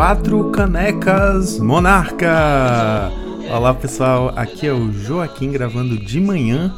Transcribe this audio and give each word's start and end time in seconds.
Quatro 0.00 0.50
Canecas 0.50 1.58
Monarca! 1.58 3.12
Olá 3.54 3.74
pessoal, 3.74 4.32
aqui 4.34 4.66
é 4.66 4.72
o 4.72 4.90
Joaquim 4.90 5.52
gravando 5.52 5.98
de 5.98 6.18
manhã, 6.18 6.74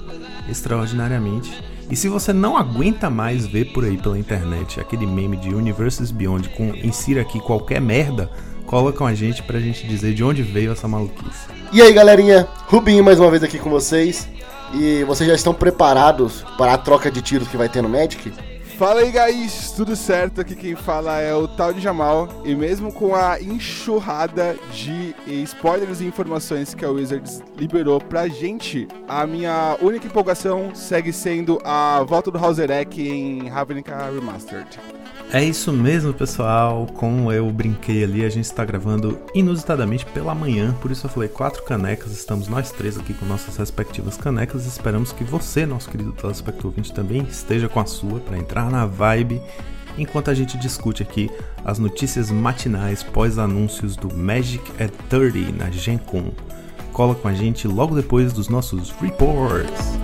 extraordinariamente. 0.48 1.62
E 1.88 1.95
se 1.95 2.09
você 2.09 2.32
não 2.32 2.56
aguenta 2.56 3.09
mais 3.09 3.46
ver 3.46 3.66
por 3.66 3.84
aí 3.84 3.96
pela 3.96 4.19
internet 4.19 4.80
aquele 4.80 5.06
meme 5.06 5.37
de 5.37 5.55
Universes 5.55 6.11
Beyond 6.11 6.48
com 6.48 6.74
insira 6.74 7.23
aqui 7.23 7.38
qualquer 7.38 7.80
merda, 7.80 8.29
cola 8.66 8.93
com 8.93 9.06
a 9.06 9.14
gente 9.14 9.41
pra 9.45 9.61
gente 9.61 9.86
dizer 9.86 10.14
de 10.14 10.25
onde 10.25 10.43
veio 10.43 10.73
essa 10.73 10.89
maluquice. 10.89 11.46
E 11.73 11.80
aí 11.80 11.93
galerinha, 11.93 12.48
Rubinho 12.66 13.04
mais 13.04 13.20
uma 13.20 13.30
vez 13.30 13.45
aqui 13.45 13.57
com 13.57 13.70
vocês. 13.70 14.29
E 14.75 15.04
vocês 15.04 15.29
já 15.29 15.37
estão 15.37 15.54
preparados 15.54 16.45
para 16.59 16.74
a 16.74 16.79
troca 16.79 17.09
de 17.09 17.23
tiros 17.23 17.46
que 17.46 17.57
vai 17.57 17.68
ter 17.68 17.82
no 17.82 17.88
Magic? 17.88 18.32
Fala 18.78 19.00
aí, 19.00 19.12
guys, 19.12 19.70
tudo 19.72 19.94
certo? 19.94 20.40
Aqui 20.40 20.56
quem 20.56 20.74
fala 20.74 21.20
é 21.20 21.32
o 21.34 21.46
Tal 21.46 21.72
de 21.72 21.80
Jamal. 21.80 22.28
E 22.44 22.54
mesmo 22.54 22.92
com 22.92 23.14
a 23.14 23.40
enxurrada 23.40 24.56
de 24.72 25.14
spoilers 25.45 26.00
e 26.00 26.06
informações 26.06 26.74
que 26.74 26.84
a 26.84 26.90
Wizards 26.90 27.42
liberou 27.56 28.00
pra 28.00 28.26
gente, 28.28 28.88
a 29.06 29.26
minha 29.26 29.76
única 29.80 30.06
empolgação 30.06 30.74
segue 30.74 31.12
sendo 31.12 31.60
a 31.64 32.02
volta 32.02 32.30
do 32.30 32.38
Hauserek 32.38 33.00
em 33.00 33.48
Ravnica 33.48 34.10
Remastered. 34.10 34.80
É 35.32 35.42
isso 35.42 35.72
mesmo, 35.72 36.12
pessoal. 36.12 36.86
Como 36.95 37.32
eu 37.32 37.50
brinquei 37.50 38.04
ali, 38.04 38.23
a 38.23 38.28
gente 38.28 38.45
está 38.45 38.66
gravando 38.66 39.18
inusitadamente 39.34 40.04
pela 40.04 40.34
manhã, 40.34 40.74
por 40.74 40.90
isso 40.90 41.06
eu 41.06 41.10
falei 41.10 41.27
quatro 41.27 41.62
canecas. 41.62 42.12
Estamos 42.12 42.48
nós 42.48 42.70
três 42.70 42.98
aqui 42.98 43.14
com 43.14 43.24
nossas 43.24 43.56
respectivas 43.56 44.18
canecas. 44.18 44.66
Esperamos 44.66 45.10
que 45.10 45.24
você, 45.24 45.64
nosso 45.64 45.88
querido 45.88 46.12
telespectador 46.12 46.66
ouvinte, 46.66 46.92
também 46.92 47.23
esteja 47.23 47.66
com 47.66 47.80
a 47.80 47.87
sua 47.87 48.20
para 48.20 48.37
entrar 48.37 48.70
na 48.70 48.84
vibe 48.84 49.40
enquanto 49.96 50.30
a 50.30 50.34
gente 50.34 50.59
discute 50.59 51.02
aqui 51.02 51.30
as 51.64 51.79
notícias 51.79 52.30
matinais 52.30 53.02
pós-anúncios 53.02 53.96
do 53.96 54.14
Magic 54.14 54.62
at 54.79 54.92
30 55.09 55.52
na 55.52 55.70
Gen 55.70 55.96
Con. 55.96 56.30
Cola 56.92 57.14
com 57.14 57.26
a 57.26 57.32
gente 57.32 57.66
logo 57.66 57.95
depois 57.95 58.35
dos 58.35 58.51
nossos 58.51 58.90
reports. 59.01 59.98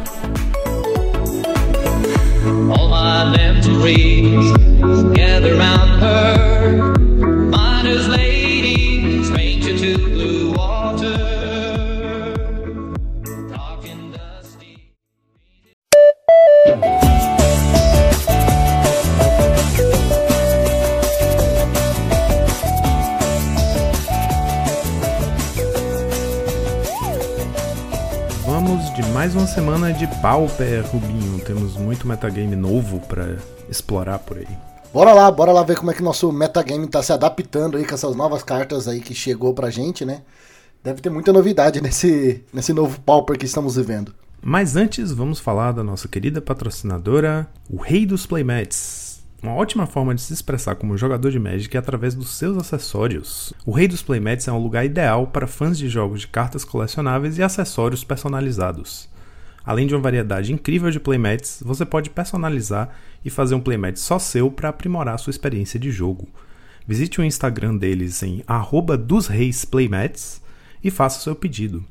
All 2.49 2.89
my 2.89 3.37
memories 3.37 4.53
gather 5.15 5.55
round 5.57 5.91
her. 6.01 6.95
Miner's 7.51 8.09
lady, 8.09 8.38
mais 29.19 29.35
uma 29.35 29.49
semana 29.49 29.93
de 29.93 30.07
Pauper, 30.23 30.87
Rubinho. 30.93 31.41
Temos 31.45 31.77
muito 31.77 32.07
metagame 32.07 32.55
novo 32.55 33.01
para 33.01 33.39
explorar 33.69 34.21
por 34.21 34.39
aí. 34.39 34.47
Bora 34.95 35.13
lá, 35.13 35.29
bora 35.29 35.51
lá 35.51 35.65
ver 35.65 35.77
como 35.77 35.91
é 35.91 35.95
que 35.95 36.01
nosso 36.01 36.31
metagame 36.31 36.87
tá 36.87 37.03
se 37.03 37.13
adaptando 37.13 37.77
aí 37.77 37.85
com 37.85 37.95
essas 37.97 38.15
novas 38.15 38.45
cartas 38.45 38.87
aí 38.87 39.01
que 39.01 39.13
chegou 39.13 39.53
pra 39.53 39.71
gente, 39.71 40.05
né? 40.05 40.23
Deve 40.85 41.01
ter 41.01 41.11
muita 41.11 41.33
novidade 41.33 41.81
nesse, 41.83 42.45
nesse 42.53 42.73
novo 42.73 43.01
Pauper 43.01 43.37
que 43.37 43.45
estamos 43.45 43.75
vivendo. 43.75 44.15
Mas 44.41 44.77
antes, 44.77 45.11
vamos 45.11 45.41
falar 45.41 45.73
da 45.73 45.83
nossa 45.83 46.07
querida 46.07 46.41
patrocinadora, 46.41 47.49
o 47.69 47.77
Rei 47.77 48.07
dos 48.07 48.25
Playmats. 48.25 48.98
Uma 49.41 49.55
ótima 49.55 49.87
forma 49.87 50.17
de 50.17 50.21
se 50.21 50.33
expressar 50.33 50.75
como 50.75 50.97
jogador 50.97 51.31
de 51.31 51.39
Magic 51.39 51.77
é 51.77 51.79
através 51.79 52.13
dos 52.13 52.31
seus 52.31 52.57
acessórios. 52.59 53.55
O 53.65 53.71
Rei 53.71 53.87
dos 53.87 54.03
Playmats 54.03 54.49
é 54.49 54.53
um 54.53 54.61
lugar 54.61 54.85
ideal 54.85 55.29
para 55.29 55.47
fãs 55.47 55.79
de 55.79 55.89
jogos 55.89 56.23
de 56.23 56.27
cartas 56.27 56.65
colecionáveis 56.65 57.39
e 57.39 57.43
acessórios 57.43 58.03
personalizados. 58.03 59.09
Além 59.65 59.87
de 59.87 59.95
uma 59.95 60.01
variedade 60.01 60.53
incrível 60.53 60.91
de 60.91 60.99
playmats, 60.99 61.63
você 61.65 61.85
pode 61.85 62.11
personalizar 62.11 62.91
e 63.25 63.31
fazer 63.31 63.55
um 63.55 63.61
playmat 63.61 63.97
só 63.97 64.19
seu 64.19 64.51
para 64.51 64.71
aprimorar 64.71 65.19
sua 65.21 65.31
experiência 65.31 65.79
de 65.79 65.93
jogo. 65.93 66.27
Visite 66.87 67.21
o 67.21 67.25
Instagram 67.25 67.77
deles 67.77 68.23
em 68.23 68.43
@dosreisplaymats 69.07 70.43
e 70.83 70.91
faça 70.91 71.21
seu 71.21 71.37
pedido. 71.37 71.85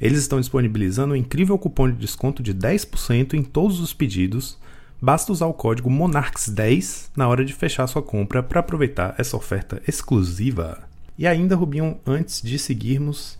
Eles 0.00 0.20
estão 0.20 0.38
disponibilizando 0.38 1.14
um 1.14 1.16
incrível 1.16 1.58
cupom 1.58 1.90
de 1.90 1.96
desconto 1.96 2.42
de 2.42 2.52
10% 2.54 3.34
em 3.34 3.42
todos 3.42 3.80
os 3.80 3.92
pedidos. 3.92 4.58
Basta 5.04 5.30
usar 5.30 5.44
o 5.44 5.52
código 5.52 5.90
MONARCHS10 5.90 7.10
na 7.14 7.28
hora 7.28 7.44
de 7.44 7.52
fechar 7.52 7.86
sua 7.86 8.00
compra 8.00 8.42
para 8.42 8.60
aproveitar 8.60 9.14
essa 9.18 9.36
oferta 9.36 9.82
exclusiva. 9.86 10.82
E 11.18 11.26
ainda, 11.26 11.54
Rubinho, 11.54 11.98
antes 12.06 12.40
de 12.40 12.58
seguirmos, 12.58 13.38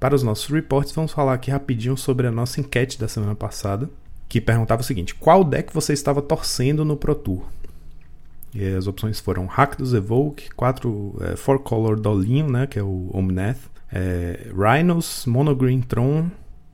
para 0.00 0.16
os 0.16 0.24
nossos 0.24 0.48
reports, 0.48 0.92
vamos 0.92 1.12
falar 1.12 1.34
aqui 1.34 1.48
rapidinho 1.48 1.96
sobre 1.96 2.26
a 2.26 2.32
nossa 2.32 2.60
enquete 2.60 2.98
da 2.98 3.06
semana 3.06 3.36
passada, 3.36 3.88
que 4.28 4.40
perguntava 4.40 4.82
o 4.82 4.84
seguinte: 4.84 5.14
qual 5.14 5.44
deck 5.44 5.72
você 5.72 5.92
estava 5.92 6.20
torcendo 6.20 6.84
no 6.84 6.96
Pro 6.96 7.14
Tour? 7.14 7.44
E 8.52 8.66
as 8.74 8.88
opções 8.88 9.20
foram 9.20 9.46
Rakdos 9.46 9.94
Evoke, 9.94 10.50
4 10.56 11.18
é, 11.20 11.36
Four 11.36 11.60
Color 11.60 12.00
Dolinho, 12.00 12.50
né, 12.50 12.66
que 12.66 12.80
é 12.80 12.82
o 12.82 13.08
Omnath, 13.14 13.60
é, 13.92 14.48
Rhinos, 14.52 15.24
Monogreen 15.24 15.82
Tron, 15.82 16.28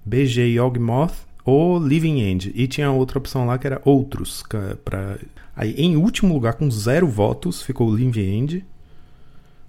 BG 0.07 0.55
Yawgmoth 0.55 1.26
ou 1.47 1.79
Living 1.79 2.21
End. 2.21 2.53
E 2.57 2.67
tinha 2.67 2.91
outra 2.91 3.19
opção 3.19 3.47
lá 3.47 3.57
que 3.57 3.69
era 3.69 3.81
Outros. 3.85 4.43
Pra... 4.85 5.17
Aí, 5.55 5.73
em 5.79 5.97
último 5.97 6.35
lugar, 6.35 6.55
com 6.55 6.69
zero 6.69 7.07
votos, 7.07 7.63
ficou 7.63 7.89
o 7.89 7.95
Living 7.95 8.21
End. 8.21 8.67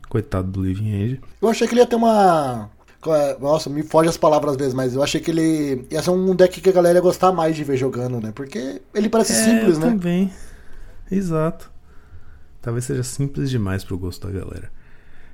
Coitado 0.09 0.49
do 0.49 0.65
Living 0.65 0.89
End. 0.89 1.21
Eu 1.39 1.47
achei 1.47 1.67
que 1.67 1.73
ele 1.75 1.81
ia 1.81 1.87
ter 1.87 1.95
uma. 1.95 2.69
Nossa, 3.39 3.69
me 3.69 3.83
foge 3.83 4.09
as 4.09 4.17
palavras 4.17 4.53
às 4.53 4.57
vezes, 4.57 4.73
mas 4.73 4.95
eu 4.95 5.03
achei 5.03 5.21
que 5.21 5.29
ele 5.29 5.85
ia 5.89 6.01
ser 6.01 6.09
um 6.09 6.35
deck 6.35 6.59
que 6.59 6.69
a 6.69 6.73
galera 6.73 6.97
ia 6.97 7.01
gostar 7.01 7.31
mais 7.31 7.55
de 7.55 7.63
ver 7.63 7.77
jogando, 7.77 8.19
né? 8.19 8.33
Porque 8.33 8.81
ele 8.93 9.07
parece 9.07 9.33
é, 9.33 9.35
simples, 9.35 9.77
né? 9.77 9.87
Também. 9.87 10.33
Exato. 11.09 11.71
Talvez 12.61 12.85
seja 12.85 13.03
simples 13.03 13.49
demais 13.49 13.83
pro 13.83 13.97
gosto 13.97 14.27
da 14.27 14.33
galera. 14.33 14.71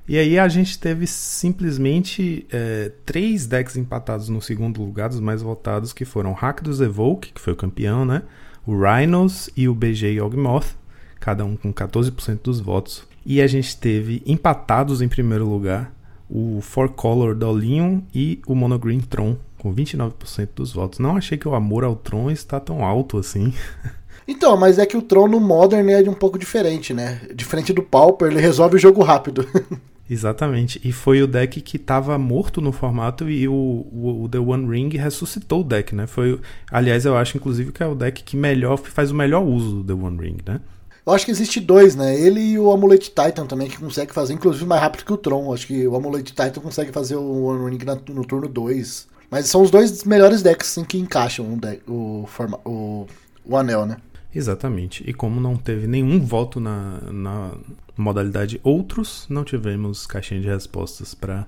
E 0.06 0.18
aí 0.18 0.38
a 0.38 0.46
gente 0.48 0.78
teve 0.78 1.06
simplesmente 1.06 2.46
é, 2.52 2.92
três 3.06 3.46
decks 3.46 3.76
empatados 3.76 4.28
no 4.28 4.40
segundo 4.42 4.82
lugar, 4.82 5.08
dos 5.08 5.20
mais 5.20 5.40
votados, 5.40 5.94
que 5.94 6.04
foram 6.04 6.34
Rakdos 6.34 6.80
Evoke, 6.80 7.32
que 7.32 7.40
foi 7.40 7.54
o 7.54 7.56
campeão, 7.56 8.04
né? 8.04 8.22
O 8.66 8.78
Rhinos 8.78 9.48
e 9.56 9.66
o 9.66 9.74
BG 9.74 10.16
Yawgmoth, 10.16 10.76
cada 11.18 11.44
um 11.44 11.56
com 11.56 11.72
14% 11.72 12.40
dos 12.42 12.60
votos. 12.60 13.06
E 13.24 13.40
a 13.40 13.46
gente 13.46 13.76
teve 13.78 14.22
empatados 14.26 15.00
em 15.00 15.08
primeiro 15.08 15.48
lugar 15.48 15.90
o 16.28 16.60
Four 16.60 16.90
Color 16.90 17.34
Dolion 17.34 18.00
e 18.14 18.42
o 18.46 18.54
Monogreen 18.54 19.00
Tron, 19.00 19.36
com 19.56 19.74
29% 19.74 20.48
dos 20.56 20.72
votos. 20.72 20.98
Não 20.98 21.16
achei 21.16 21.38
que 21.38 21.48
o 21.48 21.54
amor 21.54 21.82
ao 21.82 21.96
Tron 21.96 22.30
está 22.30 22.60
tão 22.60 22.84
alto 22.84 23.18
assim. 23.18 23.54
Então, 24.26 24.56
mas 24.56 24.78
é 24.78 24.86
que 24.86 24.96
o 24.96 25.02
Tron 25.02 25.28
no 25.28 25.38
Modern 25.38 25.86
é 25.90 26.00
um 26.08 26.14
pouco 26.14 26.38
diferente, 26.38 26.94
né? 26.94 27.20
Diferente 27.34 27.74
do 27.74 27.82
Pauper, 27.82 28.30
ele 28.30 28.40
resolve 28.40 28.76
o 28.76 28.78
jogo 28.78 29.02
rápido. 29.02 29.46
Exatamente. 30.08 30.80
E 30.84 30.92
foi 30.92 31.22
o 31.22 31.26
deck 31.26 31.60
que 31.60 31.76
estava 31.76 32.18
morto 32.18 32.60
no 32.60 32.72
formato 32.72 33.28
e 33.28 33.48
o, 33.48 33.52
o, 33.52 34.24
o, 34.24 34.28
The 34.28 34.38
One 34.38 34.68
Ring 34.68 34.90
ressuscitou 34.96 35.62
o 35.62 35.64
deck, 35.64 35.94
né? 35.94 36.06
Foi, 36.06 36.38
aliás, 36.70 37.06
eu 37.06 37.16
acho 37.16 37.36
inclusive 37.36 37.72
que 37.72 37.82
é 37.82 37.86
o 37.86 37.94
deck 37.94 38.22
que 38.22 38.36
melhor 38.36 38.76
faz 38.76 39.10
o 39.10 39.14
melhor 39.14 39.42
uso 39.42 39.82
do 39.82 39.84
The 39.84 40.06
One 40.06 40.18
Ring, 40.20 40.38
né? 40.46 40.60
Eu 41.06 41.12
acho 41.12 41.26
que 41.26 41.30
existe 41.30 41.60
dois, 41.60 41.94
né? 41.94 42.18
Ele 42.18 42.40
e 42.40 42.58
o 42.58 42.70
Amulet 42.70 43.10
Titan 43.10 43.46
também, 43.46 43.68
que 43.68 43.76
consegue 43.76 44.12
fazer, 44.14 44.32
inclusive, 44.32 44.64
mais 44.64 44.80
rápido 44.80 45.04
que 45.04 45.12
o 45.12 45.18
Tron. 45.18 45.52
Acho 45.52 45.66
que 45.66 45.86
o 45.86 45.94
Amulet 45.94 46.24
Titan 46.24 46.60
consegue 46.62 46.92
fazer 46.92 47.16
o 47.16 47.44
One 47.44 47.70
Ring 47.70 47.84
na, 47.84 47.94
no 47.94 48.24
turno 48.24 48.48
2. 48.48 49.06
Mas 49.30 49.46
são 49.46 49.60
os 49.60 49.70
dois 49.70 50.04
melhores 50.04 50.42
decks 50.42 50.70
assim, 50.70 50.84
que 50.84 50.96
encaixam 50.96 51.52
o, 51.52 51.56
deck, 51.56 51.82
o, 51.86 52.24
forma, 52.26 52.58
o, 52.64 53.06
o 53.44 53.56
anel, 53.56 53.84
né? 53.84 53.98
Exatamente. 54.34 55.08
E 55.08 55.14
como 55.14 55.40
não 55.40 55.56
teve 55.56 55.86
nenhum 55.86 56.20
voto 56.20 56.58
na, 56.58 57.00
na 57.12 57.52
modalidade 57.96 58.60
outros, 58.62 59.26
não 59.28 59.44
tivemos 59.44 60.06
caixinha 60.06 60.40
de 60.40 60.48
respostas 60.48 61.14
para 61.14 61.46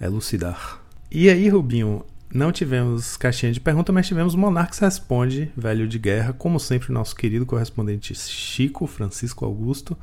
elucidar. 0.00 0.80
E 1.10 1.28
aí, 1.28 1.48
Rubinho, 1.48 2.04
não 2.32 2.50
tivemos 2.50 3.16
caixinha 3.18 3.52
de 3.52 3.60
pergunta, 3.60 3.92
mas 3.92 4.08
tivemos 4.08 4.34
Monarques 4.34 4.78
Responde, 4.78 5.52
velho 5.54 5.86
de 5.86 5.98
guerra, 5.98 6.32
como 6.32 6.58
sempre, 6.58 6.90
nosso 6.90 7.14
querido 7.14 7.44
correspondente 7.44 8.14
Chico 8.14 8.86
Francisco 8.86 9.44
Augusto, 9.44 9.96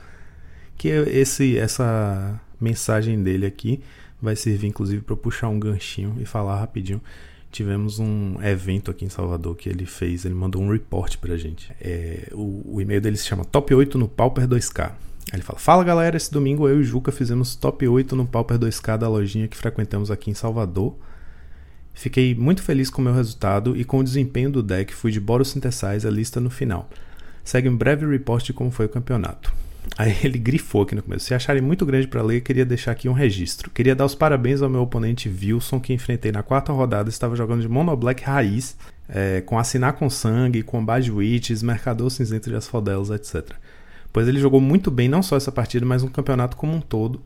que 0.78 0.88
esse 0.88 1.58
essa 1.58 2.40
mensagem 2.62 3.22
dele 3.24 3.48
aqui 3.48 3.82
vai 4.22 4.36
servir 4.36 4.68
inclusive 4.68 5.02
para 5.02 5.16
puxar 5.16 5.48
um 5.48 5.60
ganchinho 5.60 6.18
e 6.20 6.26
falar 6.26 6.60
rapidinho 6.60 7.02
tivemos 7.52 8.00
um 8.00 8.42
evento 8.42 8.92
aqui 8.92 9.06
em 9.06 9.10
Salvador 9.10 9.56
que 9.56 9.70
ele 9.70 9.86
fez, 9.86 10.26
ele 10.26 10.34
mandou 10.34 10.62
um 10.62 10.72
report 10.72 11.18
pra 11.18 11.36
gente. 11.38 11.72
É, 11.82 12.30
o, 12.32 12.76
o, 12.76 12.82
e-mail 12.82 13.02
dele 13.02 13.18
se 13.18 13.26
chama 13.26 13.44
Top 13.46 13.74
8 13.74 13.98
no 13.98 14.08
Pauper 14.08 14.48
2K. 14.48 14.90
Aí 14.90 14.94
ele 15.34 15.44
fala: 15.44 15.60
Fala 15.60 15.84
galera, 15.84 16.18
esse 16.18 16.32
domingo 16.32 16.68
eu 16.68 16.78
e 16.78 16.82
o 16.82 16.84
Juca 16.84 17.12
fizemos 17.12 17.56
top 17.56 17.88
8 17.88 18.16
no 18.16 18.26
Pauper 18.26 18.58
2K 18.58 18.98
da 18.98 19.08
lojinha 19.08 19.48
que 19.48 19.58
frequentamos 19.58 20.12
aqui 20.12 20.30
em 20.30 20.34
Salvador. 20.34 20.96
Fiquei 21.94 22.34
muito 22.34 22.62
feliz 22.62 22.90
com 22.90 23.02
o 23.02 23.06
meu 23.06 23.14
resultado 23.14 23.76
e 23.76 23.84
com 23.84 24.00
o 24.00 24.04
desempenho 24.04 24.50
do 24.50 24.64
deck, 24.64 24.94
fui 24.94 25.12
de 25.12 25.20
Boros 25.20 25.50
Synthesize 25.50 26.08
a 26.08 26.10
lista 26.10 26.40
no 26.40 26.50
final. 26.50 26.90
Segue 27.44 27.68
um 27.68 27.76
breve 27.76 28.06
report 28.06 28.46
de 28.46 28.54
como 28.54 28.72
foi 28.72 28.86
o 28.86 28.90
campeonato. 28.90 29.52
Aí 29.98 30.16
ele 30.24 30.38
grifou 30.38 30.84
aqui 30.84 30.96
no 30.96 31.04
começo. 31.04 31.26
Se 31.26 31.34
acharem 31.34 31.62
muito 31.62 31.86
grande 31.86 32.08
para 32.08 32.22
ler, 32.22 32.42
queria 32.42 32.66
deixar 32.66 32.92
aqui 32.92 33.10
um 33.10 33.14
registro. 33.14 33.70
Queria 33.70 33.96
dar 33.96 34.06
os 34.06 34.16
parabéns 34.16 34.62
ao 34.62 34.70
meu 34.70 34.82
oponente 34.82 35.30
Wilson, 35.30 35.80
que 35.80 35.94
enfrentei 35.94 36.32
na 36.32 36.44
quarta 36.44 36.72
rodada. 36.72 37.10
Estava 37.10 37.36
jogando 37.36 37.62
de 37.62 37.68
Mono 37.68 37.96
Black 37.96 38.24
Raiz, 38.24 38.78
é, 39.08 39.42
com 39.42 39.58
Assinar 39.58 39.94
com 39.94 40.10
Sangue, 40.10 40.64
com 40.64 40.84
Bad 40.84 41.12
Witches, 41.12 41.64
Mercador 41.64 42.10
Cinzento 42.10 42.50
de 42.50 42.56
Asfodelos, 42.56 43.10
etc. 43.10 43.52
Pois 44.12 44.28
ele 44.28 44.40
jogou 44.40 44.62
muito 44.62 44.90
bem 44.90 45.08
não 45.08 45.22
só 45.22 45.36
essa 45.36 45.52
partida, 45.52 45.86
mas 45.86 46.04
um 46.04 46.08
campeonato 46.08 46.58
como 46.58 46.74
um 46.76 46.82
todo. 46.82 47.22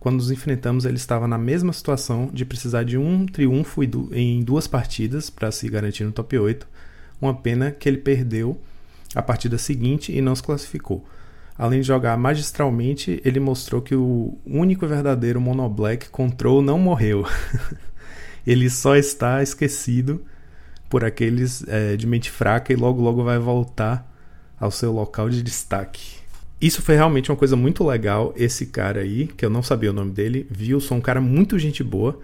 Quando 0.00 0.16
nos 0.16 0.30
enfrentamos, 0.30 0.84
ele 0.84 0.96
estava 0.96 1.26
na 1.26 1.38
mesma 1.38 1.72
situação 1.72 2.28
de 2.32 2.44
precisar 2.44 2.84
de 2.84 2.98
um 2.98 3.24
triunfo 3.24 3.82
em 4.12 4.42
duas 4.42 4.66
partidas 4.66 5.30
para 5.30 5.50
se 5.50 5.68
garantir 5.68 6.04
no 6.04 6.12
top 6.12 6.38
8. 6.38 6.66
Uma 7.20 7.34
pena 7.34 7.70
que 7.70 7.88
ele 7.88 7.98
perdeu 7.98 8.60
a 9.14 9.22
partida 9.22 9.56
seguinte 9.56 10.12
e 10.12 10.20
não 10.20 10.34
se 10.34 10.42
classificou. 10.42 11.06
Além 11.56 11.80
de 11.80 11.86
jogar 11.86 12.16
magistralmente, 12.16 13.20
ele 13.24 13.38
mostrou 13.38 13.80
que 13.80 13.94
o 13.94 14.36
único 14.44 14.86
verdadeiro 14.86 15.40
Monoblack 15.40 16.08
Control 16.08 16.60
não 16.60 16.78
morreu. 16.78 17.24
ele 18.44 18.68
só 18.68 18.96
está 18.96 19.42
esquecido 19.42 20.24
por 20.88 21.04
aqueles 21.04 21.64
é, 21.68 21.96
de 21.96 22.06
mente 22.06 22.30
fraca 22.30 22.72
e 22.72 22.76
logo 22.76 23.00
logo 23.00 23.22
vai 23.22 23.38
voltar 23.38 24.10
ao 24.58 24.70
seu 24.70 24.92
local 24.92 25.30
de 25.30 25.42
destaque. 25.42 26.18
Isso 26.60 26.82
foi 26.82 26.96
realmente 26.96 27.30
uma 27.30 27.36
coisa 27.36 27.56
muito 27.56 27.84
legal. 27.84 28.32
Esse 28.36 28.66
cara 28.66 29.00
aí, 29.00 29.26
que 29.28 29.44
eu 29.44 29.50
não 29.50 29.62
sabia 29.62 29.90
o 29.90 29.94
nome 29.94 30.12
dele, 30.12 30.46
viu, 30.50 30.80
sou 30.80 30.96
um 30.96 31.00
cara 31.00 31.20
muito 31.20 31.58
gente 31.58 31.84
boa 31.84 32.18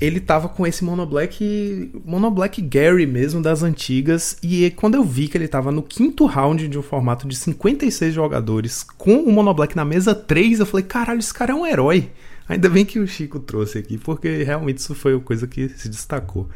ele 0.00 0.20
tava 0.20 0.48
com 0.48 0.66
esse 0.66 0.84
monoblack, 0.84 1.90
monoblack 2.04 2.60
Gary 2.62 3.06
mesmo 3.06 3.42
das 3.42 3.62
antigas 3.62 4.36
e 4.42 4.70
quando 4.72 4.94
eu 4.94 5.04
vi 5.04 5.28
que 5.28 5.36
ele 5.36 5.48
tava 5.48 5.70
no 5.70 5.82
quinto 5.82 6.26
round 6.26 6.68
de 6.68 6.78
um 6.78 6.82
formato 6.82 7.26
de 7.26 7.36
56 7.36 8.14
jogadores 8.14 8.82
com 8.82 9.16
o 9.22 9.32
monoblack 9.32 9.76
na 9.76 9.84
mesa 9.84 10.14
3, 10.14 10.60
eu 10.60 10.66
falei, 10.66 10.84
caralho, 10.86 11.20
esse 11.20 11.32
cara 11.32 11.52
é 11.52 11.54
um 11.54 11.66
herói. 11.66 12.10
Ainda 12.48 12.68
bem 12.68 12.84
que 12.84 12.98
o 12.98 13.06
Chico 13.06 13.38
trouxe 13.38 13.78
aqui, 13.78 13.96
porque 13.96 14.42
realmente 14.42 14.78
isso 14.78 14.94
foi 14.94 15.14
a 15.14 15.20
coisa 15.20 15.46
que 15.46 15.68
se 15.68 15.88
destacou. 15.88 16.48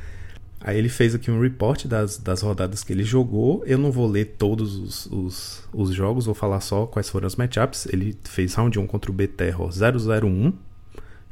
Aí 0.61 0.79
ele 0.79 0.89
fez 0.89 1.15
aqui 1.15 1.31
um 1.31 1.41
report 1.41 1.87
das, 1.87 2.19
das 2.19 2.43
rodadas 2.43 2.83
que 2.83 2.93
ele 2.93 3.05
jogou. 3.05 3.63
Eu 3.67 3.79
não 3.79 3.93
vou 3.93 4.07
ler 4.07 4.35
todos 4.37 4.77
os, 4.77 5.07
os, 5.07 5.69
os 5.73 5.91
jogos, 5.95 6.27
vou 6.27 6.35
falar 6.35 6.61
só 6.61 6.87
quais 6.87 7.09
foram 7.09 7.27
as 7.27 7.37
matchups. 7.37 7.87
Ele 7.87 8.17
fez 8.25 8.55
round 8.55 8.77
1 8.79 8.87
contra 8.87 9.11
o 9.11 9.15
B-Terror 9.15 9.71
001, 9.71 10.53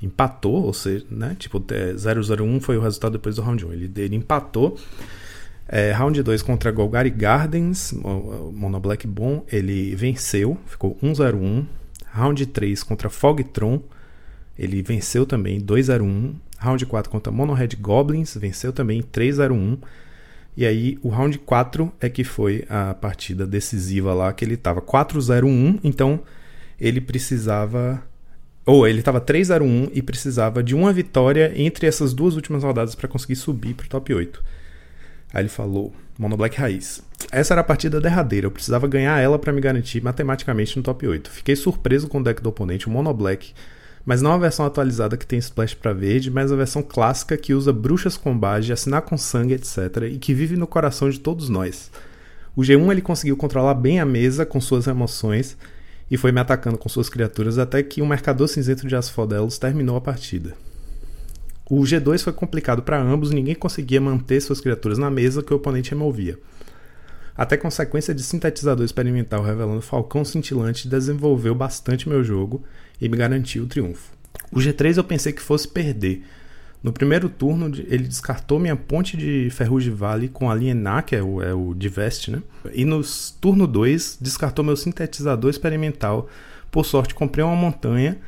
empatou, 0.05 0.65
ou 0.65 0.73
seja, 0.73 1.05
né? 1.11 1.37
Tipo, 1.39 1.61
0-0-1 1.61 2.61
foi 2.61 2.77
o 2.77 2.81
resultado 2.81 3.12
depois 3.12 3.37
do 3.37 3.43
round 3.43 3.65
1. 3.65 3.73
Ele, 3.73 3.93
ele 3.97 4.17
empatou. 4.17 4.79
É, 5.67 5.93
round 5.93 6.23
2 6.23 6.43
contra 6.43 6.71
Golgari 6.71 7.11
Gardens, 7.11 7.93
Mono 8.53 8.79
Black 8.79 9.06
Bom, 9.06 9.45
ele 9.51 9.95
venceu, 9.97 10.59
ficou 10.67 10.97
1-0-1. 11.03 11.65
Round 12.12 12.47
3 12.47 12.83
contra 12.83 13.09
Fogtron, 13.11 13.83
ele 14.59 14.83
venceu 14.83 15.27
também 15.27 15.61
2-0-1. 15.61 16.35
Round 16.59 16.87
4 16.87 17.11
contra 17.11 17.33
Mono 17.33 17.53
Red 17.53 17.71
Goblins, 17.81 18.37
venceu 18.37 18.73
também 18.73 19.03
3-0-1. 19.03 19.79
E 20.56 20.65
aí, 20.65 20.99
o 21.03 21.09
round 21.09 21.37
4 21.41 21.93
é 22.01 22.09
que 22.09 22.23
foi 22.23 22.65
a 22.69 22.95
partida 22.95 23.45
decisiva 23.45 24.15
lá, 24.15 24.33
que 24.33 24.45
ele 24.45 24.55
estava 24.55 24.81
4-0-1, 24.81 25.81
então 25.83 26.21
ele 26.81 27.01
precisava 27.01 28.01
ou 28.67 28.87
ele 28.87 29.01
estava 29.01 29.21
3-0-1 29.21 29.91
e 29.93 30.01
precisava 30.01 30.63
de 30.63 30.75
uma 30.75 30.93
vitória 30.93 31.53
entre 31.55 31.87
essas 31.87 32.15
duas 32.15 32.35
últimas 32.35 32.63
rodadas 32.63 32.95
para 32.95 33.09
conseguir 33.09 33.37
subir 33.37 33.75
para 33.75 33.87
o 33.87 33.89
top 33.89 34.15
8. 34.15 34.43
Aí 35.33 35.43
ele 35.43 35.49
falou: 35.49 35.93
Mono 36.19 36.37
Black 36.37 36.57
Raiz. 36.57 37.03
Essa 37.31 37.55
era 37.55 37.61
a 37.61 37.65
partida 37.65 38.01
derradeira, 38.01 38.47
eu 38.47 38.51
precisava 38.51 38.87
ganhar 38.87 39.19
ela 39.21 39.39
para 39.39 39.53
me 39.53 39.61
garantir 39.61 40.03
matematicamente 40.03 40.77
no 40.77 40.83
top 40.83 41.07
8. 41.07 41.31
Fiquei 41.31 41.57
surpreso 41.57 42.09
com 42.09 42.21
o 42.21 42.23
deck 42.23 42.43
do 42.43 42.49
oponente, 42.49 42.87
o 42.87 42.91
Mono 42.91 43.13
Black, 43.13 43.53
mas 44.05 44.23
não 44.23 44.33
a 44.33 44.39
versão 44.39 44.65
atualizada 44.65 45.17
que 45.17 45.27
tem 45.27 45.39
splash 45.39 45.75
para 45.75 45.93
verde, 45.93 46.31
mas 46.31 46.53
a 46.53 46.57
versão 46.57 46.83
clássica 46.83 47.37
que 47.37 47.55
usa 47.55 47.73
bruxas 47.73 48.17
com 48.17 48.37
base, 48.37 48.73
assinar 48.73 49.03
com 49.03 49.17
sangue, 49.17 49.55
etc., 49.55 50.05
e 50.11 50.19
que 50.19 50.35
vive 50.35 50.57
no 50.57 50.67
coração 50.67 51.09
de 51.09 51.19
todos 51.19 51.49
nós. 51.49 51.91
O 52.55 52.61
G1 52.61 52.91
ele 52.93 53.03
conseguiu 53.03 53.37
controlar 53.37 53.75
bem 53.75 53.99
a 53.99 54.05
mesa 54.05 54.47
com 54.47 54.61
suas 54.61 54.87
emoções 54.87 55.57
e 56.15 56.17
foi 56.17 56.31
me 56.31 56.39
atacando 56.39 56.79
com 56.79 56.89
suas 56.89 57.09
criaturas 57.09 57.59
até 57.59 57.83
que 57.83 58.01
o 58.01 58.07
Mercador 58.07 58.47
Cinzento 58.47 58.87
de 58.87 58.95
Asfodelos 58.95 59.59
terminou 59.59 59.97
a 59.97 60.01
partida. 60.01 60.55
O 61.69 61.81
G2 61.81 62.23
foi 62.23 62.33
complicado 62.33 62.85
para 62.85 63.03
ambos 63.03 63.33
ninguém 63.33 63.57
conseguia 63.57 64.01
manter 64.01 64.41
suas 64.41 64.61
criaturas 64.61 64.97
na 64.97 65.11
mesa 65.11 65.43
que 65.43 65.53
o 65.53 65.57
oponente 65.57 65.91
removia. 65.91 66.39
Até 67.37 67.57
com 67.57 67.67
a 67.67 67.71
sequência 67.71 68.15
de 68.15 68.23
sintetizador 68.23 68.85
experimental 68.85 69.43
revelando 69.43 69.83
Falcão 69.83 70.25
Cintilante 70.25 70.87
desenvolveu 70.87 71.53
bastante 71.53 72.09
meu 72.09 72.23
jogo 72.23 72.63
e 73.01 73.09
me 73.09 73.17
garantiu 73.17 73.65
o 73.65 73.67
triunfo. 73.67 74.13
O 74.53 74.61
G3 74.61 74.99
eu 74.99 75.03
pensei 75.03 75.33
que 75.33 75.43
fosse 75.43 75.67
perder, 75.67 76.23
no 76.85 76.93
primeiro 76.93 77.31
turno, 77.31 77.73
ele 77.89 78.05
descartou 78.05 78.59
minha 78.59 78.77
ponte 78.77 79.17
de 79.17 79.49
Ferrugem 79.49 79.91
Vale 79.91 80.29
com 80.29 80.51
Alienar, 80.51 81.03
que 81.03 81.17
é 81.17 81.23
o, 81.23 81.41
é 81.41 81.55
o 81.55 81.73
Divest, 81.73 82.31
né? 82.31 82.43
E 82.75 82.85
no 82.85 83.01
turno 83.41 83.67
2, 83.67 84.19
descartou 84.21 84.63
meu 84.63 84.77
sintetizador 84.77 85.51
experimental. 85.51 86.29
Por 86.71 86.85
sorte, 86.85 87.15
comprei 87.15 87.43
uma 87.43 87.57
montanha 87.57 88.19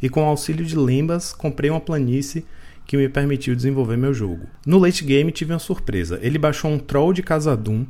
e 0.00 0.08
com 0.08 0.24
auxílio 0.24 0.64
de 0.64 0.76
lembas, 0.76 1.32
comprei 1.32 1.68
uma 1.70 1.80
planície 1.80 2.46
que 2.86 2.96
me 2.96 3.08
permitiu 3.08 3.56
desenvolver 3.56 3.96
meu 3.96 4.14
jogo. 4.14 4.46
No 4.64 4.78
late 4.78 5.04
game, 5.04 5.32
tive 5.32 5.52
uma 5.52 5.58
surpresa. 5.58 6.20
Ele 6.22 6.38
baixou 6.38 6.70
um 6.70 6.78
Troll 6.78 7.12
de 7.12 7.22
Casadum 7.22 7.84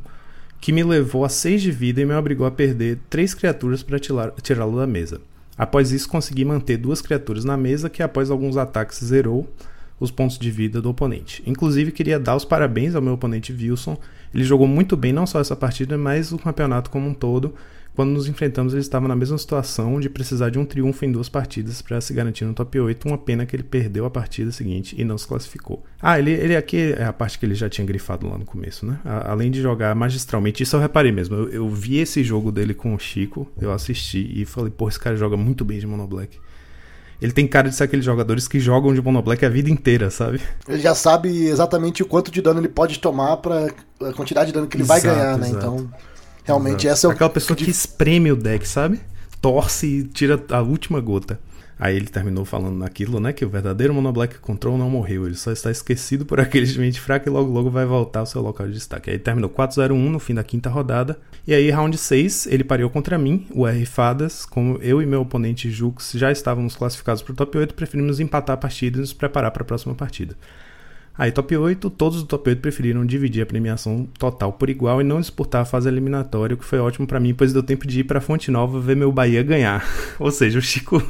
que 0.58 0.72
me 0.72 0.82
levou 0.82 1.26
a 1.26 1.28
6 1.28 1.60
de 1.60 1.70
vida 1.70 2.00
e 2.00 2.06
me 2.06 2.14
obrigou 2.14 2.46
a 2.46 2.50
perder 2.50 2.98
3 3.10 3.34
criaturas 3.34 3.82
para 3.82 3.98
tirá-lo 4.40 4.78
da 4.78 4.86
mesa. 4.86 5.20
Após 5.58 5.92
isso, 5.92 6.08
consegui 6.08 6.46
manter 6.46 6.78
duas 6.78 7.02
criaturas 7.02 7.44
na 7.44 7.58
mesa 7.58 7.90
que, 7.90 8.02
após 8.02 8.30
alguns 8.30 8.56
ataques, 8.56 9.04
zerou 9.04 9.46
os 9.98 10.10
pontos 10.10 10.38
de 10.38 10.50
vida 10.50 10.80
do 10.80 10.90
oponente. 10.90 11.42
Inclusive, 11.46 11.92
queria 11.92 12.18
dar 12.18 12.36
os 12.36 12.44
parabéns 12.44 12.94
ao 12.94 13.02
meu 13.02 13.14
oponente 13.14 13.52
Wilson. 13.52 13.96
Ele 14.34 14.44
jogou 14.44 14.66
muito 14.66 14.96
bem, 14.96 15.12
não 15.12 15.26
só 15.26 15.40
essa 15.40 15.54
partida, 15.54 15.96
mas 15.96 16.32
o 16.32 16.38
campeonato 16.38 16.90
como 16.90 17.08
um 17.08 17.14
todo. 17.14 17.54
Quando 17.94 18.10
nos 18.10 18.26
enfrentamos, 18.26 18.72
ele 18.72 18.80
estava 18.80 19.06
na 19.06 19.14
mesma 19.14 19.38
situação 19.38 20.00
de 20.00 20.10
precisar 20.10 20.50
de 20.50 20.58
um 20.58 20.64
triunfo 20.64 21.04
em 21.04 21.12
duas 21.12 21.28
partidas 21.28 21.80
para 21.80 22.00
se 22.00 22.12
garantir 22.12 22.44
no 22.44 22.52
top 22.52 22.80
8. 22.80 23.06
Uma 23.06 23.16
pena 23.16 23.46
que 23.46 23.54
ele 23.54 23.62
perdeu 23.62 24.04
a 24.04 24.10
partida 24.10 24.50
seguinte 24.50 24.96
e 24.98 25.04
não 25.04 25.16
se 25.16 25.28
classificou. 25.28 25.84
Ah, 26.02 26.18
ele, 26.18 26.32
ele 26.32 26.56
aqui 26.56 26.92
é 26.98 27.04
a 27.04 27.12
parte 27.12 27.38
que 27.38 27.46
ele 27.46 27.54
já 27.54 27.68
tinha 27.68 27.86
grifado 27.86 28.28
lá 28.28 28.36
no 28.36 28.44
começo, 28.44 28.84
né? 28.84 28.98
A, 29.04 29.30
além 29.30 29.48
de 29.48 29.62
jogar 29.62 29.94
magistralmente, 29.94 30.64
isso 30.64 30.74
eu 30.74 30.80
reparei 30.80 31.12
mesmo. 31.12 31.36
Eu, 31.36 31.48
eu 31.48 31.68
vi 31.68 31.98
esse 31.98 32.24
jogo 32.24 32.50
dele 32.50 32.74
com 32.74 32.92
o 32.92 32.98
Chico, 32.98 33.48
eu 33.60 33.70
assisti 33.70 34.28
e 34.40 34.44
falei, 34.44 34.72
pô, 34.76 34.88
esse 34.88 34.98
cara 34.98 35.16
joga 35.16 35.36
muito 35.36 35.64
bem 35.64 35.78
de 35.78 35.86
Mono 35.86 36.06
Black. 36.08 36.40
Ele 37.20 37.32
tem 37.32 37.46
cara 37.46 37.68
de 37.68 37.74
ser 37.74 37.84
aqueles 37.84 38.04
jogadores 38.04 38.46
que 38.48 38.60
jogam 38.60 38.92
de 38.92 39.00
Monoblack 39.00 39.44
a 39.44 39.48
vida 39.48 39.70
inteira, 39.70 40.10
sabe? 40.10 40.40
Ele 40.68 40.80
já 40.80 40.94
sabe 40.94 41.46
exatamente 41.46 42.02
o 42.02 42.06
quanto 42.06 42.30
de 42.30 42.42
dano 42.42 42.60
ele 42.60 42.68
pode 42.68 42.98
tomar 42.98 43.36
para 43.38 43.72
a 44.00 44.12
quantidade 44.12 44.48
de 44.48 44.52
dano 44.52 44.66
que 44.66 44.76
ele 44.76 44.84
exato, 44.84 45.02
vai 45.02 45.14
ganhar, 45.14 45.38
né? 45.38 45.48
Exato. 45.48 45.64
Então, 45.64 45.90
realmente 46.44 46.86
exato. 46.86 46.92
essa 46.92 47.06
é 47.06 47.08
o... 47.08 47.12
Aquela 47.12 47.30
pessoa 47.30 47.56
que 47.56 47.70
espreme 47.70 48.30
o 48.30 48.36
deck, 48.36 48.66
sabe? 48.66 49.00
Torce 49.40 49.86
e 49.86 50.04
tira 50.04 50.42
a 50.50 50.60
última 50.60 51.00
gota. 51.00 51.38
Aí 51.78 51.96
ele 51.96 52.06
terminou 52.06 52.44
falando 52.44 52.78
naquilo, 52.78 53.18
né? 53.18 53.32
Que 53.32 53.44
o 53.44 53.48
verdadeiro 53.48 53.92
Mono 53.92 54.12
Black 54.12 54.38
Control 54.38 54.78
não 54.78 54.88
morreu. 54.88 55.26
Ele 55.26 55.34
só 55.34 55.50
está 55.50 55.70
esquecido 55.70 56.24
por 56.24 56.38
aquele 56.40 56.66
de 56.66 56.78
mente 56.78 57.00
fraca 57.00 57.28
e 57.28 57.32
logo 57.32 57.50
logo 57.50 57.70
vai 57.70 57.84
voltar 57.84 58.20
ao 58.20 58.26
seu 58.26 58.40
local 58.40 58.66
de 58.68 58.74
destaque. 58.74 59.10
Aí 59.10 59.18
terminou 59.18 59.50
4-0-1 59.50 59.92
no 59.92 60.18
fim 60.18 60.34
da 60.34 60.44
quinta 60.44 60.70
rodada. 60.70 61.18
E 61.46 61.52
aí, 61.52 61.70
round 61.70 61.96
6, 61.96 62.46
ele 62.46 62.64
pareou 62.64 62.88
contra 62.88 63.18
mim, 63.18 63.46
o 63.52 63.66
R 63.66 63.84
Fadas. 63.84 64.46
Como 64.46 64.78
eu 64.80 65.02
e 65.02 65.06
meu 65.06 65.22
oponente 65.22 65.70
Jux 65.70 66.12
já 66.14 66.30
estávamos 66.30 66.76
classificados 66.76 67.22
para 67.22 67.32
o 67.32 67.36
top 67.36 67.58
8, 67.58 67.74
preferimos 67.74 68.20
empatar 68.20 68.54
a 68.54 68.56
partida 68.56 68.98
e 68.98 69.00
nos 69.00 69.12
preparar 69.12 69.50
para 69.50 69.62
a 69.62 69.66
próxima 69.66 69.94
partida. 69.94 70.36
Aí, 71.16 71.30
top 71.30 71.56
8, 71.56 71.90
todos 71.90 72.22
do 72.22 72.26
top 72.26 72.50
8 72.50 72.60
preferiram 72.60 73.06
dividir 73.06 73.42
a 73.42 73.46
premiação 73.46 74.08
total 74.18 74.52
por 74.52 74.68
igual 74.68 75.00
e 75.00 75.04
não 75.04 75.20
disputar 75.20 75.62
a 75.62 75.64
fase 75.64 75.88
eliminatória, 75.88 76.54
o 76.54 76.56
que 76.56 76.64
foi 76.64 76.80
ótimo 76.80 77.06
para 77.06 77.20
mim, 77.20 77.32
pois 77.32 77.52
deu 77.52 77.62
tempo 77.62 77.86
de 77.86 78.00
ir 78.00 78.04
para 78.04 78.20
Fonte 78.20 78.50
Nova 78.50 78.80
ver 78.80 78.96
meu 78.96 79.12
Bahia 79.12 79.42
ganhar. 79.42 79.86
Ou 80.18 80.32
seja, 80.32 80.58
o 80.58 80.62
Chico 80.62 81.00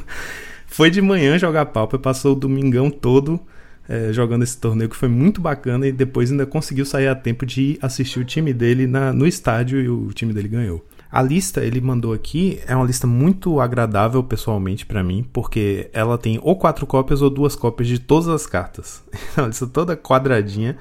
foi 0.75 0.89
de 0.89 1.01
manhã 1.01 1.37
jogar 1.37 1.67
pauper, 1.67 1.97
passou 1.97 2.33
o 2.33 2.35
domingão 2.35 2.89
todo 2.89 3.39
é, 3.87 4.11
jogando 4.11 4.43
esse 4.43 4.57
torneio 4.57 4.89
que 4.89 4.95
foi 4.97 5.07
muito 5.07 5.39
bacana 5.39 5.87
e 5.87 5.91
depois 5.93 6.29
ainda 6.29 6.45
conseguiu 6.45 6.85
sair 6.85 7.07
a 7.07 7.15
tempo 7.15 7.45
de 7.45 7.79
assistir 7.81 8.19
o 8.19 8.25
time 8.25 8.53
dele 8.53 8.85
na, 8.85 9.13
no 9.13 9.25
estádio 9.25 9.79
e 9.79 9.87
o 9.87 10.09
time 10.09 10.33
dele 10.33 10.49
ganhou. 10.49 10.85
A 11.09 11.21
lista 11.21 11.63
ele 11.63 11.79
mandou 11.79 12.11
aqui 12.11 12.59
é 12.67 12.75
uma 12.75 12.85
lista 12.85 13.07
muito 13.07 13.61
agradável 13.61 14.21
pessoalmente 14.21 14.85
para 14.85 15.01
mim, 15.01 15.25
porque 15.31 15.89
ela 15.93 16.17
tem 16.17 16.41
ou 16.43 16.57
quatro 16.57 16.85
cópias 16.85 17.21
ou 17.21 17.29
duas 17.29 17.55
cópias 17.55 17.87
de 17.87 17.97
todas 17.97 18.27
as 18.27 18.45
cartas. 18.45 19.01
É 19.37 19.41
uma 19.41 19.47
lista 19.47 19.67
toda 19.67 19.95
quadradinha. 19.95 20.75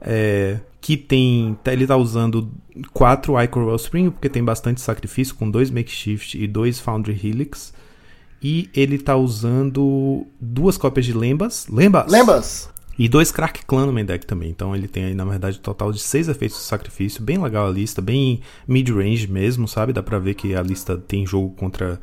É, 0.00 0.58
que 0.80 0.96
tem. 0.96 1.56
Ele 1.66 1.86
tá 1.86 1.96
usando 1.96 2.50
quatro 2.92 3.40
Icor 3.40 3.64
Wellspring, 3.64 4.10
porque 4.10 4.28
tem 4.28 4.42
bastante 4.42 4.80
sacrifício, 4.80 5.36
com 5.36 5.48
dois 5.48 5.70
Makeshift 5.70 6.42
e 6.42 6.48
dois 6.48 6.80
Foundry 6.80 7.12
Helix. 7.22 7.72
E 8.42 8.70
ele 8.74 8.98
tá 8.98 9.16
usando 9.16 10.26
duas 10.40 10.76
cópias 10.76 11.04
de 11.04 11.12
Lembas. 11.12 11.66
Lembas! 11.68 12.10
Lembas! 12.10 12.70
E 12.98 13.08
dois 13.08 13.32
Crack 13.32 13.64
Clan 13.64 13.86
no 13.86 13.92
main 13.92 14.04
deck 14.04 14.26
também. 14.26 14.50
Então 14.50 14.76
ele 14.76 14.86
tem 14.86 15.04
aí, 15.04 15.14
na 15.14 15.24
verdade, 15.24 15.58
um 15.58 15.62
total 15.62 15.90
de 15.90 15.98
seis 15.98 16.28
efeitos 16.28 16.58
de 16.58 16.64
sacrifício. 16.64 17.22
Bem 17.22 17.38
legal 17.38 17.66
a 17.66 17.70
lista, 17.70 18.02
bem 18.02 18.40
mid-range 18.68 19.26
mesmo, 19.26 19.66
sabe? 19.66 19.92
Dá 19.92 20.02
pra 20.02 20.18
ver 20.18 20.34
que 20.34 20.54
a 20.54 20.62
lista 20.62 20.98
tem 20.98 21.26
jogo 21.26 21.50
contra 21.56 22.00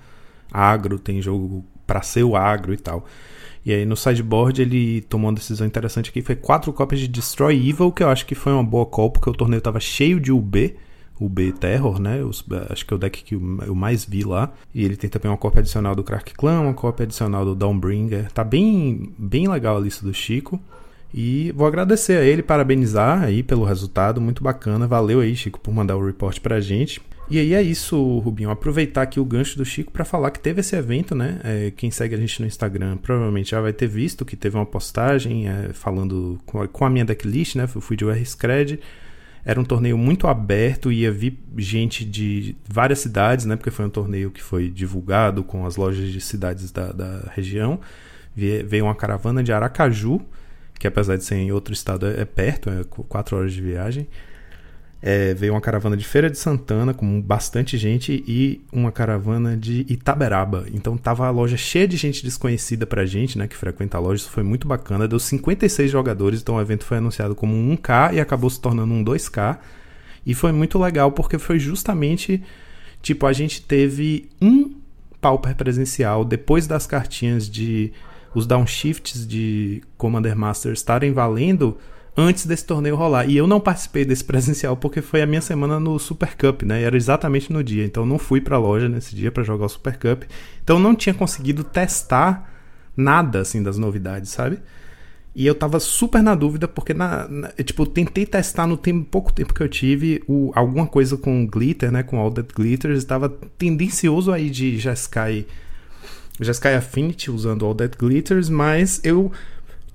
agro, 0.52 0.98
tem 0.98 1.22
jogo 1.22 1.64
para 1.86 2.02
ser 2.02 2.24
o 2.24 2.36
agro 2.36 2.74
e 2.74 2.78
tal. 2.78 3.06
E 3.66 3.74
aí 3.74 3.86
no 3.86 3.96
sideboard 3.96 4.62
ele 4.62 5.02
tomou 5.02 5.30
uma 5.30 5.36
decisão 5.36 5.68
interessante 5.68 6.10
aqui, 6.10 6.22
foi 6.22 6.36
quatro 6.36 6.72
cópias 6.72 7.02
de 7.02 7.08
Destroy 7.08 7.54
Evil, 7.70 7.92
que 7.92 8.02
eu 8.02 8.10
acho 8.10 8.26
que 8.26 8.34
foi 8.34 8.54
uma 8.54 8.64
boa 8.64 8.86
call, 8.86 9.12
porque 9.12 9.30
o 9.30 9.34
torneio 9.34 9.62
tava 9.62 9.80
cheio 9.80 10.20
de 10.20 10.32
UB, 10.32 10.76
UB 11.20 11.52
Terror, 11.54 12.00
né? 12.00 12.24
Os, 12.24 12.44
acho 12.70 12.86
que 12.86 12.94
é 12.94 12.96
o 12.96 13.00
deck 13.00 13.24
que 13.24 13.36
eu 13.36 13.76
mais 13.76 14.06
vi 14.06 14.24
lá. 14.24 14.52
E 14.74 14.84
ele 14.84 14.96
tem 14.96 15.10
também 15.10 15.32
uma 15.32 15.38
cópia 15.38 15.60
adicional 15.60 15.96
do 15.96 16.04
Crack 16.04 16.34
Clan, 16.34 16.62
uma 16.62 16.74
cópia 16.74 17.04
adicional 17.04 17.46
do 17.46 17.56
Dawnbringer. 17.56 18.32
Tá 18.32 18.44
bem, 18.44 19.14
bem 19.18 19.48
legal 19.48 19.78
a 19.78 19.80
lista 19.80 20.06
do 20.06 20.14
Chico. 20.14 20.60
E 21.14 21.52
vou 21.54 21.66
agradecer 21.66 22.18
a 22.18 22.24
ele, 22.24 22.44
parabenizar 22.44 23.24
aí 23.24 23.42
pelo 23.42 23.64
resultado, 23.64 24.20
muito 24.20 24.44
bacana. 24.44 24.88
Valeu 24.88 25.22
aí, 25.22 25.36
Chico, 25.36 25.60
por 25.60 25.74
mandar 25.74 25.96
o 25.96 26.06
report 26.06 26.40
pra 26.40 26.60
gente. 26.60 27.02
E 27.30 27.40
aí 27.40 27.54
é 27.54 27.62
isso, 27.62 28.20
Rubinho. 28.20 28.50
Aproveitar 28.50 29.02
aqui 29.02 29.20
o 29.20 29.26
gancho 29.26 29.58
do 29.58 29.66
Chico 29.66 29.92
para 29.92 30.06
falar 30.06 30.32
que 30.32 30.40
teve 30.40 30.62
esse 30.62 30.76
evento, 30.76 31.14
né? 31.14 31.40
É, 31.44 31.72
quem 31.76 31.92
segue 31.92 32.16
a 32.16 32.18
gente 32.18 32.40
no 32.42 32.48
Instagram 32.48 32.98
provavelmente 32.98 33.52
já 33.52 33.60
vai 33.60 33.74
ter 33.74 33.88
visto 33.88 34.24
que 34.24 34.38
teve 34.38 34.56
uma 34.56 34.66
postagem 34.66 35.50
é, 35.50 35.72
falando 35.74 36.40
com 36.46 36.62
a, 36.62 36.68
com 36.68 36.86
a, 36.86 36.90
minha 36.90 37.04
decklist, 37.04 37.56
né? 37.56 37.68
Eu 37.74 37.82
fui 37.82 37.98
de 37.98 38.06
UR 38.06 38.18
Scred. 38.26 38.80
Era 39.48 39.62
um 39.62 39.64
torneio 39.64 39.98
muito 39.98 40.28
aberto, 40.28 40.92
ia 40.92 41.10
vir 41.10 41.40
gente 41.56 42.04
de 42.04 42.54
várias 42.68 43.00
cidades, 43.00 43.46
né? 43.46 43.56
Porque 43.56 43.72
foi 43.72 43.86
um 43.86 43.90
torneio 43.90 44.30
que 44.30 44.44
foi 44.44 44.70
divulgado 44.70 45.42
com 45.42 45.66
as 45.66 45.78
lojas 45.78 46.12
de 46.12 46.20
cidades 46.20 46.70
da, 46.70 46.92
da 46.92 47.32
região. 47.34 47.80
Veio 48.36 48.84
uma 48.84 48.94
caravana 48.94 49.42
de 49.42 49.54
Aracaju, 49.54 50.20
que 50.78 50.86
apesar 50.86 51.16
de 51.16 51.24
ser 51.24 51.36
em 51.36 51.54
outro 51.54 51.74
estado 51.74 52.08
é, 52.08 52.20
é 52.20 52.26
perto, 52.26 52.70
é 52.70 52.84
quatro 52.84 53.38
horas 53.38 53.54
de 53.54 53.62
viagem. 53.62 54.10
É, 55.00 55.34
veio 55.36 55.54
uma 55.54 55.62
caravana 55.62 55.96
de 55.96 56.04
Feira 56.04 56.30
de 56.30 56.40
Santana 56.40 56.92
com 56.92 57.22
bastante 57.22 57.78
gente 57.78 58.24
e 58.28 58.62
uma 58.72 58.92
caravana 58.92 59.56
de 59.56 59.86
Itaberaba. 59.88 60.66
Então 60.74 60.98
tava 60.98 61.28
a 61.28 61.30
loja 61.30 61.56
cheia 61.56 61.88
de 61.88 61.96
gente 61.98 62.24
desconhecida 62.24 62.86
pra 62.86 63.06
gente, 63.06 63.38
né, 63.38 63.48
que 63.48 63.56
frequenta 63.56 63.98
a 63.98 64.00
loja. 64.00 64.22
Isso 64.22 64.32
foi 64.32 64.44
muito 64.44 64.68
bacana. 64.68 65.08
Deu 65.08 65.20
56 65.20 65.92
jogadores, 65.92 66.42
então 66.42 66.56
o 66.56 66.62
evento 66.62 66.84
foi 66.84 66.98
anunciado 66.98 67.36
como 67.36 67.54
um 67.54 67.78
1K 67.78 68.16
e 68.16 68.20
acabou 68.20 68.50
se 68.50 68.60
tornando 68.60 68.94
um 68.94 69.04
2K. 69.04 69.60
E 70.26 70.34
foi 70.34 70.52
muito 70.52 70.80
legal 70.80 71.12
porque 71.12 71.38
foi 71.38 71.60
justamente 71.60 72.44
tipo 73.02 73.26
a 73.28 73.34
gente 73.34 73.62
teve 73.62 74.30
um 74.42 74.76
pauper 75.22 75.56
presencial 75.56 76.26
depois 76.26 76.68
das 76.68 76.88
cartinhas 76.88 77.50
de 77.50 77.94
os 78.34 78.46
downshifts 78.46 79.28
de 79.28 79.82
Commander 79.98 80.36
Master 80.36 80.74
estarem 80.74 81.12
valendo 81.12 81.78
antes 82.18 82.48
desse 82.48 82.66
torneio 82.66 82.96
rolar. 82.96 83.30
E 83.30 83.38
eu 83.38 83.46
não 83.46 83.60
participei 83.60 84.04
desse 84.04 84.24
presencial 84.24 84.76
porque 84.76 85.02
foi 85.04 85.22
a 85.22 85.28
minha 85.28 85.42
semana 85.42 85.80
no 85.80 86.00
Super 86.00 86.36
Cup, 86.36 86.64
né? 86.64 86.82
E 86.82 86.84
era 86.84 86.98
exatamente 86.98 87.54
no 87.54 87.64
dia. 87.64 87.86
Então 87.86 88.06
não 88.06 88.18
fui 88.18 88.42
pra 88.42 88.58
loja 88.58 88.90
nesse 88.90 89.16
dia 89.16 89.32
para 89.32 89.44
jogar 89.44 89.68
o 89.68 89.70
Super 89.70 89.98
Cup. 89.98 90.24
Então 90.64 90.80
não 90.80 90.96
tinha 90.96 91.14
conseguido 91.14 91.64
testar 91.64 92.52
nada 92.96 93.42
assim 93.42 93.62
das 93.62 93.78
novidades, 93.78 94.32
sabe? 94.32 94.58
E 95.36 95.46
eu 95.46 95.54
tava 95.54 95.80
super 95.80 96.24
na 96.24 96.34
dúvida 96.34 96.68
porque 96.68 96.96
na, 96.96 97.28
na 97.28 97.50
tipo, 97.50 97.84
eu 97.84 97.86
tentei 97.86 98.26
testar 98.26 98.66
no 98.66 98.76
tempo, 98.76 99.06
pouco 99.06 99.32
tempo 99.32 99.54
que 99.54 99.62
eu 99.62 99.70
tive 99.70 100.24
o, 100.28 100.52
alguma 100.56 100.88
coisa 100.88 101.16
com 101.16 101.46
glitter, 101.46 101.92
né, 101.92 102.02
com 102.02 102.18
All 102.18 102.32
That 102.32 102.52
Glitters, 102.56 102.98
estava 102.98 103.30
tendencioso 103.30 104.32
aí 104.32 104.50
de 104.50 104.80
Jeskai 104.80 105.46
Jeskai 106.42 106.74
Affinity 106.74 107.30
usando 107.30 107.64
All 107.64 107.76
That 107.76 107.96
Glitters, 108.00 108.50
mas 108.50 109.00
eu 109.04 109.32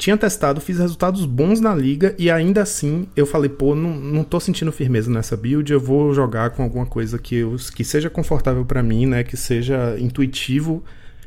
tinha 0.03 0.17
testado, 0.17 0.61
fiz 0.61 0.81
resultados 0.81 1.25
bons 1.25 1.61
na 1.61 1.73
liga 1.73 2.13
e 2.19 2.29
ainda 2.29 2.61
assim 2.61 3.07
eu 3.15 3.25
falei, 3.25 3.49
pô, 3.49 3.73
não, 3.73 3.95
não 3.95 4.25
tô 4.25 4.41
sentindo 4.41 4.73
firmeza 4.73 5.09
nessa 5.09 5.37
build, 5.37 5.73
eu 5.73 5.79
vou 5.79 6.13
jogar 6.13 6.51
com 6.51 6.65
alguma 6.65 6.85
coisa 6.85 7.21
que, 7.21 7.37
eu, 7.37 7.55
que 7.73 7.85
seja 7.85 8.11
confortável 8.11 8.65
para 8.65 8.83
mim, 8.83 9.07
né, 9.07 9.23
que 9.23 9.37
seja 9.37 9.97
intuitivo 10.01 10.83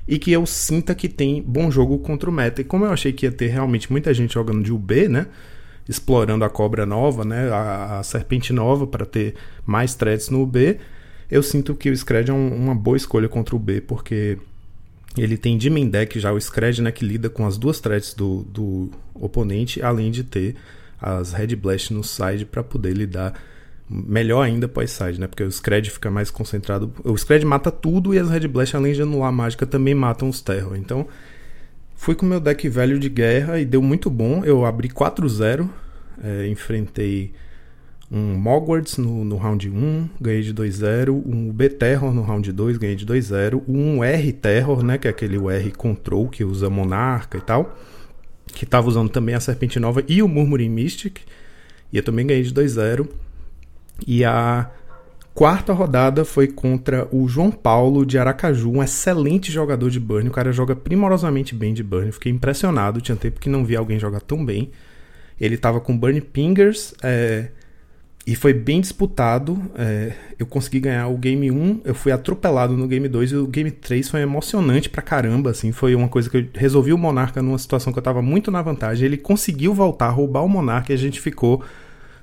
e 0.05 0.19
que 0.19 0.29
eu 0.29 0.45
sinta 0.45 0.93
que 0.93 1.07
tem 1.07 1.41
bom 1.41 1.71
jogo 1.71 1.99
contra 1.99 2.29
o 2.29 2.33
meta. 2.33 2.59
E 2.59 2.65
como 2.65 2.83
eu 2.83 2.91
achei 2.91 3.13
que 3.13 3.25
ia 3.25 3.31
ter 3.31 3.47
realmente 3.47 3.89
muita 3.89 4.13
gente 4.13 4.33
jogando 4.33 4.61
de 4.61 4.73
UB, 4.73 5.07
né, 5.07 5.27
explorando 5.87 6.43
a 6.43 6.49
cobra 6.49 6.85
nova, 6.85 7.23
né, 7.23 7.49
a, 7.49 7.99
a 7.99 8.03
serpente 8.03 8.51
nova 8.51 8.85
para 8.85 9.05
ter 9.05 9.35
mais 9.65 9.95
threads 9.95 10.29
no 10.29 10.41
UB, 10.41 10.77
eu 11.31 11.41
sinto 11.41 11.75
que 11.75 11.89
o 11.89 11.95
Scred 11.95 12.29
é 12.29 12.33
um, 12.33 12.53
uma 12.53 12.75
boa 12.75 12.97
escolha 12.97 13.29
contra 13.29 13.55
o 13.55 13.59
B, 13.59 13.79
porque 13.79 14.37
ele 15.17 15.37
tem 15.37 15.57
de 15.57 15.69
deck 15.69 16.19
já 16.19 16.31
o 16.31 16.39
Scred, 16.39 16.81
né, 16.81 16.91
que 16.91 17.05
lida 17.05 17.29
com 17.29 17.45
as 17.45 17.57
duas 17.57 17.79
threats 17.79 18.13
do, 18.13 18.43
do 18.43 18.89
oponente, 19.13 19.81
além 19.81 20.11
de 20.11 20.23
ter 20.23 20.55
as 21.01 21.33
Red 21.33 21.55
Blast 21.55 21.93
no 21.93 22.03
side 22.03 22.45
para 22.45 22.63
poder 22.63 22.93
lidar 22.93 23.33
melhor 23.89 24.41
ainda 24.41 24.67
pós-side, 24.67 25.19
né? 25.19 25.27
Porque 25.27 25.43
o 25.43 25.51
Scred 25.51 25.89
fica 25.91 26.09
mais 26.09 26.31
concentrado. 26.31 26.91
O 27.03 27.15
Scred 27.15 27.45
mata 27.45 27.69
tudo 27.69 28.13
e 28.13 28.19
as 28.19 28.29
Red 28.29 28.47
Blast, 28.47 28.75
além 28.75 28.93
de 28.93 29.01
anular 29.01 29.29
a 29.29 29.31
mágica, 29.31 29.65
também 29.65 29.93
matam 29.93 30.27
os 30.29 30.41
Terror. 30.41 30.75
Então, 30.75 31.07
fui 31.95 32.15
com 32.15 32.25
meu 32.25 32.39
deck 32.39 32.67
velho 32.67 32.99
de 32.99 33.09
guerra 33.09 33.59
e 33.59 33.65
deu 33.65 33.81
muito 33.81 34.09
bom. 34.09 34.43
Eu 34.43 34.65
abri 34.65 34.89
4-0, 34.89 35.69
é, 36.23 36.47
enfrentei 36.47 37.33
um 38.11 38.35
Mogwarts 38.35 38.97
no, 38.97 39.25
no 39.25 39.37
round 39.37 39.69
1, 39.69 40.09
ganhei 40.21 40.41
de 40.41 40.53
2-0, 40.53 41.09
um 41.25 41.51
B-Terror 41.51 42.13
no 42.13 42.21
round 42.21 42.51
2, 42.51 42.77
ganhei 42.77 42.95
de 42.95 43.05
2-0, 43.05 43.63
um 43.67 44.03
R-Terror, 44.03 44.83
né, 44.83 44.97
que 44.97 45.07
é 45.07 45.11
aquele 45.11 45.37
R 45.37 45.71
Control 45.71 46.27
que 46.29 46.43
usa 46.43 46.69
Monarca 46.69 47.37
e 47.37 47.41
tal, 47.41 47.75
que 48.47 48.65
tava 48.65 48.87
usando 48.87 49.09
também 49.09 49.33
a 49.33 49.39
Serpente 49.39 49.79
Nova 49.79 50.03
e 50.07 50.21
o 50.21 50.27
Murmuring 50.27 50.69
Mystic, 50.69 51.21
e 51.91 51.97
eu 51.97 52.03
também 52.03 52.27
ganhei 52.27 52.43
de 52.43 52.53
2-0. 52.53 53.07
E 54.05 54.23
a 54.23 54.69
quarta 55.33 55.73
rodada 55.73 56.23
foi 56.23 56.47
contra 56.47 57.07
o 57.11 57.27
João 57.27 57.49
Paulo 57.49 58.05
de 58.05 58.17
Aracaju, 58.19 58.71
um 58.71 58.83
excelente 58.83 59.51
jogador 59.51 59.89
de 59.89 59.99
Burn, 59.99 60.29
o 60.29 60.31
cara 60.31 60.51
joga 60.51 60.75
primorosamente 60.75 61.55
bem 61.55 61.73
de 61.73 61.83
Burn, 61.83 62.11
fiquei 62.11 62.31
impressionado, 62.31 63.01
tinha 63.01 63.15
tempo 63.15 63.39
que 63.39 63.49
não 63.49 63.65
vi 63.65 63.75
alguém 63.75 63.97
jogar 63.97 64.21
tão 64.21 64.45
bem. 64.45 64.69
Ele 65.39 65.57
tava 65.57 65.81
com 65.81 65.97
Burn 65.97 66.21
Pingers, 66.21 66.93
é, 67.03 67.49
e 68.25 68.35
foi 68.35 68.53
bem 68.53 68.81
disputado. 68.81 69.61
É, 69.77 70.13
eu 70.39 70.45
consegui 70.45 70.79
ganhar 70.79 71.07
o 71.07 71.17
game 71.17 71.51
1, 71.51 71.81
eu 71.85 71.93
fui 71.93 72.11
atropelado 72.11 72.75
no 72.75 72.87
game 72.87 73.07
2 73.07 73.31
e 73.31 73.35
o 73.35 73.47
game 73.47 73.69
3 73.69 74.09
foi 74.09 74.21
emocionante 74.21 74.89
pra 74.89 75.01
caramba, 75.01 75.51
assim, 75.51 75.71
foi 75.71 75.93
uma 75.93 76.07
coisa 76.07 76.29
que 76.29 76.37
eu 76.37 76.47
resolvi 76.53 76.91
o 76.91 76.97
Monarca 76.97 77.41
numa 77.41 77.57
situação 77.57 77.93
que 77.93 77.99
eu 77.99 78.03
tava 78.03 78.21
muito 78.21 78.49
na 78.49 78.61
vantagem. 78.61 79.05
Ele 79.05 79.17
conseguiu 79.17 79.73
voltar, 79.73 80.09
roubar 80.09 80.43
o 80.43 80.49
Monarca 80.49 80.91
e 80.91 80.95
a 80.95 80.97
gente 80.97 81.21
ficou 81.21 81.63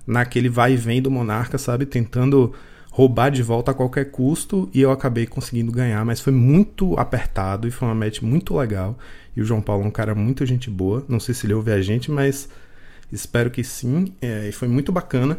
naquele 0.06 0.48
vai 0.48 0.72
e 0.72 0.76
vem 0.76 1.00
do 1.00 1.10
Monarca, 1.10 1.56
sabe, 1.56 1.86
tentando 1.86 2.52
roubar 2.90 3.30
de 3.30 3.42
volta 3.42 3.70
a 3.70 3.74
qualquer 3.74 4.10
custo 4.10 4.68
e 4.74 4.80
eu 4.80 4.90
acabei 4.90 5.26
conseguindo 5.26 5.72
ganhar, 5.72 6.04
mas 6.04 6.20
foi 6.20 6.32
muito 6.32 6.98
apertado 6.98 7.66
e 7.66 7.70
foi 7.70 7.88
uma 7.88 7.94
match 7.94 8.20
muito 8.20 8.54
legal. 8.56 8.98
E 9.34 9.40
o 9.40 9.44
João 9.44 9.62
Paulo 9.62 9.84
é 9.84 9.86
um 9.86 9.90
cara 9.90 10.14
muito 10.14 10.44
gente 10.44 10.68
boa, 10.68 11.04
não 11.08 11.18
sei 11.18 11.34
se 11.34 11.46
ele 11.46 11.54
ouve 11.54 11.72
a 11.72 11.80
gente, 11.80 12.10
mas 12.10 12.48
espero 13.10 13.50
que 13.50 13.64
sim, 13.64 14.12
é, 14.20 14.48
e 14.48 14.52
foi 14.52 14.68
muito 14.68 14.92
bacana. 14.92 15.38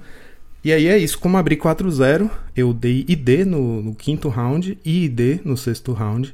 E 0.64 0.72
aí 0.72 0.88
é 0.88 0.98
isso, 0.98 1.20
como 1.20 1.38
abri 1.38 1.58
4-0, 1.58 2.30
eu 2.56 2.74
dei 2.74 3.06
ID 3.08 3.46
no, 3.46 3.82
no, 3.82 3.94
quinto 3.94 4.30
round 4.30 4.78
e 4.86 5.06
ID 5.06 5.42
no 5.44 5.58
sexto 5.58 5.92
round. 5.92 6.34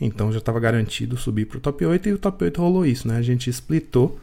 Então 0.00 0.30
já 0.30 0.38
estava 0.38 0.60
garantido 0.60 1.16
subir 1.16 1.46
para 1.46 1.58
o 1.58 1.60
top 1.60 1.84
8 1.84 2.08
e 2.08 2.12
o 2.12 2.18
top 2.18 2.44
8 2.44 2.60
rolou 2.60 2.86
isso, 2.86 3.08
né? 3.08 3.16
A 3.16 3.22
gente 3.22 3.50
splitou 3.50 4.18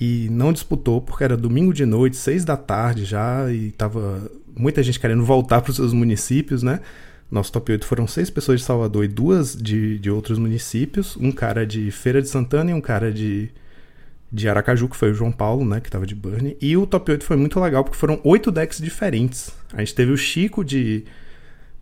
e 0.00 0.28
não 0.30 0.52
disputou 0.52 1.02
porque 1.02 1.22
era 1.22 1.36
domingo 1.36 1.72
de 1.72 1.84
noite, 1.84 2.16
6 2.16 2.44
da 2.44 2.56
tarde 2.56 3.04
já, 3.04 3.52
e 3.52 3.72
tava 3.72 4.30
muita 4.56 4.82
gente 4.82 4.98
querendo 4.98 5.24
voltar 5.24 5.60
para 5.60 5.70
os 5.70 5.76
seus 5.76 5.92
municípios, 5.92 6.62
né? 6.62 6.80
Nosso 7.30 7.52
top 7.52 7.72
8 7.72 7.86
foram 7.86 8.06
seis 8.06 8.28
pessoas 8.28 8.60
de 8.60 8.66
Salvador 8.66 9.04
e 9.04 9.08
duas 9.08 9.56
de, 9.56 9.98
de 9.98 10.10
outros 10.10 10.38
municípios, 10.38 11.16
um 11.16 11.32
cara 11.32 11.66
de 11.66 11.90
Feira 11.90 12.20
de 12.20 12.28
Santana 12.28 12.70
e 12.70 12.74
um 12.74 12.80
cara 12.80 13.10
de 13.10 13.50
de 14.32 14.48
Aracaju, 14.48 14.88
que 14.88 14.96
foi 14.96 15.10
o 15.10 15.14
João 15.14 15.30
Paulo, 15.30 15.64
né, 15.64 15.78
que 15.78 15.90
tava 15.90 16.06
de 16.06 16.14
Burn. 16.14 16.56
E 16.60 16.76
o 16.76 16.86
top 16.86 17.12
8 17.12 17.24
foi 17.24 17.36
muito 17.36 17.60
legal, 17.60 17.84
porque 17.84 17.98
foram 17.98 18.18
oito 18.24 18.50
decks 18.50 18.78
diferentes. 18.78 19.52
A 19.74 19.80
gente 19.80 19.94
teve 19.94 20.10
o 20.10 20.16
Chico 20.16 20.64
de 20.64 21.04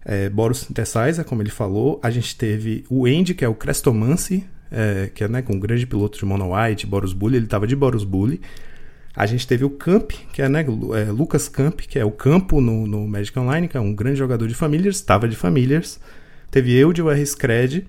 é, 0.04 0.28
Boros 0.28 0.59
Synthesizer, 0.59 1.25
como 1.25 1.42
ele 1.42 1.50
falou. 1.50 2.00
A 2.02 2.11
gente 2.11 2.37
teve 2.37 2.85
o 2.90 3.07
Andy, 3.07 3.35
que 3.35 3.45
é 3.45 3.49
o 3.49 3.54
Crestomancy, 3.54 4.45
é, 4.71 5.11
que 5.14 5.23
é 5.23 5.28
né, 5.28 5.42
com 5.42 5.54
um 5.54 5.61
grande 5.61 5.87
piloto 5.87 6.19
de 6.19 6.25
Mono 6.25 6.54
White, 6.54 6.87
Boros 6.87 7.12
Bully, 7.12 7.37
ele 7.37 7.47
tava 7.47 7.69
de 7.69 7.76
Boros 7.76 8.02
Bully. 8.02 8.40
A 9.14 9.26
gente 9.26 9.47
teve 9.47 9.64
o 9.64 9.71
Camp, 9.71 10.11
que 10.33 10.42
é, 10.42 10.49
né, 10.49 10.64
é, 10.97 11.11
Lucas 11.11 11.49
Camp, 11.49 11.80
que 11.80 11.99
é 11.99 12.04
o 12.04 12.11
campo 12.11 12.61
no, 12.61 12.87
no 12.87 13.07
Magic 13.07 13.37
Online, 13.38 13.69
que 13.69 13.76
é 13.76 13.80
um 13.80 13.95
grande 13.95 14.19
jogador 14.19 14.49
de 14.49 14.54
Familiars, 14.54 14.97
estava 14.97 15.28
de 15.28 15.37
Familiars. 15.37 16.00
Teve 16.50 16.75
eu 16.75 16.92
de 16.92 17.00
UR 17.00 17.16
Scred. 17.25 17.87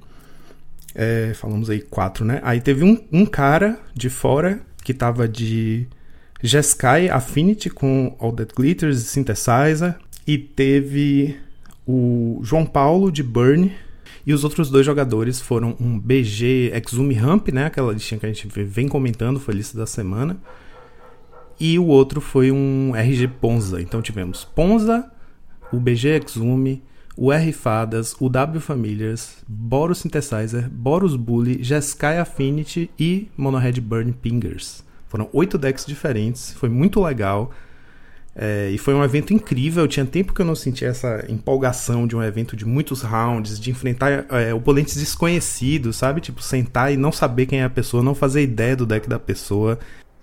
É, 0.93 1.33
falamos 1.33 1.69
aí 1.69 1.81
quatro, 1.81 2.25
né? 2.25 2.39
Aí 2.43 2.59
teve 2.59 2.83
um, 2.83 2.97
um 3.11 3.25
cara 3.25 3.79
de 3.93 4.09
fora 4.09 4.61
que 4.83 4.93
tava 4.93 5.27
de 5.27 5.87
Jeskai 6.41 7.09
Affinity 7.09 7.69
com 7.69 8.15
All 8.19 8.33
That 8.33 8.53
Glitters 8.55 9.01
e 9.01 9.05
Synthesizer. 9.05 9.95
E 10.27 10.37
teve 10.37 11.37
o 11.87 12.39
João 12.43 12.65
Paulo 12.65 13.11
de 13.11 13.23
Burn. 13.23 13.71
E 14.25 14.33
os 14.33 14.43
outros 14.43 14.69
dois 14.69 14.85
jogadores 14.85 15.41
foram 15.41 15.75
um 15.79 15.97
BG 15.97 16.71
Exume 16.73 17.15
Ramp, 17.15 17.49
né? 17.49 17.65
Aquela 17.65 17.91
listinha 17.91 18.19
que 18.19 18.25
a 18.25 18.31
gente 18.31 18.47
vem 18.47 18.87
comentando, 18.87 19.39
foi 19.39 19.53
a 19.53 19.57
lista 19.57 19.77
da 19.77 19.87
semana. 19.87 20.39
E 21.59 21.77
o 21.79 21.85
outro 21.85 22.21
foi 22.21 22.51
um 22.51 22.95
RG 22.95 23.27
Ponza. 23.27 23.81
Então 23.81 24.01
tivemos 24.01 24.43
Ponza, 24.43 25.11
o 25.71 25.79
BG 25.79 26.21
Exume, 26.23 26.83
o 27.15 27.31
R 27.31 27.51
Fadas, 27.51 28.15
o 28.19 28.29
W 28.29 28.61
Familiars, 28.61 29.37
Boros 29.47 29.99
Synthesizer, 29.99 30.69
Boros 30.69 31.15
Bully, 31.15 31.63
Jeskai 31.63 32.17
Affinity 32.17 32.89
e 32.97 33.29
Monohead 33.37 33.79
Burn 33.81 34.11
Pingers. 34.13 34.83
Foram 35.07 35.29
oito 35.33 35.57
decks 35.57 35.85
diferentes, 35.85 36.53
foi 36.53 36.69
muito 36.69 37.01
legal. 37.01 37.51
É, 38.33 38.69
e 38.69 38.77
foi 38.77 38.93
um 38.93 39.03
evento 39.03 39.33
incrível. 39.33 39.85
Tinha 39.87 40.05
tempo 40.05 40.33
que 40.33 40.41
eu 40.41 40.45
não 40.45 40.55
sentia 40.55 40.87
essa 40.87 41.25
empolgação 41.27 42.07
de 42.07 42.15
um 42.15 42.23
evento 42.23 42.55
de 42.55 42.65
muitos 42.65 43.01
rounds, 43.01 43.59
de 43.59 43.69
enfrentar 43.71 44.25
é, 44.29 44.53
oponentes 44.53 44.95
desconhecidos, 44.95 45.97
sabe? 45.97 46.21
Tipo, 46.21 46.41
sentar 46.41 46.93
e 46.93 46.97
não 46.97 47.11
saber 47.11 47.45
quem 47.45 47.59
é 47.59 47.65
a 47.65 47.69
pessoa, 47.69 48.01
não 48.01 48.15
fazer 48.15 48.41
ideia 48.41 48.75
do 48.75 48.85
deck 48.85 49.09
da 49.09 49.19
pessoa. 49.19 49.77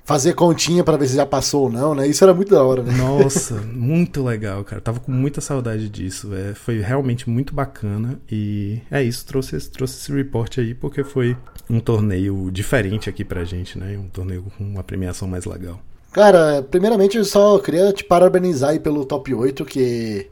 Fazer 0.09 0.33
continha 0.33 0.83
para 0.83 0.97
ver 0.97 1.07
se 1.07 1.17
já 1.17 1.27
passou 1.27 1.65
ou 1.65 1.71
não, 1.71 1.95
né? 1.95 2.09
Isso 2.09 2.25
era 2.25 2.33
muito 2.33 2.49
da 2.49 2.65
hora, 2.65 2.83
né? 2.83 2.95
Nossa, 2.97 3.57
muito 3.57 4.25
legal, 4.25 4.65
cara. 4.65 4.81
Tava 4.81 5.01
com 5.01 5.13
muita 5.13 5.43
saudade 5.43 5.87
disso. 5.91 6.35
É, 6.35 6.55
foi 6.55 6.81
realmente 6.81 7.29
muito 7.29 7.55
bacana. 7.55 8.19
E 8.27 8.81
é 8.91 9.03
isso, 9.03 9.27
trouxe, 9.27 9.69
trouxe 9.69 9.99
esse 9.99 10.11
report 10.11 10.57
aí 10.57 10.75
porque 10.75 11.05
foi 11.05 11.37
um 11.69 11.79
torneio 11.79 12.51
diferente 12.51 13.11
aqui 13.11 13.23
pra 13.23 13.45
gente, 13.45 13.79
né? 13.79 13.99
Um 13.99 14.09
torneio 14.09 14.47
com 14.57 14.65
uma 14.65 14.83
premiação 14.83 15.29
mais 15.29 15.45
legal. 15.45 15.79
Cara, 16.11 16.63
primeiramente 16.63 17.19
eu 17.19 17.25
só 17.27 17.59
queria 17.59 17.93
te 17.93 18.03
parabenizar 18.03 18.71
aí 18.71 18.81
pelo 18.81 19.05
top 19.05 19.35
8, 19.35 19.63
que. 19.67 20.27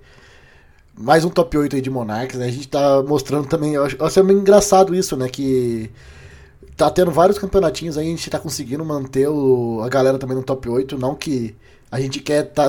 Mais 0.98 1.22
um 1.22 1.28
top 1.28 1.54
8 1.54 1.76
aí 1.76 1.82
de 1.82 1.90
Monarchs, 1.90 2.38
né? 2.38 2.46
A 2.46 2.50
gente 2.50 2.66
tá 2.66 3.02
mostrando 3.02 3.46
também. 3.46 3.74
Eu 3.74 3.84
acho, 3.84 3.96
eu 3.98 4.06
acho 4.06 4.20
engraçado 4.20 4.94
isso, 4.94 5.18
né? 5.18 5.28
Que 5.28 5.90
tá 6.76 6.90
tendo 6.90 7.10
vários 7.10 7.38
campeonatinhos 7.38 7.96
aí, 7.96 8.06
a 8.06 8.10
gente 8.10 8.28
tá 8.28 8.38
conseguindo 8.38 8.84
manter 8.84 9.28
o, 9.28 9.80
a 9.82 9.88
galera 9.88 10.18
também 10.18 10.36
no 10.36 10.42
top 10.42 10.68
8. 10.68 10.98
Não 10.98 11.14
que 11.14 11.54
a 11.90 12.00
gente 12.00 12.20
quer, 12.20 12.44
tá, 12.44 12.66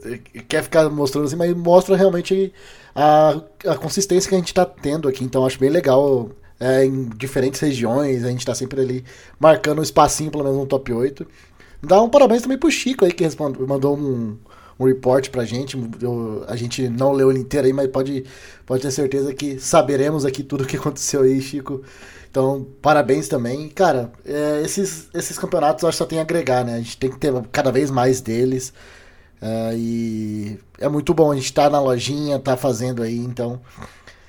quer 0.48 0.62
ficar 0.62 0.88
mostrando 0.88 1.26
assim, 1.26 1.36
mas 1.36 1.54
mostra 1.54 1.96
realmente 1.96 2.52
a, 2.94 3.40
a 3.66 3.74
consistência 3.76 4.28
que 4.28 4.34
a 4.34 4.38
gente 4.38 4.54
tá 4.54 4.64
tendo 4.64 5.08
aqui. 5.08 5.22
Então 5.24 5.44
acho 5.44 5.58
bem 5.58 5.70
legal. 5.70 6.30
É, 6.62 6.84
em 6.84 7.08
diferentes 7.16 7.58
regiões, 7.58 8.22
a 8.22 8.28
gente 8.28 8.44
tá 8.44 8.54
sempre 8.54 8.82
ali 8.82 9.04
marcando 9.38 9.78
um 9.78 9.82
espacinho, 9.82 10.30
pelo 10.30 10.44
menos 10.44 10.58
no 10.58 10.66
top 10.66 10.92
8. 10.92 11.26
Dá 11.82 12.02
um 12.02 12.08
parabéns 12.10 12.42
também 12.42 12.58
pro 12.58 12.70
Chico 12.70 13.04
aí, 13.06 13.12
que 13.12 13.24
respondeu, 13.24 13.66
mandou 13.66 13.96
um, 13.96 14.36
um 14.78 14.84
report 14.84 15.30
pra 15.30 15.44
gente. 15.46 15.78
Eu, 16.02 16.44
a 16.46 16.56
gente 16.56 16.86
não 16.90 17.12
leu 17.12 17.30
ele 17.30 17.40
inteiro 17.40 17.66
aí, 17.66 17.72
mas 17.72 17.88
pode, 17.88 18.24
pode 18.66 18.82
ter 18.82 18.90
certeza 18.90 19.32
que 19.32 19.58
saberemos 19.58 20.26
aqui 20.26 20.42
tudo 20.42 20.64
o 20.64 20.66
que 20.66 20.76
aconteceu 20.76 21.22
aí, 21.22 21.40
Chico. 21.40 21.82
Então, 22.30 22.66
parabéns 22.80 23.28
também. 23.28 23.68
Cara, 23.68 24.12
é, 24.24 24.62
esses, 24.64 25.08
esses 25.12 25.36
campeonatos 25.36 25.82
eu 25.82 25.88
acho 25.88 25.96
que 25.96 26.04
só 26.04 26.06
tem 26.06 26.20
a 26.20 26.22
agregar, 26.22 26.64
né? 26.64 26.74
A 26.74 26.78
gente 26.78 26.96
tem 26.96 27.10
que 27.10 27.18
ter 27.18 27.32
cada 27.50 27.72
vez 27.72 27.90
mais 27.90 28.20
deles. 28.20 28.72
É, 29.42 29.74
e 29.74 30.58
é 30.78 30.88
muito 30.88 31.12
bom 31.12 31.32
a 31.32 31.34
gente 31.34 31.46
estar 31.46 31.64
tá 31.64 31.70
na 31.70 31.80
lojinha, 31.80 32.38
tá 32.38 32.56
fazendo 32.56 33.02
aí, 33.02 33.18
então. 33.18 33.60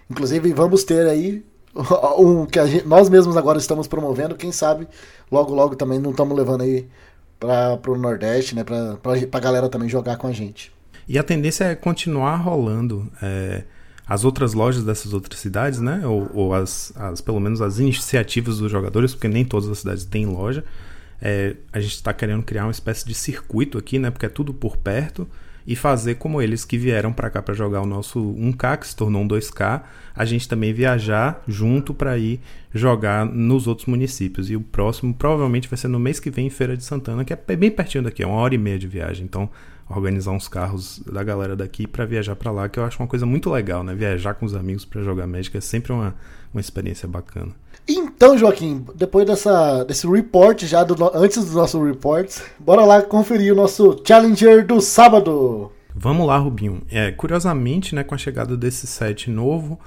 Inclusive, 0.10 0.52
vamos 0.54 0.84
ter 0.84 1.06
aí 1.08 1.46
um 2.18 2.46
que 2.46 2.66
gente, 2.66 2.88
nós 2.88 3.08
mesmos 3.08 3.38
agora 3.38 3.60
estamos 3.60 3.88
promovendo. 3.88 4.36
Quem 4.36 4.52
sabe 4.52 4.88
logo, 5.32 5.54
logo 5.54 5.76
também 5.76 6.00
não 6.00 6.12
estamos 6.12 6.36
levando 6.36 6.62
aí 6.62 6.88
para 7.40 7.80
o 7.88 7.98
Nordeste, 7.98 8.56
né? 8.56 8.64
Para 8.64 8.98
a 9.32 9.40
galera 9.40 9.70
também 9.70 9.88
jogar 9.88 10.18
com 10.18 10.28
a 10.28 10.32
gente. 10.32 10.72
E 11.08 11.20
a 11.20 11.24
tendência 11.24 11.66
é 11.66 11.76
continuar 11.76 12.38
rolando. 12.38 13.12
É, 13.22 13.64
as 14.12 14.26
outras 14.26 14.54
lojas 14.54 14.84
dessas 14.84 15.14
outras 15.14 15.40
cidades, 15.40 15.80
né? 15.80 16.06
Ou, 16.06 16.30
ou 16.34 16.54
as, 16.54 16.92
as, 16.98 17.22
pelo 17.22 17.40
menos 17.40 17.62
as 17.62 17.80
iniciativas 17.80 18.58
dos 18.58 18.70
jogadores, 18.70 19.14
porque 19.14 19.30
nem 19.30 19.46
todas 19.46 19.70
as 19.70 19.80
cidades 19.80 20.04
têm 20.04 20.26
loja. 20.26 20.66
É, 21.22 21.56
a 21.72 21.80
gente 21.80 21.94
está 21.94 22.12
querendo 22.12 22.44
criar 22.44 22.66
uma 22.66 22.72
espécie 22.72 23.06
de 23.06 23.14
circuito 23.14 23.78
aqui, 23.78 23.98
né? 23.98 24.12
Porque 24.12 24.26
é 24.26 24.30
tudo 24.30 24.54
por 24.54 24.76
perto 24.76 25.26
e 25.66 25.78
fazer 25.78 26.16
como 26.16 26.42
eles 26.42 26.66
que 26.66 26.78
vieram 26.78 27.14
para 27.14 27.30
cá 27.30 27.42
para 27.42 27.54
jogar 27.54 27.80
o 27.80 27.86
nosso 27.86 28.20
1K, 28.20 28.80
que 28.80 28.88
se 28.90 28.96
tornou 28.98 29.22
um 29.22 29.28
2K, 29.30 29.82
a 30.14 30.26
gente 30.26 30.46
também 30.46 30.74
viajar 30.74 31.42
junto 31.48 31.94
para 31.94 32.18
ir 32.18 32.42
jogar 32.74 33.26
nos 33.26 33.66
outros 33.66 33.88
municípios. 33.88 34.50
E 34.50 34.58
o 34.58 34.62
próximo 34.62 35.14
provavelmente 35.14 35.70
vai 35.70 35.78
ser 35.78 35.88
no 35.88 36.00
mês 36.00 36.20
que 36.20 36.30
vem 36.30 36.48
em 36.48 36.50
Feira 36.50 36.76
de 36.76 36.84
Santana, 36.84 37.24
que 37.24 37.32
é 37.32 37.56
bem 37.56 37.72
pertinho 37.72 38.04
daqui, 38.04 38.24
é 38.24 38.28
uma 38.28 38.36
hora 38.36 38.54
e 38.54 38.58
meia 38.58 38.78
de 38.78 38.88
viagem. 38.88 39.24
Então, 39.24 39.50
organizar 39.96 40.32
uns 40.32 40.48
carros 40.48 41.00
da 41.00 41.24
galera 41.24 41.56
daqui 41.56 41.88
para 41.88 42.06
viajar 42.06 42.36
para 42.36 42.52
lá, 42.52 42.70
que 42.70 42.80
eu 42.80 42.84
acho 42.84 43.02
uma 43.02 43.08
coisa 43.08 43.26
muito 43.26 43.50
legal, 43.50 43.84
né? 43.84 43.94
Viajar 43.94 44.34
com 44.34 44.46
os 44.46 44.56
amigos 44.56 44.86
para 44.86 45.02
jogar 45.02 45.28
Magic 45.28 45.56
é 45.56 45.62
sempre 45.62 45.92
uma, 45.92 46.16
uma 46.54 46.62
experiência 46.62 47.08
bacana. 47.08 47.54
Então, 47.88 48.38
Joaquim, 48.38 48.86
depois 48.96 49.26
dessa, 49.26 49.84
desse 49.84 50.08
report 50.08 50.64
já, 50.64 50.84
do, 50.84 50.96
antes 51.16 51.44
dos 51.44 51.56
nossos 51.56 51.84
reports, 51.84 52.44
bora 52.60 52.86
lá 52.86 53.02
conferir 53.02 53.54
o 53.54 53.56
nosso 53.56 54.02
Challenger 54.06 54.66
do 54.66 54.80
sábado. 54.80 55.72
Vamos 55.94 56.26
lá, 56.26 56.38
Rubinho. 56.38 56.84
É, 56.90 57.12
curiosamente, 57.12 57.94
né, 57.94 58.04
com 58.04 58.16
a 58.16 58.18
chegada 58.18 58.56
desse 58.56 58.88
set 58.88 59.30
novo, 59.30 59.80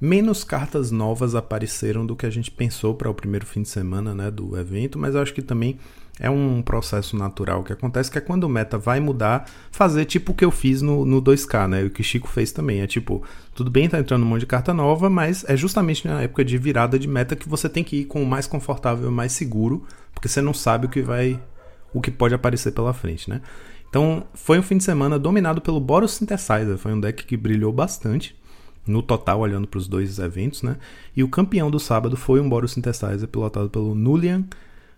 menos 0.00 0.44
cartas 0.44 0.90
novas 0.90 1.34
apareceram 1.34 2.04
do 2.04 2.14
que 2.14 2.26
a 2.26 2.30
gente 2.30 2.50
pensou 2.50 2.94
para 2.94 3.08
o 3.08 3.14
primeiro 3.14 3.46
fim 3.46 3.62
de 3.62 3.68
semana 3.68 4.14
né, 4.14 4.30
do 4.30 4.58
evento, 4.58 4.98
mas 4.98 5.14
eu 5.14 5.22
acho 5.22 5.32
que 5.32 5.42
também 5.42 5.78
é 6.18 6.30
um 6.30 6.62
processo 6.62 7.16
natural 7.16 7.62
que 7.62 7.72
acontece, 7.72 8.10
que 8.10 8.16
é 8.16 8.20
quando 8.20 8.44
o 8.44 8.48
meta 8.48 8.78
vai 8.78 9.00
mudar, 9.00 9.46
fazer 9.70 10.06
tipo 10.06 10.32
o 10.32 10.34
que 10.34 10.44
eu 10.44 10.50
fiz 10.50 10.80
no, 10.80 11.04
no 11.04 11.20
2K, 11.20 11.68
né? 11.68 11.84
O 11.84 11.90
que 11.90 12.00
o 12.00 12.04
Chico 12.04 12.26
fez 12.28 12.52
também. 12.52 12.80
É 12.80 12.86
tipo, 12.86 13.22
tudo 13.54 13.70
bem, 13.70 13.88
tá 13.88 13.98
entrando 13.98 14.22
um 14.22 14.26
monte 14.26 14.40
de 14.40 14.46
carta 14.46 14.72
nova, 14.72 15.10
mas 15.10 15.44
é 15.46 15.56
justamente 15.56 16.06
na 16.08 16.22
época 16.22 16.44
de 16.44 16.56
virada 16.56 16.98
de 16.98 17.06
meta 17.06 17.36
que 17.36 17.48
você 17.48 17.68
tem 17.68 17.84
que 17.84 17.96
ir 17.96 18.04
com 18.06 18.22
o 18.22 18.26
mais 18.26 18.46
confortável, 18.46 19.10
mais 19.10 19.32
seguro, 19.32 19.84
porque 20.14 20.28
você 20.28 20.40
não 20.40 20.54
sabe 20.54 20.86
o 20.86 20.88
que 20.88 21.02
vai. 21.02 21.38
o 21.92 22.00
que 22.00 22.10
pode 22.10 22.34
aparecer 22.34 22.72
pela 22.72 22.94
frente, 22.94 23.28
né? 23.28 23.42
Então, 23.88 24.24
foi 24.34 24.58
um 24.58 24.62
fim 24.62 24.76
de 24.76 24.84
semana 24.84 25.18
dominado 25.18 25.60
pelo 25.60 25.80
Boros 25.80 26.12
Synthesizer. 26.12 26.76
Foi 26.76 26.92
um 26.92 27.00
deck 27.00 27.24
que 27.24 27.36
brilhou 27.36 27.72
bastante 27.72 28.36
no 28.86 29.02
total, 29.02 29.40
olhando 29.40 29.66
para 29.66 29.78
os 29.78 29.88
dois 29.88 30.18
eventos, 30.18 30.62
né? 30.62 30.76
E 31.16 31.22
o 31.22 31.28
campeão 31.28 31.70
do 31.70 31.80
sábado 31.80 32.16
foi 32.16 32.40
um 32.40 32.48
Boros 32.48 32.72
Synthesizer 32.72 33.28
pilotado 33.28 33.68
pelo 33.68 33.94
Nulian. 33.94 34.44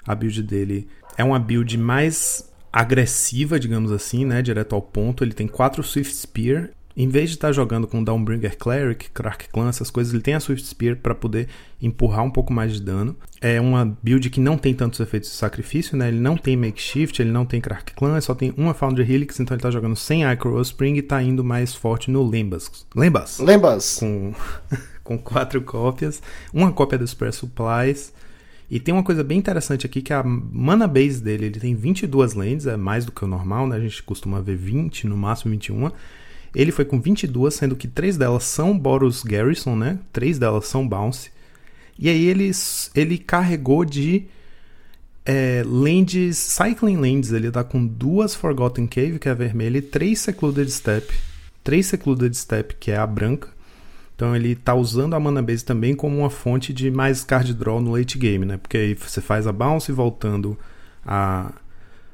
A 0.06 0.14
build 0.14 0.42
dele 0.42 0.88
é 1.16 1.24
uma 1.24 1.38
build 1.38 1.76
mais 1.76 2.48
agressiva, 2.72 3.58
digamos 3.58 3.90
assim, 3.90 4.24
né? 4.24 4.40
Direto 4.42 4.74
ao 4.74 4.82
ponto. 4.82 5.24
Ele 5.24 5.32
tem 5.32 5.46
quatro 5.46 5.82
Swift 5.82 6.14
Spear. 6.14 6.70
Em 6.96 7.08
vez 7.08 7.30
de 7.30 7.36
estar 7.36 7.48
tá 7.48 7.52
jogando 7.52 7.86
com 7.86 8.02
Downbringer 8.02 8.58
Cleric, 8.58 9.10
Crack 9.10 9.48
Clan, 9.50 9.68
essas 9.68 9.88
coisas, 9.88 10.12
ele 10.12 10.22
tem 10.22 10.34
a 10.34 10.40
Swift 10.40 10.66
Spear 10.66 10.96
para 10.96 11.14
poder 11.14 11.46
empurrar 11.80 12.24
um 12.24 12.30
pouco 12.30 12.52
mais 12.52 12.72
de 12.72 12.82
dano. 12.82 13.16
É 13.40 13.60
uma 13.60 13.96
build 14.02 14.28
que 14.30 14.40
não 14.40 14.58
tem 14.58 14.74
tantos 14.74 14.98
efeitos 14.98 15.30
de 15.30 15.36
sacrifício, 15.36 15.96
né? 15.96 16.08
Ele 16.08 16.18
não 16.18 16.36
tem 16.36 16.56
Makeshift, 16.56 17.22
ele 17.22 17.30
não 17.30 17.46
tem 17.46 17.60
Crack 17.60 17.94
Clan, 17.94 18.20
só 18.20 18.34
tem 18.34 18.52
uma 18.56 18.74
Foundry 18.74 19.04
Helix, 19.04 19.38
então 19.38 19.54
ele 19.54 19.62
tá 19.62 19.70
jogando 19.70 19.94
sem 19.94 20.28
Icro 20.28 20.60
Spring 20.60 20.96
e 20.96 21.02
tá 21.02 21.22
indo 21.22 21.44
mais 21.44 21.72
forte 21.72 22.10
no 22.10 22.28
Lembas. 22.28 22.68
Lembas? 22.96 23.38
Lembas! 23.38 23.98
Com, 24.00 24.34
com 25.04 25.16
quatro 25.16 25.62
cópias. 25.62 26.20
Uma 26.52 26.72
cópia 26.72 26.98
do 26.98 27.06
Super 27.06 27.32
Supplies 27.32 28.12
e 28.70 28.78
tem 28.78 28.92
uma 28.92 29.02
coisa 29.02 29.24
bem 29.24 29.38
interessante 29.38 29.86
aqui 29.86 30.02
que 30.02 30.12
a 30.12 30.22
mana 30.22 30.86
base 30.86 31.22
dele, 31.22 31.46
ele 31.46 31.58
tem 31.58 31.74
22 31.74 32.34
lands, 32.34 32.66
é 32.66 32.76
mais 32.76 33.06
do 33.06 33.12
que 33.12 33.24
o 33.24 33.26
normal, 33.26 33.66
né? 33.66 33.76
A 33.76 33.80
gente 33.80 34.02
costuma 34.02 34.40
ver 34.40 34.56
20, 34.56 35.06
no 35.06 35.16
máximo 35.16 35.52
21. 35.52 35.90
Ele 36.54 36.70
foi 36.70 36.84
com 36.84 37.00
22, 37.00 37.54
sendo 37.54 37.74
que 37.74 37.88
três 37.88 38.18
delas 38.18 38.44
são 38.44 38.78
Boros 38.78 39.22
Garrison, 39.22 39.74
né? 39.74 39.98
Três 40.12 40.38
delas 40.38 40.66
são 40.66 40.86
Bounce. 40.86 41.30
E 41.98 42.10
aí 42.10 42.26
ele, 42.26 42.50
ele 42.94 43.16
carregou 43.16 43.86
de 43.86 44.26
é, 45.24 45.62
Cycling 46.32 46.96
Lands, 46.96 47.32
ele 47.32 47.50
tá 47.50 47.64
com 47.64 47.86
duas 47.86 48.34
Forgotten 48.34 48.86
Cave, 48.86 49.18
que 49.18 49.28
é 49.28 49.32
a 49.32 49.34
vermelha, 49.34 49.78
e 49.78 49.82
três 49.82 50.20
Secluded 50.20 50.70
Step. 50.70 51.06
Três 51.64 51.86
Secluded 51.86 52.34
Step, 52.36 52.76
que 52.78 52.90
é 52.90 52.96
a 52.96 53.06
branca. 53.06 53.48
Então 54.18 54.34
ele 54.34 54.50
está 54.50 54.74
usando 54.74 55.14
a 55.14 55.20
mana 55.20 55.40
base 55.40 55.64
também 55.64 55.94
como 55.94 56.18
uma 56.18 56.28
fonte 56.28 56.72
de 56.72 56.90
mais 56.90 57.22
card 57.22 57.54
draw 57.54 57.80
no 57.80 57.92
late 57.92 58.18
game, 58.18 58.44
né? 58.44 58.56
Porque 58.56 58.76
aí 58.76 58.94
você 58.94 59.20
faz 59.20 59.46
a 59.46 59.52
bounce 59.52 59.92
voltando 59.92 60.58
a, 61.06 61.52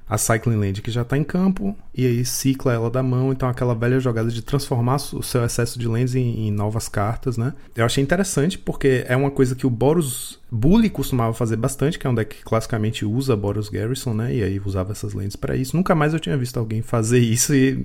a 0.08 0.18
Cycling 0.18 0.56
Land 0.56 0.82
que 0.82 0.90
já 0.90 1.02
está 1.02 1.16
em 1.16 1.24
campo 1.24 1.76
e 1.94 2.06
aí 2.06 2.24
cicla 2.24 2.72
ela 2.72 2.90
da 2.90 3.02
mão. 3.02 3.32
Então 3.32 3.48
aquela 3.48 3.74
velha 3.74 3.98
jogada 3.98 4.30
de 4.30 4.42
transformar 4.42 4.96
o 4.96 5.22
seu 5.22 5.44
excesso 5.44 5.78
de 5.78 5.88
lands 5.88 6.14
em, 6.14 6.48
em 6.48 6.50
novas 6.50 6.88
cartas, 6.88 7.36
né? 7.36 7.54
Eu 7.74 7.84
achei 7.84 8.02
interessante 8.02 8.58
porque 8.58 9.04
é 9.08 9.16
uma 9.16 9.30
coisa 9.30 9.54
que 9.54 9.66
o 9.66 9.70
Boros 9.70 10.38
Bully 10.50 10.90
costumava 10.90 11.32
fazer 11.32 11.56
bastante, 11.56 11.98
que 11.98 12.06
é 12.06 12.10
um 12.10 12.14
deck 12.14 12.36
que 12.36 12.44
classicamente 12.44 13.04
usa 13.04 13.34
Boros 13.34 13.68
Garrison, 13.68 14.14
né? 14.14 14.34
E 14.34 14.42
aí 14.42 14.60
usava 14.64 14.92
essas 14.92 15.14
lands 15.14 15.36
para 15.36 15.56
isso. 15.56 15.76
Nunca 15.76 15.94
mais 15.94 16.12
eu 16.12 16.20
tinha 16.20 16.36
visto 16.36 16.58
alguém 16.58 16.82
fazer 16.82 17.18
isso 17.18 17.54
e 17.54 17.84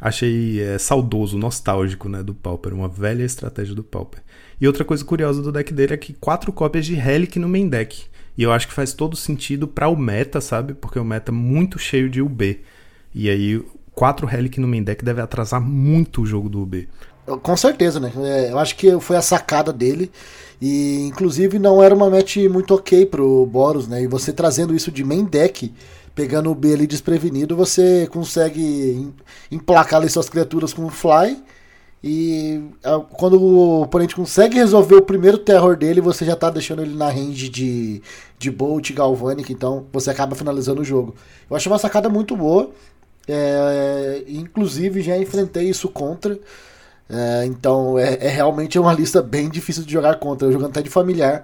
achei 0.00 0.60
é, 0.60 0.78
saudoso, 0.78 1.38
nostálgico, 1.38 2.08
né, 2.08 2.22
do 2.22 2.34
Pauper, 2.34 2.74
uma 2.74 2.88
velha 2.88 3.24
estratégia 3.24 3.74
do 3.74 3.82
Pauper. 3.82 4.22
E 4.60 4.66
outra 4.66 4.84
coisa 4.84 5.04
curiosa 5.04 5.42
do 5.42 5.50
deck 5.50 5.72
dele 5.72 5.94
é 5.94 5.96
que 5.96 6.12
quatro 6.12 6.52
cópias 6.52 6.86
de 6.86 6.94
Relic 6.94 7.38
no 7.38 7.48
main 7.48 7.68
deck. 7.68 8.04
E 8.36 8.42
eu 8.42 8.52
acho 8.52 8.66
que 8.66 8.74
faz 8.74 8.92
todo 8.92 9.16
sentido 9.16 9.68
para 9.68 9.88
o 9.88 9.96
meta, 9.96 10.40
sabe? 10.40 10.74
Porque 10.74 10.98
o 10.98 11.04
meta 11.04 11.30
é 11.30 11.34
muito 11.34 11.78
cheio 11.78 12.10
de 12.10 12.20
UB. 12.20 12.60
E 13.14 13.30
aí, 13.30 13.64
quatro 13.92 14.26
Relic 14.26 14.60
no 14.60 14.66
main 14.66 14.82
deck 14.82 15.04
deve 15.04 15.20
atrasar 15.20 15.60
muito 15.60 16.22
o 16.22 16.26
jogo 16.26 16.48
do 16.48 16.62
UB. 16.62 16.88
Com 17.42 17.56
certeza, 17.56 18.00
né? 18.00 18.12
É, 18.16 18.50
eu 18.50 18.58
acho 18.58 18.76
que 18.76 18.98
foi 19.00 19.16
a 19.16 19.22
sacada 19.22 19.72
dele. 19.72 20.10
E 20.60 21.06
inclusive 21.06 21.58
não 21.58 21.82
era 21.82 21.94
uma 21.94 22.10
match 22.10 22.36
muito 22.50 22.74
ok 22.74 23.06
pro 23.06 23.46
Boros, 23.46 23.88
né? 23.88 24.02
E 24.02 24.06
você 24.06 24.32
trazendo 24.32 24.74
isso 24.74 24.90
de 24.90 25.04
main 25.04 25.24
deck 25.24 25.72
pegando 26.14 26.50
o 26.50 26.54
B 26.54 26.72
ali 26.72 26.86
desprevenido, 26.86 27.56
você 27.56 28.06
consegue 28.06 29.12
emplacar 29.50 30.00
ali 30.00 30.08
suas 30.08 30.28
criaturas 30.28 30.72
com 30.72 30.84
o 30.84 30.90
Fly 30.90 31.42
E 32.06 32.62
quando 33.12 33.40
o 33.40 33.80
oponente 33.80 34.14
consegue 34.14 34.58
resolver 34.58 34.96
o 34.96 35.00
primeiro 35.00 35.38
terror 35.38 35.74
dele, 35.74 36.02
você 36.02 36.22
já 36.26 36.36
tá 36.36 36.50
deixando 36.50 36.82
ele 36.82 36.94
na 36.94 37.08
range 37.08 37.48
de, 37.48 38.02
de 38.38 38.50
Bolt 38.50 38.92
Galvanic, 38.92 39.50
então 39.50 39.86
você 39.90 40.10
acaba 40.10 40.36
finalizando 40.36 40.82
o 40.82 40.84
jogo. 40.84 41.14
Eu 41.48 41.56
acho 41.56 41.66
uma 41.70 41.78
sacada 41.78 42.10
muito 42.10 42.36
boa. 42.36 42.70
É, 43.26 44.22
inclusive 44.28 45.00
já 45.00 45.16
enfrentei 45.16 45.70
isso 45.70 45.88
contra. 45.88 46.38
É, 47.08 47.46
então 47.46 47.98
é, 47.98 48.18
é, 48.20 48.28
realmente 48.28 48.78
uma 48.78 48.92
lista 48.94 49.22
bem 49.22 49.48
difícil 49.48 49.82
de 49.82 49.90
jogar 49.90 50.16
contra. 50.16 50.46
Eu 50.46 50.52
jogando 50.52 50.72
até 50.72 50.82
de 50.82 50.90
familiar. 50.90 51.42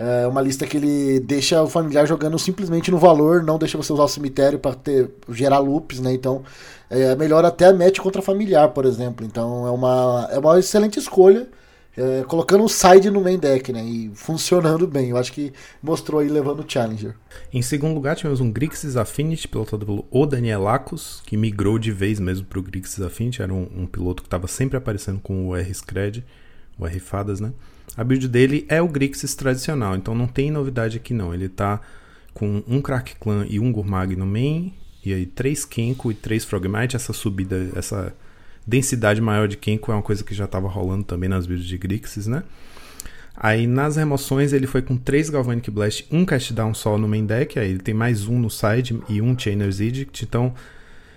É 0.00 0.28
uma 0.28 0.40
lista 0.40 0.64
que 0.64 0.76
ele 0.76 1.18
deixa 1.18 1.60
o 1.60 1.66
familiar 1.66 2.06
jogando 2.06 2.38
simplesmente 2.38 2.88
no 2.88 2.98
valor, 2.98 3.42
não 3.42 3.58
deixa 3.58 3.76
você 3.76 3.92
usar 3.92 4.04
o 4.04 4.08
cemitério 4.08 4.56
para 4.56 4.76
gerar 5.28 5.58
loops, 5.58 5.98
né? 5.98 6.12
Então 6.12 6.44
é 6.88 7.16
melhor 7.16 7.44
até 7.44 7.72
match 7.72 7.98
contra 7.98 8.22
familiar, 8.22 8.68
por 8.68 8.84
exemplo. 8.84 9.26
Então 9.26 9.66
é 9.66 9.70
uma, 9.72 10.28
é 10.30 10.38
uma 10.38 10.56
excelente 10.56 11.00
escolha. 11.00 11.48
É, 11.96 12.22
colocando 12.22 12.62
o 12.62 12.68
side 12.68 13.10
no 13.10 13.20
main 13.20 13.40
deck, 13.40 13.72
né? 13.72 13.82
E 13.82 14.12
funcionando 14.14 14.86
bem. 14.86 15.10
Eu 15.10 15.16
acho 15.16 15.32
que 15.32 15.52
mostrou 15.82 16.20
aí 16.20 16.28
levando 16.28 16.60
o 16.60 16.64
Challenger. 16.64 17.16
Em 17.52 17.60
segundo 17.60 17.92
lugar, 17.92 18.14
tivemos 18.14 18.40
um 18.40 18.52
Grixis 18.52 18.96
Affinity, 18.96 19.48
pilotado 19.48 19.84
pelo 19.84 20.06
O 20.08 20.24
Danielakos, 20.24 21.20
que 21.26 21.36
migrou 21.36 21.76
de 21.76 21.90
vez 21.90 22.20
mesmo 22.20 22.46
pro 22.46 22.62
Grixis 22.62 23.00
Affinity. 23.00 23.42
Era 23.42 23.52
um, 23.52 23.68
um 23.76 23.84
piloto 23.84 24.22
que 24.22 24.28
estava 24.28 24.46
sempre 24.46 24.76
aparecendo 24.76 25.18
com 25.18 25.48
o 25.48 25.56
R-Scred, 25.56 26.24
o 26.78 26.86
R-Fadas, 26.86 27.40
né? 27.40 27.52
A 27.98 28.04
build 28.04 28.28
dele 28.28 28.64
é 28.68 28.80
o 28.80 28.86
Grixis 28.86 29.34
tradicional, 29.34 29.96
então 29.96 30.14
não 30.14 30.28
tem 30.28 30.52
novidade 30.52 30.96
aqui 30.96 31.12
não. 31.12 31.34
Ele 31.34 31.48
tá 31.48 31.80
com 32.32 32.62
um 32.68 32.80
Crack 32.80 33.16
Clan 33.16 33.44
e 33.50 33.58
um 33.58 33.72
Gurmag 33.72 34.14
no 34.14 34.24
main, 34.24 34.72
e 35.04 35.12
aí 35.12 35.26
três 35.26 35.64
Kenko 35.64 36.12
e 36.12 36.14
três 36.14 36.44
Frogmite. 36.44 36.94
Essa 36.94 37.12
subida, 37.12 37.72
essa 37.74 38.14
densidade 38.64 39.20
maior 39.20 39.48
de 39.48 39.56
Kenko 39.56 39.90
é 39.90 39.96
uma 39.96 40.02
coisa 40.02 40.22
que 40.22 40.32
já 40.32 40.44
estava 40.44 40.68
rolando 40.68 41.02
também 41.02 41.28
nas 41.28 41.44
builds 41.44 41.66
de 41.66 41.76
Grixis, 41.76 42.28
né? 42.28 42.44
Aí 43.36 43.66
nas 43.66 43.96
remoções 43.96 44.52
ele 44.52 44.68
foi 44.68 44.80
com 44.80 44.96
3 44.96 45.30
Galvanic 45.30 45.68
Blast, 45.68 46.06
um 46.08 46.24
Cast 46.24 46.52
Down 46.52 46.74
só 46.74 46.96
no 46.96 47.08
main 47.08 47.26
deck, 47.26 47.58
aí 47.58 47.68
ele 47.68 47.80
tem 47.80 47.94
mais 47.94 48.28
um 48.28 48.38
no 48.38 48.48
side 48.48 48.96
e 49.08 49.20
um 49.20 49.36
Chainer's 49.36 49.80
Edict, 49.80 50.24
então 50.24 50.54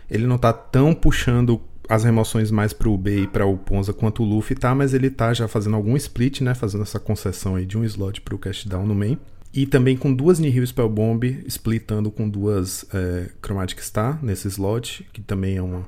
ele 0.10 0.26
não 0.26 0.40
tá 0.40 0.52
tão 0.52 0.96
puxando 0.96 1.62
as 1.92 2.06
remoções 2.06 2.50
mais 2.50 2.72
pro 2.72 2.98
B 2.98 3.24
e 3.24 3.28
para 3.28 3.46
o 3.46 3.58
Ponza 3.58 3.92
quanto 3.92 4.24
o 4.24 4.26
Luffy 4.26 4.56
tá, 4.56 4.74
mas 4.74 4.94
ele 4.94 5.10
tá 5.10 5.34
já 5.34 5.46
fazendo 5.46 5.76
algum 5.76 5.98
split, 5.98 6.40
né? 6.40 6.56
Fazendo 6.56 6.84
essa 6.84 7.02
concessão 7.02 7.56
aí 7.56 7.66
de 7.66 7.78
um 7.78 7.84
slot 7.84 8.22
pro 8.22 8.40
cast 8.40 8.68
down 8.70 8.86
no 8.86 8.96
main. 8.96 9.18
E 9.54 9.66
também 9.66 9.98
com 9.98 10.14
duas 10.14 10.40
Nihil 10.40 10.66
Spell 10.66 10.88
Bomb, 10.88 11.44
splitando 11.48 12.10
com 12.10 12.30
duas 12.30 12.86
é, 12.94 13.30
Chromatic 13.44 13.82
Star 13.82 14.24
nesse 14.24 14.48
slot, 14.48 15.06
que 15.12 15.22
também 15.22 15.58
é 15.58 15.62
um 15.62 15.84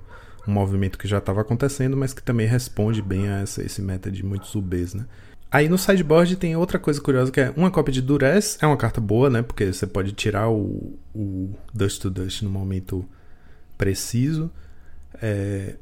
movimento 0.46 0.98
que 0.98 1.08
já 1.08 1.20
estava 1.20 1.39
acontecendo, 1.39 1.96
mas 1.96 2.13
que 2.13 2.22
também 2.22 2.46
responde 2.46 3.02
bem 3.02 3.30
a 3.30 3.39
essa, 3.39 3.63
esse 3.63 3.82
meta 3.82 4.12
de 4.12 4.26
muitos 4.26 4.54
UBs, 4.54 4.94
né? 4.94 5.06
Aí 5.50 5.70
no 5.70 5.78
sideboard 5.78 6.36
tem 6.36 6.54
outra 6.58 6.80
coisa 6.80 7.00
curiosa 7.00 7.32
que 7.32 7.39
é 7.39 7.54
uma 7.56 7.72
cópia 7.72 7.94
de 7.94 8.02
Durez, 8.02 8.58
é 8.62 8.68
uma 8.68 8.76
carta 8.76 9.00
boa, 9.00 9.30
né? 9.30 9.42
Porque 9.42 9.72
você 9.72 9.88
pode 9.88 10.12
tirar 10.12 10.50
o, 10.50 11.00
o 11.16 11.54
Dust 11.74 12.02
to 12.02 12.10
Dust 12.10 12.42
no 12.42 12.50
momento 12.50 13.06
preciso. 13.78 14.52
É, 15.22 15.76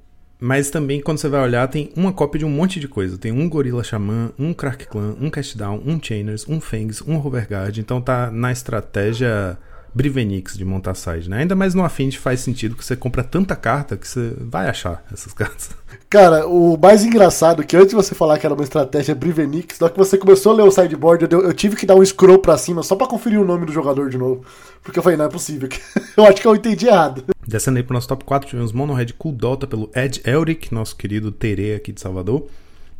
mas 0.43 0.71
também, 0.71 0.99
quando 0.99 1.19
você 1.19 1.29
vai 1.29 1.39
olhar, 1.39 1.67
tem 1.67 1.91
uma 1.95 2.11
cópia 2.11 2.39
de 2.39 2.45
um 2.45 2.49
monte 2.49 2.79
de 2.79 2.87
coisa. 2.87 3.15
Tem 3.15 3.31
um 3.31 3.47
Gorila 3.47 3.83
Xamã, 3.83 4.31
um 4.39 4.55
Crack 4.55 4.87
Clan, 4.87 5.15
um 5.21 5.29
Cashdown, 5.29 5.83
um 5.85 6.01
Chainers, 6.01 6.49
um 6.49 6.59
Fangs, 6.59 6.99
um 7.07 7.15
Hoverguard. 7.15 7.79
Então 7.79 8.01
tá 8.01 8.31
na 8.31 8.51
estratégia 8.51 9.55
Brivenix 9.93 10.57
de 10.57 10.63
montar 10.63 10.93
side, 10.95 11.29
né? 11.29 11.39
Ainda 11.39 11.55
mais 11.55 11.73
no 11.73 11.83
Affinity 11.83 12.17
faz 12.17 12.39
sentido 12.39 12.75
que 12.75 12.83
você 12.83 12.95
compra 12.95 13.23
tanta 13.23 13.55
carta 13.55 13.97
que 13.97 14.07
você 14.07 14.33
vai 14.39 14.69
achar 14.69 15.03
essas 15.11 15.33
cartas. 15.33 15.71
Cara, 16.09 16.47
o 16.47 16.77
mais 16.77 17.03
engraçado 17.03 17.61
é 17.61 17.65
que 17.65 17.75
antes 17.75 17.89
de 17.89 17.95
você 17.95 18.15
falar 18.15 18.37
que 18.39 18.45
era 18.45 18.55
uma 18.55 18.63
estratégia 18.63 19.13
Brivenix, 19.13 19.79
na 19.79 19.85
hora 19.85 19.93
que 19.93 19.99
você 19.99 20.17
começou 20.17 20.53
a 20.53 20.55
ler 20.55 20.63
o 20.63 20.71
sideboard, 20.71 21.27
eu, 21.29 21.41
eu 21.41 21.53
tive 21.53 21.75
que 21.75 21.85
dar 21.85 21.95
um 21.95 22.05
scroll 22.05 22.39
pra 22.39 22.57
cima 22.57 22.83
só 22.83 22.95
pra 22.95 23.07
conferir 23.07 23.39
o 23.39 23.45
nome 23.45 23.65
do 23.65 23.71
jogador 23.71 24.09
de 24.09 24.17
novo. 24.17 24.45
Porque 24.83 24.97
eu 24.97 25.03
falei, 25.03 25.17
não 25.17 25.25
é 25.25 25.29
possível. 25.29 25.67
eu 26.15 26.25
acho 26.25 26.41
que 26.41 26.47
eu 26.47 26.55
entendi 26.55 26.87
errado. 26.87 27.23
Descendo 27.45 27.77
aí 27.77 27.83
pro 27.83 27.93
nosso 27.93 28.07
top 28.07 28.23
4, 28.23 28.49
tivemos 28.49 28.71
Mono 28.71 28.93
Red 28.93 29.07
Cool 29.17 29.33
Dota 29.33 29.67
pelo 29.67 29.89
Ed 29.95 30.21
Elric, 30.25 30.73
nosso 30.73 30.95
querido 30.95 31.31
Tere 31.31 31.75
aqui 31.75 31.91
de 31.91 31.99
Salvador. 31.99 32.47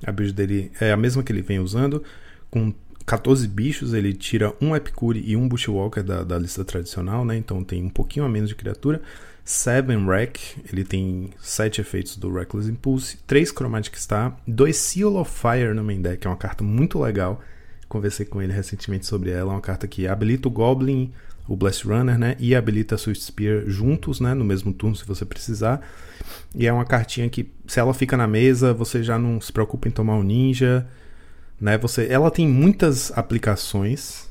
A 0.06 0.12
build 0.12 0.34
dele 0.34 0.72
é 0.80 0.92
a 0.92 0.98
mesma 0.98 1.24
que 1.24 1.32
ele 1.32 1.42
vem 1.42 1.60
usando, 1.60 2.04
com 2.50 2.74
14 3.06 3.48
bichos, 3.48 3.94
ele 3.94 4.14
tira 4.14 4.54
um 4.62 4.76
Epicure 4.76 5.22
e 5.26 5.36
um 5.36 5.48
Bushwalker 5.48 6.04
da, 6.04 6.24
da 6.24 6.38
lista 6.38 6.64
tradicional, 6.64 7.26
né? 7.26 7.36
Então 7.36 7.64
tem 7.64 7.84
um 7.84 7.90
pouquinho 7.90 8.26
a 8.26 8.30
menos 8.30 8.50
de 8.50 8.56
criatura. 8.56 9.02
7 9.44 9.96
Wreck, 9.96 10.40
ele 10.72 10.84
tem 10.84 11.32
7 11.40 11.82
efeitos 11.82 12.16
do 12.16 12.32
Reckless 12.32 12.70
Impulse, 12.70 13.18
3 13.26 13.50
Chromatic 13.52 13.96
Star, 13.98 14.38
2 14.48 14.76
Seal 14.76 15.16
of 15.16 15.32
Fire 15.32 15.74
no 15.74 15.84
main 15.84 16.02
deck, 16.02 16.26
é 16.26 16.30
uma 16.30 16.38
carta 16.38 16.64
muito 16.64 17.00
legal. 17.00 17.42
Conversei 17.90 18.26
com 18.26 18.42
ele 18.42 18.54
recentemente 18.54 19.06
sobre 19.06 19.32
ela, 19.32 19.52
é 19.52 19.56
uma 19.56 19.62
carta 19.62 19.88
que 19.88 20.08
habilita 20.08 20.48
o 20.48 20.52
Goblin, 20.52 21.12
o 21.48 21.58
Blast 21.58 21.86
Runner, 21.86 22.18
né? 22.18 22.36
E 22.40 22.56
habilita 22.56 22.96
a 22.96 22.98
Swift 22.98 23.24
Spear 23.24 23.64
juntos, 23.68 24.22
né? 24.22 24.34
No 24.34 24.46
mesmo 24.46 24.72
turno, 24.72 24.96
se 24.96 25.06
você 25.06 25.26
precisar. 25.26 25.82
E 26.56 26.68
é 26.68 26.72
uma 26.72 26.86
cartinha 26.86 27.28
que, 27.30 27.52
se 27.68 27.80
ela 27.80 27.94
fica 27.94 28.16
na 28.16 28.28
mesa, 28.28 28.74
você 28.74 29.04
já 29.04 29.20
não 29.20 29.42
se 29.42 29.52
preocupa 29.52 29.88
em 29.88 29.92
tomar 29.92 30.16
um 30.16 30.24
ninja 30.24 30.88
né? 31.62 31.78
Você, 31.78 32.08
ela 32.10 32.32
tem 32.32 32.48
muitas 32.48 33.16
aplicações. 33.16 34.28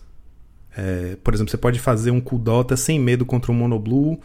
É, 0.77 1.17
por 1.23 1.33
exemplo, 1.33 1.51
você 1.51 1.57
pode 1.57 1.79
fazer 1.79 2.11
um 2.11 2.21
Kudota 2.21 2.77
sem 2.77 2.99
medo 2.99 3.25
contra 3.25 3.53
um 3.53 3.55
Monoblue, 3.55 4.19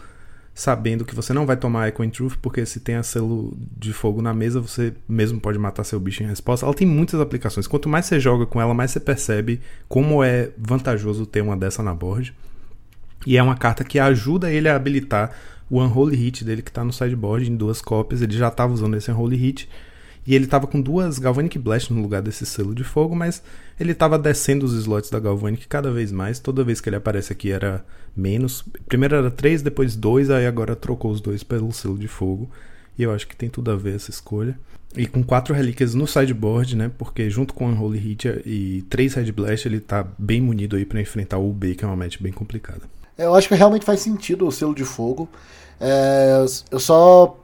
sabendo 0.55 1.05
que 1.05 1.13
você 1.13 1.31
não 1.31 1.45
vai 1.45 1.55
tomar 1.55 1.87
Echo 1.87 2.09
Truth, 2.09 2.37
porque 2.41 2.65
se 2.65 2.79
tem 2.79 2.95
a 2.95 3.03
selo 3.03 3.55
de 3.77 3.93
fogo 3.93 4.23
na 4.23 4.33
mesa, 4.33 4.59
você 4.59 4.93
mesmo 5.07 5.39
pode 5.39 5.59
matar 5.59 5.83
seu 5.83 5.99
bicho 5.99 6.23
em 6.23 6.27
resposta. 6.27 6.65
Ela 6.65 6.73
tem 6.73 6.87
muitas 6.87 7.19
aplicações. 7.21 7.67
Quanto 7.67 7.87
mais 7.87 8.07
você 8.07 8.19
joga 8.19 8.47
com 8.47 8.59
ela, 8.59 8.73
mais 8.73 8.89
você 8.89 8.99
percebe 8.99 9.61
como 9.87 10.23
é 10.23 10.49
vantajoso 10.57 11.27
ter 11.27 11.41
uma 11.41 11.55
dessa 11.55 11.83
na 11.83 11.93
board. 11.93 12.33
E 13.27 13.37
é 13.37 13.43
uma 13.43 13.55
carta 13.55 13.83
que 13.83 13.99
ajuda 13.99 14.51
ele 14.51 14.67
a 14.67 14.75
habilitar 14.75 15.31
o 15.69 15.79
Unholy 15.79 16.15
Hit 16.15 16.43
dele 16.43 16.61
que 16.61 16.69
está 16.69 16.83
no 16.83 16.93
sideboard 16.93 17.51
em 17.51 17.55
duas 17.55 17.81
cópias. 17.81 18.21
Ele 18.21 18.35
já 18.35 18.47
estava 18.47 18.73
usando 18.73 18.95
esse 18.95 19.11
Unholy 19.11 19.35
Hit 19.35 19.69
e 20.27 20.33
ele 20.33 20.47
tava 20.47 20.65
com 20.65 20.81
duas 20.81 21.19
Galvanic 21.19 21.59
Blast 21.59 21.93
no 21.93 22.01
lugar 22.01 22.21
desse 22.21 22.45
selo 22.45 22.73
de 22.73 22.83
fogo, 22.83 23.15
mas 23.15 23.43
ele 23.79 23.93
tava 23.93 24.17
descendo 24.17 24.65
os 24.65 24.73
slots 24.73 25.09
da 25.09 25.19
Galvanic 25.19 25.67
cada 25.67 25.91
vez 25.91 26.11
mais. 26.11 26.39
Toda 26.39 26.63
vez 26.63 26.81
que 26.81 26.89
ele 26.89 26.95
aparece 26.95 27.31
aqui 27.31 27.51
era 27.51 27.85
menos. 28.15 28.63
Primeiro 28.87 29.15
era 29.15 29.29
três, 29.29 29.61
depois 29.61 29.95
dois, 29.95 30.31
aí 30.31 30.47
agora 30.47 30.75
trocou 30.75 31.11
os 31.11 31.21
dois 31.21 31.43
pelo 31.43 31.71
selo 31.71 31.97
de 31.97 32.07
fogo. 32.07 32.49
E 32.97 33.03
eu 33.03 33.13
acho 33.13 33.27
que 33.27 33.35
tem 33.35 33.49
tudo 33.49 33.69
a 33.69 33.75
ver 33.75 33.95
essa 33.95 34.09
escolha. 34.09 34.57
E 34.95 35.05
com 35.05 35.21
quatro 35.23 35.53
relíquias 35.53 35.93
no 35.93 36.07
sideboard, 36.07 36.75
né? 36.75 36.89
Porque 36.97 37.29
junto 37.29 37.53
com 37.53 37.71
o 37.71 37.79
Holy 37.79 37.99
Hit 37.99 38.27
e 38.45 38.83
três 38.89 39.13
Red 39.13 39.31
Blast, 39.31 39.67
ele 39.67 39.79
tá 39.79 40.07
bem 40.17 40.41
munido 40.41 40.75
aí 40.75 40.85
para 40.85 41.01
enfrentar 41.01 41.37
o 41.37 41.49
UB, 41.49 41.75
que 41.75 41.83
é 41.83 41.87
uma 41.87 41.97
match 41.97 42.17
bem 42.19 42.31
complicada. 42.31 42.81
Eu 43.17 43.35
acho 43.35 43.47
que 43.47 43.55
realmente 43.55 43.85
faz 43.85 43.99
sentido 43.99 44.47
o 44.47 44.51
selo 44.51 44.73
de 44.73 44.85
fogo. 44.85 45.29
É, 45.79 46.45
eu 46.71 46.79
só 46.79 47.37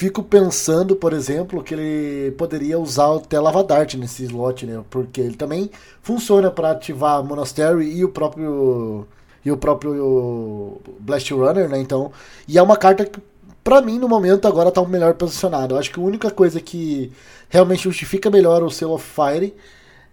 fico 0.00 0.22
pensando, 0.22 0.96
por 0.96 1.12
exemplo, 1.12 1.62
que 1.62 1.74
ele 1.74 2.30
poderia 2.32 2.78
usar 2.78 3.08
o 3.08 3.20
Telava 3.20 3.62
Dart 3.62 3.96
nesse 3.96 4.24
slot, 4.24 4.64
né? 4.64 4.82
Porque 4.88 5.20
ele 5.20 5.36
também 5.36 5.70
funciona 6.00 6.50
para 6.50 6.70
ativar 6.70 7.22
Monastery 7.22 7.98
e 7.98 8.02
o 8.02 8.08
próprio 8.08 9.06
e 9.44 9.52
o 9.52 9.58
próprio 9.58 10.80
Blast 11.00 11.30
Runner, 11.34 11.68
né? 11.68 11.78
Então, 11.78 12.10
e 12.48 12.56
é 12.56 12.62
uma 12.62 12.78
carta 12.78 13.04
que 13.04 13.20
para 13.62 13.82
mim 13.82 13.98
no 13.98 14.08
momento 14.08 14.48
agora 14.48 14.70
tá 14.70 14.82
melhor 14.86 15.12
posicionado. 15.12 15.74
Eu 15.74 15.78
acho 15.78 15.90
que 15.90 16.00
a 16.00 16.02
única 16.02 16.30
coisa 16.30 16.62
que 16.62 17.12
realmente 17.50 17.82
justifica 17.82 18.30
melhor 18.30 18.62
o 18.62 18.70
Seal 18.70 18.92
of 18.92 19.04
Fire 19.06 19.54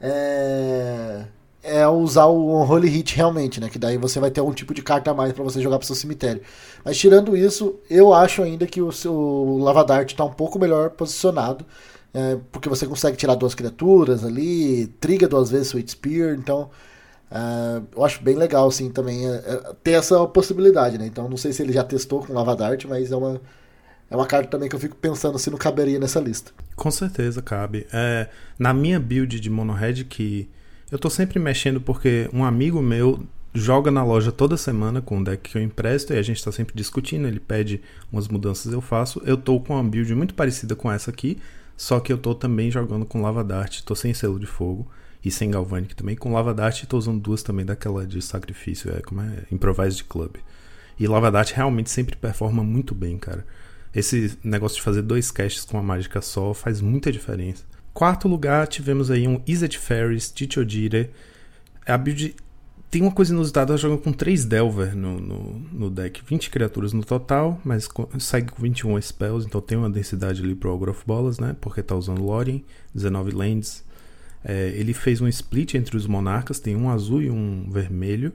é 0.01 1.23
é 1.63 1.87
usar 1.87 2.25
o 2.25 2.61
Holy 2.63 2.87
Hit 2.87 3.15
realmente, 3.15 3.59
né? 3.59 3.69
Que 3.69 3.79
daí 3.79 3.97
você 3.97 4.19
vai 4.19 4.31
ter 4.31 4.41
um 4.41 4.53
tipo 4.53 4.73
de 4.73 4.81
carta 4.81 5.11
a 5.11 5.13
mais 5.13 5.33
para 5.33 5.43
você 5.43 5.61
jogar 5.61 5.77
pro 5.77 5.87
seu 5.87 5.95
cemitério. 5.95 6.41
Mas 6.83 6.97
tirando 6.97 7.35
isso, 7.35 7.75
eu 7.89 8.13
acho 8.13 8.41
ainda 8.41 8.65
que 8.65 8.81
o 8.81 8.91
seu 8.91 9.57
Lava 9.59 9.83
Dart 9.83 10.13
tá 10.13 10.23
um 10.23 10.33
pouco 10.33 10.57
melhor 10.59 10.91
posicionado. 10.91 11.65
É, 12.13 12.37
porque 12.51 12.69
você 12.69 12.87
consegue 12.87 13.17
tirar 13.17 13.35
duas 13.35 13.53
criaturas 13.53 14.23
ali, 14.23 14.87
triga 14.99 15.27
duas 15.27 15.51
vezes 15.51 15.67
Sweet 15.67 15.91
Spear, 15.91 16.35
então 16.35 16.69
é, 17.29 17.81
eu 17.95 18.03
acho 18.03 18.23
bem 18.23 18.35
legal 18.35 18.67
assim 18.67 18.89
também 18.89 19.27
é, 19.27 19.35
é, 19.35 19.73
ter 19.83 19.91
essa 19.91 20.25
possibilidade, 20.27 20.97
né? 20.97 21.05
Então 21.05 21.29
não 21.29 21.37
sei 21.37 21.51
se 21.51 21.61
ele 21.61 21.73
já 21.73 21.83
testou 21.83 22.25
com 22.25 22.33
Lava 22.33 22.55
Dart, 22.55 22.85
mas 22.85 23.11
é 23.11 23.15
uma, 23.15 23.41
é 24.09 24.15
uma 24.15 24.25
carta 24.25 24.49
também 24.49 24.69
que 24.69 24.75
eu 24.75 24.79
fico 24.79 24.95
pensando 24.95 25.37
se 25.37 25.49
não 25.49 25.57
caberia 25.57 25.99
nessa 25.99 26.19
lista. 26.19 26.51
Com 26.75 26.89
certeza 26.89 27.41
cabe. 27.41 27.85
É, 27.93 28.29
na 28.57 28.73
minha 28.73 28.99
build 28.99 29.39
de 29.39 29.49
Mono 29.49 29.73
Red, 29.73 30.05
que 30.05 30.49
eu 30.91 30.97
tô 30.97 31.09
sempre 31.09 31.39
mexendo 31.39 31.81
porque 31.81 32.29
um 32.33 32.43
amigo 32.43 32.81
meu 32.81 33.25
joga 33.53 33.89
na 33.89 34.03
loja 34.03 34.31
toda 34.31 34.55
semana 34.55 35.01
com 35.01 35.19
o 35.19 35.23
deck 35.23 35.49
que 35.49 35.57
eu 35.57 35.61
empresto 35.61 36.13
e 36.13 36.17
a 36.17 36.21
gente 36.21 36.43
tá 36.43 36.51
sempre 36.51 36.75
discutindo, 36.75 37.27
ele 37.27 37.39
pede 37.39 37.81
umas 38.11 38.27
mudanças, 38.27 38.71
eu 38.71 38.81
faço. 38.81 39.21
Eu 39.25 39.35
tô 39.35 39.59
com 39.59 39.73
uma 39.73 39.83
build 39.83 40.13
muito 40.15 40.33
parecida 40.33 40.75
com 40.75 40.91
essa 40.91 41.09
aqui, 41.09 41.39
só 41.75 41.99
que 41.99 42.13
eu 42.13 42.17
tô 42.17 42.33
também 42.35 42.71
jogando 42.71 43.05
com 43.05 43.21
Lava 43.21 43.43
Dart, 43.43 43.81
tô 43.81 43.95
sem 43.95 44.13
selo 44.13 44.39
de 44.39 44.45
fogo 44.45 44.87
e 45.23 45.31
sem 45.31 45.51
Galvanic 45.51 45.95
também. 45.95 46.15
Com 46.15 46.33
Lava 46.33 46.53
Dart 46.53 46.85
tô 46.85 46.97
usando 46.97 47.19
duas 47.19 47.43
também 47.43 47.65
daquela 47.65 48.05
de 48.05 48.21
sacrifício, 48.21 48.91
é 48.95 49.01
como 49.01 49.21
é 49.21 49.43
Improvised 49.51 50.03
Club. 50.05 50.35
E 50.99 51.07
Lava 51.07 51.31
Dart 51.31 51.51
realmente 51.51 51.89
sempre 51.89 52.15
performa 52.15 52.63
muito 52.63 52.95
bem, 52.95 53.17
cara. 53.17 53.45
esse 53.93 54.37
negócio 54.43 54.77
de 54.77 54.83
fazer 54.83 55.01
dois 55.01 55.31
caches 55.31 55.65
com 55.65 55.77
uma 55.77 55.83
mágica 55.83 56.21
só 56.21 56.53
faz 56.53 56.79
muita 56.81 57.11
diferença. 57.11 57.63
Quarto 57.97 58.27
lugar, 58.27 58.67
tivemos 58.67 59.09
aí 59.09 59.27
um 59.27 59.41
Izzet 59.47 59.75
Ferris, 59.79 60.31
Chichodire. 60.35 61.09
A 61.83 61.97
build 61.97 62.35
tem 62.91 63.01
uma 63.01 63.11
coisa 63.11 63.33
inusitada, 63.33 63.71
ela 63.71 63.77
joga 63.79 63.97
com 63.97 64.13
3 64.13 64.45
Delver 64.45 64.95
no, 64.95 65.19
no, 65.19 65.59
no, 65.73 65.89
deck. 65.89 66.21
20 66.23 66.51
criaturas 66.51 66.93
no 66.93 67.03
total, 67.03 67.59
mas 67.65 67.89
segue 68.19 68.51
com 68.51 68.61
21 68.61 69.01
spells, 69.01 69.47
então 69.47 69.59
tem 69.59 69.79
uma 69.79 69.89
densidade 69.89 70.43
ali 70.43 70.53
pro 70.53 70.71
Ogre 70.71 70.91
of 70.91 71.01
Bolas, 71.07 71.39
né? 71.39 71.55
Porque 71.59 71.81
tá 71.81 71.95
usando 71.95 72.21
Lorien, 72.21 72.63
19 72.93 73.31
lands. 73.31 73.83
É, 74.45 74.67
ele 74.75 74.93
fez 74.93 75.19
um 75.19 75.27
split 75.27 75.73
entre 75.73 75.97
os 75.97 76.05
monarcas, 76.05 76.59
tem 76.59 76.75
um 76.75 76.91
azul 76.91 77.23
e 77.23 77.31
um 77.31 77.67
vermelho. 77.67 78.31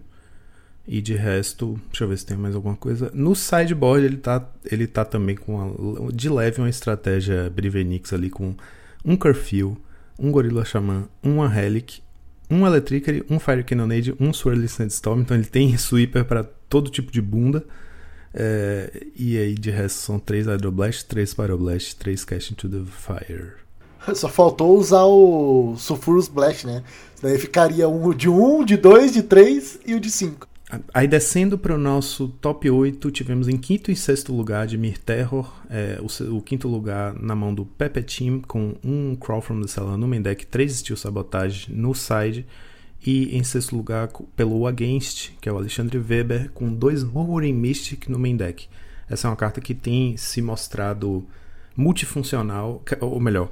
E 0.88 1.00
de 1.00 1.14
resto, 1.14 1.80
deixa 1.86 2.02
eu 2.02 2.08
ver 2.08 2.18
se 2.18 2.26
tem 2.26 2.36
mais 2.36 2.56
alguma 2.56 2.74
coisa. 2.74 3.12
No 3.14 3.36
sideboard 3.36 4.04
ele 4.04 4.16
tá, 4.16 4.44
ele 4.64 4.88
tá 4.88 5.04
também 5.04 5.36
com 5.36 5.54
uma, 5.54 6.12
de 6.12 6.28
leve 6.28 6.60
uma 6.60 6.68
estratégia 6.68 7.48
Brivenix 7.48 8.12
ali 8.12 8.28
com 8.28 8.56
um 9.04 9.16
Curfew, 9.16 9.76
um 10.18 10.30
Gorilla 10.30 10.64
Xamã, 10.64 11.08
uma 11.22 11.48
Relic 11.48 12.02
um 12.52 12.66
Electricity, 12.66 13.24
um 13.30 13.38
Fire 13.38 13.64
Cannonade, 13.64 14.14
um 14.20 14.32
Swirly 14.32 14.68
Sandstorm. 14.68 15.22
Então 15.22 15.36
ele 15.36 15.46
tem 15.46 15.72
sweeper 15.78 16.24
para 16.24 16.44
todo 16.68 16.90
tipo 16.90 17.10
de 17.10 17.22
bunda. 17.22 17.64
É, 18.34 19.06
e 19.16 19.38
aí 19.38 19.54
de 19.54 19.70
resto 19.70 19.98
são 19.98 20.18
3 20.18 20.46
Hydroblast, 20.46 21.06
3 21.06 21.34
Pyroblast, 21.34 21.96
3 21.96 22.24
Cast 22.24 22.52
into 22.52 22.68
the 22.68 22.82
Fire. 22.90 23.52
Só 24.14 24.28
faltou 24.28 24.76
usar 24.76 25.04
o 25.04 25.74
Sulfurous 25.76 26.28
Blast, 26.28 26.66
né? 26.66 26.82
Daí 27.22 27.38
ficaria 27.38 27.88
um 27.88 28.12
de 28.12 28.28
1, 28.28 28.60
um, 28.60 28.64
de 28.64 28.76
2, 28.76 29.12
de 29.12 29.22
3 29.22 29.80
e 29.86 29.94
o 29.94 30.00
de 30.00 30.10
5. 30.10 30.48
Aí 30.94 31.06
descendo 31.06 31.58
para 31.58 31.74
o 31.74 31.78
nosso 31.78 32.28
top 32.28 32.70
8, 32.70 33.10
tivemos 33.10 33.46
em 33.46 33.58
quinto 33.58 33.90
e 33.90 33.96
sexto 33.96 34.34
lugar 34.34 34.66
de 34.66 34.78
Mir 34.78 34.96
Terror, 34.96 35.52
é, 35.68 36.00
o, 36.00 36.36
o, 36.36 36.40
quinto 36.40 36.66
lugar 36.66 37.14
na 37.20 37.34
mão 37.34 37.54
do 37.54 37.66
Pepe 37.66 38.02
Team, 38.02 38.40
com 38.40 38.74
um 38.82 39.14
Crawl 39.14 39.42
from 39.42 39.60
the 39.60 39.68
Cellar 39.68 39.98
no 39.98 40.08
main 40.08 40.22
deck, 40.22 40.46
três 40.46 40.74
Steel 40.76 40.96
Sabotage 40.96 41.70
no 41.70 41.94
side, 41.94 42.46
e 43.04 43.36
em 43.36 43.44
sexto 43.44 43.76
lugar 43.76 44.08
pelo 44.34 44.66
Against, 44.66 45.32
que 45.42 45.48
é 45.48 45.52
o 45.52 45.58
Alexandre 45.58 45.98
Weber, 45.98 46.50
com 46.52 46.72
dois 46.72 47.04
Murmuring 47.04 47.52
Mystic 47.52 48.08
no 48.08 48.18
main 48.18 48.36
deck. 48.36 48.66
Essa 49.10 49.28
é 49.28 49.30
uma 49.30 49.36
carta 49.36 49.60
que 49.60 49.74
tem 49.74 50.16
se 50.16 50.40
mostrado 50.40 51.26
multifuncional, 51.76 52.82
ou 52.98 53.20
melhor, 53.20 53.50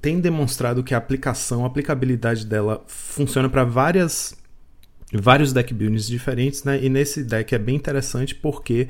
tem 0.00 0.20
demonstrado 0.20 0.84
que 0.84 0.94
a 0.94 0.98
aplicação, 0.98 1.64
a 1.64 1.66
aplicabilidade 1.66 2.46
dela 2.46 2.84
funciona 2.86 3.48
para 3.48 3.64
várias 3.64 4.37
vários 5.12 5.52
deck 5.52 5.72
buildings 5.72 6.06
diferentes, 6.06 6.64
né? 6.64 6.82
E 6.82 6.88
nesse 6.88 7.24
deck 7.24 7.54
é 7.54 7.58
bem 7.58 7.76
interessante 7.76 8.34
porque 8.34 8.88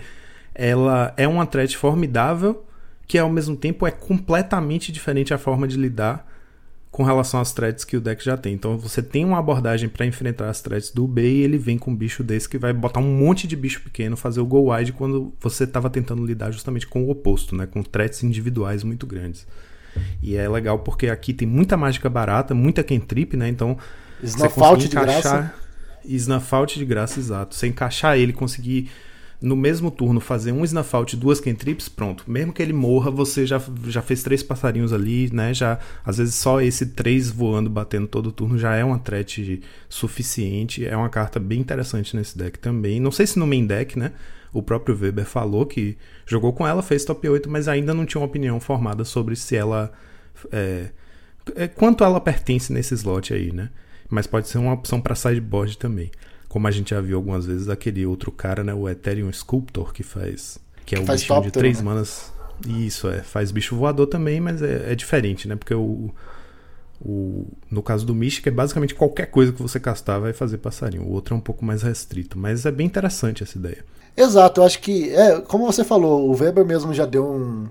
ela 0.55 1.15
é 1.17 1.29
uma 1.29 1.47
threat 1.47 1.77
formidável 1.77 2.65
que 3.07 3.17
ao 3.17 3.31
mesmo 3.31 3.57
tempo 3.57 3.87
é 3.87 3.91
completamente 3.91 4.93
diferente 4.93 5.33
a 5.33 5.39
forma 5.39 5.67
de 5.67 5.77
lidar 5.77 6.27
com 6.91 7.03
relação 7.03 7.41
às 7.41 7.53
threats 7.53 7.85
que 7.85 7.97
o 7.97 8.01
deck 8.01 8.25
já 8.25 8.37
tem. 8.37 8.55
Então 8.55 8.77
você 8.77 9.03
tem 9.03 9.25
uma 9.25 9.39
abordagem 9.39 9.89
para 9.89 10.05
enfrentar 10.05 10.49
as 10.49 10.61
threats 10.61 10.91
do 10.91 11.07
B 11.07 11.23
e 11.23 11.43
ele 11.43 11.57
vem 11.57 11.79
com 11.79 11.91
um 11.91 11.97
bicho 11.97 12.25
desse 12.25 12.49
que 12.49 12.59
vai 12.59 12.73
botar 12.73 13.01
um 13.01 13.17
monte 13.17 13.47
de 13.47 13.55
bicho 13.57 13.81
pequeno, 13.83 14.17
fazer 14.17 14.41
o 14.41 14.47
go 14.47 14.73
wide 14.73 14.93
quando 14.93 15.33
você 15.41 15.65
estava 15.65 15.89
tentando 15.89 16.25
lidar 16.25 16.51
justamente 16.51 16.87
com 16.87 17.05
o 17.05 17.11
oposto, 17.11 17.55
né? 17.55 17.67
Com 17.67 17.83
threats 17.83 18.23
individuais 18.23 18.83
muito 18.83 19.07
grandes. 19.07 19.47
E 20.23 20.37
é 20.37 20.49
legal 20.49 20.81
porque 20.81 21.09
aqui 21.09 21.33
tem 21.33 21.47
muita 21.47 21.77
mágica 21.77 22.11
barata, 22.11 22.55
muita 22.55 22.83
cantrip, 22.83 23.37
né? 23.37 23.49
Então 23.49 23.77
Snowfault 24.23 24.89
de 24.89 24.97
graça 24.97 25.55
e 25.55 25.68
Snafault 26.05 26.79
de 26.79 26.85
graça, 26.85 27.19
exato. 27.19 27.55
Você 27.55 27.67
encaixar 27.67 28.17
ele, 28.19 28.33
conseguir 28.33 28.91
no 29.41 29.55
mesmo 29.55 29.91
turno 29.91 30.21
fazer 30.21 30.51
um 30.51 30.65
Snafault 30.65 31.15
e 31.15 31.19
duas 31.19 31.41
Kentrips, 31.41 31.89
pronto. 31.89 32.25
Mesmo 32.27 32.53
que 32.53 32.61
ele 32.61 32.73
morra, 32.73 33.11
você 33.11 33.47
já, 33.47 33.63
já 33.87 34.03
fez 34.03 34.23
três 34.23 34.43
passarinhos 34.43 34.93
ali, 34.93 35.31
né? 35.33 35.55
Já, 35.55 35.79
às 36.05 36.19
vezes 36.19 36.35
só 36.35 36.61
esse 36.61 36.87
três 36.87 37.31
voando, 37.31 37.71
batendo 37.71 38.09
todo 38.09 38.33
turno 38.33 38.59
já 38.59 38.75
é 38.75 38.85
uma 38.85 38.99
threat 38.99 39.63
suficiente. 39.89 40.85
É 40.85 40.97
uma 40.97 41.09
carta 41.09 41.39
bem 41.39 41.61
interessante 41.61 42.17
nesse 42.17 42.37
deck 42.37 42.59
também. 42.59 42.99
Não 42.99 43.13
sei 43.13 43.27
se 43.27 43.39
no 43.39 43.47
main 43.47 43.65
deck, 43.67 43.99
né? 43.99 44.13
O 44.53 44.63
próprio 44.63 44.99
Weber 44.99 45.27
falou 45.27 45.67
que 45.67 45.97
jogou 46.27 46.53
com 46.53 46.67
ela, 46.67 46.83
fez 46.83 47.05
top 47.05 47.29
8, 47.29 47.49
mas 47.49 47.69
ainda 47.69 47.95
não 47.95 48.07
tinha 48.07 48.21
uma 48.21 48.27
opinião 48.27 48.59
formada 48.59 49.05
sobre 49.05 49.37
se 49.37 49.55
ela. 49.55 49.93
É, 50.51 50.89
é, 51.55 51.69
quanto 51.69 52.03
ela 52.03 52.21
pertence 52.21 52.73
nesse 52.73 52.95
slot 52.95 53.33
aí, 53.33 53.53
né? 53.53 53.71
Mas 54.09 54.27
pode 54.27 54.49
ser 54.49 54.59
uma 54.59 54.73
opção 54.73 55.01
para 55.01 55.15
sideboard 55.15 55.79
também. 55.79 56.11
Como 56.49 56.67
a 56.67 56.71
gente 56.71 56.91
já 56.91 57.01
viu 57.01 57.17
algumas 57.17 57.45
vezes, 57.45 57.69
aquele 57.69 58.07
outro 58.07 58.33
cara, 58.33 58.65
né, 58.65 58.73
o 58.73 58.89
Ethereum 58.89 59.31
Sculptor, 59.33 59.93
que 59.93 60.03
faz. 60.03 60.59
Que 60.87 60.95
é 60.95 61.01
o 61.01 61.05
faz 61.05 61.21
bichinho 61.21 61.43
de 61.43 61.51
três 61.51 61.79
né? 61.79 61.85
manas. 61.85 62.33
Isso, 62.67 63.09
é. 63.09 63.23
Faz 63.23 63.51
bicho 63.51 63.77
voador 63.77 64.07
também, 64.07 64.41
mas 64.41 64.63
é, 64.63 64.93
é 64.93 64.95
diferente, 64.95 65.47
né? 65.47 65.55
Porque 65.55 65.75
o, 65.75 66.11
o, 67.01 67.47
no 67.71 67.83
caso 67.83 68.05
do 68.05 68.15
Mystic, 68.15 68.47
é 68.47 68.51
basicamente 68.51 68.95
qualquer 68.95 69.27
coisa 69.27 69.53
que 69.53 69.63
você 69.63 69.79
castar 69.79 70.21
vai 70.21 70.33
fazer 70.33 70.59
passarinho. 70.59 71.05
O 71.05 71.13
outro 71.13 71.35
é 71.35 71.39
um 71.39 71.41
pouco 71.41 71.65
mais 71.65 71.83
restrito, 71.83 72.39
mas 72.39 72.67
é 72.67 72.71
bem 72.71 72.87
interessante 72.87 73.43
essa 73.43 73.59
ideia. 73.59 73.85
Exato, 74.17 74.61
eu 74.61 74.65
acho 74.65 74.81
que, 74.81 75.11
é, 75.15 75.41
como 75.43 75.65
você 75.65 75.85
falou, 75.85 76.29
o 76.29 76.37
Weber 76.37 76.65
mesmo 76.65 76.93
já 76.93 77.07
deu 77.07 77.25
um, 77.25 77.69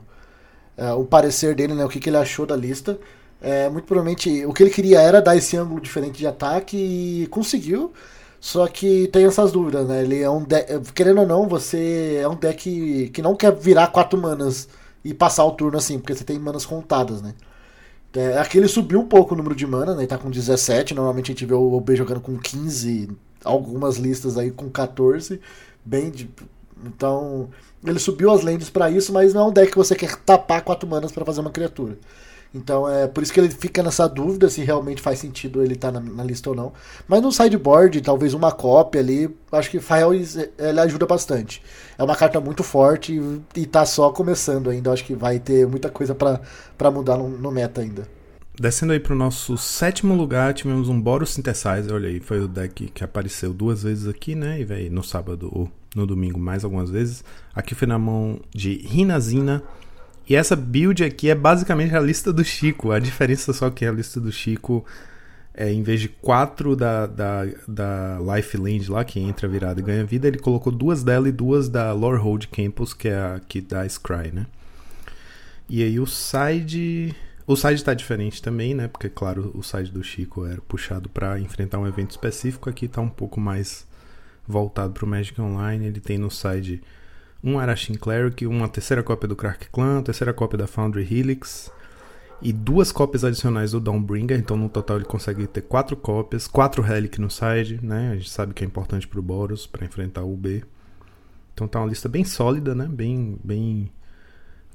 é, 0.77 0.93
o 0.93 1.03
parecer 1.03 1.53
dele, 1.55 1.73
né, 1.73 1.83
o 1.83 1.89
que, 1.89 1.99
que 1.99 2.09
ele 2.09 2.17
achou 2.17 2.45
da 2.45 2.55
lista. 2.55 2.97
É, 3.41 3.69
muito 3.69 3.85
provavelmente 3.85 4.45
o 4.45 4.53
que 4.53 4.63
ele 4.63 4.69
queria 4.71 4.99
era 4.99 5.21
dar 5.21 5.35
esse 5.35 5.55
ângulo 5.55 5.79
diferente 5.79 6.17
de 6.17 6.27
ataque 6.27 6.77
e 6.77 7.27
conseguiu. 7.27 7.93
Só 8.39 8.67
que 8.67 9.07
tem 9.07 9.25
essas 9.25 9.51
dúvidas, 9.51 9.87
né? 9.87 10.03
Ele 10.03 10.21
é 10.21 10.29
um 10.29 10.43
deck. 10.43 10.91
Querendo 10.93 11.21
ou 11.21 11.27
não, 11.27 11.47
você 11.47 12.19
é 12.21 12.27
um 12.27 12.35
deck 12.35 13.09
que 13.13 13.21
não 13.21 13.35
quer 13.35 13.53
virar 13.55 13.87
quatro 13.87 14.19
manas 14.19 14.67
e 15.03 15.13
passar 15.13 15.45
o 15.45 15.51
turno 15.51 15.77
assim, 15.77 15.99
porque 15.99 16.15
você 16.15 16.23
tem 16.23 16.37
manas 16.39 16.65
contadas, 16.65 17.21
né? 17.21 17.33
É, 18.13 18.39
aqui 18.39 18.57
ele 18.57 18.67
subiu 18.67 18.99
um 18.99 19.07
pouco 19.07 19.35
o 19.35 19.37
número 19.37 19.55
de 19.55 19.67
mana, 19.67 19.93
né? 19.93 20.01
Ele 20.01 20.07
tá 20.07 20.17
com 20.17 20.29
17. 20.31 20.93
Normalmente 20.95 21.31
a 21.31 21.33
gente 21.33 21.45
vê 21.45 21.53
o 21.53 21.73
OB 21.73 21.95
jogando 21.95 22.19
com 22.19 22.37
15, 22.37 23.09
algumas 23.43 23.97
listas 23.97 24.37
aí 24.37 24.51
com 24.51 24.69
14. 24.69 25.39
Bem 25.85 26.09
de... 26.09 26.29
Então, 26.85 27.49
ele 27.83 27.99
subiu 27.99 28.31
as 28.31 28.43
lentes 28.43 28.69
para 28.69 28.89
isso, 28.89 29.13
mas 29.13 29.33
não 29.33 29.41
é 29.41 29.45
um 29.45 29.51
deck 29.51 29.71
que 29.71 29.77
você 29.77 29.95
quer 29.95 30.15
tapar 30.17 30.61
quatro 30.63 30.87
manas 30.87 31.11
para 31.11 31.25
fazer 31.25 31.41
uma 31.41 31.51
criatura. 31.51 31.97
Então 32.53 32.89
é 32.89 33.07
por 33.07 33.21
isso 33.21 33.33
que 33.33 33.39
ele 33.39 33.49
fica 33.49 33.83
nessa 33.83 34.07
dúvida 34.07 34.49
se 34.49 34.63
realmente 34.63 35.01
faz 35.01 35.19
sentido 35.19 35.61
ele 35.61 35.73
estar 35.73 35.91
tá 35.91 35.99
na, 35.99 36.11
na, 36.11 36.23
lista 36.23 36.49
ou 36.49 36.55
não. 36.55 36.73
Mas 37.07 37.21
no 37.21 37.31
sideboard, 37.31 38.01
talvez 38.01 38.33
uma 38.33 38.51
cópia 38.51 39.01
ali, 39.01 39.29
acho 39.51 39.69
que 39.69 39.79
Fael 39.79 40.13
ele 40.13 40.79
ajuda 40.79 41.05
bastante. 41.05 41.61
É 41.97 42.03
uma 42.03 42.15
carta 42.15 42.39
muito 42.39 42.63
forte 42.63 43.13
e, 43.13 43.61
e 43.61 43.65
tá 43.65 43.85
só 43.85 44.09
começando 44.11 44.69
ainda. 44.69 44.91
Acho 44.91 45.05
que 45.05 45.15
vai 45.15 45.39
ter 45.39 45.67
muita 45.67 45.89
coisa 45.89 46.15
para 46.15 46.91
mudar 46.91 47.17
no, 47.17 47.29
no, 47.29 47.51
meta 47.51 47.81
ainda. 47.81 48.07
Descendo 48.59 48.93
aí 48.93 48.99
pro 48.99 49.13
nosso 49.13 49.55
sétimo 49.55 50.15
lugar, 50.15 50.53
tivemos 50.53 50.89
um 50.89 50.99
Boros 50.99 51.33
Synthesizer. 51.33 51.93
Olha 51.93 52.09
aí, 52.09 52.19
foi 52.19 52.39
o 52.39 52.47
deck 52.47 52.87
que 52.87 53.03
apareceu 53.03 53.53
duas 53.53 53.83
vezes 53.83 54.07
aqui, 54.07 54.33
né? 54.33 54.59
E 54.59 54.63
veio 54.63 54.91
no 54.91 55.03
sábado 55.03 55.49
ou 55.51 55.69
no 55.95 56.07
domingo 56.07 56.39
mais 56.39 56.63
algumas 56.63 56.89
vezes. 56.89 57.23
Aqui 57.53 57.75
foi 57.75 57.87
na 57.87 57.99
mão 57.99 58.39
de 58.53 58.77
Rinazina. 58.77 59.63
E 60.29 60.35
essa 60.35 60.55
build 60.55 61.03
aqui 61.03 61.29
é 61.29 61.35
basicamente 61.35 61.95
a 61.95 61.99
lista 61.99 62.33
do 62.33 62.43
Chico. 62.43 62.91
A 62.91 62.99
diferença 62.99 63.53
só 63.53 63.69
que 63.69 63.85
a 63.85 63.91
lista 63.91 64.19
do 64.19 64.31
Chico 64.31 64.85
é, 65.57 65.73
em 65.73 65.81
vez 65.81 65.99
de 65.99 66.07
quatro 66.07 66.75
da, 66.75 67.07
da, 67.07 67.45
da 67.67 68.19
Life 68.19 68.55
Land 68.55 68.91
lá, 68.91 69.03
que 69.03 69.19
entra 69.19 69.47
virada 69.47 69.79
e 69.79 69.83
ganha 69.83 70.05
vida, 70.05 70.27
ele 70.27 70.37
colocou 70.37 70.71
duas 70.71 71.03
dela 71.03 71.27
e 71.27 71.31
duas 71.31 71.67
da 71.67 71.91
Lorehold 71.93 72.47
Campus, 72.49 72.93
que 72.93 73.07
é 73.07 73.15
a 73.15 73.41
que 73.47 73.59
dá 73.59 73.83
Scry, 73.89 74.31
né? 74.31 74.45
E 75.67 75.81
aí 75.81 75.99
o 75.99 76.05
side. 76.05 77.15
O 77.47 77.55
side 77.55 77.83
tá 77.83 77.93
diferente 77.93 78.41
também, 78.41 78.75
né? 78.75 78.87
Porque, 78.87 79.09
claro, 79.09 79.51
o 79.55 79.63
side 79.63 79.91
do 79.91 80.03
Chico 80.03 80.45
era 80.45 80.61
puxado 80.61 81.09
para 81.09 81.39
enfrentar 81.39 81.79
um 81.79 81.87
evento 81.87 82.11
específico. 82.11 82.69
Aqui 82.69 82.87
tá 82.87 83.01
um 83.01 83.09
pouco 83.09 83.39
mais 83.39 83.87
voltado 84.45 84.93
pro 84.93 85.07
Magic 85.07 85.41
Online. 85.41 85.87
Ele 85.87 85.99
tem 85.99 86.17
no 86.17 86.29
side 86.29 86.83
um 87.43 87.59
Arashin 87.59 87.95
Cleric, 87.95 88.45
uma 88.45 88.67
terceira 88.67 89.03
cópia 89.03 89.27
do 89.27 89.35
Crack 89.35 89.69
Clan, 89.69 90.01
terceira 90.01 90.33
cópia 90.33 90.57
da 90.57 90.67
Foundry 90.67 91.07
Helix 91.09 91.71
e 92.41 92.53
duas 92.53 92.91
cópias 92.91 93.23
adicionais 93.23 93.71
do 93.71 93.79
Dawnbringer, 93.79 94.37
então 94.37 94.55
no 94.55 94.69
total 94.69 94.97
ele 94.97 95.05
consegue 95.05 95.47
ter 95.47 95.61
quatro 95.61 95.95
cópias, 95.95 96.47
quatro 96.47 96.81
Relic 96.81 97.19
no 97.19 97.29
side, 97.29 97.79
né? 97.81 98.11
A 98.11 98.15
gente 98.15 98.29
sabe 98.29 98.53
que 98.53 98.63
é 98.63 98.67
importante 98.67 99.07
pro 99.07 99.21
Boros 99.21 99.65
para 99.65 99.85
enfrentar 99.85 100.23
o 100.23 100.35
B. 100.35 100.63
Então 101.53 101.67
tá 101.67 101.79
uma 101.79 101.87
lista 101.87 102.07
bem 102.07 102.23
sólida, 102.23 102.75
né? 102.75 102.87
Bem 102.87 103.39
bem 103.43 103.91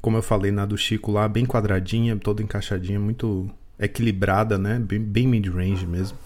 como 0.01 0.17
eu 0.17 0.23
falei 0.23 0.51
na 0.51 0.67
do 0.67 0.77
Chico 0.77 1.13
lá, 1.13 1.29
bem 1.29 1.47
quadradinha, 1.47 2.17
toda 2.17 2.43
encaixadinha, 2.43 2.99
muito 2.99 3.49
equilibrada, 3.79 4.59
né? 4.59 4.79
Bem, 4.81 5.01
bem 5.01 5.29
mid-range 5.29 5.87
mesmo, 5.87 6.19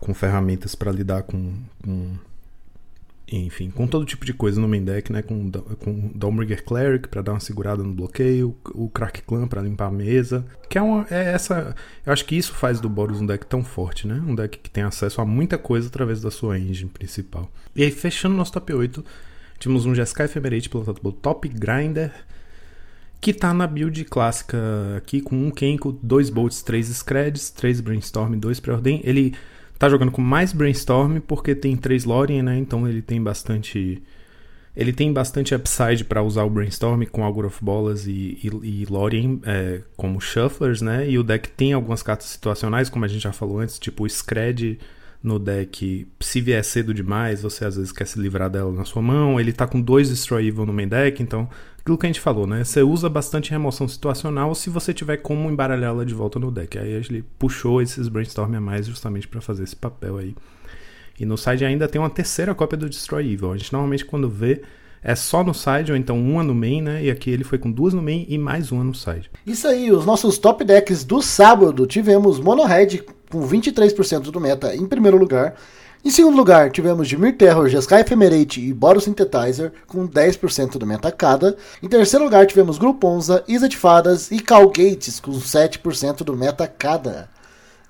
com 0.00 0.12
ferramentas 0.12 0.74
para 0.74 0.90
lidar 0.90 1.22
com, 1.22 1.54
com 1.82 2.16
enfim, 3.30 3.70
com 3.70 3.86
todo 3.86 4.04
tipo 4.04 4.24
de 4.24 4.34
coisa 4.34 4.60
no 4.60 4.68
main 4.68 4.84
deck, 4.84 5.10
né? 5.10 5.22
Com, 5.22 5.50
com 5.50 6.12
Dawnbringer 6.14 6.62
Cleric 6.62 7.08
para 7.08 7.22
dar 7.22 7.32
uma 7.32 7.40
segurada 7.40 7.82
no 7.82 7.92
bloqueio, 7.92 8.54
o 8.74 8.88
Crack 8.90 9.22
Clan 9.22 9.48
para 9.48 9.62
limpar 9.62 9.86
a 9.86 9.90
mesa. 9.90 10.44
Que 10.68 10.76
é, 10.76 10.82
uma, 10.82 11.06
é 11.10 11.32
essa. 11.32 11.74
Eu 12.04 12.12
acho 12.12 12.24
que 12.26 12.36
isso 12.36 12.52
faz 12.52 12.80
do 12.80 12.88
Boros 12.88 13.20
um 13.20 13.26
deck 13.26 13.46
tão 13.46 13.64
forte, 13.64 14.06
né? 14.06 14.22
Um 14.26 14.34
deck 14.34 14.58
que 14.58 14.70
tem 14.70 14.84
acesso 14.84 15.20
a 15.20 15.24
muita 15.24 15.56
coisa 15.56 15.88
através 15.88 16.20
da 16.20 16.30
sua 16.30 16.58
engine 16.58 16.90
principal. 16.90 17.50
E 17.74 17.82
aí, 17.82 17.90
fechando 17.90 18.36
nosso 18.36 18.52
top 18.52 18.74
8, 18.74 19.02
tivemos 19.58 19.86
um 19.86 19.94
Jeskai 19.94 20.26
Ephemerate 20.26 20.68
pilotado 20.68 21.00
pelo 21.00 21.12
Top 21.14 21.48
Grinder. 21.48 22.12
que 23.22 23.32
tá 23.32 23.54
na 23.54 23.66
build 23.66 24.04
clássica 24.04 24.58
aqui 24.98 25.22
com 25.22 25.34
um 25.34 25.50
Kenko, 25.50 25.98
dois 26.02 26.28
Bolts, 26.28 26.62
três 26.62 26.88
Screds, 26.88 27.48
três 27.50 27.80
Brainstorm, 27.80 28.34
dois 28.38 28.60
Preordain. 28.60 29.00
Ele 29.02 29.34
tá 29.78 29.88
jogando 29.88 30.12
com 30.12 30.22
mais 30.22 30.52
Brainstorm 30.52 31.18
porque 31.20 31.54
tem 31.54 31.76
três 31.76 32.04
Lorien, 32.04 32.42
né? 32.42 32.56
Então 32.58 32.88
ele 32.88 33.02
tem 33.02 33.22
bastante 33.22 34.02
ele 34.76 34.92
tem 34.92 35.12
bastante 35.12 35.54
upside 35.54 36.04
para 36.04 36.22
usar 36.22 36.42
o 36.42 36.50
Brainstorm 36.50 37.04
com 37.04 37.24
Augur 37.24 37.46
of 37.46 37.64
Bolas 37.64 38.06
e, 38.06 38.38
e, 38.42 38.82
e 38.82 38.86
Lorien 38.90 39.40
é, 39.44 39.82
como 39.96 40.20
shufflers, 40.20 40.80
né? 40.82 41.08
E 41.08 41.16
o 41.16 41.22
deck 41.22 41.48
tem 41.50 41.72
algumas 41.72 42.02
cartas 42.02 42.26
situacionais, 42.28 42.90
como 42.90 43.04
a 43.04 43.08
gente 43.08 43.22
já 43.22 43.32
falou 43.32 43.60
antes, 43.60 43.78
tipo 43.78 44.04
o 44.04 44.08
Scred 44.08 44.78
no 45.24 45.38
deck, 45.38 46.06
se 46.20 46.40
vier 46.42 46.62
cedo 46.62 46.92
demais, 46.92 47.40
você 47.40 47.64
às 47.64 47.76
vezes 47.76 47.90
quer 47.90 48.06
se 48.06 48.18
livrar 48.20 48.50
dela 48.50 48.70
na 48.70 48.84
sua 48.84 49.00
mão. 49.00 49.40
Ele 49.40 49.54
tá 49.54 49.66
com 49.66 49.80
dois 49.80 50.10
Destroy 50.10 50.46
Evil 50.46 50.66
no 50.66 50.72
main 50.72 50.86
deck, 50.86 51.22
então 51.22 51.48
aquilo 51.80 51.96
que 51.96 52.04
a 52.04 52.08
gente 52.10 52.20
falou, 52.20 52.46
né? 52.46 52.62
Você 52.62 52.82
usa 52.82 53.08
bastante 53.08 53.50
remoção 53.50 53.88
situacional 53.88 54.54
se 54.54 54.68
você 54.68 54.92
tiver 54.92 55.16
como 55.16 55.50
embaralhá-la 55.50 56.04
de 56.04 56.12
volta 56.12 56.38
no 56.38 56.50
deck. 56.50 56.78
Aí 56.78 56.92
ele 56.92 57.24
puxou 57.38 57.80
esses 57.80 58.06
Brainstorm 58.08 58.54
a 58.54 58.60
mais 58.60 58.86
justamente 58.86 59.26
para 59.26 59.40
fazer 59.40 59.64
esse 59.64 59.74
papel 59.74 60.18
aí. 60.18 60.36
E 61.18 61.24
no 61.24 61.38
side 61.38 61.64
ainda 61.64 61.88
tem 61.88 61.98
uma 61.98 62.10
terceira 62.10 62.54
cópia 62.54 62.76
do 62.76 62.88
Destroy 62.88 63.32
Evil. 63.32 63.52
A 63.52 63.56
gente 63.56 63.72
normalmente 63.72 64.04
quando 64.04 64.28
vê 64.28 64.60
é 65.02 65.14
só 65.14 65.44
no 65.44 65.52
side, 65.52 65.92
ou 65.92 65.96
então 65.96 66.18
uma 66.18 66.42
no 66.42 66.54
main, 66.54 66.80
né? 66.80 67.04
E 67.04 67.10
aqui 67.10 67.30
ele 67.30 67.44
foi 67.44 67.58
com 67.58 67.70
duas 67.70 67.92
no 67.92 68.02
main 68.02 68.24
e 68.26 68.38
mais 68.38 68.72
uma 68.72 68.82
no 68.82 68.94
side. 68.94 69.30
Isso 69.46 69.68
aí, 69.68 69.92
os 69.92 70.06
nossos 70.06 70.38
top 70.38 70.64
decks 70.64 71.04
do 71.04 71.20
sábado 71.20 71.86
tivemos 71.86 72.40
Mono 72.40 72.64
Red 72.64 73.02
com 73.34 73.48
23% 73.48 74.30
do 74.30 74.40
meta 74.40 74.74
em 74.76 74.86
primeiro 74.86 75.18
lugar. 75.18 75.54
Em 76.04 76.10
segundo 76.10 76.36
lugar, 76.36 76.70
tivemos 76.70 77.08
Dimir 77.08 77.36
Terror, 77.36 77.68
Jeskai 77.68 78.02
Ephemerate 78.02 78.60
e 78.60 78.72
Boro 78.72 79.00
Synthetizer 79.00 79.72
com 79.88 80.06
10% 80.06 80.78
do 80.78 80.86
meta 80.86 81.10
cada. 81.10 81.56
Em 81.82 81.88
terceiro 81.88 82.24
lugar, 82.24 82.46
tivemos 82.46 82.78
Gruponza, 82.78 83.42
Isa 83.48 83.68
de 83.68 83.76
Fadas 83.76 84.30
e 84.30 84.38
Cal 84.38 84.66
Gates 84.68 85.18
com 85.18 85.32
7% 85.32 86.18
do 86.18 86.36
meta 86.36 86.68
cada. 86.68 87.28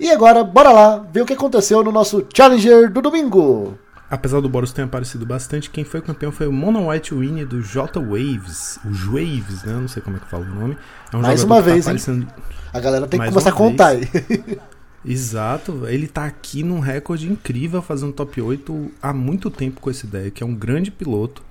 E 0.00 0.10
agora, 0.10 0.42
bora 0.42 0.70
lá 0.70 1.04
ver 1.12 1.20
o 1.22 1.26
que 1.26 1.34
aconteceu 1.34 1.84
no 1.84 1.92
nosso 1.92 2.26
Challenger 2.34 2.90
do 2.90 3.02
domingo. 3.02 3.76
Apesar 4.08 4.40
do 4.40 4.48
Boros 4.48 4.72
ter 4.72 4.82
aparecido 4.82 5.26
bastante, 5.26 5.68
quem 5.68 5.84
foi 5.84 6.00
campeão 6.00 6.30
foi 6.32 6.46
o 6.46 6.52
Mono 6.52 6.88
White 6.88 7.12
Winnie 7.12 7.44
do 7.44 7.60
J 7.60 8.00
Waves. 8.00 8.78
Os 8.88 9.04
Waves, 9.04 9.64
né? 9.64 9.72
Não 9.72 9.88
sei 9.88 10.00
como 10.02 10.16
é 10.16 10.20
que 10.20 10.30
fala 10.30 10.44
o 10.44 10.54
nome. 10.54 10.78
É 11.12 11.16
um 11.16 11.20
Mais 11.20 11.42
uma 11.42 11.56
tá 11.56 11.62
vez, 11.62 11.84
tá 11.84 11.90
aparecendo... 11.90 12.26
A 12.72 12.80
galera 12.80 13.06
tem 13.06 13.20
que 13.20 13.28
começar 13.28 13.50
a 13.50 13.52
contar 13.52 13.88
aí. 13.88 14.08
Exato, 15.04 15.86
ele 15.86 16.08
tá 16.08 16.24
aqui 16.24 16.62
num 16.62 16.80
recorde 16.80 17.30
incrível 17.30 17.82
fazendo 17.82 18.12
top 18.12 18.40
8 18.40 18.90
há 19.02 19.12
muito 19.12 19.50
tempo 19.50 19.80
com 19.80 19.90
esse 19.90 20.06
deck, 20.06 20.42
é 20.42 20.46
um 20.46 20.54
grande 20.54 20.90
piloto, 20.90 21.42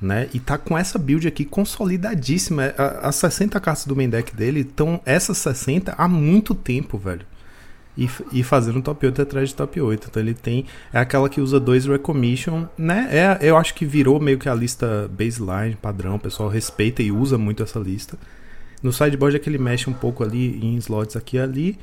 né? 0.00 0.28
E 0.32 0.38
tá 0.38 0.56
com 0.56 0.78
essa 0.78 0.98
build 0.98 1.26
aqui 1.26 1.44
consolidadíssima. 1.44 2.74
As 3.02 3.16
60 3.16 3.58
cartas 3.58 3.86
do 3.86 3.96
main 3.96 4.08
deck 4.08 4.34
dele 4.34 4.60
estão 4.60 5.00
essas 5.04 5.38
60 5.38 5.94
há 5.96 6.06
muito 6.06 6.54
tempo, 6.54 6.98
velho. 6.98 7.26
E, 7.96 8.08
e 8.32 8.42
fazendo 8.42 8.82
top 8.82 9.06
8 9.06 9.22
atrás 9.22 9.48
de 9.48 9.54
top 9.54 9.80
8. 9.80 10.08
Então 10.10 10.22
ele 10.22 10.34
tem. 10.34 10.66
É 10.92 10.98
aquela 10.98 11.28
que 11.28 11.40
usa 11.40 11.58
dois 11.58 11.86
Recommission, 11.86 12.66
né? 12.76 13.08
É, 13.10 13.38
eu 13.40 13.56
acho 13.56 13.74
que 13.74 13.86
virou 13.86 14.20
meio 14.20 14.38
que 14.38 14.48
a 14.48 14.54
lista 14.54 15.08
baseline, 15.16 15.76
padrão. 15.80 16.16
O 16.16 16.20
pessoal 16.20 16.48
respeita 16.48 17.02
e 17.02 17.10
usa 17.10 17.38
muito 17.38 17.62
essa 17.62 17.78
lista. 17.78 18.18
No 18.82 18.92
sideboard 18.92 19.36
é 19.36 19.38
que 19.38 19.48
ele 19.48 19.58
mexe 19.58 19.88
um 19.88 19.94
pouco 19.94 20.22
ali 20.22 20.58
em 20.62 20.76
slots 20.76 21.16
aqui 21.16 21.36
e 21.36 21.40
ali. 21.40 21.78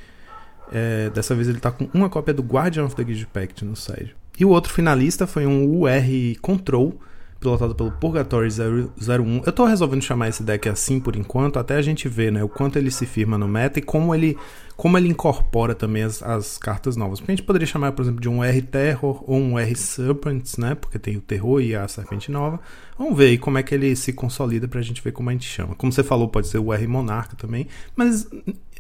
É, 0.72 1.10
dessa 1.10 1.36
vez 1.36 1.48
ele 1.48 1.58
está 1.58 1.72
com 1.72 1.90
uma 1.94 2.10
cópia 2.10 2.34
do 2.34 2.42
Guardian 2.42 2.86
of 2.86 2.96
the 2.96 3.04
Guild 3.04 3.28
Pact 3.28 3.66
no 3.66 3.76
site. 3.76 4.16
E 4.40 4.46
o 4.46 4.50
outro 4.50 4.74
finalista 4.74 5.28
foi 5.28 5.46
um 5.46 5.66
UR 5.66 6.40
Control, 6.42 6.98
pilotado 7.40 7.74
pelo 7.74 7.92
Purgatory 7.92 8.50
01. 8.50 9.42
Eu 9.44 9.50
estou 9.50 9.66
resolvendo 9.66 10.04
chamar 10.04 10.30
esse 10.30 10.44
deck 10.44 10.70
assim 10.70 11.00
por 11.00 11.16
enquanto, 11.16 11.58
até 11.58 11.76
a 11.76 11.82
gente 11.82 12.08
ver 12.08 12.32
né, 12.32 12.44
o 12.44 12.48
quanto 12.48 12.78
ele 12.78 12.92
se 12.92 13.06
firma 13.06 13.38
no 13.38 13.48
meta 13.48 13.80
e 13.80 13.82
como 13.82 14.14
ele, 14.14 14.38
como 14.78 14.96
ele 14.96 15.10
incorpora 15.10 15.74
também 15.74 16.04
as, 16.04 16.22
as 16.22 16.58
cartas 16.58 16.96
novas. 16.96 17.20
Porque 17.20 17.32
a 17.32 17.36
gente 17.36 17.46
poderia 17.46 17.68
chamar, 17.68 17.92
por 17.94 18.04
exemplo, 18.04 18.22
de 18.22 18.30
um 18.30 18.44
R 18.44 18.62
Terror 18.62 19.24
ou 19.28 19.38
um 19.38 19.60
R 19.60 19.76
Serpents, 19.76 20.58
né? 20.58 20.76
Porque 20.76 21.00
tem 21.00 21.18
o 21.18 21.22
Terror 21.22 21.62
e 21.62 21.76
a 21.76 21.88
Serpente 21.88 22.32
Nova. 22.32 22.60
Vamos 22.98 23.18
ver 23.18 23.26
aí 23.26 23.38
como 23.40 23.58
é 23.58 23.64
que 23.64 23.74
ele 23.74 23.96
se 23.96 24.14
consolida 24.14 24.68
para 24.68 24.80
a 24.80 24.84
gente 24.84 25.02
ver 25.02 25.12
como 25.12 25.30
a 25.30 25.34
gente 25.34 25.48
chama. 25.48 25.74
Como 25.74 25.92
você 25.92 26.04
falou, 26.04 26.30
pode 26.30 26.48
ser 26.48 26.60
o 26.60 26.72
R 26.72 26.88
Monarca 26.88 27.36
também, 27.36 27.68
mas 27.96 28.28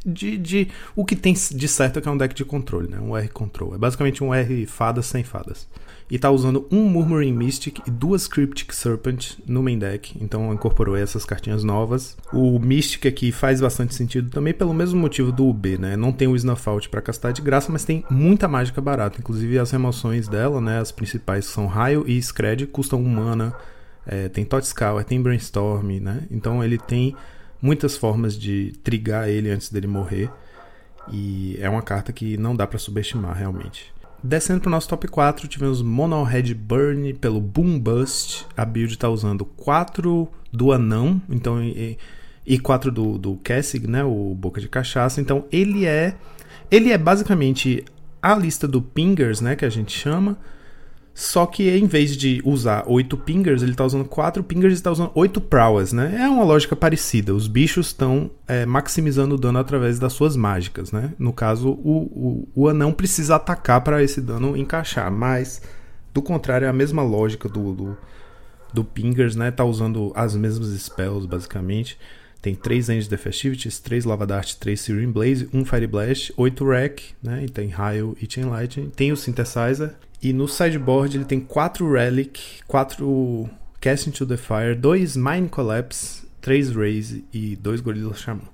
de, 0.06 0.38
de 0.38 0.68
o 0.96 1.06
que 1.06 1.16
tem 1.16 1.34
de 1.34 1.68
certo 1.68 2.00
é 2.00 2.02
que 2.02 2.08
é 2.08 2.12
um 2.12 2.18
deck 2.18 2.34
de 2.34 2.44
controle, 2.44 2.88
né? 2.88 3.00
Um 3.00 3.16
R 3.16 3.30
control. 3.30 3.76
É 3.76 3.78
basicamente 3.78 4.24
um 4.24 4.34
R 4.34 4.66
fadas 4.66 5.06
sem 5.06 5.24
fadas. 5.24 5.68
E 6.10 6.20
tá 6.20 6.30
usando 6.30 6.68
um 6.70 6.90
Murmuring 6.90 7.32
Mystic 7.32 7.80
e 7.88 7.90
duas 7.90 8.28
Cryptic 8.28 8.74
Serpent 8.74 9.38
no 9.48 9.64
main 9.64 9.80
deck. 9.80 10.18
Então 10.20 10.54
incorporou 10.54 10.98
essas 10.98 11.24
cartinhas 11.24 11.64
novas. 11.64 12.18
O 12.34 12.60
Mystic 12.60 13.06
aqui 13.06 13.32
faz 13.32 13.62
bastante 13.62 13.96
sentido 13.96 14.30
também 14.30 14.54
pelo 14.54 14.74
mesmo 14.74 15.00
motivo 15.00 15.32
do 15.32 15.48
UB, 15.48 15.78
né? 15.78 15.96
Não 15.96 16.12
tem 16.12 16.28
o 16.28 16.36
Snuff 16.36 16.68
Out 16.68 16.90
pra 16.90 17.02
castar 17.02 17.32
de 17.32 17.42
graça, 17.42 17.72
mas 17.72 17.86
tem 17.86 18.04
muita 18.10 18.46
mágica 18.46 18.82
barata. 18.82 19.20
Inclusive 19.20 19.58
as 19.58 19.72
remoções 19.72 20.28
dela, 20.28 20.60
né? 20.60 20.80
As 20.80 20.92
principais 20.92 21.46
são 21.46 21.66
Raio 21.66 22.04
e 22.06 22.22
Scred, 22.22 22.68
custam 22.68 23.00
um 23.00 23.08
mana. 23.08 23.56
É, 24.06 24.28
tem 24.28 24.44
Totscour, 24.44 25.04
tem 25.06 25.22
Brainstorm, 25.22 26.02
né? 26.02 26.24
Então 26.30 26.62
ele 26.62 26.78
tem 26.78 27.16
muitas 27.62 27.96
formas 27.96 28.38
de 28.38 28.74
trigar 28.84 29.30
ele 29.30 29.50
antes 29.50 29.70
dele 29.70 29.88
morrer. 29.88 30.30
E 31.12 31.58
é 31.60 31.70
uma 31.70 31.82
carta 31.82 32.14
que 32.14 32.38
não 32.38 32.56
dá 32.56 32.66
para 32.66 32.80
subestimar 32.80 33.36
realmente. 33.36 33.94
Descendo 34.24 34.62
para 34.62 34.68
o 34.68 34.72
nosso 34.72 34.88
top 34.88 35.08
4, 35.08 35.48
tivemos 35.48 35.82
Mono 35.82 36.22
Red 36.24 36.54
Burn 36.54 37.14
pelo 37.16 37.42
Boom 37.42 37.80
Bust. 37.80 38.46
A 38.56 38.64
build 38.64 38.94
está 38.94 39.10
usando 39.10 39.44
4 39.44 40.28
do 40.52 40.72
Anão 40.72 41.20
então, 41.28 41.62
e, 41.62 41.98
e 42.46 42.60
4 42.60 42.92
do, 42.92 43.18
do 43.18 43.36
Cassig, 43.38 43.88
né, 43.88 44.04
o 44.04 44.36
Boca 44.36 44.62
de 44.62 44.68
Cachaça. 44.68 45.20
Então 45.20 45.46
ele 45.52 45.86
é 45.86 46.16
ele 46.70 46.92
é 46.92 46.98
basicamente 46.98 47.84
a 48.22 48.36
lista 48.36 48.68
do 48.68 48.82
Pingers, 48.82 49.42
né, 49.42 49.56
que 49.56 49.66
a 49.66 49.70
gente 49.70 49.98
chama, 49.98 50.38
só 51.14 51.46
que 51.46 51.70
em 51.70 51.86
vez 51.86 52.16
de 52.16 52.42
usar 52.46 52.84
8 52.88 53.18
pingers, 53.18 53.62
ele 53.62 53.72
está 53.72 53.86
usando 53.86 54.06
4 54.06 54.44
pingers 54.44 54.74
e 54.74 54.76
está 54.76 54.92
usando 54.92 55.12
8 55.14 55.42
prowess, 55.42 55.94
né? 55.94 56.18
É 56.22 56.30
uma 56.30 56.44
lógica 56.44 56.76
parecida. 56.76 57.36
Os 57.36 57.48
bichos 57.48 57.88
estão 57.88 58.32
é, 58.48 58.66
maximizando 58.66 59.36
o 59.36 59.38
dano 59.38 59.60
através 59.60 60.00
das 60.00 60.14
suas 60.14 60.36
mágicas, 60.36 60.92
né? 60.92 61.14
No 61.20 61.34
caso, 61.34 61.70
o, 61.70 62.48
o, 62.56 62.64
o 62.64 62.70
anão 62.70 62.94
precisa 62.94 63.36
atacar 63.36 63.82
para 63.82 64.02
esse 64.02 64.22
dano 64.22 64.56
encaixar, 64.56 65.12
mas 65.12 65.62
do 66.14 66.22
contrário, 66.22 66.66
é 66.66 66.70
a 66.70 66.74
mesma 66.74 67.04
lógica 67.04 67.48
do, 67.48 67.74
do, 67.74 67.98
do 68.74 68.84
pingers, 68.84 69.36
né? 69.36 69.52
Tá 69.52 69.64
usando 69.64 70.12
as 70.16 70.36
mesmas 70.36 70.70
spells, 70.70 71.28
basicamente. 71.28 71.98
Tem 72.42 72.56
3 72.56 72.90
End 72.90 73.10
the 73.10 73.18
Festivities, 73.18 73.80
3 73.80 74.04
Lava 74.04 74.26
Dart, 74.26 74.56
3 74.56 74.80
Searing 74.80 75.12
Blaze, 75.12 75.48
1 75.54 75.64
Fire 75.66 75.88
Blast, 75.88 76.34
8 76.36 76.66
Wreck, 76.66 77.04
né? 77.22 77.44
E 77.46 77.50
tem 77.50 77.70
Raio 77.70 78.18
e 78.20 78.32
Chain 78.32 78.46
Lightning. 78.46 78.90
Tem 78.90 79.12
o 79.12 79.18
Synthesizer 79.18 79.94
e 80.22 80.32
no 80.34 80.48
sideboard 80.48 81.18
ele 81.18 81.26
tem 81.26 81.40
4 81.40 81.92
Relic, 81.92 82.62
4 82.68 83.50
Cast 83.80 84.10
into 84.10 84.26
the 84.26 84.38
Fire, 84.38 84.76
2 84.76 85.18
Mind 85.18 85.50
Collapse, 85.50 86.24
3 86.42 86.76
Raise 86.76 87.26
e 87.34 87.56
2 87.56 87.82
Gorilla 87.82 88.14
Shaman. 88.14 88.48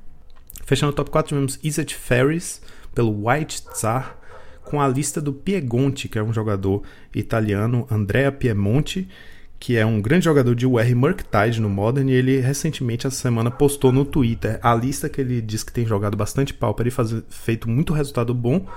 Fechando 0.66 0.92
o 0.92 0.96
top 0.96 1.10
4 1.10 1.30
tivemos 1.30 1.60
Izzet 1.64 1.96
Ferris 1.96 2.62
pelo 2.94 3.28
White 3.28 3.64
Tsar 3.74 4.18
com 4.64 4.82
a 4.82 4.88
lista 4.88 5.22
do 5.22 5.32
Piegonte, 5.32 6.10
que 6.10 6.20
é 6.20 6.24
um 6.24 6.34
jogador 6.34 6.84
italiano, 7.16 7.88
Andrea 7.90 8.32
Piemonte, 8.32 9.08
que 9.60 9.78
é 9.78 9.86
um 9.86 10.02
grande 10.02 10.26
jogador 10.26 10.54
de 10.54 10.66
UR 10.66 10.96
Murktide 10.96 11.62
no 11.62 11.70
Modern, 11.70 12.10
e 12.10 12.14
ele 12.14 12.40
recentemente, 12.40 13.08
essa 13.08 13.16
semana, 13.16 13.50
postou 13.50 13.92
no 13.92 14.06
Twitter 14.06 14.60
a 14.62 14.76
lista 14.76 15.10
que 15.10 15.22
ele 15.22 15.42
diz 15.42 15.64
que 15.64 15.72
tem 15.72 15.86
jogado 15.86 16.16
bastante 16.18 16.54
Pauper 16.54 16.88
e 16.88 16.92
feito 17.30 17.70
muito 17.70 17.94
resultado 17.94 18.34
bom, 18.34 18.68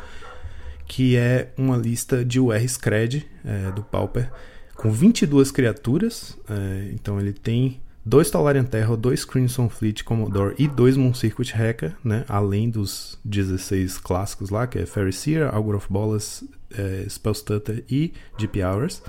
que 0.91 1.17
é 1.17 1.53
uma 1.57 1.77
lista 1.77 2.25
de 2.25 2.41
UR 2.41 2.69
Scred 2.69 3.25
é, 3.45 3.71
do 3.71 3.81
Pauper, 3.81 4.29
com 4.75 4.91
22 4.91 5.53
criaturas. 5.53 6.37
É, 6.49 6.91
então 6.93 7.21
ele 7.21 7.33
tem 7.33 7.81
dois 8.05 8.29
Tolarian 8.29 8.65
Terror, 8.65 8.97
dois 8.97 9.25
Crimson 9.25 9.69
Fleet 9.69 10.03
Commodore 10.03 10.57
e 10.59 10.67
dois 10.67 10.97
Moon 10.97 11.15
Circuit 11.15 11.53
Hacker, 11.55 11.95
né? 12.03 12.25
além 12.29 12.69
dos 12.69 13.17
16 13.25 13.99
clássicos 13.99 14.51
lá, 14.51 14.67
que 14.67 14.81
é 14.81 14.85
Fairy 14.85 15.13
Seer, 15.13 15.55
Augur 15.55 15.77
of 15.77 15.87
Bolas, 15.89 16.43
é, 16.77 17.07
Spellstutter 17.09 17.85
e 17.89 18.13
Deep 18.37 18.61
Hours. 18.61 19.01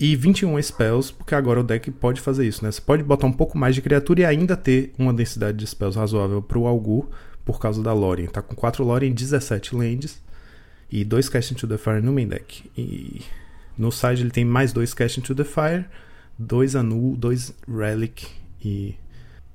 E 0.00 0.16
21 0.16 0.60
spells, 0.62 1.12
porque 1.12 1.34
agora 1.34 1.60
o 1.60 1.62
deck 1.62 1.90
pode 1.90 2.22
fazer 2.22 2.46
isso, 2.46 2.64
né? 2.64 2.72
Você 2.72 2.80
pode 2.80 3.02
botar 3.02 3.26
um 3.26 3.32
pouco 3.32 3.58
mais 3.58 3.74
de 3.74 3.82
criatura 3.82 4.22
e 4.22 4.24
ainda 4.24 4.56
ter 4.56 4.94
uma 4.98 5.12
densidade 5.12 5.58
de 5.58 5.66
spells 5.66 5.98
razoável 5.98 6.40
para 6.40 6.58
o 6.58 6.66
Augur 6.66 7.10
por 7.44 7.60
causa 7.60 7.82
da 7.82 7.92
Lorien. 7.92 8.28
Tá 8.28 8.40
com 8.40 8.54
4 8.54 8.82
Lorien, 8.82 9.12
17 9.12 9.76
lands 9.76 10.23
e 10.90 11.04
dois 11.04 11.28
Cast 11.28 11.52
into 11.52 11.66
the 11.66 11.78
Fire 11.78 12.00
no 12.00 12.12
main 12.12 12.28
deck. 12.28 12.70
E 12.76 13.22
no 13.76 13.90
side 13.90 14.22
ele 14.22 14.30
tem 14.30 14.44
mais 14.44 14.72
dois 14.72 14.94
Cast 14.94 15.20
into 15.20 15.34
the 15.34 15.44
Fire, 15.44 15.84
dois 16.38 16.76
Anul, 16.76 17.16
dois 17.16 17.52
Relic 17.68 18.26
e 18.64 18.94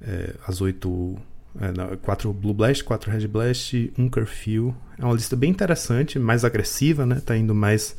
é, 0.01 0.35
as 0.47 0.61
oito. 0.61 1.17
É, 1.59 1.71
não, 1.71 1.97
quatro 1.97 2.31
Blue 2.31 2.53
Blast, 2.53 2.83
quatro 2.83 3.11
Red 3.11 3.27
Blast, 3.27 3.91
um 3.97 4.07
Curfew. 4.07 4.75
É 4.97 5.03
uma 5.03 5.13
lista 5.13 5.35
bem 5.35 5.49
interessante, 5.49 6.19
mais 6.19 6.45
agressiva, 6.45 7.05
né? 7.05 7.21
Tá 7.25 7.35
indo 7.35 7.55
mais 7.55 7.95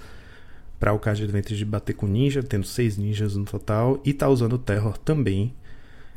para 0.78 0.92
o 0.92 0.98
card 0.98 1.22
advantage 1.22 1.56
de 1.56 1.64
bater 1.64 1.94
com 1.94 2.06
ninja, 2.06 2.42
tendo 2.42 2.64
seis 2.64 2.96
ninjas 2.96 3.36
no 3.36 3.44
total, 3.44 4.00
e 4.04 4.14
tá 4.14 4.28
usando 4.28 4.56
Terror 4.56 4.96
também. 4.96 5.54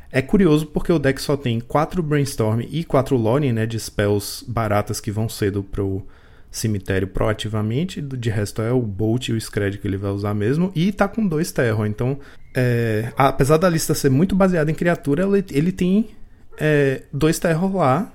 É 0.10 0.22
curioso 0.22 0.68
porque 0.68 0.92
o 0.92 1.00
deck 1.00 1.20
só 1.20 1.36
tem 1.36 1.60
4 1.60 2.02
Brainstorm 2.04 2.62
e 2.70 2.84
4 2.84 3.18
Lore, 3.18 3.52
né, 3.52 3.66
de 3.66 3.80
spells 3.80 4.46
baratas 4.48 5.02
que 5.02 5.12
vão 5.12 5.28
cedo 5.28 5.64
pro 5.64 6.06
cemitério 6.54 7.08
proativamente. 7.08 8.00
De 8.00 8.30
resto 8.30 8.62
é 8.62 8.72
o 8.72 8.82
Bolt 8.82 9.28
e 9.28 9.34
o 9.34 9.42
Scred 9.42 9.80
que 9.80 9.88
ele 9.88 9.98
vai 9.98 10.12
usar 10.12 10.34
mesmo. 10.34 10.72
E 10.76 10.92
tá 10.92 11.08
com 11.08 11.28
dois 11.28 11.52
Terror. 11.52 11.86
Então, 11.88 12.20
é, 12.56 13.12
apesar 13.18 13.58
da 13.58 13.68
lista 13.68 13.96
ser 13.96 14.10
muito 14.10 14.36
baseada 14.36 14.70
em 14.70 14.76
criatura, 14.76 15.24
ele, 15.24 15.44
ele 15.50 15.72
tem 15.72 16.12
é, 16.58 17.02
dois 17.12 17.40
Terror 17.40 17.76
lá, 17.76 18.10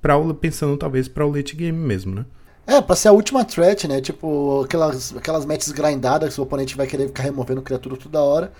pra, 0.00 0.14
pensando 0.34 0.76
talvez 0.76 1.08
para 1.08 1.26
o 1.26 1.34
late 1.34 1.56
game 1.56 1.76
mesmo, 1.76 2.14
né? 2.14 2.26
É, 2.66 2.80
pra 2.80 2.94
ser 2.94 3.08
a 3.08 3.12
última 3.12 3.44
threat, 3.44 3.88
né? 3.88 4.00
Tipo, 4.00 4.62
aquelas, 4.64 5.16
aquelas 5.16 5.44
matches 5.44 5.72
grindadas 5.72 6.34
que 6.34 6.40
o 6.40 6.44
oponente 6.44 6.76
vai 6.76 6.86
querer 6.86 7.06
ficar 7.06 7.24
removendo 7.24 7.62
criatura 7.62 7.96
toda 7.96 8.20
hora. 8.20 8.52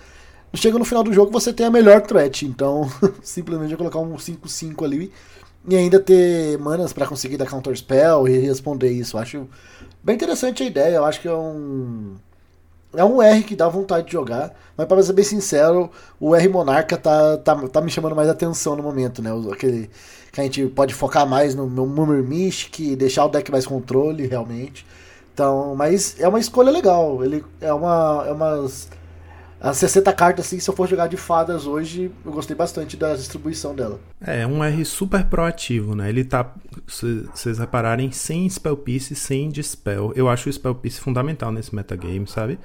Chega 0.55 0.77
no 0.77 0.85
final 0.85 1.03
do 1.03 1.13
jogo, 1.13 1.31
você 1.31 1.53
tem 1.53 1.65
a 1.65 1.71
melhor 1.71 2.01
threat. 2.01 2.45
Então, 2.45 2.91
simplesmente 3.23 3.77
colocar 3.77 3.99
um 3.99 4.15
5-5 4.15 4.83
ali 4.83 5.11
e 5.67 5.75
ainda 5.75 5.99
ter 5.99 6.57
manas 6.59 6.91
para 6.91 7.07
conseguir 7.07 7.37
dar 7.37 7.45
counter 7.45 7.75
spell 7.75 8.27
e 8.27 8.37
responder 8.39 8.91
isso. 8.91 9.17
Acho 9.17 9.47
bem 10.03 10.15
interessante 10.15 10.63
a 10.63 10.65
ideia. 10.65 10.95
Eu 10.95 11.05
acho 11.05 11.21
que 11.21 11.27
é 11.27 11.33
um 11.33 12.15
é 12.95 13.03
um 13.03 13.21
R 13.21 13.43
que 13.43 13.55
dá 13.55 13.67
vontade 13.67 14.05
de 14.07 14.13
jogar, 14.13 14.53
mas 14.77 14.87
para 14.87 15.01
ser 15.01 15.13
bem 15.13 15.25
sincero, 15.25 15.89
o 16.19 16.35
R 16.35 16.47
Monarca 16.47 16.95
tá, 16.95 17.37
tá, 17.37 17.55
tá 17.67 17.81
me 17.81 17.89
chamando 17.89 18.15
mais 18.15 18.29
atenção 18.29 18.75
no 18.75 18.83
momento, 18.83 19.21
né? 19.21 19.31
Aquele 19.51 19.89
que 20.31 20.39
a 20.39 20.43
gente 20.43 20.65
pode 20.67 20.93
focar 20.93 21.27
mais 21.27 21.55
no 21.55 21.67
meu 21.67 21.85
Mummer 21.85 22.23
Mystic, 22.23 22.95
deixar 22.95 23.25
o 23.25 23.29
deck 23.29 23.51
mais 23.51 23.65
controle, 23.65 24.27
realmente. 24.27 24.85
Então, 25.33 25.75
mas 25.75 26.19
é 26.19 26.27
uma 26.27 26.39
escolha 26.39 26.71
legal. 26.71 27.23
Ele 27.23 27.43
é 27.61 27.73
uma 27.73 28.25
é 28.27 28.31
umas 28.31 28.89
as 29.63 29.77
60 29.77 30.11
cartas, 30.11 30.45
assim, 30.45 30.59
se 30.59 30.69
eu 30.69 30.75
for 30.75 30.89
jogar 30.89 31.07
de 31.07 31.15
fadas 31.15 31.65
hoje, 31.65 32.11
eu 32.25 32.31
gostei 32.33 32.53
bastante 32.53 32.97
da 32.97 33.15
distribuição 33.15 33.73
dela. 33.73 33.97
É, 34.19 34.45
um 34.45 34.61
R 34.61 34.83
super 34.83 35.23
proativo, 35.23 35.95
né? 35.95 36.09
Ele 36.09 36.25
tá, 36.25 36.53
se 36.85 37.21
vocês 37.33 37.59
repararem, 37.59 38.11
sem 38.11 38.49
Spell 38.49 38.75
Piece, 38.75 39.15
sem 39.15 39.47
Dispel. 39.47 40.11
Eu 40.17 40.27
acho 40.27 40.49
o 40.49 40.53
Spell 40.53 40.75
Piece 40.75 40.99
fundamental 40.99 41.49
nesse 41.49 41.73
metagame, 41.73 42.27
sabe? 42.27 42.59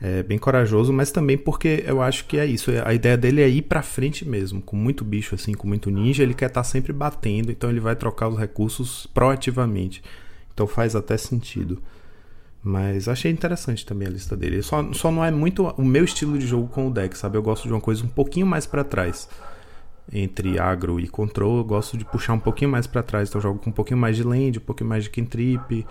É 0.00 0.22
bem 0.22 0.38
corajoso, 0.38 0.90
mas 0.90 1.10
também 1.10 1.36
porque 1.36 1.84
eu 1.86 2.00
acho 2.00 2.24
que 2.24 2.38
é 2.38 2.46
isso. 2.46 2.70
A 2.82 2.94
ideia 2.94 3.18
dele 3.18 3.42
é 3.42 3.48
ir 3.48 3.62
pra 3.62 3.82
frente 3.82 4.26
mesmo, 4.26 4.62
com 4.62 4.74
muito 4.74 5.04
bicho, 5.04 5.34
assim, 5.34 5.52
com 5.52 5.68
muito 5.68 5.90
ninja. 5.90 6.22
Ele 6.22 6.32
quer 6.32 6.46
estar 6.46 6.62
tá 6.62 6.64
sempre 6.64 6.94
batendo, 6.94 7.52
então 7.52 7.68
ele 7.68 7.78
vai 7.78 7.94
trocar 7.94 8.28
os 8.28 8.38
recursos 8.38 9.06
proativamente. 9.12 10.02
Então 10.54 10.66
faz 10.66 10.96
até 10.96 11.18
sentido. 11.18 11.82
Mas 12.62 13.08
achei 13.08 13.30
interessante 13.30 13.84
também 13.84 14.06
a 14.06 14.10
lista 14.10 14.36
dele. 14.36 14.62
Só, 14.62 14.92
só 14.92 15.10
não 15.10 15.24
é 15.24 15.30
muito 15.30 15.66
o 15.76 15.84
meu 15.84 16.04
estilo 16.04 16.38
de 16.38 16.46
jogo 16.46 16.68
com 16.68 16.86
o 16.86 16.90
deck, 16.90 17.18
sabe? 17.18 17.36
Eu 17.36 17.42
gosto 17.42 17.66
de 17.66 17.72
uma 17.74 17.80
coisa 17.80 18.04
um 18.04 18.08
pouquinho 18.08 18.46
mais 18.46 18.66
para 18.66 18.84
trás. 18.84 19.28
Entre 20.12 20.58
agro 20.58 21.00
e 21.00 21.08
control, 21.08 21.58
eu 21.58 21.64
gosto 21.64 21.96
de 21.96 22.04
puxar 22.04 22.34
um 22.34 22.38
pouquinho 22.38 22.70
mais 22.70 22.86
para 22.86 23.02
trás. 23.02 23.28
Então 23.28 23.40
eu 23.40 23.42
jogo 23.42 23.58
com 23.58 23.70
um 23.70 23.72
pouquinho 23.72 23.98
mais 23.98 24.16
de 24.16 24.22
land, 24.22 24.58
um 24.58 24.62
pouquinho 24.62 24.88
mais 24.88 25.04
de 25.04 25.10
cantrip. 25.10 25.84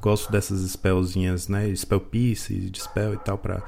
Gosto 0.00 0.30
dessas 0.32 0.60
spellzinhas, 0.68 1.48
né? 1.48 1.72
Spell 1.74 2.00
piece, 2.00 2.54
dispel 2.70 3.14
e 3.14 3.18
tal 3.18 3.38
para 3.38 3.62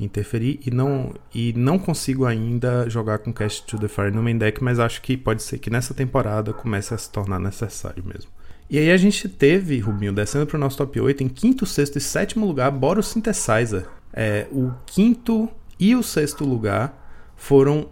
interferir 0.00 0.60
e 0.64 0.70
não 0.70 1.12
e 1.34 1.52
não 1.54 1.78
consigo 1.78 2.24
ainda 2.24 2.88
jogar 2.88 3.18
com 3.18 3.32
Cast 3.32 3.66
to 3.66 3.78
the 3.78 3.88
Fire 3.88 4.10
no 4.10 4.22
main 4.22 4.38
deck, 4.38 4.62
mas 4.62 4.78
acho 4.78 5.02
que 5.02 5.16
pode 5.16 5.42
ser 5.42 5.58
que 5.58 5.70
nessa 5.70 5.92
temporada 5.92 6.52
comece 6.52 6.94
a 6.94 6.98
se 6.98 7.10
tornar 7.10 7.38
necessário 7.38 8.04
mesmo. 8.04 8.30
E 8.70 8.78
aí 8.78 8.90
a 8.90 8.96
gente 8.98 9.28
teve, 9.28 9.78
Rubinho, 9.78 10.12
descendo 10.12 10.46
para 10.46 10.56
o 10.56 10.60
nosso 10.60 10.76
top 10.76 11.00
8, 11.00 11.22
em 11.24 11.28
quinto, 11.28 11.64
sexto 11.64 11.96
e 11.96 12.00
sétimo 12.00 12.46
lugar, 12.46 12.70
Boros 12.70 13.08
Synthesizer. 13.08 13.86
É, 14.12 14.46
o 14.52 14.72
quinto 14.84 15.48
e 15.80 15.94
o 15.94 16.02
sexto 16.02 16.44
lugar 16.44 17.32
foram 17.34 17.88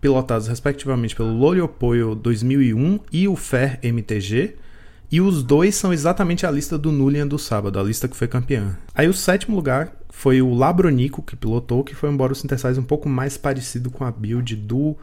pilotados 0.00 0.46
respectivamente 0.46 1.16
pelo 1.16 1.36
Loriopoio 1.36 2.14
2001 2.14 3.00
e 3.10 3.26
o 3.26 3.34
Fer 3.34 3.80
MTG. 3.82 4.56
E 5.10 5.20
os 5.20 5.42
dois 5.42 5.74
são 5.74 5.92
exatamente 5.92 6.46
a 6.46 6.50
lista 6.50 6.78
do 6.78 6.92
Nulian 6.92 7.26
do 7.26 7.38
sábado, 7.38 7.78
a 7.78 7.82
lista 7.82 8.06
que 8.06 8.16
foi 8.16 8.28
campeã. 8.28 8.78
Aí 8.94 9.08
o 9.08 9.14
sétimo 9.14 9.56
lugar 9.56 9.96
foi 10.10 10.40
o 10.40 10.54
Labronico 10.54 11.22
que 11.22 11.34
pilotou, 11.34 11.82
que 11.82 11.94
foi 11.94 12.08
um 12.08 12.16
Boros 12.16 12.38
Synthesizer 12.38 12.80
um 12.80 12.86
pouco 12.86 13.08
mais 13.08 13.36
parecido 13.36 13.90
com 13.90 14.04
a 14.04 14.12
build 14.12 14.54
do 14.54 14.96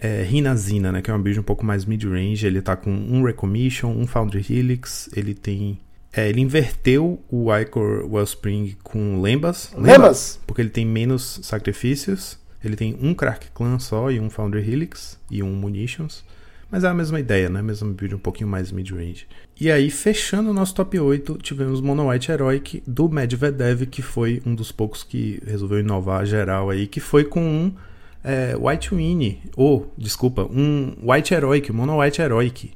é, 0.00 0.22
Rinazina, 0.22 0.90
né, 0.90 1.02
que 1.02 1.10
é 1.10 1.14
uma 1.14 1.22
build 1.22 1.38
um 1.38 1.44
pouco 1.44 1.64
mais 1.64 1.84
mid-range. 1.84 2.46
Ele 2.46 2.62
tá 2.62 2.74
com 2.74 2.90
um 2.90 3.22
Recommission, 3.22 3.90
um 3.90 4.06
Foundry 4.06 4.44
Helix, 4.48 5.10
ele 5.14 5.34
tem. 5.34 5.78
É, 6.12 6.28
ele 6.28 6.40
inverteu 6.40 7.22
o 7.30 7.54
Icor 7.56 8.04
Wellspring 8.10 8.76
com 8.82 9.20
Lembas. 9.20 9.72
Lembas! 9.76 10.40
Porque 10.46 10.62
ele 10.62 10.70
tem 10.70 10.84
menos 10.84 11.40
sacrifícios. 11.42 12.38
Ele 12.64 12.76
tem 12.76 12.98
um 13.00 13.14
Crack 13.14 13.48
Clan 13.54 13.78
só 13.78 14.10
e 14.10 14.18
um 14.18 14.28
Foundry 14.28 14.60
Helix 14.60 15.18
e 15.30 15.42
um 15.42 15.52
Munitions. 15.52 16.24
Mas 16.70 16.84
é 16.84 16.88
a 16.88 16.94
mesma 16.94 17.18
ideia, 17.18 17.48
né? 17.48 17.62
Mesma 17.62 17.92
build 17.92 18.14
um 18.14 18.18
pouquinho 18.18 18.48
mais 18.48 18.70
mid-range. 18.70 19.26
E 19.60 19.70
aí, 19.70 19.90
fechando 19.90 20.50
o 20.50 20.54
nosso 20.54 20.74
top 20.74 20.98
8, 20.98 21.38
tivemos 21.42 21.80
Mono 21.80 22.08
White 22.08 22.30
Heroic 22.30 22.82
do 22.86 23.08
Medvedev, 23.08 23.86
que 23.86 24.02
foi 24.02 24.40
um 24.46 24.54
dos 24.54 24.70
poucos 24.70 25.02
que 25.02 25.42
resolveu 25.46 25.80
inovar 25.80 26.24
geral 26.24 26.70
aí, 26.70 26.86
que 26.86 27.00
foi 27.00 27.24
com 27.24 27.42
um 27.42 27.74
é, 28.22 28.54
White 28.56 28.94
Winnie, 28.94 29.42
ou, 29.56 29.92
desculpa, 29.96 30.42
um 30.42 30.94
White 31.02 31.32
Heroic, 31.32 31.72
Mono 31.72 32.00
White 32.00 32.20
Heroic, 32.20 32.72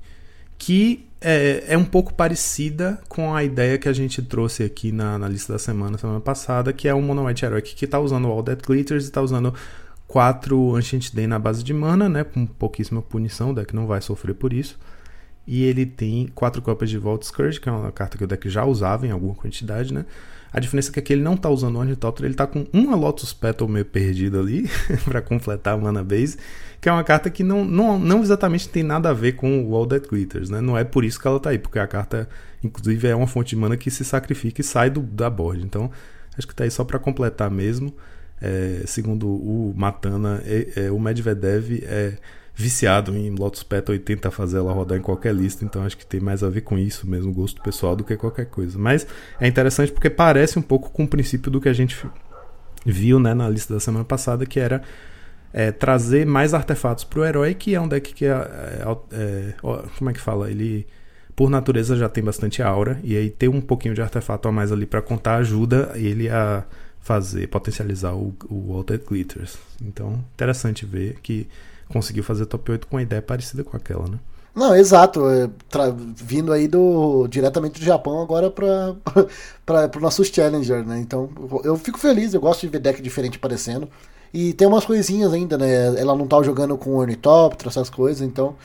que 0.59 1.07
é, 1.21 1.65
é, 1.69 1.79
um 1.79 1.85
pouco 1.85 2.13
parecida 2.13 3.01
com 3.09 3.35
a 3.35 3.43
ideia 3.43 3.79
que 3.79 3.89
a 3.89 3.93
gente 3.93 4.23
trouxe 4.23 4.63
aqui 4.63 4.93
na, 4.93 5.19
na 5.19 5.29
lista 5.29 5.55
da 5.55 5.59
semana, 5.59 5.97
semana 5.99 6.21
passada, 6.21 6.73
que 6.73 6.87
é 6.87 6.95
um 6.95 7.03
Mono 7.03 7.27
White 7.27 7.45
Heroic 7.45 7.75
que 7.75 7.85
está 7.85 7.99
usando 7.99 8.29
All 8.29 8.43
That 8.43 8.63
Glitters 8.67 9.05
e 9.05 9.07
está 9.07 9.23
usando 9.23 9.55
4 10.07 10.77
Ancient 10.77 11.13
Day 11.15 11.27
na 11.27 11.39
base 11.39 11.65
de 11.65 11.73
mana, 11.73 12.09
né, 12.09 12.25
com 12.25 12.47
pouquíssima 12.47 13.03
punição, 13.03 13.51
o 13.51 13.55
deck 13.55 13.75
não 13.75 13.87
vai 13.87 14.01
sofrer 14.01 14.35
por 14.35 14.53
isso. 14.53 14.79
E 15.47 15.65
ele 15.65 15.85
tem 15.85 16.29
4 16.35 16.63
cópias 16.63 16.89
de 16.89 16.99
Vault 16.99 17.27
Scourge, 17.27 17.61
que 17.61 17.69
é 17.69 17.73
uma 17.73 17.93
carta 17.93 18.17
que 18.17 18.25
o 18.25 18.27
deck 18.27 18.49
já 18.49 18.65
usava 18.65 19.07
em 19.07 19.11
alguma 19.11 19.35
quantidade, 19.35 19.93
né? 19.93 20.07
A 20.55 20.61
diferença 20.61 20.89
é 20.89 20.93
que 20.93 21.01
aqui 21.01 21.13
ele 21.13 21.23
não 21.23 21.37
tá 21.37 21.51
usando 21.51 21.75
o 21.75 21.79
Ornithopter, 21.81 22.25
ele 22.25 22.35
tá 22.35 22.47
com 22.47 22.65
uma 22.73 22.95
Lotus 22.95 23.33
Petal 23.33 23.67
meio 23.67 23.85
perdido 23.85 24.39
ali 24.39 24.71
para 25.05 25.21
completar 25.21 25.75
a 25.75 25.77
mana 25.77 26.05
base, 26.05 26.39
que 26.81 26.89
é 26.89 26.93
uma 26.93 27.03
carta 27.03 27.29
que 27.29 27.43
não, 27.43 27.65
não, 27.65 27.99
não 27.99 28.23
exatamente 28.23 28.69
tem 28.69 28.85
nada 28.85 29.11
a 29.11 29.13
ver 29.13 29.33
com 29.33 29.65
o 29.67 29.75
All 29.75 29.85
That 29.85 30.09
Glitters, 30.09 30.51
né? 30.51 30.61
Não 30.61 30.79
é 30.79 30.85
por 30.85 31.05
isso 31.05 31.21
que 31.21 31.27
ela 31.27 31.41
tá 31.41 31.51
aí, 31.51 31.59
porque 31.59 31.81
a 31.81 31.89
carta, 31.89 32.29
inclusive, 32.63 33.09
é 33.09 33.17
uma 33.17 33.27
fonte 33.27 33.49
de 33.49 33.57
mana 33.57 33.77
que 33.77 33.91
se 33.91 34.05
sacrifica 34.05 34.61
e 34.61 34.65
sai 34.65 34.91
do, 34.91 35.01
da 35.01 35.29
board. 35.29 35.61
Então, 35.61 35.91
acho 36.39 36.47
que 36.47 36.55
tá 36.55 36.63
aí 36.63 36.71
só 36.71 36.85
para 36.85 37.01
completar 37.01 37.51
mesmo. 37.51 37.93
É, 38.41 38.85
segundo 38.87 39.27
o 39.27 39.75
Matana, 39.77 40.41
é, 40.45 40.85
é, 40.85 40.91
o 40.93 41.01
Medvedev 41.01 41.83
é 41.83 42.17
viciado 42.55 43.17
em 43.17 43.31
Lotus 43.31 43.63
Petal 43.65 43.95
e 43.95 43.99
tenta 43.99 44.31
fazer 44.31 44.59
ela 44.59 44.73
rodar 44.73 44.97
em 44.97 45.03
qualquer 45.03 45.35
lista, 45.35 45.65
então 45.65 45.83
acho 45.83 45.97
que 45.97 46.07
tem 46.07 46.21
mais 46.21 46.43
a 46.45 46.49
ver 46.49 46.61
com 46.61 46.79
isso 46.79 47.07
mesmo, 47.07 47.33
gosto 47.33 47.61
pessoal, 47.61 47.97
do 47.97 48.05
que 48.05 48.17
qualquer 48.17 48.47
coisa. 48.47 48.79
Mas 48.79 49.07
é 49.41 49.49
interessante 49.49 49.91
porque 49.91 50.09
parece 50.09 50.59
um 50.59 50.63
pouco 50.63 50.91
com 50.91 51.05
o 51.05 51.09
princípio 51.09 51.51
do 51.51 51.61
que 51.61 51.69
a 51.69 51.73
gente 51.73 52.07
viu 52.87 53.19
né, 53.19 53.35
na 53.35 53.49
lista 53.49 53.75
da 53.75 53.81
semana 53.81 54.05
passada, 54.05 54.47
que 54.47 54.61
era 54.61 54.83
é, 55.53 55.73
trazer 55.73 56.25
mais 56.25 56.55
artefatos 56.55 57.03
para 57.03 57.21
o 57.21 57.25
herói, 57.25 57.55
que 57.55 57.75
é 57.75 57.81
um 57.81 57.89
deck 57.89 58.15
que 58.15 58.25
é, 58.25 58.31
é, 58.31 58.97
é, 59.13 59.55
como 59.99 60.11
é 60.11 60.13
que 60.13 60.21
fala? 60.21 60.51
Ele 60.51 60.87
por 61.35 61.51
natureza 61.51 61.97
já 61.97 62.09
tem 62.09 62.23
bastante 62.23 62.63
aura, 62.63 63.01
e 63.03 63.17
aí 63.17 63.29
ter 63.29 63.49
um 63.49 63.61
pouquinho 63.61 63.93
de 63.93 64.01
artefato 64.01 64.47
a 64.47 64.53
mais 64.53 64.71
ali 64.71 64.87
para 64.87 65.03
contar 65.03 65.37
ajuda 65.37 65.91
ele 65.97 66.29
a 66.29 66.65
fazer, 67.01 67.49
potencializar 67.49 68.15
o, 68.15 68.33
o 68.49 68.73
Altered 68.75 69.05
Glitters. 69.05 69.59
Então, 69.83 70.25
interessante 70.33 70.87
ver 70.87 71.19
que 71.21 71.49
conseguiu 71.95 72.25
fazer 72.25 72.47
top 72.47 72.73
8 72.73 72.89
com 72.89 72.97
uma 72.97 73.03
ideia 73.03 73.23
parecida 73.23 73.63
com 73.63 73.77
aquela, 73.77 74.09
né? 74.09 74.19
Não, 74.55 74.75
exato. 74.75 75.29
É, 75.29 75.49
vindo 76.17 76.53
aí 76.53 76.67
do 76.67 77.27
diretamente 77.29 77.79
do 77.81 77.87
Japão 77.87 78.21
agora 78.21 78.51
para 78.51 78.97
os 79.97 80.03
nossos 80.03 80.29
Challenger, 80.29 80.85
né? 80.85 80.99
Então 80.99 81.31
eu 81.63 81.77
fico 81.77 81.99
feliz, 81.99 82.35
eu 82.35 82.41
gosto 82.41 82.63
de 82.63 82.69
ver 82.69 82.81
deck 82.81 83.01
diferente 83.01 83.37
aparecendo. 83.37 83.89
E 84.33 84.53
tem 84.53 84.67
umas 84.67 84.85
coisinhas 84.85 85.33
ainda, 85.33 85.57
né? 85.57 85.99
Ela 86.01 86.17
não 86.17 86.27
tá 86.27 86.43
jogando 86.43 86.77
com 86.77 86.97
Ornithopter, 86.97 87.69
essas 87.69 87.89
coisas, 87.89 88.21
então. 88.21 88.57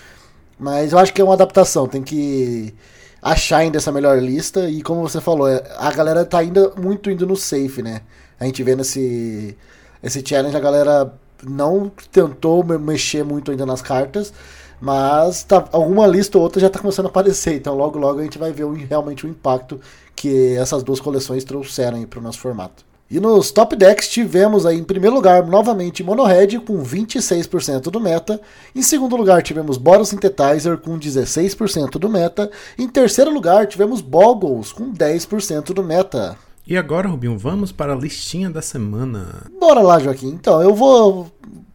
Mas 0.59 0.91
eu 0.93 0.99
acho 0.99 1.13
que 1.13 1.21
é 1.21 1.23
uma 1.23 1.35
adaptação, 1.35 1.87
tem 1.87 2.03
que 2.03 2.73
achar 3.21 3.57
ainda 3.57 3.77
essa 3.77 3.91
melhor 3.91 4.19
lista. 4.19 4.69
E 4.69 4.81
como 4.81 5.01
você 5.01 5.21
falou, 5.21 5.47
é, 5.47 5.63
a 5.77 5.91
galera 5.91 6.25
tá 6.25 6.39
ainda 6.39 6.71
muito 6.75 7.11
indo 7.11 7.25
no 7.27 7.35
safe, 7.35 7.83
né? 7.83 8.01
A 8.39 8.45
gente 8.45 8.63
vê 8.63 8.75
nesse 8.75 9.55
esse 10.01 10.23
challenge 10.25 10.55
a 10.55 10.59
galera 10.59 11.13
não 11.43 11.91
tentou 12.11 12.63
mexer 12.63 13.23
muito 13.23 13.51
ainda 13.51 13.65
nas 13.65 13.81
cartas, 13.81 14.33
mas 14.81 15.43
tá, 15.43 15.67
alguma 15.71 16.07
lista 16.07 16.37
ou 16.37 16.43
outra 16.43 16.59
já 16.59 16.67
está 16.67 16.79
começando 16.79 17.07
a 17.07 17.09
aparecer, 17.09 17.55
então 17.55 17.75
logo 17.75 17.99
logo 17.99 18.19
a 18.19 18.23
gente 18.23 18.37
vai 18.37 18.51
ver 18.51 18.63
o, 18.63 18.73
realmente 18.73 19.25
o 19.25 19.29
impacto 19.29 19.79
que 20.15 20.55
essas 20.55 20.83
duas 20.83 20.99
coleções 20.99 21.43
trouxeram 21.43 22.01
para 22.03 22.19
o 22.19 22.23
nosso 22.23 22.39
formato. 22.39 22.89
E 23.11 23.19
nos 23.19 23.49
top 23.49 23.75
decks 23.75 24.07
tivemos 24.07 24.67
aí 24.67 24.77
em 24.77 24.83
primeiro 24.83 25.15
lugar 25.15 25.43
novamente 25.43 26.03
Monohead 26.03 26.59
com 26.59 26.83
26% 26.83 27.89
do 27.89 27.99
meta. 27.99 28.39
Em 28.75 28.83
segundo 28.83 29.15
lugar 29.15 29.41
tivemos 29.41 29.77
Boros 29.77 30.09
Synthetizer 30.09 30.77
com 30.77 30.99
16% 30.99 31.97
do 31.97 32.07
meta. 32.07 32.51
Em 32.77 32.87
terceiro 32.87 33.33
lugar 33.33 33.65
tivemos 33.65 33.99
Boggles 33.99 34.71
com 34.71 34.93
10% 34.93 35.73
do 35.73 35.83
meta. 35.83 36.37
E 36.69 36.77
agora, 36.77 37.07
Rubinho, 37.07 37.35
vamos 37.35 37.71
para 37.71 37.93
a 37.93 37.95
listinha 37.95 38.47
da 38.47 38.61
semana. 38.61 39.47
Bora 39.59 39.81
lá, 39.81 39.97
Joaquim. 39.97 40.27
Então, 40.27 40.61
eu 40.61 40.75
vou. 40.75 41.25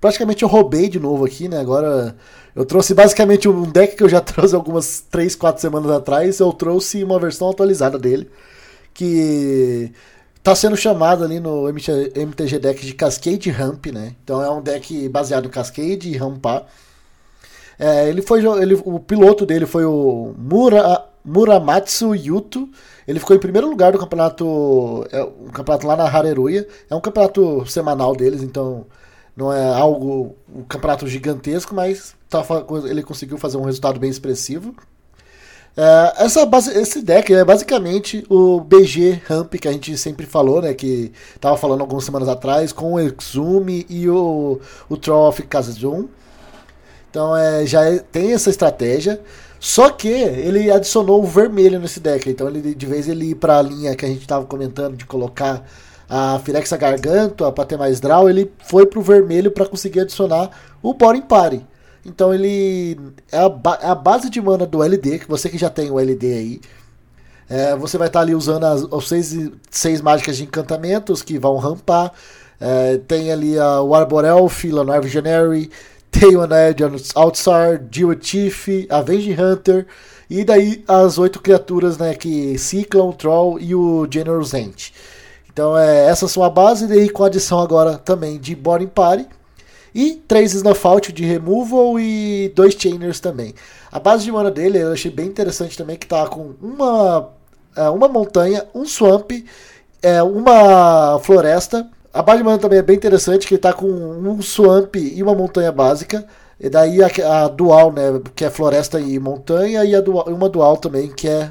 Praticamente 0.00 0.44
eu 0.44 0.48
roubei 0.48 0.88
de 0.88 1.00
novo 1.00 1.24
aqui, 1.24 1.48
né? 1.48 1.58
Agora 1.58 2.14
eu 2.54 2.64
trouxe 2.64 2.94
basicamente 2.94 3.48
um 3.48 3.62
deck 3.64 3.96
que 3.96 4.04
eu 4.04 4.08
já 4.08 4.20
trouxe 4.22 4.54
algumas 4.54 5.00
3, 5.10 5.34
4 5.34 5.60
semanas 5.60 5.90
atrás. 5.90 6.38
Eu 6.38 6.52
trouxe 6.52 7.02
uma 7.02 7.18
versão 7.18 7.50
atualizada 7.50 7.98
dele. 7.98 8.30
Que 8.94 9.90
tá 10.44 10.54
sendo 10.54 10.76
chamado 10.76 11.24
ali 11.24 11.40
no 11.40 11.68
MTG 11.68 12.60
Deck 12.60 12.86
de 12.86 12.94
Cascade 12.94 13.50
Ramp, 13.50 13.86
né? 13.86 14.14
Então 14.22 14.40
é 14.40 14.48
um 14.48 14.62
deck 14.62 15.08
baseado 15.08 15.46
em 15.46 15.50
Cascade 15.50 16.08
e 16.08 16.16
Rampar. 16.16 16.66
É, 17.76 18.08
ele 18.08 18.22
foi, 18.22 18.46
ele, 18.62 18.80
o 18.84 19.00
piloto 19.00 19.44
dele 19.44 19.66
foi 19.66 19.84
o 19.84 20.32
Mura, 20.38 21.04
Muramatsu 21.24 22.14
Yuto. 22.14 22.68
Ele 23.06 23.18
ficou 23.18 23.34
em 23.34 23.40
primeiro 23.40 23.68
lugar 23.68 23.92
do 23.92 23.98
campeonato, 23.98 25.06
é, 25.10 25.22
um 25.22 25.50
campeonato 25.50 25.86
lá 25.86 25.96
na 25.96 26.04
Hareruya. 26.04 26.66
É 26.90 26.94
um 26.94 27.00
campeonato 27.00 27.66
semanal 27.66 28.14
deles, 28.14 28.42
então 28.42 28.86
não 29.36 29.52
é 29.52 29.64
algo 29.72 30.36
um 30.54 30.62
campeonato 30.62 31.06
gigantesco, 31.08 31.74
mas 31.74 32.14
tá, 32.28 32.44
ele 32.88 33.02
conseguiu 33.02 33.38
fazer 33.38 33.56
um 33.56 33.64
resultado 33.64 33.98
bem 33.98 34.10
expressivo. 34.10 34.74
É, 35.76 36.24
essa 36.24 36.46
base, 36.46 36.70
esse 36.78 37.02
deck 37.02 37.34
é 37.34 37.44
basicamente 37.44 38.24
o 38.30 38.60
BG 38.60 39.22
Ramp 39.26 39.54
que 39.54 39.66
a 39.66 39.72
gente 39.72 39.96
sempre 39.98 40.24
falou, 40.24 40.62
né? 40.62 40.72
Que 40.72 41.12
tava 41.40 41.56
falando 41.56 41.80
algumas 41.80 42.04
semanas 42.04 42.28
atrás, 42.28 42.72
com 42.72 42.94
o 42.94 43.00
Exume 43.00 43.84
e 43.88 44.08
o, 44.08 44.60
o 44.88 44.96
Troll 44.96 45.28
of 45.28 45.42
Kazazun. 45.42 46.08
Então 47.10 47.36
é, 47.36 47.66
já 47.66 47.84
é, 47.84 47.98
tem 47.98 48.32
essa 48.32 48.50
estratégia. 48.50 49.20
Só 49.64 49.88
que 49.88 50.08
ele 50.08 50.70
adicionou 50.70 51.22
o 51.22 51.26
vermelho 51.26 51.80
nesse 51.80 51.98
deck. 51.98 52.28
Então 52.28 52.46
ele, 52.48 52.74
de 52.74 52.84
vez 52.84 53.08
ele 53.08 53.30
ir 53.30 53.36
para 53.36 53.60
a 53.60 53.62
linha 53.62 53.96
que 53.96 54.04
a 54.04 54.08
gente 54.08 54.20
estava 54.20 54.44
comentando 54.44 54.94
de 54.94 55.06
colocar 55.06 55.64
a 56.06 56.38
Firexa 56.40 56.76
Gargantua 56.76 57.50
para 57.50 57.64
ter 57.64 57.78
mais 57.78 57.98
draw, 57.98 58.28
ele 58.28 58.52
foi 58.58 58.84
pro 58.84 59.00
vermelho 59.00 59.50
para 59.50 59.64
conseguir 59.64 60.00
adicionar 60.00 60.50
o 60.82 60.92
Boring 60.92 61.22
Party. 61.22 61.66
Então 62.04 62.34
ele 62.34 63.00
é 63.32 63.38
a, 63.38 63.48
ba 63.48 63.78
é 63.80 63.86
a, 63.86 63.94
base 63.94 64.28
de 64.28 64.38
mana 64.38 64.66
do 64.66 64.82
LD, 64.82 65.20
que 65.20 65.28
você 65.28 65.48
que 65.48 65.56
já 65.56 65.70
tem 65.70 65.90
o 65.90 65.98
LD 65.98 66.26
aí. 66.34 66.60
É, 67.48 67.74
você 67.74 67.96
vai 67.96 68.08
estar 68.08 68.18
tá 68.18 68.22
ali 68.22 68.34
usando 68.34 68.64
as, 68.64 68.82
as 68.92 69.08
seis, 69.08 69.50
seis 69.70 70.02
mágicas 70.02 70.36
de 70.36 70.44
encantamentos 70.44 71.22
que 71.22 71.38
vão 71.38 71.56
rampar. 71.56 72.12
É, 72.60 72.98
tem 73.08 73.32
ali 73.32 73.58
a, 73.58 73.80
o 73.80 73.94
Arborelf, 73.94 74.64
Leonard 74.64 75.06
Visionary, 75.06 75.70
tem 76.18 76.36
o 76.36 76.46
Ned 76.46 76.82
Outsar, 77.14 77.80
Jill 77.90 78.16
Chief, 78.20 78.68
Avenge 78.88 79.32
Hunter, 79.32 79.86
e 80.30 80.44
daí 80.44 80.84
as 80.86 81.18
oito 81.18 81.40
criaturas 81.40 81.98
né, 81.98 82.14
que 82.14 82.56
Cyclone, 82.56 83.14
Troll 83.14 83.58
e 83.60 83.74
o 83.74 84.06
Generous 84.10 84.54
Ant. 84.54 84.92
Então 85.52 85.76
é, 85.76 86.06
essas 86.06 86.30
são 86.30 86.42
a 86.42 86.50
base, 86.50 86.84
e 86.84 86.88
daí 86.88 87.08
com 87.08 87.24
adição 87.24 87.60
agora 87.60 87.98
também 87.98 88.38
de 88.38 88.54
Boring 88.54 88.86
Party. 88.86 89.26
E 89.94 90.14
três 90.26 90.52
Snuff 90.54 91.12
de 91.12 91.24
Removal 91.24 92.00
e 92.00 92.52
dois 92.56 92.74
Chainers 92.74 93.20
também. 93.20 93.54
A 93.92 94.00
base 94.00 94.24
de 94.24 94.32
mana 94.32 94.50
dele 94.50 94.78
eu 94.78 94.92
achei 94.92 95.10
bem 95.10 95.26
interessante 95.26 95.76
também, 95.76 95.96
que 95.96 96.06
tá 96.06 96.26
com 96.26 96.52
uma, 96.60 97.30
é, 97.76 97.88
uma 97.90 98.08
montanha, 98.08 98.66
um 98.74 98.84
swamp, 98.84 99.30
é, 100.02 100.20
uma 100.20 101.20
floresta 101.20 101.88
a 102.14 102.22
base 102.22 102.38
de 102.38 102.44
mana 102.44 102.58
também 102.58 102.78
é 102.78 102.82
bem 102.82 102.94
interessante, 102.94 103.46
que 103.46 103.54
ele 103.54 103.60
tá 103.60 103.72
com 103.72 103.86
um 103.86 104.40
swamp 104.40 104.94
e 104.96 105.20
uma 105.20 105.34
montanha 105.34 105.72
básica. 105.72 106.24
E 106.60 106.70
daí 106.70 107.02
a, 107.02 107.08
a, 107.44 107.48
dual, 107.48 107.92
né, 107.92 108.20
que 108.36 108.44
é 108.44 108.50
floresta 108.50 109.00
e 109.00 109.18
montanha, 109.18 109.84
e 109.84 110.00
dual, 110.00 110.26
uma 110.28 110.48
dual 110.48 110.76
também, 110.76 111.10
que 111.10 111.28
é, 111.28 111.50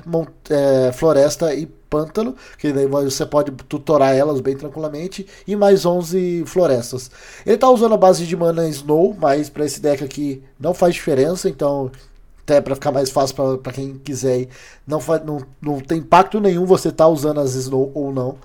é, 0.50 0.92
floresta 0.94 1.54
e 1.54 1.66
pântano, 1.66 2.34
que 2.58 2.72
daí 2.72 2.88
você 2.88 3.26
pode 3.26 3.52
tutorar 3.68 4.16
elas 4.16 4.40
bem 4.40 4.56
tranquilamente, 4.56 5.28
e 5.46 5.54
mais 5.56 5.86
11 5.86 6.46
florestas. 6.48 7.12
Ele 7.46 7.58
tá 7.58 7.70
usando 7.70 7.94
a 7.94 7.98
base 7.98 8.26
de 8.26 8.36
mana 8.36 8.68
Snow, 8.70 9.14
mas 9.20 9.50
para 9.50 9.66
esse 9.66 9.82
deck 9.82 10.02
aqui 10.02 10.42
não 10.58 10.74
faz 10.74 10.96
diferença, 10.96 11.50
então 11.50 11.92
até 12.42 12.62
para 12.62 12.76
ficar 12.76 12.92
mais 12.92 13.10
fácil 13.10 13.58
para 13.58 13.74
quem 13.74 13.96
quiser, 13.96 14.48
não, 14.88 15.00
faz, 15.00 15.24
não, 15.26 15.40
não 15.62 15.80
tem 15.82 16.00
impacto 16.00 16.40
nenhum 16.40 16.66
você 16.66 16.92
tá 16.92 17.08
usando 17.08 17.42
as 17.42 17.54
Snow 17.54 17.92
ou 17.94 18.14
não. 18.14 18.38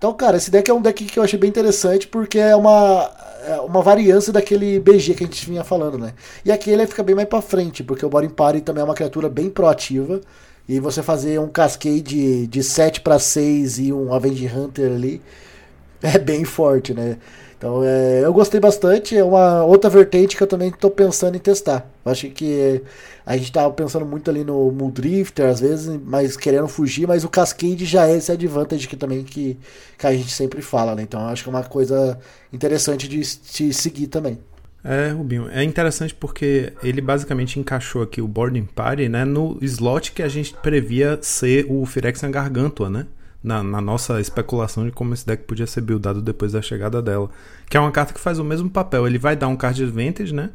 Então, 0.00 0.14
cara, 0.14 0.38
esse 0.38 0.50
deck 0.50 0.70
é 0.70 0.72
um 0.72 0.80
deck 0.80 1.04
que 1.04 1.18
eu 1.18 1.22
achei 1.22 1.38
bem 1.38 1.50
interessante 1.50 2.08
porque 2.08 2.38
é 2.38 2.56
uma, 2.56 3.10
é 3.46 3.60
uma 3.60 3.82
variância 3.82 4.32
daquele 4.32 4.80
BG 4.80 5.12
que 5.12 5.24
a 5.24 5.26
gente 5.26 5.44
vinha 5.44 5.62
falando, 5.62 5.98
né? 5.98 6.14
E 6.42 6.50
aqui 6.50 6.70
ele 6.70 6.86
fica 6.86 7.02
bem 7.02 7.14
mais 7.14 7.28
pra 7.28 7.42
frente, 7.42 7.84
porque 7.84 8.06
o 8.06 8.08
Boring 8.08 8.30
Party 8.30 8.62
também 8.62 8.80
é 8.80 8.84
uma 8.84 8.94
criatura 8.94 9.28
bem 9.28 9.50
proativa. 9.50 10.22
E 10.66 10.80
você 10.80 11.02
fazer 11.02 11.38
um 11.38 11.48
Cascade 11.48 12.46
de 12.46 12.62
7 12.62 13.02
para 13.02 13.18
6 13.18 13.78
e 13.78 13.92
um 13.92 14.14
Avenge 14.14 14.46
Hunter 14.46 14.90
ali 14.90 15.20
é 16.02 16.18
bem 16.18 16.46
forte, 16.46 16.94
né? 16.94 17.18
Então 17.60 17.84
é, 17.84 18.24
eu 18.24 18.32
gostei 18.32 18.58
bastante, 18.58 19.14
é 19.14 19.22
uma 19.22 19.62
outra 19.64 19.90
vertente 19.90 20.34
que 20.34 20.42
eu 20.42 20.46
também 20.46 20.70
estou 20.70 20.90
pensando 20.90 21.36
em 21.36 21.38
testar. 21.38 21.86
Eu 22.02 22.10
acho 22.10 22.30
que 22.30 22.80
a 23.26 23.36
gente 23.36 23.48
estava 23.48 23.70
pensando 23.70 24.06
muito 24.06 24.30
ali 24.30 24.42
no 24.42 24.72
Muldrifter, 24.72 25.46
às 25.46 25.60
vezes, 25.60 26.00
mas 26.02 26.38
querendo 26.38 26.66
fugir, 26.68 27.06
mas 27.06 27.22
o 27.22 27.28
Cascade 27.28 27.84
já 27.84 28.08
é 28.08 28.16
esse 28.16 28.32
advantage 28.32 28.88
que 28.88 28.96
também 28.96 29.22
que, 29.24 29.58
que 29.98 30.06
a 30.06 30.12
gente 30.14 30.30
sempre 30.30 30.62
fala, 30.62 30.94
né? 30.94 31.02
Então 31.02 31.28
acho 31.28 31.42
que 31.42 31.50
é 31.50 31.52
uma 31.52 31.62
coisa 31.62 32.18
interessante 32.50 33.06
de, 33.06 33.20
de 33.20 33.74
seguir 33.74 34.06
também. 34.06 34.38
É, 34.82 35.10
Rubinho, 35.10 35.46
é 35.50 35.62
interessante 35.62 36.14
porque 36.14 36.72
ele 36.82 37.02
basicamente 37.02 37.60
encaixou 37.60 38.00
aqui 38.00 38.22
o 38.22 38.26
Boarding 38.26 38.64
Party 38.64 39.06
né, 39.06 39.26
no 39.26 39.58
slot 39.60 40.12
que 40.12 40.22
a 40.22 40.28
gente 40.28 40.54
previa 40.54 41.18
ser 41.20 41.66
o 41.68 41.84
Phyrexian 41.84 42.30
Gargantua, 42.30 42.88
né? 42.88 43.06
Na, 43.42 43.62
na, 43.62 43.80
nossa 43.80 44.20
especulação 44.20 44.84
de 44.84 44.92
como 44.92 45.14
esse 45.14 45.26
deck 45.26 45.44
podia 45.44 45.66
ser 45.66 45.80
buildado 45.80 46.20
depois 46.20 46.52
da 46.52 46.62
chegada 46.62 47.00
dela. 47.00 47.30
Que 47.68 47.76
é 47.76 47.80
uma 47.80 47.90
carta 47.90 48.12
que 48.12 48.20
faz 48.20 48.38
o 48.38 48.44
mesmo 48.44 48.68
papel. 48.68 49.06
Ele 49.06 49.18
vai 49.18 49.36
dar 49.36 49.48
um 49.48 49.56
card 49.56 49.82
advantage, 49.82 50.34
né? 50.34 50.50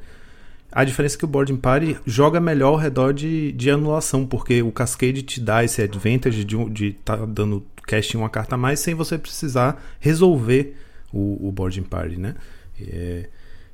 A 0.71 0.83
diferença 0.83 1.15
é 1.15 1.19
que 1.19 1.25
o 1.25 1.27
Boarding 1.27 1.55
Party 1.55 1.97
joga 2.05 2.39
melhor 2.39 2.69
ao 2.69 2.75
redor 2.75 3.13
de, 3.13 3.53
de 3.53 3.71
anulação, 3.71 4.25
porque 4.25 4.61
o 4.61 4.71
Cascade 4.71 5.23
te 5.23 5.39
dá 5.39 5.63
esse 5.63 5.81
advantage 5.81 6.43
de 6.43 6.87
estar 6.87 7.17
tá 7.17 7.25
dando 7.25 7.65
cast 7.87 8.15
em 8.15 8.19
uma 8.19 8.29
carta 8.29 8.55
a 8.55 8.57
mais 8.57 8.79
sem 8.79 8.93
você 8.93 9.17
precisar 9.17 9.81
resolver 9.99 10.75
o, 11.13 11.47
o 11.47 11.51
Boarding 11.51 11.83
Party, 11.83 12.17
né? 12.17 12.35
É, 12.79 13.29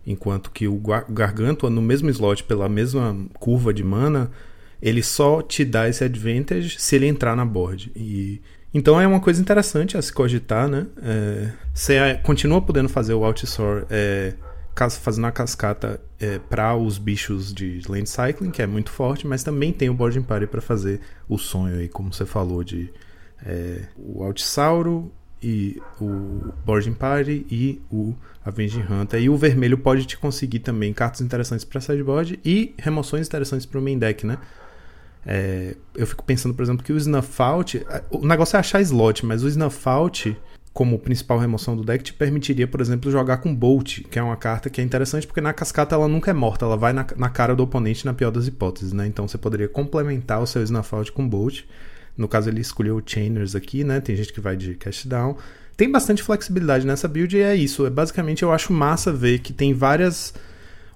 enquanto 0.05 0.51
que 0.51 0.68
o 0.68 0.80
Gargantua, 1.09 1.70
no 1.70 1.82
mesmo 1.82 2.09
slot, 2.09 2.43
pela 2.43 2.70
mesma 2.70 3.18
curva 3.39 3.74
de 3.74 3.84
mana, 3.84 4.30
ele 4.82 5.01
só 5.01 5.41
te 5.41 5.64
dá 5.64 5.88
esse 5.88 6.03
advantage 6.03 6.80
se 6.80 6.95
ele 6.95 7.07
entrar 7.07 7.36
na 7.36 7.45
board. 7.45 7.91
E 7.95 8.41
então 8.74 8.99
é 8.99 9.05
uma 9.05 9.19
coisa 9.19 9.41
interessante 9.41 9.97
a 9.97 10.01
se 10.01 10.13
cogitar, 10.13 10.67
né? 10.67 10.88
É, 11.01 11.51
você 11.74 12.15
continua 12.24 12.61
podendo 12.61 12.88
fazer 12.89 13.13
o 13.13 13.24
outsource 13.24 13.86
é, 13.89 14.34
fazendo 15.01 15.28
a 15.28 15.32
cascata 15.32 15.99
é, 16.19 16.39
para 16.39 16.76
os 16.76 16.97
bichos 16.97 17.53
de 17.53 17.82
land 17.88 18.09
cycling, 18.09 18.51
que 18.51 18.61
é 18.61 18.67
muito 18.67 18.89
forte, 18.89 19.28
mas 19.28 19.43
também 19.43 19.74
tem 19.74 19.89
o 19.89 19.93
boarding 19.93 20.24
party 20.24 20.47
para 20.47 20.61
fazer 20.61 21.01
o 21.28 21.38
sonho 21.38 21.78
aí, 21.78 21.89
como 21.89 22.13
você 22.13 22.26
falou, 22.26 22.63
de 22.63 22.91
é, 23.45 23.84
o 23.97 24.24
Altsauro 24.24 25.11
e 25.43 25.82
o 25.99 26.53
boarding 26.65 26.93
party 26.93 27.45
e 27.49 27.82
o 27.91 28.15
Avenging 28.45 28.86
Hunter. 28.89 29.22
E 29.22 29.30
o 29.30 29.36
vermelho 29.36 29.78
pode 29.78 30.05
te 30.05 30.17
conseguir 30.17 30.59
também 30.59 30.93
cartas 30.93 31.22
interessantes 31.22 31.65
para 31.65 31.82
sideboard 31.82 32.39
e 32.45 32.74
remoções 32.78 33.28
interessantes 33.28 33.65
para 33.65 33.80
o 33.80 33.82
main 33.82 33.97
deck, 33.97 34.26
né? 34.26 34.38
É, 35.26 35.76
eu 35.95 36.07
fico 36.07 36.24
pensando, 36.24 36.53
por 36.53 36.63
exemplo, 36.63 36.84
que 36.84 36.91
o 36.91 36.97
Snuff 36.97 37.41
Out. 37.41 37.86
O 38.09 38.26
negócio 38.26 38.57
é 38.57 38.59
achar 38.59 38.82
slot, 38.82 39.26
mas 39.26 39.43
o 39.43 39.47
Snuff 39.47 39.88
Out, 39.88 40.38
como 40.74 40.97
principal 40.97 41.38
remoção 41.38 41.76
do 41.76 41.84
deck, 41.84 42.03
te 42.03 42.13
permitiria, 42.13 42.67
por 42.67 42.82
exemplo, 42.82 43.11
jogar 43.11 43.38
com 43.38 43.53
Bolt, 43.53 44.01
que 44.09 44.17
é 44.17 44.24
uma 44.24 44.38
carta 44.38 44.69
que 44.69 44.82
é 44.82 44.84
interessante 44.84 45.28
porque 45.28 45.41
na 45.41 45.53
cascata 45.53 45.95
ela 45.95 46.07
nunca 46.07 46.32
é 46.32 46.34
morta, 46.34 46.65
ela 46.65 46.78
vai 46.78 46.93
na, 46.93 47.05
na 47.15 47.30
cara 47.30 47.55
do 47.55 47.63
oponente 47.63 48.05
na 48.05 48.13
pior 48.13 48.32
das 48.32 48.47
hipóteses, 48.47 48.93
né? 48.93 49.05
Então 49.05 49.28
você 49.28 49.38
poderia 49.38 49.67
complementar 49.67 50.41
o 50.41 50.47
seu 50.47 50.63
Snuff 50.63 50.93
Out 50.95 51.11
com 51.11 51.28
Bolt. 51.28 51.63
No 52.17 52.28
caso, 52.28 52.49
ele 52.49 52.61
escolheu 52.61 52.97
o 52.97 53.03
Chainers 53.05 53.55
aqui, 53.55 53.84
né? 53.84 54.01
Tem 54.01 54.15
gente 54.15 54.34
que 54.34 54.41
vai 54.41 54.55
de 54.55 54.76
Cast 54.76 55.07
Down. 55.07 55.38
Tem 55.78 55.89
bastante 55.89 56.22
flexibilidade 56.22 56.86
nessa 56.86 57.07
build 57.07 57.36
e 57.36 57.41
é 57.41 57.55
isso. 57.55 57.86
É, 57.86 57.89
basicamente, 57.89 58.43
eu 58.43 58.51
acho 58.51 58.74
massa 58.74 59.11
ver 59.11 59.39
que 59.39 59.53
tem 59.53 59.74
várias 59.74 60.34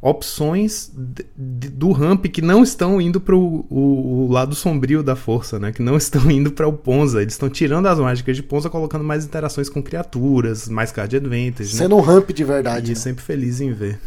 opções 0.02 0.92
do 1.36 1.92
ramp 1.92 2.26
que 2.26 2.42
não 2.42 2.64
estão 2.64 3.02
indo 3.02 3.20
para 3.20 3.36
o, 3.36 4.28
lado 4.30 4.54
sombrio 4.54 5.02
da 5.02 5.16
força, 5.16 5.60
né? 5.60 5.72
Que 5.72 5.82
não 5.82 5.98
estão 5.98 6.30
indo 6.30 6.52
para 6.52 6.68
o 6.68 6.74
Ponza. 6.74 7.22
Eles 7.22 7.34
estão 7.34 7.50
tirando 7.50 7.88
as 7.88 8.00
mágicas 8.00 8.36
de 8.36 8.44
Ponza, 8.44 8.70
colocando 8.70 9.04
mais 9.04 9.26
interações 9.26 9.70
com 9.70 9.82
criaturas, 9.82 10.68
mais 10.70 10.92
card 10.92 11.16
advantage. 11.16 11.74
Né? 11.74 11.80
Sendo 11.80 11.96
né? 11.96 12.02
um 12.02 12.06
ramp 12.06 12.30
de 12.32 12.44
verdade. 12.44 12.92
E 12.92 12.96
né? 12.96 12.96
sempre 12.96 13.24
feliz 13.24 13.62
em 13.62 13.72
ver. 13.72 14.00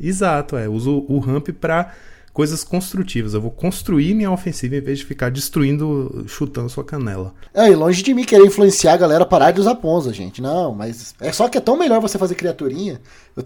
Exato, 0.00 0.56
é. 0.56 0.68
Uso 0.68 1.04
o 1.08 1.18
ramp 1.18 1.48
para 1.50 1.92
coisas 2.38 2.62
construtivas. 2.62 3.34
Eu 3.34 3.40
vou 3.40 3.50
construir 3.50 4.14
minha 4.14 4.30
ofensiva 4.30 4.76
em 4.76 4.80
vez 4.80 5.00
de 5.00 5.04
ficar 5.04 5.28
destruindo, 5.28 6.24
chutando 6.28 6.68
sua 6.68 6.84
canela. 6.84 7.34
É, 7.52 7.68
e 7.68 7.74
longe 7.74 8.00
de 8.00 8.14
mim 8.14 8.22
querer 8.22 8.46
influenciar 8.46 8.92
a 8.92 8.96
galera 8.96 9.24
a 9.24 9.26
parar 9.26 9.50
de 9.50 9.60
usar 9.60 9.74
Ponza, 9.74 10.12
gente. 10.12 10.40
Não, 10.40 10.72
mas 10.72 11.16
é 11.20 11.32
só 11.32 11.48
que 11.48 11.58
é 11.58 11.60
tão 11.60 11.76
melhor 11.76 12.00
você 12.00 12.16
fazer 12.16 12.36
criaturinha. 12.36 13.00
Tô... 13.34 13.42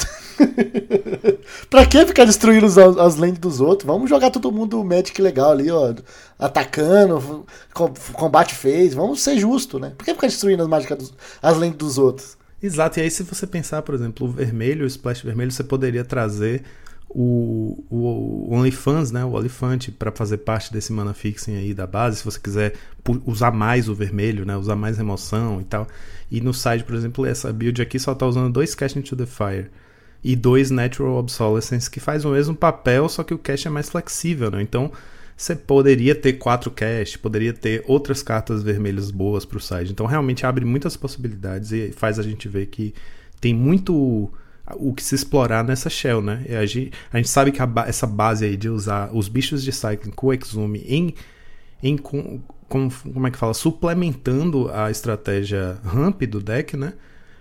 pra 1.70 1.86
que 1.86 2.04
ficar 2.04 2.26
destruindo 2.26 2.66
as, 2.66 2.76
as 2.76 3.16
lentes 3.16 3.38
dos 3.38 3.62
outros? 3.62 3.86
Vamos 3.86 4.10
jogar 4.10 4.30
todo 4.30 4.52
mundo 4.52 4.84
Magic 4.84 5.22
legal 5.22 5.52
ali, 5.52 5.70
ó. 5.70 5.94
Atacando, 6.38 7.46
combate 7.72 8.54
fez. 8.54 8.92
Vamos 8.92 9.22
ser 9.22 9.38
justo, 9.38 9.78
né? 9.78 9.94
Por 9.96 10.04
que 10.04 10.12
ficar 10.12 10.26
destruindo 10.26 10.62
as 10.64 10.68
mágicas 10.68 10.98
dos, 10.98 11.14
as 11.40 11.56
lentes 11.56 11.78
dos 11.78 11.96
outros? 11.96 12.36
Exato, 12.62 13.00
e 13.00 13.04
aí 13.04 13.10
se 13.10 13.22
você 13.22 13.46
pensar, 13.46 13.80
por 13.80 13.94
exemplo, 13.94 14.28
o 14.28 14.30
vermelho, 14.30 14.84
o 14.84 14.86
splash 14.86 15.22
vermelho, 15.22 15.50
você 15.50 15.64
poderia 15.64 16.04
trazer 16.04 16.62
o, 17.14 17.84
o 17.90 18.54
OnlyFans, 18.54 19.12
né, 19.12 19.24
o 19.24 19.32
Olifante, 19.32 19.90
para 19.90 20.10
fazer 20.10 20.38
parte 20.38 20.72
desse 20.72 20.92
mana 20.92 21.12
fixing 21.12 21.56
aí 21.56 21.74
da 21.74 21.86
base, 21.86 22.18
se 22.18 22.24
você 22.24 22.40
quiser 22.40 22.74
usar 23.26 23.52
mais 23.52 23.88
o 23.88 23.94
vermelho, 23.94 24.44
né, 24.46 24.56
usar 24.56 24.76
mais 24.76 24.96
remoção 24.96 25.60
e 25.60 25.64
tal. 25.64 25.86
E 26.30 26.40
no 26.40 26.54
site, 26.54 26.84
por 26.84 26.94
exemplo, 26.94 27.26
essa 27.26 27.52
build 27.52 27.82
aqui 27.82 27.98
só 27.98 28.14
tá 28.14 28.26
usando 28.26 28.52
dois 28.52 28.74
Cash 28.74 28.96
into 28.96 29.14
the 29.14 29.26
Fire 29.26 29.70
e 30.24 30.34
dois 30.34 30.70
Natural 30.70 31.16
Obsolescence, 31.16 31.90
que 31.90 32.00
faz 32.00 32.24
o 32.24 32.30
mesmo 32.30 32.54
papel, 32.54 33.08
só 33.08 33.22
que 33.22 33.34
o 33.34 33.38
cache 33.38 33.68
é 33.68 33.70
mais 33.70 33.90
flexível, 33.90 34.50
né? 34.50 34.62
Então, 34.62 34.90
você 35.36 35.56
poderia 35.56 36.14
ter 36.14 36.34
quatro 36.34 36.70
cash, 36.70 37.16
poderia 37.16 37.52
ter 37.52 37.82
outras 37.86 38.22
cartas 38.22 38.62
vermelhas 38.62 39.10
boas 39.10 39.44
para 39.44 39.58
o 39.58 39.60
site. 39.60 39.90
Então 39.90 40.06
realmente 40.06 40.46
abre 40.46 40.64
muitas 40.64 40.96
possibilidades 40.96 41.72
e 41.72 41.90
faz 41.92 42.18
a 42.18 42.22
gente 42.22 42.48
ver 42.48 42.66
que 42.66 42.94
tem 43.40 43.52
muito 43.52 44.30
o 44.74 44.92
que 44.94 45.02
se 45.02 45.14
explorar 45.14 45.64
nessa 45.64 45.90
shell, 45.90 46.22
né? 46.22 46.44
A 46.48 46.64
gente, 46.64 46.92
a 47.12 47.16
gente 47.16 47.28
sabe 47.28 47.52
que 47.52 47.60
a, 47.60 47.68
essa 47.86 48.06
base 48.06 48.44
aí 48.44 48.56
de 48.56 48.68
usar 48.68 49.10
os 49.12 49.28
bichos 49.28 49.62
de 49.62 49.72
cycling 49.72 50.12
com 50.12 50.28
o 50.28 50.32
Exume 50.32 50.84
em, 50.86 51.14
em 51.82 51.96
com, 51.96 52.40
com, 52.68 52.88
como 52.90 53.26
é 53.26 53.30
que 53.30 53.38
fala, 53.38 53.54
suplementando 53.54 54.70
a 54.72 54.90
estratégia 54.90 55.78
ramp 55.84 56.22
do 56.22 56.40
deck, 56.40 56.76
né? 56.76 56.94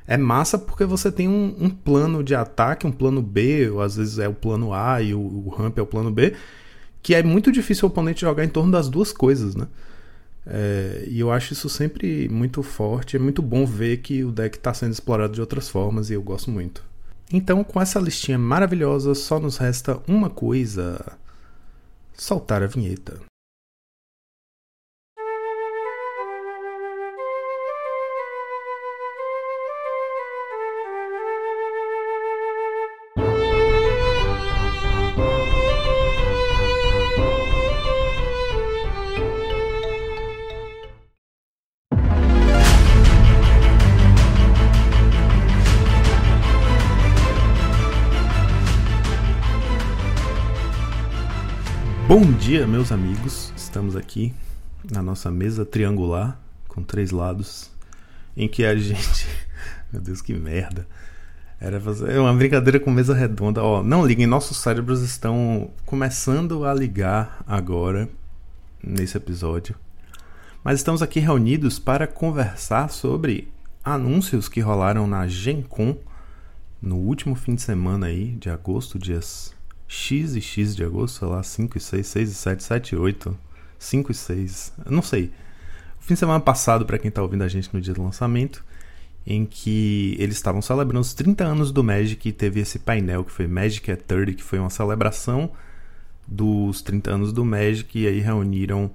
É 0.08 0.18
massa 0.18 0.58
porque 0.58 0.84
você 0.84 1.12
tem 1.12 1.28
um, 1.28 1.56
um, 1.60 1.70
plano 1.70 2.24
de 2.24 2.36
ataque, 2.36 2.88
um 2.88 2.92
plano 2.92 3.22
B, 3.22 3.70
ou 3.70 3.82
às 3.82 3.96
vezes 3.96 4.20
é 4.20 4.28
o 4.28 4.34
plano 4.34 4.74
A 4.74 5.02
e 5.02 5.14
o, 5.14 5.20
o 5.20 5.50
ramp 5.50 5.78
é 5.78 5.82
o 5.82 5.86
plano 5.86 6.12
B, 6.12 6.34
que 7.02 7.16
é 7.16 7.24
muito 7.24 7.52
difícil 7.52 7.88
o 7.88 7.92
oponente 7.92 8.22
jogar 8.22 8.44
em 8.44 8.50
torno 8.50 8.72
das 8.72 8.90
duas 8.90 9.14
coisas, 9.14 9.56
né? 9.56 9.68
É, 10.46 11.06
e 11.08 11.20
eu 11.20 11.32
acho 11.32 11.54
isso 11.54 11.70
sempre 11.70 12.28
muito 12.30 12.64
forte. 12.64 13.16
É 13.16 13.20
muito 13.20 13.42
bom 13.42 13.66
ver 13.66 13.98
que 13.98 14.24
o 14.24 14.32
deck 14.32 14.58
está 14.58 14.74
sendo 14.74 14.92
explorado 14.92 15.34
de 15.34 15.42
outras 15.42 15.70
formas 15.70 16.10
e 16.10 16.14
eu 16.14 16.22
gosto 16.22 16.50
muito. 16.50 16.91
Então, 17.34 17.64
com 17.64 17.82
essa 17.82 18.00
listinha 18.00 18.38
maravilhosa, 18.38 19.16
só 19.16 19.40
nos 19.40 19.58
resta 19.58 20.00
uma 20.08 20.30
coisa: 20.30 21.18
soltar 22.14 22.62
a 22.62 22.68
vinheta. 22.68 23.31
Bom 52.14 52.30
dia, 52.34 52.68
meus 52.68 52.92
amigos. 52.92 53.54
Estamos 53.56 53.96
aqui 53.96 54.34
na 54.92 55.02
nossa 55.02 55.32
mesa 55.32 55.66
triangular 55.66 56.38
com 56.68 56.84
três 56.84 57.10
lados, 57.10 57.72
em 58.36 58.50
que 58.50 58.66
a 58.66 58.76
gente, 58.76 59.30
meu 59.94 60.02
Deus, 60.02 60.22
que 60.22 60.34
merda. 60.34 60.86
Era 61.58 61.80
fazer 61.80 62.20
uma 62.20 62.34
brincadeira 62.34 62.82
com 62.82 62.92
mesa 62.92 63.16
redonda. 63.16 63.64
Ó, 63.64 63.82
não 63.82 64.06
liguem, 64.06 64.28
nossos 64.28 64.58
cérebros 64.58 65.02
estão 65.02 65.72
começando 65.86 66.66
a 66.66 66.74
ligar 66.74 67.46
agora 67.48 68.10
nesse 68.84 69.16
episódio. 69.16 69.74
Mas 70.66 70.80
estamos 70.80 71.02
aqui 71.02 71.22
reunidos 71.22 71.80
para 71.80 72.08
conversar 72.08 72.90
sobre 72.90 73.48
anúncios 73.82 74.50
que 74.50 74.60
rolaram 74.60 75.08
na 75.08 75.30
Gen 75.30 75.62
Con 75.62 75.96
no 76.82 76.98
último 76.98 77.36
fim 77.36 77.56
de 77.56 77.62
semana 77.62 78.08
aí, 78.08 78.36
de 78.36 78.50
agosto, 78.50 79.00
dias 79.00 79.56
X 79.92 80.36
e 80.36 80.42
X 80.42 80.74
de 80.74 80.86
agosto, 80.86 81.20
sei 81.20 81.28
lá, 81.28 81.44
5 81.44 81.78
e 81.78 81.82
6, 81.82 82.08
6 82.08 82.32
e 82.32 82.34
7, 82.34 82.64
7 82.64 82.90
e 82.94 82.98
8, 82.98 83.38
5 83.78 84.12
e 84.12 84.16
6, 84.16 84.74
eu 84.86 84.92
não 84.92 85.02
sei. 85.02 85.34
O 86.00 86.04
fim 86.04 86.14
de 86.14 86.20
semana 86.22 86.40
passado, 86.40 86.86
para 86.86 86.98
quem 86.98 87.10
está 87.10 87.22
ouvindo 87.22 87.44
a 87.44 87.50
gente 87.50 87.70
no 87.74 87.82
dia 87.82 87.94
do 87.94 88.02
lançamento, 88.02 88.64
em 89.28 89.46
que 89.46 90.16
eles 90.18 90.38
estavam 90.38 90.62
celebrando 90.62 91.02
os 91.02 91.14
30 91.14 91.44
anos 91.44 91.74
do 91.74 91.84
Magic 91.84 92.28
e 92.28 92.32
teve 92.32 92.62
esse 92.62 92.80
painel 92.80 93.26
que 93.26 93.34
foi 93.34 93.48
Magic 93.48 93.92
at 93.92 94.02
30, 94.04 94.34
que 94.34 94.44
foi 94.44 94.60
uma 94.60 94.70
celebração 94.70 95.52
dos 96.26 96.82
30 96.82 97.12
anos 97.12 97.34
do 97.34 97.44
Magic 97.44 98.00
e 98.00 98.08
aí 98.08 98.22
reuniram 98.22 98.90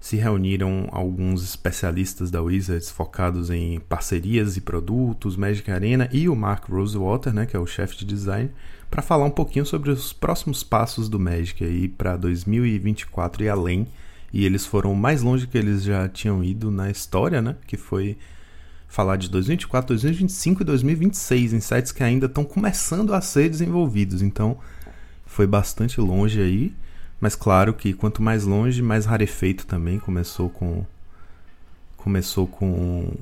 se 0.00 0.16
reuniram 0.16 0.88
alguns 0.90 1.44
especialistas 1.44 2.30
da 2.30 2.40
Wizards 2.40 2.90
focados 2.90 3.50
em 3.50 3.78
parcerias 3.80 4.56
e 4.56 4.60
produtos, 4.62 5.36
Magic 5.36 5.70
Arena 5.70 6.08
e 6.10 6.26
o 6.26 6.34
Mark 6.34 6.70
Rosewater, 6.70 7.34
né, 7.34 7.44
que 7.44 7.54
é 7.54 7.60
o 7.60 7.66
chefe 7.66 7.98
de 7.98 8.06
design, 8.06 8.50
para 8.90 9.02
falar 9.02 9.26
um 9.26 9.30
pouquinho 9.30 9.66
sobre 9.66 9.90
os 9.90 10.10
próximos 10.10 10.64
passos 10.64 11.06
do 11.06 11.20
Magic 11.20 11.62
aí 11.62 11.86
para 11.86 12.16
2024 12.16 13.44
e 13.44 13.48
além. 13.50 13.86
E 14.32 14.46
eles 14.46 14.64
foram 14.64 14.94
mais 14.94 15.20
longe 15.20 15.46
que 15.46 15.58
eles 15.58 15.82
já 15.82 16.08
tinham 16.08 16.42
ido 16.42 16.70
na 16.70 16.90
história, 16.90 17.42
né? 17.42 17.56
Que 17.66 17.76
foi 17.76 18.16
falar 18.88 19.16
de 19.16 19.28
2024, 19.28 19.88
2025 19.88 20.62
e 20.62 20.64
2026 20.64 21.52
em 21.52 21.60
sites 21.60 21.92
que 21.92 22.02
ainda 22.02 22.26
estão 22.26 22.44
começando 22.44 23.12
a 23.12 23.20
ser 23.20 23.50
desenvolvidos. 23.50 24.22
Então, 24.22 24.58
foi 25.26 25.46
bastante 25.46 26.00
longe 26.00 26.40
aí, 26.40 26.72
mas 27.20 27.34
claro 27.34 27.74
que 27.74 27.92
quanto 27.92 28.22
mais 28.22 28.44
longe, 28.44 28.80
mais 28.82 29.04
rarefeito 29.04 29.66
também. 29.66 29.98
Começou 29.98 30.48
com 30.48 30.84
começou 31.96 32.46
com 32.46 33.12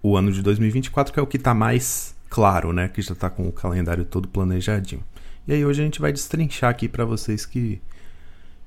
o 0.00 0.16
ano 0.16 0.30
de 0.30 0.40
2024, 0.40 1.12
que 1.12 1.18
é 1.18 1.22
o 1.22 1.26
que 1.26 1.36
está 1.36 1.52
mais 1.52 2.14
claro, 2.30 2.72
né? 2.72 2.88
Que 2.88 3.02
já 3.02 3.14
está 3.14 3.28
com 3.28 3.48
o 3.48 3.52
calendário 3.52 4.04
todo 4.04 4.28
planejadinho. 4.28 5.02
E 5.48 5.52
aí 5.52 5.64
hoje 5.64 5.82
a 5.82 5.84
gente 5.84 6.00
vai 6.00 6.12
destrinchar 6.12 6.70
aqui 6.70 6.88
para 6.88 7.04
vocês 7.04 7.44
que 7.44 7.80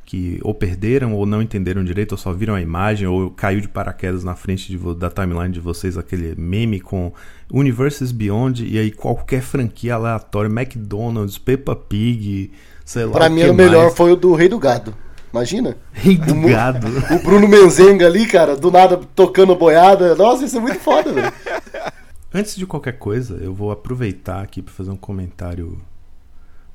que 0.10 0.40
ou 0.42 0.56
perderam 0.56 1.14
ou 1.14 1.24
não 1.24 1.40
entenderam 1.40 1.84
direito, 1.84 2.14
ou 2.14 2.18
só 2.18 2.34
viram 2.34 2.56
a 2.56 2.62
imagem, 2.62 3.08
ou 3.08 3.30
caiu 3.30 3.62
de 3.62 3.70
paraquedas 3.70 4.24
na 4.24 4.36
frente 4.36 4.68
de, 4.68 4.96
da 4.96 5.08
timeline 5.08 5.54
de 5.54 5.60
vocês 5.60 6.00
aquele 6.00 6.34
meme 6.36 6.80
com 6.80 7.14
Universes 7.54 8.12
Beyond 8.12 8.66
e 8.66 8.80
aí 8.80 8.90
qualquer 8.90 9.44
franquia 9.44 9.94
aleatória, 9.94 10.50
McDonald's, 10.50 11.38
Peppa 11.38 11.76
Pig, 11.76 12.52
sei 12.90 13.06
lá. 13.06 13.12
Pra 13.12 13.30
mim, 13.30 13.44
o 13.44 13.54
melhor 13.54 13.92
foi 13.92 14.12
o 14.12 14.16
do 14.16 14.34
Rei 14.34 14.50
do 14.50 14.58
Gado. 14.58 14.96
Imagina? 15.32 15.78
Rei 15.92 16.18
do 16.18 16.34
o, 16.34 16.50
Gado. 16.50 16.88
O 16.88 17.24
Bruno 17.24 17.48
Menzenga 17.48 18.08
ali, 18.08 18.26
cara, 18.26 18.56
do 18.56 18.72
nada 18.72 19.00
tocando 19.14 19.56
boiada. 19.56 20.16
Nossa, 20.16 20.46
isso 20.46 20.58
é 20.58 20.60
muito 20.60 20.80
foda, 20.80 21.14
velho. 21.14 21.32
Antes 22.34 22.56
de 22.56 22.66
qualquer 22.66 22.94
coisa, 22.94 23.36
eu 23.36 23.54
vou 23.54 23.70
aproveitar 23.70 24.42
aqui 24.42 24.64
para 24.64 24.74
fazer 24.74 24.90
um 24.90 24.98
comentário 24.98 25.80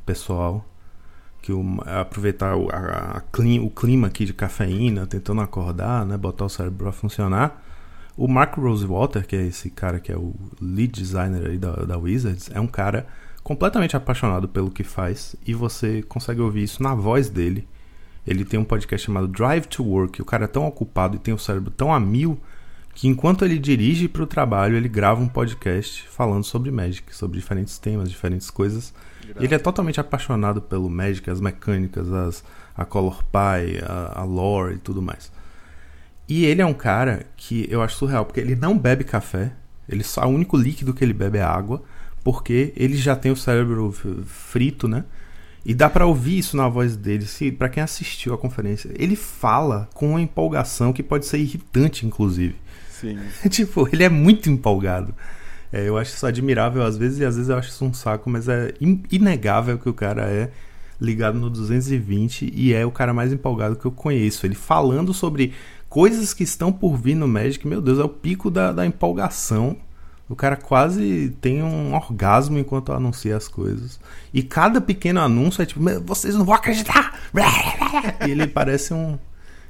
pessoal. 0.06 0.64
Que 1.42 1.52
o, 1.52 1.62
aproveitar 1.84 2.56
o, 2.56 2.68
a, 2.70 3.18
a, 3.18 3.22
o 3.60 3.70
clima 3.70 4.06
aqui 4.06 4.24
de 4.24 4.32
cafeína, 4.32 5.08
tentando 5.08 5.40
acordar, 5.40 6.06
né, 6.06 6.16
botar 6.16 6.44
o 6.44 6.48
cérebro 6.48 6.84
para 6.84 6.92
funcionar. 6.92 7.60
O 8.16 8.28
Mark 8.28 8.56
Rosewater, 8.56 9.26
que 9.26 9.34
é 9.34 9.42
esse 9.42 9.68
cara 9.68 9.98
que 9.98 10.12
é 10.12 10.16
o 10.16 10.32
lead 10.60 10.92
designer 10.92 11.50
aí 11.50 11.58
da, 11.58 11.72
da 11.72 11.98
Wizards, 11.98 12.50
é 12.54 12.60
um 12.60 12.68
cara 12.68 13.04
completamente 13.44 13.94
apaixonado 13.94 14.48
pelo 14.48 14.70
que 14.70 14.82
faz 14.82 15.36
e 15.46 15.52
você 15.52 16.02
consegue 16.02 16.40
ouvir 16.40 16.62
isso 16.62 16.82
na 16.82 16.94
voz 16.94 17.28
dele. 17.28 17.68
Ele 18.26 18.42
tem 18.42 18.58
um 18.58 18.64
podcast 18.64 19.04
chamado 19.04 19.28
Drive 19.28 19.66
to 19.66 19.84
Work. 19.84 20.22
O 20.22 20.24
cara 20.24 20.44
é 20.44 20.48
tão 20.48 20.66
ocupado 20.66 21.16
e 21.16 21.18
tem 21.18 21.34
o 21.34 21.38
cérebro 21.38 21.70
tão 21.70 21.92
a 21.92 22.00
mil 22.00 22.40
que 22.94 23.06
enquanto 23.06 23.44
ele 23.44 23.58
dirige 23.58 24.08
para 24.08 24.22
o 24.22 24.26
trabalho, 24.26 24.76
ele 24.76 24.88
grava 24.88 25.20
um 25.20 25.28
podcast 25.28 26.08
falando 26.08 26.44
sobre 26.44 26.70
Magic, 26.70 27.14
sobre 27.14 27.38
diferentes 27.38 27.76
temas, 27.76 28.08
diferentes 28.08 28.48
coisas. 28.50 28.94
Ele 29.38 29.54
é 29.54 29.58
totalmente 29.58 30.00
apaixonado 30.00 30.62
pelo 30.62 30.88
Magic, 30.88 31.28
as 31.28 31.40
mecânicas, 31.40 32.10
as, 32.10 32.44
a 32.74 32.84
Color 32.84 33.22
Pie, 33.24 33.82
a, 33.84 34.20
a 34.20 34.24
lore 34.24 34.76
e 34.76 34.78
tudo 34.78 35.02
mais. 35.02 35.30
E 36.28 36.46
ele 36.46 36.62
é 36.62 36.66
um 36.66 36.72
cara 36.72 37.26
que 37.36 37.66
eu 37.68 37.82
acho 37.82 37.96
surreal, 37.96 38.24
porque 38.24 38.40
ele 38.40 38.54
não 38.54 38.78
bebe 38.78 39.04
café, 39.04 39.52
ele 39.88 40.02
só, 40.02 40.24
o 40.24 40.28
único 40.28 40.56
líquido 40.56 40.94
que 40.94 41.04
ele 41.04 41.12
bebe 41.12 41.38
é 41.38 41.42
água, 41.42 41.82
porque 42.24 42.72
ele 42.74 42.96
já 42.96 43.14
tem 43.14 43.30
o 43.30 43.36
cérebro 43.36 43.94
frito, 44.26 44.88
né? 44.88 45.04
E 45.64 45.72
dá 45.72 45.88
para 45.88 46.06
ouvir 46.06 46.38
isso 46.38 46.56
na 46.56 46.68
voz 46.68 46.96
dele, 46.96 47.26
se 47.26 47.52
para 47.52 47.68
quem 47.68 47.82
assistiu 47.82 48.34
a 48.34 48.38
conferência. 48.38 48.90
Ele 48.98 49.14
fala 49.14 49.88
com 49.94 50.10
uma 50.10 50.20
empolgação 50.20 50.92
que 50.92 51.02
pode 51.02 51.26
ser 51.26 51.38
irritante, 51.38 52.04
inclusive. 52.04 52.56
Sim. 52.90 53.18
tipo, 53.48 53.88
ele 53.92 54.04
é 54.04 54.08
muito 54.08 54.50
empolgado. 54.50 55.14
É, 55.72 55.88
eu 55.88 55.96
acho 55.96 56.14
isso 56.14 56.26
admirável 56.26 56.82
às 56.82 56.96
vezes 56.96 57.18
e 57.18 57.24
às 57.24 57.36
vezes 57.36 57.50
eu 57.50 57.56
acho 57.56 57.68
isso 57.68 57.84
um 57.84 57.92
saco, 57.92 58.30
mas 58.30 58.48
é 58.48 58.72
inegável 59.10 59.78
que 59.78 59.88
o 59.88 59.94
cara 59.94 60.22
é 60.22 60.50
ligado 61.00 61.38
no 61.38 61.50
220 61.50 62.52
e 62.54 62.72
é 62.72 62.86
o 62.86 62.90
cara 62.90 63.12
mais 63.12 63.32
empolgado 63.32 63.76
que 63.76 63.84
eu 63.84 63.90
conheço. 63.90 64.46
Ele 64.46 64.54
falando 64.54 65.12
sobre 65.12 65.52
coisas 65.88 66.32
que 66.32 66.44
estão 66.44 66.72
por 66.72 66.96
vir 66.96 67.14
no 67.14 67.26
Magic, 67.26 67.66
meu 67.66 67.80
Deus, 67.80 67.98
é 67.98 68.04
o 68.04 68.08
pico 68.08 68.50
da, 68.50 68.70
da 68.72 68.86
empolgação. 68.86 69.76
O 70.28 70.34
cara 70.34 70.56
quase 70.56 71.36
tem 71.40 71.62
um 71.62 71.94
orgasmo 71.94 72.58
enquanto 72.58 72.92
anuncia 72.92 73.36
as 73.36 73.46
coisas. 73.46 74.00
E 74.32 74.42
cada 74.42 74.80
pequeno 74.80 75.20
anúncio 75.20 75.60
é 75.60 75.66
tipo, 75.66 75.80
vocês 76.04 76.34
não 76.34 76.44
vão 76.44 76.54
acreditar! 76.54 77.18
E 78.26 78.30
ele 78.30 78.46
parece 78.46 78.94
um. 78.94 79.18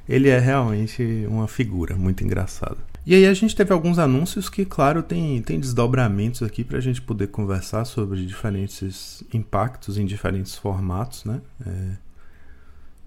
Ele 0.07 0.29
é 0.29 0.39
realmente 0.39 1.25
uma 1.27 1.47
figura 1.47 1.95
muito 1.95 2.23
engraçada. 2.23 2.77
E 3.05 3.13
aí 3.13 3.27
a 3.27 3.33
gente 3.33 3.55
teve 3.55 3.73
alguns 3.73 3.99
anúncios 3.99 4.49
que, 4.49 4.65
claro, 4.65 5.03
tem, 5.03 5.41
tem 5.41 5.59
desdobramentos 5.59 6.41
aqui 6.41 6.63
para 6.63 6.77
a 6.77 6.81
gente 6.81 7.01
poder 7.01 7.27
conversar 7.27 7.85
sobre 7.85 8.25
diferentes 8.25 9.23
impactos 9.33 9.97
em 9.97 10.05
diferentes 10.05 10.55
formatos, 10.55 11.25
né? 11.25 11.41
É... 11.65 11.91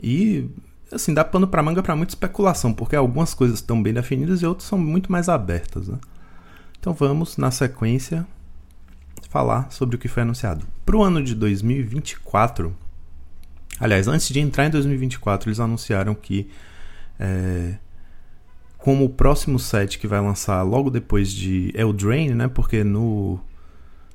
E, 0.01 0.49
assim, 0.93 1.13
dá 1.13 1.25
pano 1.25 1.49
para 1.49 1.63
manga 1.63 1.83
para 1.83 1.97
muita 1.97 2.13
especulação, 2.13 2.73
porque 2.73 2.95
algumas 2.95 3.35
coisas 3.35 3.59
estão 3.59 3.83
bem 3.83 3.93
definidas 3.93 4.43
e 4.43 4.47
outras 4.47 4.69
são 4.69 4.79
muito 4.79 5.11
mais 5.11 5.29
abertas, 5.29 5.89
né? 5.89 5.99
Então 6.81 6.93
vamos, 6.93 7.37
na 7.37 7.51
sequência, 7.51 8.27
falar 9.29 9.71
sobre 9.71 9.97
o 9.97 9.99
que 9.99 10.09
foi 10.09 10.23
anunciado. 10.23 10.67
Para 10.85 10.97
o 10.97 11.03
ano 11.03 11.23
de 11.23 11.35
2024, 11.35 12.75
aliás, 13.79 14.09
antes 14.09 14.29
de 14.29 14.41
entrar 14.41 14.67
em 14.67 14.71
2024, 14.71 15.49
eles 15.49 15.61
anunciaram 15.61 16.15
que... 16.15 16.49
É, 17.19 17.75
como 18.79 19.05
o 19.05 19.11
próximo 19.11 19.59
set 19.59 19.99
que 19.99 20.07
vai 20.07 20.21
lançar 20.21 20.63
logo 20.63 20.89
depois 20.89 21.31
de 21.33 21.73
Eldraine, 21.75 22.35
né? 22.35 22.49
Porque 22.49 22.85
no 22.85 23.39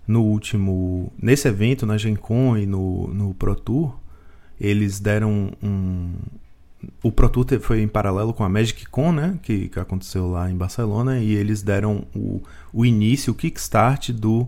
no 0.08 0.24
último 0.24 1.14
nesse 1.22 1.48
evento 1.48 1.86
na 1.86 1.98
Gen 1.98 2.16
Con 2.16 2.58
e 2.58 2.66
no, 2.66 3.08
no 3.08 3.34
Pro 3.34 3.56
Tour 3.56 3.98
eles 4.60 5.00
deram 5.00 5.52
um 5.62 6.14
o 7.02 7.12
Pro 7.12 7.30
Tour 7.30 7.46
foi 7.60 7.82
em 7.82 7.88
paralelo 7.88 8.34
com 8.34 8.44
a 8.44 8.50
Magic 8.50 8.86
Con, 8.88 9.12
né, 9.12 9.38
que, 9.42 9.70
que 9.70 9.80
aconteceu 9.80 10.30
lá 10.30 10.50
em 10.50 10.56
Barcelona 10.56 11.20
e 11.20 11.34
eles 11.34 11.62
deram 11.62 12.06
o, 12.16 12.42
o 12.72 12.86
início, 12.86 13.34
o 13.34 13.36
kickstart 13.36 14.10
do 14.12 14.48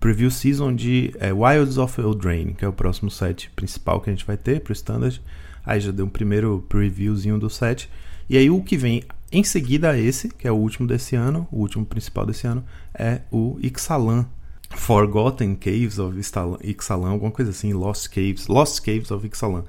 preview 0.00 0.30
season 0.30 0.74
de 0.74 1.14
é, 1.18 1.32
Wilds 1.32 1.78
of 1.78 2.00
Eldraine, 2.00 2.54
que 2.54 2.64
é 2.64 2.68
o 2.68 2.72
próximo 2.72 3.10
set 3.10 3.50
principal 3.54 4.00
que 4.00 4.10
a 4.10 4.12
gente 4.12 4.26
vai 4.26 4.36
ter 4.36 4.60
para 4.60 4.72
Standard. 4.72 5.20
Aí 5.64 5.80
já 5.80 5.90
deu 5.90 6.06
um 6.06 6.08
primeiro 6.08 6.64
previewzinho 6.68 7.38
do 7.38 7.50
set. 7.50 7.90
E 8.28 8.36
aí 8.36 8.50
o 8.50 8.62
que 8.62 8.76
vem 8.76 9.02
em 9.30 9.42
seguida 9.42 9.90
a 9.90 9.98
esse, 9.98 10.28
que 10.28 10.46
é 10.46 10.52
o 10.52 10.56
último 10.56 10.86
desse 10.86 11.16
ano, 11.16 11.48
o 11.50 11.58
último 11.58 11.84
principal 11.84 12.26
desse 12.26 12.46
ano, 12.46 12.64
é 12.94 13.20
o 13.30 13.58
Ixalan. 13.62 14.26
Forgotten 14.70 15.54
Caves 15.54 15.98
of 15.98 16.18
Ixalan, 16.18 17.10
alguma 17.10 17.30
coisa 17.30 17.52
assim, 17.52 17.72
Lost 17.72 18.08
Caves, 18.08 18.48
Lost 18.48 18.80
Caves 18.84 19.10
of 19.12 19.24
Ixalan, 19.24 19.64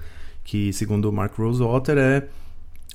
que 0.47 0.71
segundo 0.71 1.09
o 1.09 1.11
Mark 1.11 1.37
Rosewater 1.37 1.97
é 1.97 2.23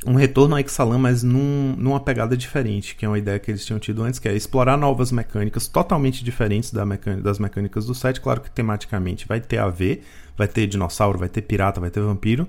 um 0.07 0.15
retorno 0.15 0.57
a 0.57 0.61
Ixalan, 0.61 0.99
mas 0.99 1.23
num, 1.23 1.77
numa 1.77 2.01
pegada 2.01 2.35
diferente, 2.35 2.97
que 2.97 3.05
é 3.05 3.09
uma 3.09 3.19
ideia 3.19 3.39
que 3.39 3.51
eles 3.51 3.65
tinham 3.65 3.79
tido 3.79 4.03
antes, 4.03 4.19
que 4.19 4.27
é 4.27 4.35
explorar 4.35 4.77
novas 4.79 5.13
mecânicas 5.13 5.69
totalmente 5.69 6.25
diferentes 6.25 6.73
da 6.73 6.87
mecânica, 6.87 7.23
das 7.23 7.39
mecânicas 7.39 7.85
do 7.85 7.95
set. 7.95 8.21
Claro 8.23 8.41
que 8.41 8.51
tematicamente 8.51 9.29
vai 9.29 9.39
ter 9.39 9.59
a 9.59 9.69
ver, 9.69 10.03
vai 10.37 10.49
ter 10.49 10.67
dinossauro, 10.67 11.19
vai 11.19 11.29
ter 11.29 11.43
pirata, 11.43 11.79
vai 11.79 11.91
ter 11.91 12.01
vampiro, 12.01 12.49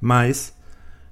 mas 0.00 0.54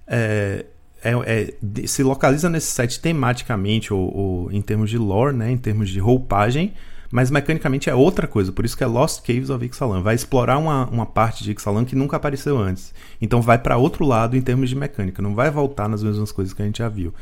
é, 0.07 0.65
é, 1.03 1.13
é, 1.27 1.87
se 1.89 2.05
localiza 2.05 2.49
nesse 2.49 2.69
set 2.69 3.01
tematicamente 3.01 3.93
ou, 3.93 4.17
ou, 4.17 4.53
em 4.53 4.63
termos 4.63 4.89
de 4.89 4.97
lore, 4.97 5.37
né, 5.37 5.51
em 5.51 5.59
termos 5.59 5.91
de 5.91 5.99
roupagem, 5.99 6.73
mas 7.15 7.31
mecanicamente 7.31 7.89
é 7.89 7.95
outra 7.95 8.27
coisa. 8.27 8.51
Por 8.51 8.65
isso 8.65 8.77
que 8.77 8.83
é 8.83 8.89
Lost 8.89 9.25
Caves 9.25 9.49
of 9.49 9.65
Ixalan. 9.65 10.03
Vai 10.03 10.17
explorar 10.17 10.59
uma, 10.59 10.87
uma 10.87 11.07
parte 11.07 11.45
de 11.45 11.53
Ixalan 11.53 11.85
que 11.85 11.95
nunca 11.95 12.17
apareceu 12.17 12.59
antes. 12.59 12.93
Então 13.23 13.41
vai 13.41 13.57
para 13.57 13.77
outro 13.77 14.05
lado 14.05 14.37
em 14.37 14.43
termos 14.43 14.69
de 14.69 14.75
mecânica. 14.75 15.23
Não 15.23 15.33
vai 15.33 15.49
voltar 15.49 15.89
nas 15.89 16.03
mesmas 16.03 16.33
coisas 16.33 16.53
que 16.53 16.61
a 16.61 16.65
gente 16.65 16.79
já 16.79 16.89
viu. 16.89 17.15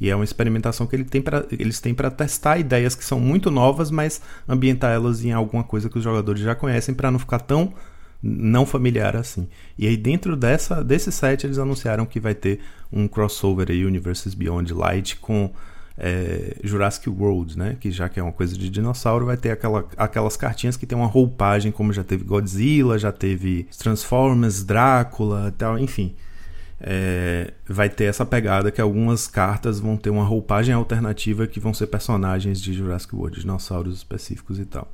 E 0.00 0.10
é 0.10 0.16
uma 0.16 0.24
experimentação 0.24 0.84
que 0.84 0.96
ele 0.96 1.04
tem 1.04 1.22
pra, 1.22 1.44
eles 1.52 1.80
têm 1.80 1.94
para 1.94 2.10
testar 2.10 2.58
ideias 2.58 2.96
que 2.96 3.04
são 3.04 3.20
muito 3.20 3.48
novas, 3.48 3.88
mas 3.88 4.20
ambientar 4.48 4.92
elas 4.92 5.24
em 5.24 5.30
alguma 5.30 5.62
coisa 5.62 5.88
que 5.88 5.96
os 5.96 6.02
jogadores 6.02 6.42
já 6.42 6.56
conhecem 6.56 6.92
para 6.92 7.12
não 7.12 7.20
ficar 7.20 7.38
tão 7.38 7.72
não 8.20 8.66
familiar 8.66 9.14
assim. 9.14 9.46
E 9.78 9.86
aí 9.86 9.96
dentro 9.96 10.36
dessa 10.36 10.82
desse 10.82 11.12
set 11.12 11.46
eles 11.46 11.58
anunciaram 11.58 12.04
que 12.04 12.18
vai 12.18 12.34
ter 12.34 12.58
um 12.92 13.06
crossover 13.06 13.70
aí 13.70 13.86
Universes 13.86 14.34
Beyond 14.34 14.74
Light 14.74 15.18
com 15.20 15.52
é, 15.98 16.56
Jurassic 16.62 17.08
World, 17.08 17.58
né? 17.58 17.76
Que 17.80 17.90
já 17.90 18.08
que 18.08 18.20
é 18.20 18.22
uma 18.22 18.32
coisa 18.32 18.56
de 18.56 18.68
dinossauro, 18.68 19.26
vai 19.26 19.36
ter 19.36 19.50
aquela, 19.50 19.86
aquelas 19.96 20.36
cartinhas 20.36 20.76
que 20.76 20.86
tem 20.86 20.96
uma 20.96 21.06
roupagem, 21.06 21.72
como 21.72 21.92
já 21.92 22.04
teve 22.04 22.24
Godzilla, 22.24 22.98
já 22.98 23.12
teve 23.12 23.66
Transformers, 23.78 24.62
Drácula, 24.62 25.54
tal, 25.56 25.78
enfim. 25.78 26.14
É, 26.78 27.54
vai 27.66 27.88
ter 27.88 28.04
essa 28.04 28.26
pegada 28.26 28.70
que 28.70 28.80
algumas 28.80 29.26
cartas 29.26 29.80
vão 29.80 29.96
ter 29.96 30.10
uma 30.10 30.24
roupagem 30.24 30.74
alternativa 30.74 31.46
que 31.46 31.58
vão 31.58 31.72
ser 31.72 31.86
personagens 31.86 32.60
de 32.60 32.74
Jurassic 32.74 33.16
World, 33.16 33.40
dinossauros 33.40 33.96
específicos 33.96 34.58
e 34.58 34.66
tal. 34.66 34.86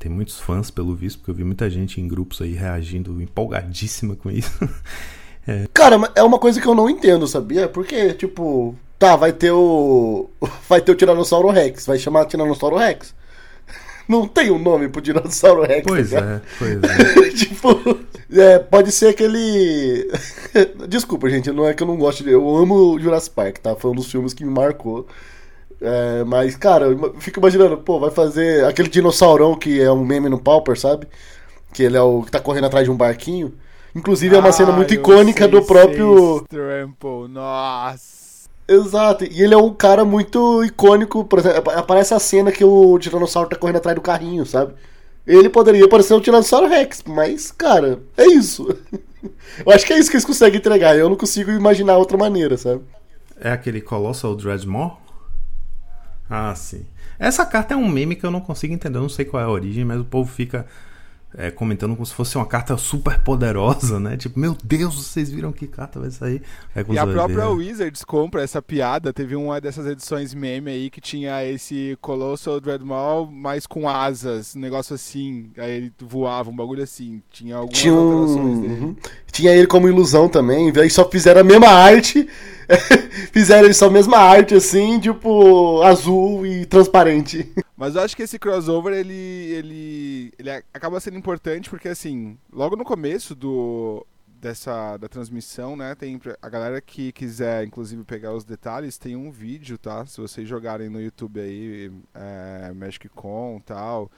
Tem 0.00 0.10
muitos 0.10 0.40
fãs, 0.40 0.70
pelo 0.70 0.94
visto, 0.96 1.18
porque 1.18 1.30
eu 1.30 1.34
vi 1.34 1.44
muita 1.44 1.68
gente 1.70 2.00
em 2.00 2.08
grupos 2.08 2.40
aí 2.40 2.54
reagindo 2.54 3.20
empolgadíssima 3.22 4.16
com 4.16 4.30
isso. 4.30 4.50
é. 5.46 5.68
Cara, 5.72 6.10
é 6.16 6.22
uma 6.22 6.38
coisa 6.38 6.60
que 6.60 6.66
eu 6.66 6.74
não 6.74 6.88
entendo, 6.88 7.28
sabia? 7.28 7.68
Porque, 7.68 8.14
tipo, 8.14 8.74
tá, 9.00 9.16
vai 9.16 9.32
ter 9.32 9.50
o. 9.50 10.28
Vai 10.68 10.80
ter 10.80 10.92
o 10.92 10.94
Tiranossauro 10.94 11.48
Rex, 11.48 11.86
vai 11.86 11.98
chamar 11.98 12.26
Tiranossauro 12.26 12.76
Rex. 12.76 13.12
Não 14.06 14.28
tem 14.28 14.50
um 14.50 14.58
nome 14.58 14.88
pro 14.88 15.00
Dinossauro 15.00 15.62
Rex. 15.62 15.84
Pois 15.84 16.12
é, 16.12 16.40
pois 16.58 16.78
é. 16.84 17.30
tipo, 17.30 17.98
é, 18.32 18.58
pode 18.58 18.92
ser 18.92 19.08
aquele. 19.08 20.08
Desculpa, 20.88 21.28
gente, 21.28 21.50
não 21.50 21.66
é 21.66 21.74
que 21.74 21.82
eu 21.82 21.86
não 21.86 21.96
gosto 21.96 22.22
de. 22.22 22.30
Eu 22.30 22.56
amo 22.56 22.98
Jurassic 23.00 23.34
Park, 23.34 23.58
tá? 23.58 23.74
Foi 23.74 23.90
um 23.90 23.94
dos 23.94 24.10
filmes 24.10 24.34
que 24.34 24.44
me 24.44 24.50
marcou. 24.50 25.06
É, 25.80 26.24
mas, 26.24 26.56
cara, 26.56 26.86
eu 26.86 27.14
fico 27.18 27.40
imaginando, 27.40 27.78
pô, 27.78 27.98
vai 27.98 28.10
fazer 28.10 28.64
aquele 28.64 28.88
dinossaurão 28.88 29.54
que 29.56 29.80
é 29.80 29.90
um 29.90 30.04
meme 30.04 30.28
no 30.28 30.38
Pauper, 30.38 30.78
sabe? 30.78 31.06
Que 31.72 31.84
ele 31.84 31.96
é 31.96 32.02
o 32.02 32.22
que 32.22 32.30
tá 32.30 32.40
correndo 32.40 32.66
atrás 32.66 32.84
de 32.84 32.90
um 32.90 32.96
barquinho. 32.96 33.54
Inclusive, 33.94 34.34
é 34.34 34.38
uma 34.38 34.50
ah, 34.50 34.52
cena 34.52 34.72
muito 34.72 34.92
icônica 34.92 35.48
do 35.48 35.62
próprio. 35.62 36.44
Trample, 36.48 37.28
nossa. 37.28 38.09
Exato, 38.72 39.24
e 39.24 39.42
ele 39.42 39.52
é 39.52 39.56
um 39.56 39.74
cara 39.74 40.04
muito 40.04 40.62
icônico. 40.62 41.24
Por 41.24 41.40
exemplo, 41.40 41.72
aparece 41.72 42.14
a 42.14 42.20
cena 42.20 42.52
que 42.52 42.64
o 42.64 42.96
Tiranossauro 43.00 43.48
tá 43.48 43.56
correndo 43.56 43.78
atrás 43.78 43.96
do 43.96 44.00
carrinho, 44.00 44.46
sabe? 44.46 44.74
Ele 45.26 45.48
poderia 45.48 45.88
parecer 45.88 46.14
um 46.14 46.20
Tiranossauro 46.20 46.68
Rex, 46.68 47.02
mas, 47.04 47.50
cara, 47.50 47.98
é 48.16 48.26
isso. 48.26 48.68
Eu 49.66 49.72
acho 49.72 49.84
que 49.84 49.92
é 49.92 49.98
isso 49.98 50.08
que 50.08 50.16
eles 50.16 50.24
conseguem 50.24 50.60
entregar. 50.60 50.96
Eu 50.96 51.08
não 51.08 51.16
consigo 51.16 51.50
imaginar 51.50 51.96
outra 51.98 52.16
maneira, 52.16 52.56
sabe? 52.56 52.82
É 53.40 53.50
aquele 53.50 53.80
Colossal 53.80 54.36
Dreadmore? 54.36 54.92
Ah, 56.28 56.54
sim. 56.54 56.86
Essa 57.18 57.44
carta 57.44 57.74
é 57.74 57.76
um 57.76 57.88
meme 57.88 58.14
que 58.14 58.24
eu 58.24 58.30
não 58.30 58.40
consigo 58.40 58.72
entender, 58.72 58.98
eu 58.98 59.02
não 59.02 59.08
sei 59.08 59.24
qual 59.24 59.42
é 59.42 59.46
a 59.46 59.50
origem, 59.50 59.84
mas 59.84 60.00
o 60.00 60.04
povo 60.04 60.30
fica 60.30 60.64
é, 61.36 61.50
comentando 61.50 61.94
como 61.94 62.04
se 62.04 62.12
fosse 62.12 62.36
uma 62.36 62.46
carta 62.46 62.76
super 62.76 63.20
poderosa, 63.20 64.00
né? 64.00 64.16
Tipo, 64.16 64.38
meu 64.38 64.56
Deus, 64.64 64.94
vocês 64.94 65.30
viram 65.30 65.52
que 65.52 65.66
carta 65.66 66.00
vai 66.00 66.10
sair? 66.10 66.42
e 66.88 66.98
a 66.98 67.06
própria 67.06 67.46
ver. 67.46 67.54
Wizards 67.54 68.04
compra 68.04 68.42
essa 68.42 68.60
piada. 68.60 69.12
Teve 69.12 69.36
uma 69.36 69.60
dessas 69.60 69.86
edições 69.86 70.34
meme 70.34 70.70
aí 70.70 70.90
que 70.90 71.00
tinha 71.00 71.44
esse 71.44 71.96
Colossal 72.00 72.60
Dreadmaw, 72.60 73.30
mas 73.30 73.66
com 73.66 73.88
asas, 73.88 74.56
um 74.56 74.60
negócio 74.60 74.94
assim. 74.94 75.50
Aí 75.56 75.70
ele 75.70 75.92
voava, 76.00 76.50
um 76.50 76.56
bagulho 76.56 76.82
assim. 76.82 77.22
Tinha 77.30 77.56
algumas 77.56 77.78
tinha 77.78 77.94
um... 77.94 78.22
alterações 78.22 78.60
dele. 78.60 78.80
Uhum. 78.80 78.96
Tinha 79.30 79.52
ele 79.52 79.66
como 79.66 79.88
ilusão 79.88 80.28
também, 80.28 80.72
aí 80.76 80.90
só 80.90 81.08
fizeram 81.08 81.42
a 81.42 81.44
mesma 81.44 81.68
arte. 81.68 82.28
fizeram 83.32 83.72
só 83.72 83.86
a 83.86 83.90
mesma 83.90 84.18
arte, 84.18 84.54
assim, 84.54 84.98
tipo, 84.98 85.82
azul 85.82 86.46
e 86.46 86.66
transparente. 86.66 87.52
Mas 87.76 87.94
eu 87.94 88.02
acho 88.02 88.16
que 88.16 88.22
esse 88.22 88.38
crossover, 88.38 88.92
ele, 88.92 89.14
ele, 89.14 90.32
ele 90.38 90.50
acaba 90.72 91.00
sendo 91.00 91.18
importante 91.18 91.70
porque, 91.70 91.88
assim, 91.88 92.36
logo 92.52 92.76
no 92.76 92.84
começo 92.84 93.34
do, 93.34 94.06
dessa 94.40 94.96
da 94.96 95.08
transmissão, 95.08 95.76
né? 95.76 95.94
Tem 95.94 96.20
a 96.40 96.48
galera 96.48 96.80
que 96.80 97.12
quiser, 97.12 97.64
inclusive, 97.64 98.04
pegar 98.04 98.34
os 98.34 98.44
detalhes, 98.44 98.98
tem 98.98 99.16
um 99.16 99.30
vídeo, 99.30 99.78
tá? 99.78 100.04
Se 100.06 100.20
vocês 100.20 100.48
jogarem 100.48 100.88
no 100.88 101.00
YouTube 101.00 101.40
aí, 101.40 101.92
é, 102.14 102.72
Magic 102.72 103.08
Con 103.10 103.60
tal, 103.64 104.10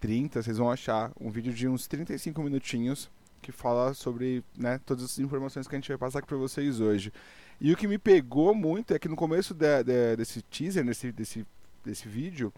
30, 0.00 0.42
vocês 0.42 0.58
vão 0.58 0.70
achar 0.70 1.10
um 1.20 1.30
vídeo 1.30 1.52
de 1.52 1.66
uns 1.68 1.86
35 1.86 2.42
minutinhos 2.42 3.10
que 3.40 3.52
fala 3.52 3.94
sobre 3.94 4.42
né, 4.58 4.80
todas 4.84 5.04
as 5.04 5.18
informações 5.20 5.68
que 5.68 5.74
a 5.74 5.78
gente 5.78 5.88
vai 5.88 5.98
passar 5.98 6.18
aqui 6.18 6.28
para 6.28 6.36
vocês 6.36 6.80
hoje. 6.80 7.12
E 7.60 7.72
o 7.72 7.76
que 7.76 7.88
me 7.88 7.98
pegou 7.98 8.54
muito 8.54 8.94
é 8.94 8.98
que 8.98 9.08
no 9.08 9.16
começo 9.16 9.54
de, 9.54 9.82
de, 9.82 10.16
desse 10.16 10.42
teaser, 10.42 10.84
desse, 10.84 11.10
desse, 11.12 11.46
desse 11.84 12.08
vídeo, 12.08 12.52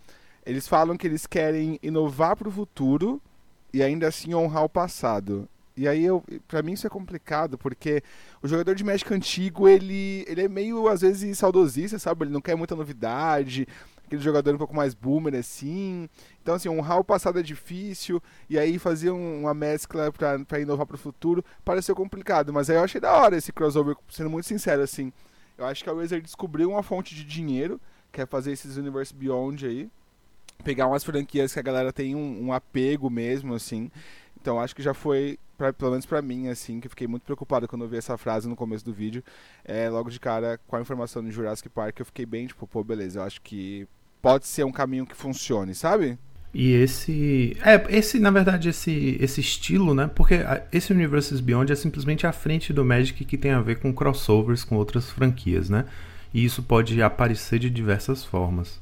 eles 0.44 0.66
falam 0.66 0.96
que 0.96 1.06
eles 1.06 1.26
querem 1.26 1.78
inovar 1.82 2.36
para 2.36 2.48
o 2.48 2.52
futuro 2.52 3.20
e 3.72 3.82
ainda 3.82 4.08
assim 4.08 4.34
honrar 4.34 4.64
o 4.64 4.68
passado. 4.68 5.48
E 5.76 5.86
aí, 5.86 6.04
eu, 6.04 6.24
mim, 6.64 6.72
isso 6.72 6.88
é 6.88 6.90
complicado, 6.90 7.56
porque 7.56 8.02
o 8.42 8.48
jogador 8.48 8.74
de 8.74 8.82
Magic 8.82 9.14
antigo, 9.14 9.68
ele, 9.68 10.24
ele 10.26 10.42
é 10.42 10.48
meio, 10.48 10.88
às 10.88 11.02
vezes, 11.02 11.38
saudosista, 11.38 12.00
sabe? 12.00 12.24
Ele 12.24 12.32
não 12.32 12.40
quer 12.40 12.56
muita 12.56 12.74
novidade. 12.74 13.64
Aquele 14.08 14.22
jogador 14.22 14.54
um 14.54 14.58
pouco 14.58 14.74
mais 14.74 14.94
boomer 14.94 15.34
assim. 15.34 16.08
Então, 16.42 16.54
assim, 16.54 16.68
honrar 16.68 16.98
o 16.98 17.04
passado 17.04 17.38
é 17.38 17.42
difícil, 17.42 18.20
e 18.48 18.58
aí 18.58 18.78
fazer 18.78 19.10
um, 19.10 19.42
uma 19.42 19.54
mescla 19.54 20.10
pra 20.12 20.60
inovar 20.60 20.86
pro 20.86 20.98
futuro 20.98 21.44
pareceu 21.64 21.94
complicado, 21.94 22.52
mas 22.52 22.68
aí 22.68 22.76
eu 22.76 22.82
achei 22.82 23.00
da 23.00 23.12
hora 23.12 23.36
esse 23.36 23.52
crossover, 23.52 23.96
sendo 24.08 24.30
muito 24.30 24.46
sincero, 24.46 24.82
assim. 24.82 25.12
Eu 25.56 25.66
acho 25.66 25.82
que 25.82 25.90
a 25.90 25.92
Wizard 25.92 26.22
descobriu 26.22 26.70
uma 26.70 26.82
fonte 26.82 27.14
de 27.14 27.24
dinheiro, 27.24 27.80
que 28.10 28.20
é 28.20 28.26
fazer 28.26 28.52
esses 28.52 28.76
Universe 28.76 29.14
Beyond 29.14 29.66
aí, 29.66 29.90
pegar 30.64 30.86
umas 30.86 31.04
franquias 31.04 31.52
que 31.52 31.58
a 31.58 31.62
galera 31.62 31.92
tem 31.92 32.14
um, 32.14 32.46
um 32.46 32.52
apego 32.52 33.10
mesmo, 33.10 33.54
assim. 33.54 33.90
Então 34.40 34.60
acho 34.60 34.74
que 34.74 34.82
já 34.82 34.94
foi, 34.94 35.38
pra, 35.56 35.72
pelo 35.72 35.90
menos 35.90 36.06
pra 36.06 36.22
mim, 36.22 36.48
assim, 36.48 36.80
que 36.80 36.88
fiquei 36.88 37.06
muito 37.06 37.24
preocupado 37.24 37.66
quando 37.66 37.82
eu 37.84 37.88
vi 37.88 37.96
essa 37.96 38.16
frase 38.16 38.48
no 38.48 38.56
começo 38.56 38.84
do 38.84 38.92
vídeo. 38.92 39.22
É, 39.64 39.90
logo 39.90 40.10
de 40.10 40.20
cara, 40.20 40.58
com 40.66 40.76
a 40.76 40.80
informação 40.80 41.22
do 41.22 41.30
Jurassic 41.30 41.68
Park, 41.68 41.98
eu 41.98 42.06
fiquei 42.06 42.24
bem, 42.24 42.46
tipo, 42.46 42.66
pô, 42.66 42.82
beleza, 42.84 43.18
eu 43.18 43.24
acho 43.24 43.42
que 43.42 43.86
pode 44.20 44.46
ser 44.46 44.64
um 44.64 44.72
caminho 44.72 45.06
que 45.06 45.16
funcione, 45.16 45.74
sabe? 45.74 46.18
E 46.52 46.72
esse. 46.72 47.56
É, 47.62 47.84
esse, 47.96 48.18
na 48.18 48.30
verdade, 48.30 48.70
esse, 48.70 49.16
esse 49.20 49.40
estilo, 49.40 49.94
né? 49.94 50.10
Porque 50.14 50.40
esse 50.72 50.92
Universes 50.92 51.40
Beyond 51.40 51.72
é 51.72 51.76
simplesmente 51.76 52.26
a 52.26 52.32
frente 52.32 52.72
do 52.72 52.84
Magic 52.84 53.24
que 53.24 53.36
tem 53.36 53.52
a 53.52 53.60
ver 53.60 53.78
com 53.78 53.92
crossovers 53.92 54.64
com 54.64 54.76
outras 54.76 55.10
franquias, 55.10 55.68
né? 55.68 55.84
E 56.32 56.44
isso 56.44 56.62
pode 56.62 57.00
aparecer 57.02 57.58
de 57.58 57.70
diversas 57.70 58.24
formas. 58.24 58.80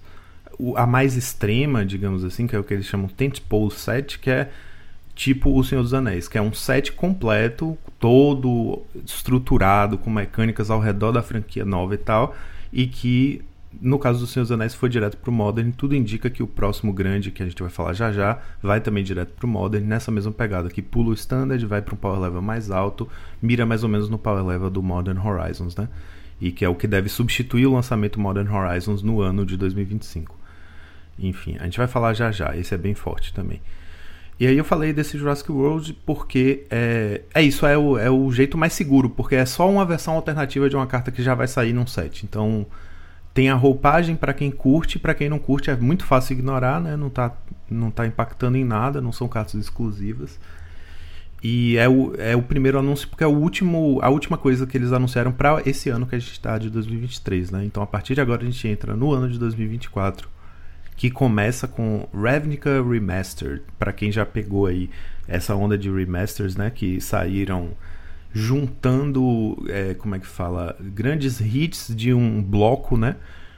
O, 0.58 0.76
a 0.76 0.86
mais 0.86 1.16
extrema, 1.16 1.84
digamos 1.84 2.24
assim, 2.24 2.46
que 2.46 2.56
é 2.56 2.58
o 2.58 2.64
que 2.64 2.72
eles 2.72 2.86
chamam 2.86 3.08
Tentpole 3.08 3.70
Set, 3.70 4.18
que 4.18 4.30
é 4.30 4.50
tipo 5.14 5.58
O 5.58 5.64
Senhor 5.64 5.82
dos 5.82 5.94
Anéis, 5.94 6.28
que 6.28 6.38
é 6.38 6.42
um 6.42 6.52
set 6.52 6.92
completo, 6.92 7.76
todo 7.98 8.82
estruturado, 9.04 9.98
com 9.98 10.10
mecânicas 10.10 10.70
ao 10.70 10.78
redor 10.78 11.10
da 11.12 11.22
franquia 11.22 11.64
nova 11.64 11.94
e 11.94 11.98
tal, 11.98 12.36
e 12.72 12.86
que 12.86 13.42
no 13.80 13.98
caso 13.98 14.20
dos 14.20 14.50
Anéis 14.50 14.74
foi 14.74 14.88
direto 14.88 15.16
pro 15.16 15.32
Modern, 15.32 15.70
tudo 15.70 15.94
indica 15.94 16.30
que 16.30 16.42
o 16.42 16.46
próximo 16.46 16.92
grande, 16.92 17.30
que 17.30 17.42
a 17.42 17.46
gente 17.46 17.60
vai 17.60 17.70
falar 17.70 17.92
já 17.92 18.12
já, 18.12 18.38
vai 18.62 18.80
também 18.80 19.02
direto 19.02 19.32
pro 19.34 19.48
Modern, 19.48 19.84
nessa 19.84 20.10
mesma 20.10 20.32
pegada, 20.32 20.68
que 20.68 20.82
pula 20.82 21.10
o 21.10 21.14
Standard, 21.14 21.64
vai 21.66 21.82
para 21.82 21.94
um 21.94 21.98
power 21.98 22.20
level 22.20 22.42
mais 22.42 22.70
alto, 22.70 23.08
mira 23.40 23.66
mais 23.66 23.82
ou 23.82 23.88
menos 23.88 24.08
no 24.08 24.18
power 24.18 24.44
level 24.44 24.70
do 24.70 24.82
Modern 24.82 25.18
Horizons, 25.18 25.76
né? 25.76 25.88
E 26.40 26.52
que 26.52 26.64
é 26.64 26.68
o 26.68 26.74
que 26.74 26.86
deve 26.86 27.08
substituir 27.08 27.66
o 27.66 27.72
lançamento 27.72 28.20
Modern 28.20 28.48
Horizons 28.52 29.02
no 29.02 29.20
ano 29.20 29.44
de 29.46 29.56
2025. 29.56 30.38
Enfim, 31.18 31.56
a 31.58 31.64
gente 31.64 31.78
vai 31.78 31.86
falar 31.86 32.12
já 32.14 32.30
já, 32.30 32.56
esse 32.56 32.74
é 32.74 32.78
bem 32.78 32.94
forte 32.94 33.32
também. 33.32 33.60
E 34.38 34.46
aí 34.46 34.58
eu 34.58 34.64
falei 34.64 34.92
desse 34.92 35.16
Jurassic 35.16 35.50
World 35.50 35.94
porque 36.04 36.66
é, 36.68 37.22
é 37.34 37.42
isso, 37.42 37.64
é 37.66 37.76
o, 37.76 37.96
é 37.96 38.10
o 38.10 38.30
jeito 38.30 38.58
mais 38.58 38.74
seguro, 38.74 39.08
porque 39.08 39.34
é 39.34 39.46
só 39.46 39.68
uma 39.68 39.84
versão 39.84 40.14
alternativa 40.14 40.68
de 40.68 40.76
uma 40.76 40.86
carta 40.86 41.10
que 41.10 41.22
já 41.22 41.34
vai 41.34 41.48
sair 41.48 41.72
num 41.72 41.86
set. 41.86 42.24
Então 42.24 42.66
tem 43.36 43.50
a 43.50 43.54
roupagem 43.54 44.16
para 44.16 44.32
quem 44.32 44.50
curte, 44.50 44.98
para 44.98 45.12
quem 45.12 45.28
não 45.28 45.38
curte 45.38 45.70
é 45.70 45.76
muito 45.76 46.06
fácil 46.06 46.32
ignorar, 46.32 46.80
né? 46.80 46.96
Não 46.96 47.10
tá, 47.10 47.36
não 47.70 47.90
tá 47.90 48.06
impactando 48.06 48.56
em 48.56 48.64
nada, 48.64 48.98
não 48.98 49.12
são 49.12 49.28
cartas 49.28 49.56
exclusivas. 49.56 50.40
E 51.42 51.76
é 51.76 51.86
o, 51.86 52.14
é 52.16 52.34
o 52.34 52.40
primeiro 52.40 52.78
anúncio 52.78 53.06
porque 53.06 53.22
é 53.22 53.26
o 53.26 53.36
último, 53.36 53.98
a 54.00 54.08
última 54.08 54.38
coisa 54.38 54.66
que 54.66 54.78
eles 54.78 54.90
anunciaram 54.90 55.32
para 55.32 55.60
esse 55.66 55.90
ano 55.90 56.06
que 56.06 56.14
a 56.14 56.18
gente 56.18 56.32
está 56.32 56.56
de 56.56 56.70
2023, 56.70 57.50
né? 57.50 57.62
Então 57.66 57.82
a 57.82 57.86
partir 57.86 58.14
de 58.14 58.22
agora 58.22 58.40
a 58.40 58.46
gente 58.46 58.66
entra 58.66 58.96
no 58.96 59.12
ano 59.12 59.28
de 59.28 59.38
2024, 59.38 60.30
que 60.96 61.10
começa 61.10 61.68
com 61.68 62.08
Ravnica 62.14 62.82
Remastered, 62.82 63.64
para 63.78 63.92
quem 63.92 64.10
já 64.10 64.24
pegou 64.24 64.64
aí 64.64 64.88
essa 65.28 65.54
onda 65.54 65.76
de 65.76 65.90
remasters, 65.90 66.56
né, 66.56 66.70
que 66.70 67.02
saíram 67.02 67.72
juntando, 68.36 69.56
é, 69.66 69.94
como 69.94 70.14
é 70.14 70.18
que 70.18 70.26
fala, 70.26 70.76
grandes 70.78 71.40
hits 71.40 71.90
de 71.96 72.12
um 72.12 72.42
bloco, 72.42 72.98
né? 72.98 73.16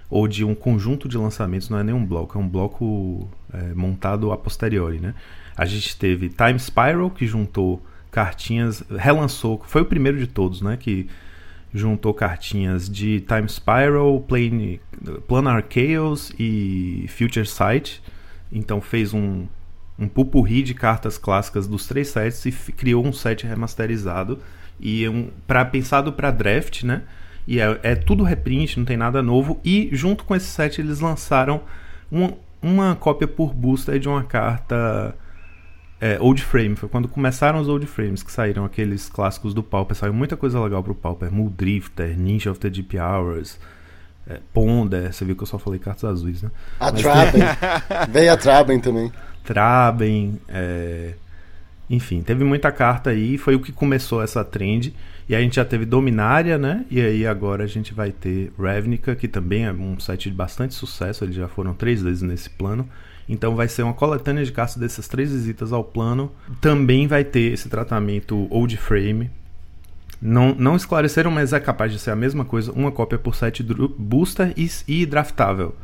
Ou 0.08 0.28
de 0.28 0.44
um 0.44 0.54
conjunto 0.54 1.08
de 1.08 1.18
lançamentos, 1.18 1.68
não 1.68 1.78
é 1.78 1.82
nem 1.82 1.92
um 1.92 2.06
bloco, 2.06 2.38
é 2.38 2.40
um 2.40 2.48
bloco 2.48 3.28
é, 3.52 3.74
montado 3.74 4.30
a 4.30 4.36
posteriori, 4.36 5.00
né? 5.00 5.14
A 5.56 5.64
gente 5.64 5.96
teve 5.96 6.28
Time 6.28 6.56
Spiral, 6.60 7.10
que 7.10 7.26
juntou 7.26 7.82
cartinhas, 8.08 8.84
relançou, 8.88 9.60
foi 9.66 9.82
o 9.82 9.84
primeiro 9.84 10.16
de 10.16 10.28
todos, 10.28 10.62
né? 10.62 10.76
Que 10.76 11.08
juntou 11.74 12.14
cartinhas 12.14 12.88
de 12.88 13.20
Time 13.22 13.48
Spiral, 13.48 14.20
Plane, 14.20 14.80
Planar 15.26 15.64
Chaos 15.68 16.32
e 16.38 17.04
Future 17.08 17.46
Sight. 17.46 18.00
Então 18.52 18.80
fez 18.80 19.12
um, 19.12 19.46
um 19.98 20.06
pupurri 20.06 20.62
de 20.62 20.72
cartas 20.72 21.18
clássicas 21.18 21.66
dos 21.66 21.88
três 21.88 22.06
sets 22.06 22.46
e 22.46 22.52
criou 22.72 23.04
um 23.04 23.12
set 23.12 23.44
remasterizado 23.44 24.38
e 24.80 25.08
um, 25.08 25.30
para 25.46 25.64
pensado 25.64 26.12
para 26.12 26.30
draft, 26.30 26.82
né? 26.82 27.02
E 27.46 27.60
é, 27.60 27.80
é, 27.82 27.94
tudo 27.94 28.22
reprint, 28.22 28.78
não 28.78 28.84
tem 28.84 28.96
nada 28.96 29.22
novo. 29.22 29.58
E 29.64 29.88
junto 29.92 30.24
com 30.24 30.36
esse 30.36 30.46
set 30.46 30.80
eles 30.80 31.00
lançaram 31.00 31.62
um, 32.12 32.32
uma 32.60 32.94
cópia 32.94 33.26
por 33.26 33.54
booster 33.54 33.98
de 33.98 34.08
uma 34.08 34.22
carta 34.22 35.14
é, 36.00 36.18
Old 36.20 36.42
Frame. 36.42 36.76
Foi 36.76 36.88
quando 36.88 37.08
começaram 37.08 37.58
os 37.58 37.68
Old 37.68 37.86
Frames 37.86 38.22
que 38.22 38.30
saíram 38.30 38.64
aqueles 38.64 39.08
clássicos 39.08 39.54
do 39.54 39.62
Pauper. 39.62 39.96
Saiu 39.96 40.12
muita 40.12 40.36
coisa 40.36 40.60
legal 40.60 40.82
pro 40.82 40.94
Pauper. 40.94 41.32
Muldrifter, 41.32 42.16
Ninja 42.18 42.50
of 42.50 42.60
the 42.60 42.68
Deep 42.68 42.98
Hours. 42.98 43.58
É, 44.28 44.40
Ponder, 44.52 45.12
você 45.12 45.24
viu 45.24 45.34
que 45.34 45.42
eu 45.42 45.46
só 45.46 45.58
falei 45.58 45.78
cartas 45.78 46.04
azuis, 46.04 46.42
né? 46.42 46.50
A 46.78 46.92
Traben. 46.92 47.42
Veio 48.12 48.32
a 48.32 48.36
Traben 48.36 48.78
também. 48.78 49.10
Traben, 49.42 50.38
é, 50.48 51.14
enfim, 51.90 52.20
teve 52.20 52.44
muita 52.44 52.70
carta 52.70 53.10
aí, 53.10 53.38
foi 53.38 53.54
o 53.54 53.60
que 53.60 53.72
começou 53.72 54.22
essa 54.22 54.44
trend. 54.44 54.94
E 55.28 55.34
a 55.34 55.40
gente 55.40 55.56
já 55.56 55.64
teve 55.64 55.84
Dominária, 55.84 56.56
né? 56.56 56.86
E 56.90 57.00
aí 57.00 57.26
agora 57.26 57.64
a 57.64 57.66
gente 57.66 57.92
vai 57.92 58.10
ter 58.10 58.50
Ravnica, 58.58 59.14
que 59.14 59.28
também 59.28 59.66
é 59.66 59.72
um 59.72 59.98
site 60.00 60.30
de 60.30 60.36
bastante 60.36 60.74
sucesso, 60.74 61.24
eles 61.24 61.36
já 61.36 61.48
foram 61.48 61.74
três 61.74 62.02
vezes 62.02 62.22
nesse 62.22 62.48
plano. 62.48 62.88
Então 63.28 63.54
vai 63.54 63.68
ser 63.68 63.82
uma 63.82 63.92
coletânea 63.92 64.44
de 64.44 64.50
cartas 64.50 64.76
dessas 64.76 65.06
três 65.06 65.30
visitas 65.30 65.72
ao 65.72 65.84
plano. 65.84 66.32
Também 66.60 67.06
vai 67.06 67.24
ter 67.24 67.52
esse 67.52 67.68
tratamento 67.68 68.46
Old 68.50 68.74
Frame. 68.78 69.30
Não, 70.20 70.54
não 70.54 70.76
esclareceram, 70.76 71.30
mas 71.30 71.52
é 71.52 71.60
capaz 71.60 71.92
de 71.92 71.98
ser 71.98 72.10
a 72.10 72.16
mesma 72.16 72.44
coisa. 72.44 72.72
Uma 72.72 72.90
cópia 72.90 73.18
por 73.18 73.36
set 73.36 73.62
booster 73.62 74.54
e, 74.56 74.68
e 74.88 75.04
draftável. 75.04 75.76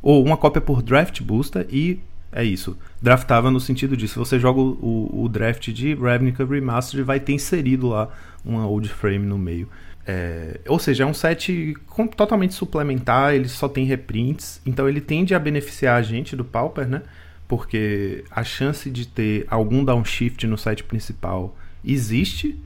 Ou 0.00 0.24
uma 0.24 0.36
cópia 0.36 0.62
por 0.62 0.80
draft 0.80 1.20
booster 1.22 1.66
e 1.70 2.00
é 2.32 2.44
isso. 2.44 2.78
Draftava 3.02 3.50
no 3.50 3.60
sentido 3.60 3.96
disso. 3.96 4.18
Você 4.18 4.38
joga 4.38 4.60
o, 4.60 5.22
o 5.24 5.28
draft 5.28 5.68
de 5.70 5.94
Ravnica 5.94 6.44
Remastered 6.44 7.04
vai 7.04 7.18
ter 7.18 7.32
inserido 7.32 7.88
lá 7.88 8.08
uma 8.44 8.66
old 8.66 8.88
frame 8.88 9.26
no 9.26 9.38
meio. 9.38 9.68
É, 10.06 10.60
ou 10.66 10.78
seja, 10.78 11.04
é 11.04 11.06
um 11.06 11.14
set 11.14 11.74
com, 11.86 12.06
totalmente 12.06 12.54
suplementar, 12.54 13.34
ele 13.34 13.48
só 13.48 13.68
tem 13.68 13.84
reprints, 13.84 14.60
então 14.64 14.88
ele 14.88 15.00
tende 15.00 15.34
a 15.34 15.38
beneficiar 15.38 15.96
a 15.96 16.02
gente 16.02 16.34
do 16.34 16.44
Pauper, 16.44 16.88
né? 16.88 17.02
Porque 17.46 18.24
a 18.30 18.42
chance 18.42 18.90
de 18.90 19.06
ter 19.06 19.46
algum 19.48 19.84
downshift 19.84 20.46
no 20.46 20.56
site 20.56 20.84
principal 20.84 21.56
existe, 21.84 22.58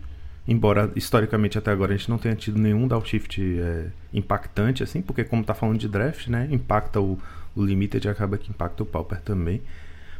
embora 0.46 0.92
historicamente 0.94 1.58
até 1.58 1.70
agora 1.70 1.92
a 1.92 1.96
gente 1.96 2.08
não 2.08 2.18
tenha 2.18 2.36
tido 2.36 2.58
nenhum 2.58 2.86
downshift 2.86 3.42
é, 3.42 3.86
impactante, 4.12 4.82
assim, 4.82 5.02
porque 5.02 5.24
como 5.24 5.42
está 5.42 5.54
falando 5.54 5.78
de 5.78 5.88
draft, 5.88 6.28
né? 6.28 6.46
Impacta 6.50 7.00
o, 7.00 7.18
o 7.54 7.64
Limited 7.64 8.08
acaba 8.08 8.38
que 8.38 8.50
impacta 8.50 8.82
o 8.82 8.86
Pauper 8.86 9.20
também. 9.20 9.62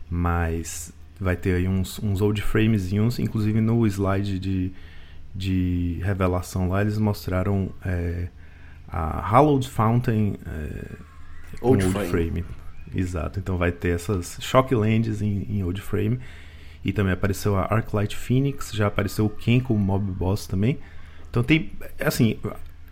Mas 0.09 0.93
vai 1.19 1.37
ter 1.37 1.55
aí 1.55 1.69
uns, 1.69 1.99
uns 1.99 2.21
old 2.21 2.41
framezinhos, 2.43 3.19
inclusive 3.19 3.61
no 3.61 3.87
slide 3.87 4.39
de, 4.39 4.73
de 5.35 6.01
revelação 6.03 6.69
lá, 6.69 6.83
eles 6.83 6.99
mostraram 6.99 7.71
é, 7.85 8.29
a 8.89 9.21
Hallowed 9.21 9.69
Fountain 9.69 10.35
é, 10.47 10.97
old, 11.61 11.85
old 11.85 11.93
frame. 11.93 12.11
frame. 12.11 12.45
Exato, 12.95 13.41
então 13.41 13.57
vai 13.57 13.73
ter 13.73 13.95
essas 13.95 14.39
Shocklands 14.41 15.21
em, 15.21 15.47
em 15.49 15.65
old 15.65 15.81
frame. 15.81 16.21
E 16.85 16.93
também 16.93 17.15
apareceu 17.15 17.57
a 17.57 17.63
Arclight 17.63 18.15
Phoenix, 18.15 18.71
já 18.73 18.87
apareceu 18.87 19.25
o 19.25 19.31
Ken 19.31 19.59
como 19.59 19.81
Mob 19.81 20.13
Boss 20.13 20.47
também. 20.47 20.79
Então 21.31 21.43
tem, 21.43 21.73
assim, 21.99 22.39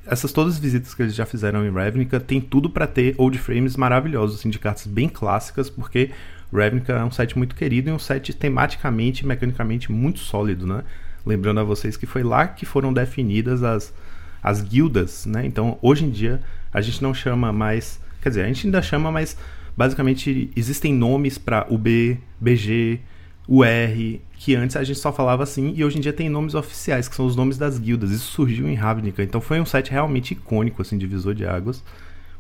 essas 0.07 0.33
todas 0.33 0.55
as 0.55 0.59
visitas 0.59 0.95
que 0.95 1.03
eles 1.03 1.15
já 1.15 1.25
fizeram 1.25 1.65
em 1.65 1.71
Ravnica 1.71 2.19
tem 2.19 2.41
tudo 2.41 2.69
para 2.69 2.87
ter 2.87 3.15
old 3.19 3.39
frames 3.39 3.77
maravilhosos, 3.77 4.41
assim, 4.41 4.51
de 4.51 4.59
cartas 4.59 4.87
bem 4.87 5.09
clássicas, 5.09 5.71
porque 5.71 6.11
Ravnica 6.53 6.93
é 6.93 7.05
um 7.05 7.11
set 7.11 7.37
muito 7.39 7.55
querido 7.55 7.89
e 7.89 7.93
um 7.93 7.99
set 7.99 8.35
tematicamente 8.35 9.25
e 9.25 9.27
mecanicamente 9.27 9.91
muito 9.91 10.19
sólido, 10.19 10.67
né? 10.67 10.83
Lembrando 11.25 11.61
a 11.61 11.65
vocês 11.65 11.97
que 11.97 12.05
foi 12.05 12.23
lá 12.23 12.47
que 12.49 12.67
foram 12.67 12.93
definidas 12.93 13.63
as, 13.63 13.95
as 14.43 14.61
guildas, 14.61 15.25
né? 15.25 15.47
Então, 15.47 15.79
hoje 15.81 16.05
em 16.05 16.11
dia, 16.11 16.41
a 16.73 16.81
gente 16.81 17.03
não 17.03 17.15
chama 17.15 17.53
mais... 17.53 18.01
Quer 18.21 18.29
dizer, 18.29 18.43
a 18.43 18.47
gente 18.47 18.67
ainda 18.67 18.83
chama, 18.83 19.11
mas 19.11 19.37
basicamente 19.77 20.51
existem 20.55 20.93
nomes 20.93 21.39
para 21.39 21.67
UB, 21.71 22.19
BG, 22.41 23.01
o 23.47 23.65
R, 23.65 24.21
que 24.35 24.55
antes 24.55 24.77
a 24.77 24.85
gente 24.85 24.99
só 24.99 25.13
falava 25.13 25.43
assim, 25.43 25.73
e 25.75 25.85
hoje 25.85 25.99
em 25.99 26.01
dia 26.01 26.13
tem 26.13 26.29
nomes 26.29 26.55
oficiais, 26.55 27.09
que 27.09 27.17
são 27.17 27.27
os 27.27 27.37
nomes 27.37 27.59
das 27.59 27.79
guildas. 27.79 28.11
Isso 28.11 28.33
surgiu 28.33 28.69
em 28.69 28.75
Ravnica, 28.75 29.23
então 29.23 29.41
foi 29.41 29.61
um 29.61 29.67
set 29.67 29.91
realmente 29.91 30.33
icônico, 30.33 30.83
assim, 30.83 30.97
divisor 30.97 31.35
de 31.35 31.47
águas, 31.47 31.83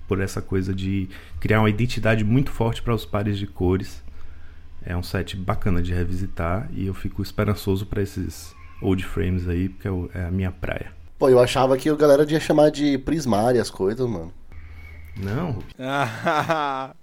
por 0.06 0.20
essa 0.20 0.40
coisa 0.40 0.74
de 0.74 1.08
criar 1.40 1.60
uma 1.60 1.70
identidade 1.70 2.24
muito 2.24 2.50
forte 2.50 2.82
para 2.82 2.94
os 2.94 3.04
pares 3.04 3.38
de 3.38 3.46
cores. 3.46 4.02
É 4.84 4.96
um 4.96 5.02
set 5.02 5.36
bacana 5.36 5.80
de 5.80 5.92
revisitar 5.92 6.68
e 6.72 6.86
eu 6.86 6.94
fico 6.94 7.22
esperançoso 7.22 7.86
para 7.86 8.02
esses 8.02 8.54
old 8.80 9.04
frames 9.04 9.48
aí, 9.48 9.68
porque 9.68 9.88
é, 9.88 10.22
é 10.22 10.24
a 10.26 10.30
minha 10.30 10.50
praia. 10.50 10.92
Pô, 11.18 11.28
eu 11.28 11.38
achava 11.38 11.76
que 11.76 11.88
a 11.88 11.94
galera 11.94 12.30
ia 12.30 12.40
chamar 12.40 12.70
de 12.70 12.98
Prismari 12.98 13.58
as 13.58 13.70
coisas, 13.70 14.08
mano. 14.08 14.32
Não. 15.16 15.58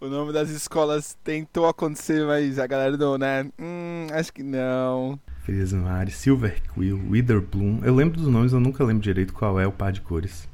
o 0.00 0.08
nome 0.08 0.32
das 0.32 0.50
escolas 0.50 1.16
tentou 1.24 1.66
acontecer, 1.66 2.26
mas 2.26 2.58
a 2.58 2.66
galera 2.66 2.96
não, 2.96 3.16
né? 3.16 3.46
Hum, 3.58 4.06
acho 4.12 4.32
que 4.32 4.42
não. 4.42 5.18
Prismari, 5.44 6.10
Silver 6.10 6.62
Quill, 6.72 7.00
Witherbloom. 7.10 7.80
Eu 7.82 7.94
lembro 7.94 8.18
dos 8.18 8.28
nomes, 8.28 8.52
eu 8.52 8.60
nunca 8.60 8.82
lembro 8.82 9.02
direito 9.02 9.32
qual 9.32 9.60
é 9.60 9.66
o 9.66 9.72
par 9.72 9.92
de 9.92 10.00
cores. 10.00 10.48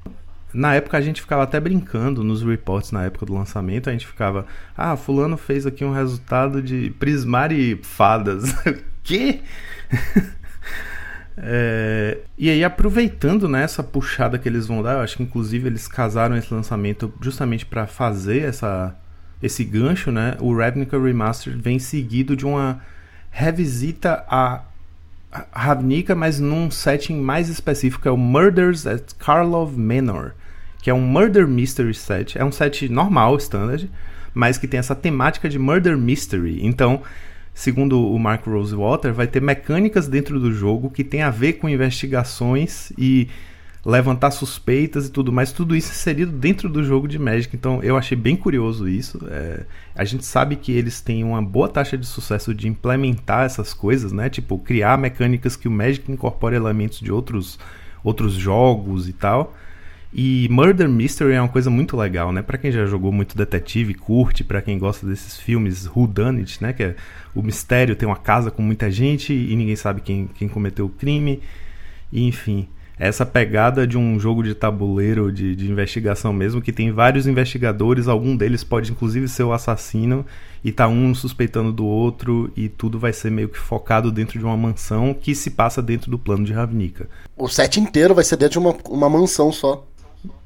Na 0.52 0.74
época 0.74 0.98
a 0.98 1.00
gente 1.00 1.20
ficava 1.20 1.44
até 1.44 1.60
brincando 1.60 2.24
nos 2.24 2.42
reports 2.42 2.90
na 2.90 3.04
época 3.04 3.24
do 3.24 3.32
lançamento, 3.32 3.88
a 3.88 3.92
gente 3.92 4.06
ficava, 4.06 4.46
ah, 4.76 4.96
fulano 4.96 5.36
fez 5.36 5.64
aqui 5.64 5.84
um 5.84 5.92
resultado 5.92 6.60
de 6.60 6.90
Prismari 6.98 7.78
fadas. 7.82 8.52
que? 9.04 9.42
é, 11.38 12.18
e 12.36 12.50
aí 12.50 12.64
aproveitando 12.64 13.48
né, 13.48 13.64
puxada 13.92 14.38
que 14.38 14.48
eles 14.48 14.66
vão 14.66 14.82
dar, 14.82 14.94
eu 14.94 15.00
acho 15.00 15.16
que 15.16 15.22
inclusive 15.22 15.68
eles 15.68 15.86
casaram 15.86 16.36
esse 16.36 16.52
lançamento 16.52 17.12
justamente 17.20 17.64
para 17.64 17.86
fazer 17.86 18.42
essa 18.42 18.96
esse 19.42 19.64
gancho, 19.64 20.10
né? 20.10 20.36
O 20.40 20.54
Ravnica 20.54 21.00
Remastered 21.00 21.60
vem 21.60 21.78
seguido 21.78 22.36
de 22.36 22.46
uma 22.46 22.80
revisita 23.30 24.24
a 24.28 24.62
Ravnica, 25.52 26.14
mas 26.14 26.40
num 26.40 26.70
setting 26.70 27.20
mais 27.20 27.48
específico, 27.48 28.08
é 28.08 28.10
o 28.10 28.16
Murders 28.16 28.86
at 28.86 29.14
Karlov 29.18 29.76
Manor 29.76 30.32
que 30.82 30.90
é 30.90 30.94
um 30.94 31.00
Murder 31.00 31.46
Mystery 31.46 31.94
set. 31.94 32.38
É 32.38 32.44
um 32.44 32.52
set 32.52 32.88
normal, 32.88 33.36
standard, 33.36 33.90
mas 34.32 34.58
que 34.58 34.66
tem 34.66 34.78
essa 34.78 34.94
temática 34.94 35.48
de 35.48 35.58
Murder 35.58 35.96
Mystery. 35.96 36.64
Então, 36.64 37.02
segundo 37.54 38.06
o 38.12 38.18
Mark 38.18 38.46
Rosewater, 38.46 39.12
vai 39.12 39.26
ter 39.26 39.42
mecânicas 39.42 40.08
dentro 40.08 40.40
do 40.40 40.52
jogo 40.52 40.90
que 40.90 41.04
tem 41.04 41.22
a 41.22 41.30
ver 41.30 41.54
com 41.54 41.68
investigações 41.68 42.92
e 42.96 43.28
levantar 43.84 44.30
suspeitas 44.30 45.06
e 45.06 45.10
tudo 45.10 45.32
mais, 45.32 45.52
tudo 45.52 45.74
isso 45.74 45.90
inserido 45.90 46.32
dentro 46.32 46.68
do 46.68 46.84
jogo 46.84 47.08
de 47.08 47.18
Magic. 47.18 47.54
Então 47.54 47.82
eu 47.82 47.96
achei 47.96 48.16
bem 48.16 48.36
curioso 48.36 48.88
isso. 48.88 49.18
É, 49.28 49.64
a 49.94 50.04
gente 50.04 50.24
sabe 50.24 50.56
que 50.56 50.72
eles 50.72 51.00
têm 51.00 51.24
uma 51.24 51.42
boa 51.42 51.68
taxa 51.68 51.96
de 51.96 52.06
sucesso 52.06 52.54
de 52.54 52.68
implementar 52.68 53.44
essas 53.44 53.72
coisas, 53.72 54.12
né? 54.12 54.28
Tipo, 54.28 54.58
criar 54.58 54.98
mecânicas 54.98 55.56
que 55.56 55.68
o 55.68 55.70
Magic 55.70 56.10
incorpora 56.10 56.56
elementos 56.56 57.00
de 57.00 57.10
outros, 57.10 57.58
outros 58.04 58.34
jogos 58.34 59.08
e 59.08 59.12
tal. 59.12 59.54
E 60.12 60.48
Murder 60.50 60.88
Mystery 60.88 61.34
é 61.34 61.40
uma 61.40 61.48
coisa 61.48 61.70
muito 61.70 61.96
legal, 61.96 62.32
né? 62.32 62.42
Para 62.42 62.58
quem 62.58 62.72
já 62.72 62.84
jogou 62.84 63.12
muito 63.12 63.36
detetive, 63.36 63.94
curte, 63.94 64.42
para 64.42 64.60
quem 64.60 64.76
gosta 64.76 65.06
desses 65.06 65.38
filmes 65.38 65.86
Who 65.86 66.08
Done 66.08 66.40
It, 66.40 66.60
né? 66.60 66.72
Que 66.72 66.82
é 66.82 66.96
o 67.32 67.42
mistério, 67.42 67.94
tem 67.94 68.08
uma 68.08 68.16
casa 68.16 68.50
com 68.50 68.60
muita 68.60 68.90
gente 68.90 69.32
e 69.32 69.54
ninguém 69.54 69.76
sabe 69.76 70.00
quem, 70.00 70.28
quem 70.34 70.48
cometeu 70.48 70.86
o 70.86 70.88
crime. 70.88 71.40
E, 72.12 72.26
enfim, 72.26 72.68
essa 73.00 73.24
pegada 73.24 73.86
de 73.86 73.96
um 73.96 74.20
jogo 74.20 74.42
de 74.42 74.54
tabuleiro 74.54 75.32
de, 75.32 75.56
de 75.56 75.70
investigação 75.70 76.34
mesmo, 76.34 76.60
que 76.60 76.70
tem 76.70 76.92
vários 76.92 77.26
investigadores, 77.26 78.06
algum 78.06 78.36
deles 78.36 78.62
pode 78.62 78.92
inclusive 78.92 79.26
ser 79.26 79.42
o 79.42 79.54
assassino, 79.54 80.26
e 80.62 80.70
tá 80.70 80.86
um 80.86 81.14
suspeitando 81.14 81.72
do 81.72 81.86
outro, 81.86 82.52
e 82.54 82.68
tudo 82.68 82.98
vai 82.98 83.14
ser 83.14 83.30
meio 83.30 83.48
que 83.48 83.58
focado 83.58 84.12
dentro 84.12 84.38
de 84.38 84.44
uma 84.44 84.56
mansão 84.56 85.14
que 85.14 85.34
se 85.34 85.52
passa 85.52 85.80
dentro 85.80 86.10
do 86.10 86.18
plano 86.18 86.44
de 86.44 86.52
Ravnica. 86.52 87.08
O 87.38 87.48
set 87.48 87.80
inteiro 87.80 88.14
vai 88.14 88.22
ser 88.22 88.36
dentro 88.36 88.60
de 88.60 88.66
uma, 88.66 88.76
uma 88.90 89.08
mansão 89.08 89.50
só. 89.50 89.86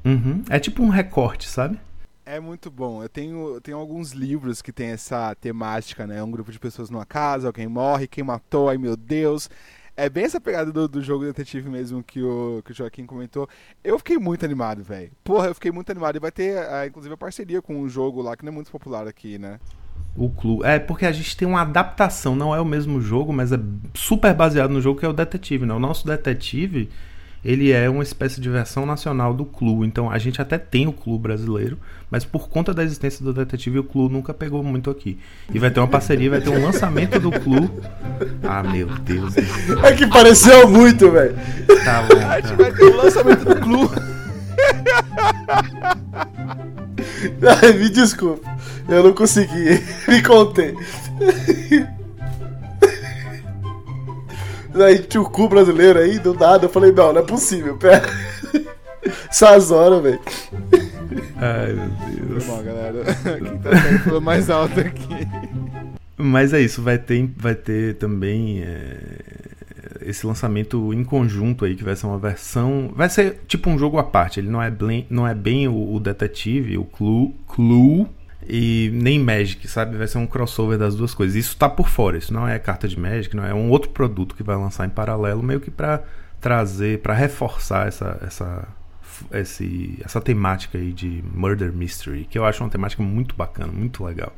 Uhum. 0.05 0.41
É 0.49 0.57
tipo 0.57 0.81
um 0.81 0.87
recorte, 0.87 1.49
sabe? 1.49 1.77
É 2.25 2.39
muito 2.39 2.71
bom. 2.71 3.03
Eu 3.03 3.09
tenho, 3.09 3.55
eu 3.55 3.61
tenho 3.61 3.77
alguns 3.77 4.13
livros 4.13 4.61
que 4.61 4.71
tem 4.71 4.87
essa 4.87 5.35
temática, 5.35 6.07
né? 6.07 6.23
Um 6.23 6.31
grupo 6.31 6.53
de 6.53 6.57
pessoas 6.57 6.89
numa 6.89 7.05
casa, 7.05 7.47
alguém 7.47 7.67
morre, 7.67 8.07
quem 8.07 8.23
matou, 8.23 8.69
ai 8.69 8.77
meu 8.77 8.95
Deus. 8.95 9.49
É 9.97 10.09
bem 10.09 10.25
essa 10.25 10.41
pegada 10.41 10.71
do, 10.71 10.87
do 10.87 11.01
jogo 11.01 11.23
detetive 11.23 11.69
mesmo 11.69 12.03
que 12.03 12.21
o, 12.21 12.61
que 12.65 12.71
o 12.71 12.75
Joaquim 12.75 13.05
comentou. 13.05 13.47
Eu 13.83 13.97
fiquei 13.97 14.17
muito 14.17 14.43
animado, 14.43 14.83
velho. 14.83 15.09
Porra, 15.23 15.47
eu 15.47 15.55
fiquei 15.55 15.71
muito 15.71 15.89
animado. 15.89 16.17
E 16.17 16.19
vai 16.19 16.31
ter, 16.31 16.57
uh, 16.57 16.85
inclusive, 16.85 17.13
a 17.13 17.17
parceria 17.17 17.61
com 17.61 17.79
um 17.79 17.87
jogo 17.87 18.21
lá 18.21 18.35
que 18.35 18.43
não 18.43 18.51
é 18.51 18.55
muito 18.55 18.69
popular 18.69 19.07
aqui, 19.07 19.37
né? 19.37 19.59
O 20.15 20.29
Clue. 20.29 20.65
É, 20.65 20.79
porque 20.79 21.05
a 21.05 21.11
gente 21.11 21.37
tem 21.37 21.47
uma 21.47 21.61
adaptação, 21.61 22.35
não 22.35 22.53
é 22.53 22.59
o 22.59 22.65
mesmo 22.65 22.99
jogo, 22.99 23.31
mas 23.31 23.53
é 23.53 23.59
super 23.93 24.33
baseado 24.33 24.71
no 24.71 24.81
jogo 24.81 24.99
que 24.99 25.05
é 25.05 25.09
o 25.09 25.13
Detetive, 25.13 25.65
né? 25.65 25.73
O 25.73 25.79
nosso 25.79 26.05
Detetive 26.05 26.89
ele 27.45 27.71
é 27.71 27.87
uma 27.87 28.01
espécie 28.01 28.41
de 28.41 28.49
versão 28.49 28.87
nacional 28.87 29.31
do 29.31 29.45
Clue. 29.45 29.85
Então 29.85 30.09
a 30.09 30.17
gente 30.17 30.41
até 30.41 30.57
tem 30.57 30.87
o 30.87 30.91
Clue 30.91 31.19
brasileiro, 31.19 31.77
mas 32.09 32.25
por 32.25 32.49
conta 32.49 32.73
da 32.73 32.83
existência 32.83 33.23
do 33.23 33.31
detetive, 33.31 33.77
o 33.77 33.83
Clue 33.83 34.11
nunca 34.11 34.33
pegou 34.33 34.63
muito 34.63 34.89
aqui. 34.89 35.19
E 35.53 35.59
vai 35.59 35.69
ter 35.69 35.79
uma 35.79 35.87
parceria, 35.87 36.31
vai 36.31 36.41
ter 36.41 36.49
um 36.49 36.61
lançamento 36.61 37.19
do 37.19 37.31
Clue. 37.31 37.69
Ah, 38.43 38.63
meu 38.63 38.87
Deus. 38.87 39.35
É 39.83 39.91
que 39.93 40.07
pareceu 40.07 40.67
muito, 40.67 41.11
velho. 41.11 41.35
Tá 41.83 42.01
bom. 42.01 42.15
Tá. 42.25 42.31
A 42.31 42.41
gente 42.41 42.55
vai 42.55 42.71
ter 42.71 42.85
um 42.85 42.97
lançamento 42.97 43.45
do 43.45 43.55
Clue. 43.57 43.89
Ai, 47.61 47.73
me 47.73 47.89
desculpa. 47.89 48.49
Eu 48.87 49.03
não 49.03 49.13
consegui. 49.13 49.83
Me 50.07 50.21
contei. 50.21 50.75
Aí 54.83 54.99
tinha 54.99 55.21
o 55.21 55.29
cu 55.29 55.47
brasileiro 55.47 55.99
aí, 55.99 56.19
do 56.19 56.33
nada. 56.33 56.65
Eu 56.65 56.69
falei, 56.69 56.91
não, 56.91 57.13
não 57.13 57.21
é 57.21 57.23
possível, 57.23 57.77
pera. 57.77 58.03
Essas 59.29 59.71
horas, 59.71 60.01
velho. 60.01 60.19
Ai, 61.37 61.73
meu 61.73 62.27
Deus. 62.27 62.43
Foi 62.43 62.55
mal, 62.55 62.63
galera. 62.63 63.03
Quem 63.23 63.57
tá 63.59 63.99
falando 64.03 64.21
mais 64.21 64.49
alto 64.49 64.79
aqui. 64.79 65.27
Mas 66.17 66.53
é 66.53 66.61
isso, 66.61 66.81
vai 66.81 66.97
ter, 66.97 67.29
vai 67.35 67.53
ter 67.53 67.95
também 67.95 68.63
é, 68.63 68.97
esse 70.01 70.25
lançamento 70.25 70.93
em 70.93 71.03
conjunto 71.03 71.65
aí, 71.65 71.75
que 71.75 71.83
vai 71.83 71.95
ser 71.95 72.07
uma 72.07 72.17
versão. 72.17 72.91
Vai 72.95 73.09
ser 73.09 73.41
tipo 73.47 73.69
um 73.69 73.77
jogo 73.77 73.97
à 73.97 74.03
parte. 74.03 74.39
Ele 74.39 74.49
não 74.49 74.61
é 74.61 74.71
bem, 74.71 75.05
não 75.09 75.27
é 75.27 75.35
bem 75.35 75.67
o, 75.67 75.93
o 75.93 75.99
detetive, 75.99 76.77
o 76.77 76.85
Clue, 76.85 77.35
Clue 77.47 78.07
e 78.47 78.89
nem 78.93 79.19
Magic, 79.19 79.67
sabe? 79.67 79.97
Vai 79.97 80.07
ser 80.07 80.17
um 80.17 80.27
crossover 80.27 80.77
das 80.77 80.95
duas 80.95 81.13
coisas. 81.13 81.35
Isso 81.35 81.57
tá 81.57 81.69
por 81.69 81.89
fora, 81.89 82.17
isso 82.17 82.33
não 82.33 82.47
é 82.47 82.57
carta 82.59 82.87
de 82.87 82.99
Magic, 82.99 83.35
não 83.35 83.45
é, 83.45 83.53
um 83.53 83.69
outro 83.69 83.89
produto 83.89 84.35
que 84.35 84.43
vai 84.43 84.55
lançar 84.55 84.85
em 84.85 84.89
paralelo, 84.89 85.41
meio 85.41 85.59
que 85.59 85.71
para 85.71 86.03
trazer, 86.39 86.99
para 86.99 87.13
reforçar 87.13 87.87
essa 87.87 88.19
essa 88.21 88.67
esse, 89.31 89.97
essa 90.03 90.19
temática 90.19 90.77
aí 90.77 90.91
de 90.91 91.23
Murder 91.33 91.71
Mystery, 91.71 92.25
que 92.29 92.37
eu 92.37 92.45
acho 92.45 92.63
uma 92.63 92.69
temática 92.69 93.01
muito 93.01 93.35
bacana, 93.35 93.71
muito 93.71 94.03
legal. 94.03 94.33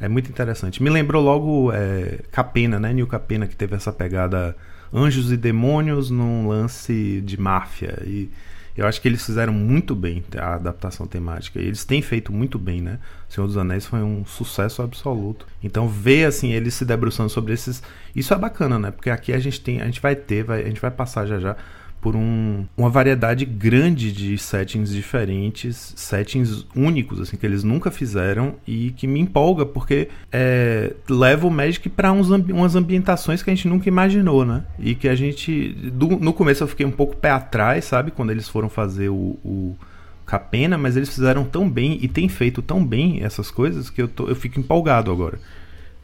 É 0.00 0.08
muito 0.08 0.30
interessante. 0.30 0.82
Me 0.82 0.88
lembrou 0.88 1.22
logo 1.22 1.70
é, 1.72 2.20
Capena, 2.32 2.80
né? 2.80 2.92
New 2.92 3.06
Capena, 3.06 3.46
que 3.46 3.54
teve 3.54 3.76
essa 3.76 3.92
pegada 3.92 4.56
anjos 4.92 5.30
e 5.30 5.36
demônios 5.36 6.10
num 6.10 6.48
lance 6.48 7.20
de 7.20 7.38
máfia. 7.38 8.02
E 8.04 8.30
eu 8.76 8.86
acho 8.86 9.00
que 9.00 9.08
eles 9.08 9.24
fizeram 9.24 9.52
muito 9.52 9.94
bem 9.94 10.24
a 10.36 10.54
adaptação 10.54 11.06
temática. 11.06 11.58
Eles 11.58 11.84
têm 11.84 12.00
feito 12.00 12.32
muito 12.32 12.58
bem, 12.58 12.80
né? 12.80 12.98
O 13.28 13.32
Senhor 13.32 13.46
dos 13.46 13.56
Anéis 13.56 13.86
foi 13.86 14.00
um 14.00 14.24
sucesso 14.24 14.82
absoluto. 14.82 15.46
Então 15.62 15.88
ver 15.88 16.24
assim 16.26 16.52
eles 16.52 16.74
se 16.74 16.84
debruçando 16.84 17.28
sobre 17.28 17.52
esses, 17.52 17.82
isso 18.14 18.32
é 18.32 18.38
bacana, 18.38 18.78
né? 18.78 18.90
Porque 18.90 19.10
aqui 19.10 19.32
a 19.32 19.38
gente 19.38 19.60
tem, 19.60 19.80
a 19.80 19.86
gente 19.86 20.00
vai 20.00 20.14
ter, 20.16 20.44
vai, 20.44 20.62
a 20.62 20.66
gente 20.66 20.80
vai 20.80 20.90
passar 20.90 21.26
já 21.26 21.38
já 21.38 21.56
por 22.00 22.16
um, 22.16 22.64
uma 22.76 22.88
variedade 22.88 23.44
grande 23.44 24.10
de 24.10 24.38
settings 24.38 24.90
diferentes, 24.90 25.92
settings 25.96 26.66
únicos, 26.74 27.20
assim, 27.20 27.36
que 27.36 27.44
eles 27.44 27.62
nunca 27.62 27.90
fizeram 27.90 28.54
e 28.66 28.92
que 28.92 29.06
me 29.06 29.20
empolga, 29.20 29.66
porque 29.66 30.08
é, 30.32 30.94
leva 31.08 31.46
o 31.46 31.50
Magic 31.50 31.88
para 31.90 32.10
ambi 32.10 32.52
umas 32.52 32.74
ambientações 32.74 33.42
que 33.42 33.50
a 33.50 33.54
gente 33.54 33.68
nunca 33.68 33.88
imaginou, 33.88 34.44
né? 34.44 34.64
E 34.78 34.94
que 34.94 35.08
a 35.08 35.14
gente. 35.14 35.72
Do, 35.92 36.08
no 36.08 36.32
começo 36.32 36.62
eu 36.64 36.68
fiquei 36.68 36.86
um 36.86 36.90
pouco 36.90 37.16
pé 37.16 37.30
atrás, 37.30 37.84
sabe? 37.84 38.10
Quando 38.10 38.30
eles 38.30 38.48
foram 38.48 38.68
fazer 38.68 39.10
o, 39.10 39.38
o 39.44 39.76
Capena, 40.24 40.78
mas 40.78 40.96
eles 40.96 41.10
fizeram 41.10 41.44
tão 41.44 41.68
bem 41.68 41.98
e 42.00 42.08
têm 42.08 42.28
feito 42.28 42.62
tão 42.62 42.84
bem 42.84 43.22
essas 43.22 43.50
coisas 43.50 43.90
que 43.90 44.00
eu, 44.00 44.08
tô, 44.08 44.26
eu 44.28 44.36
fico 44.36 44.58
empolgado 44.58 45.10
agora. 45.10 45.38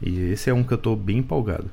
E 0.01 0.19
esse 0.31 0.49
é 0.49 0.53
um 0.53 0.63
que 0.63 0.73
eu 0.73 0.77
tô 0.77 0.95
bem 0.95 1.19
empolgado. 1.19 1.71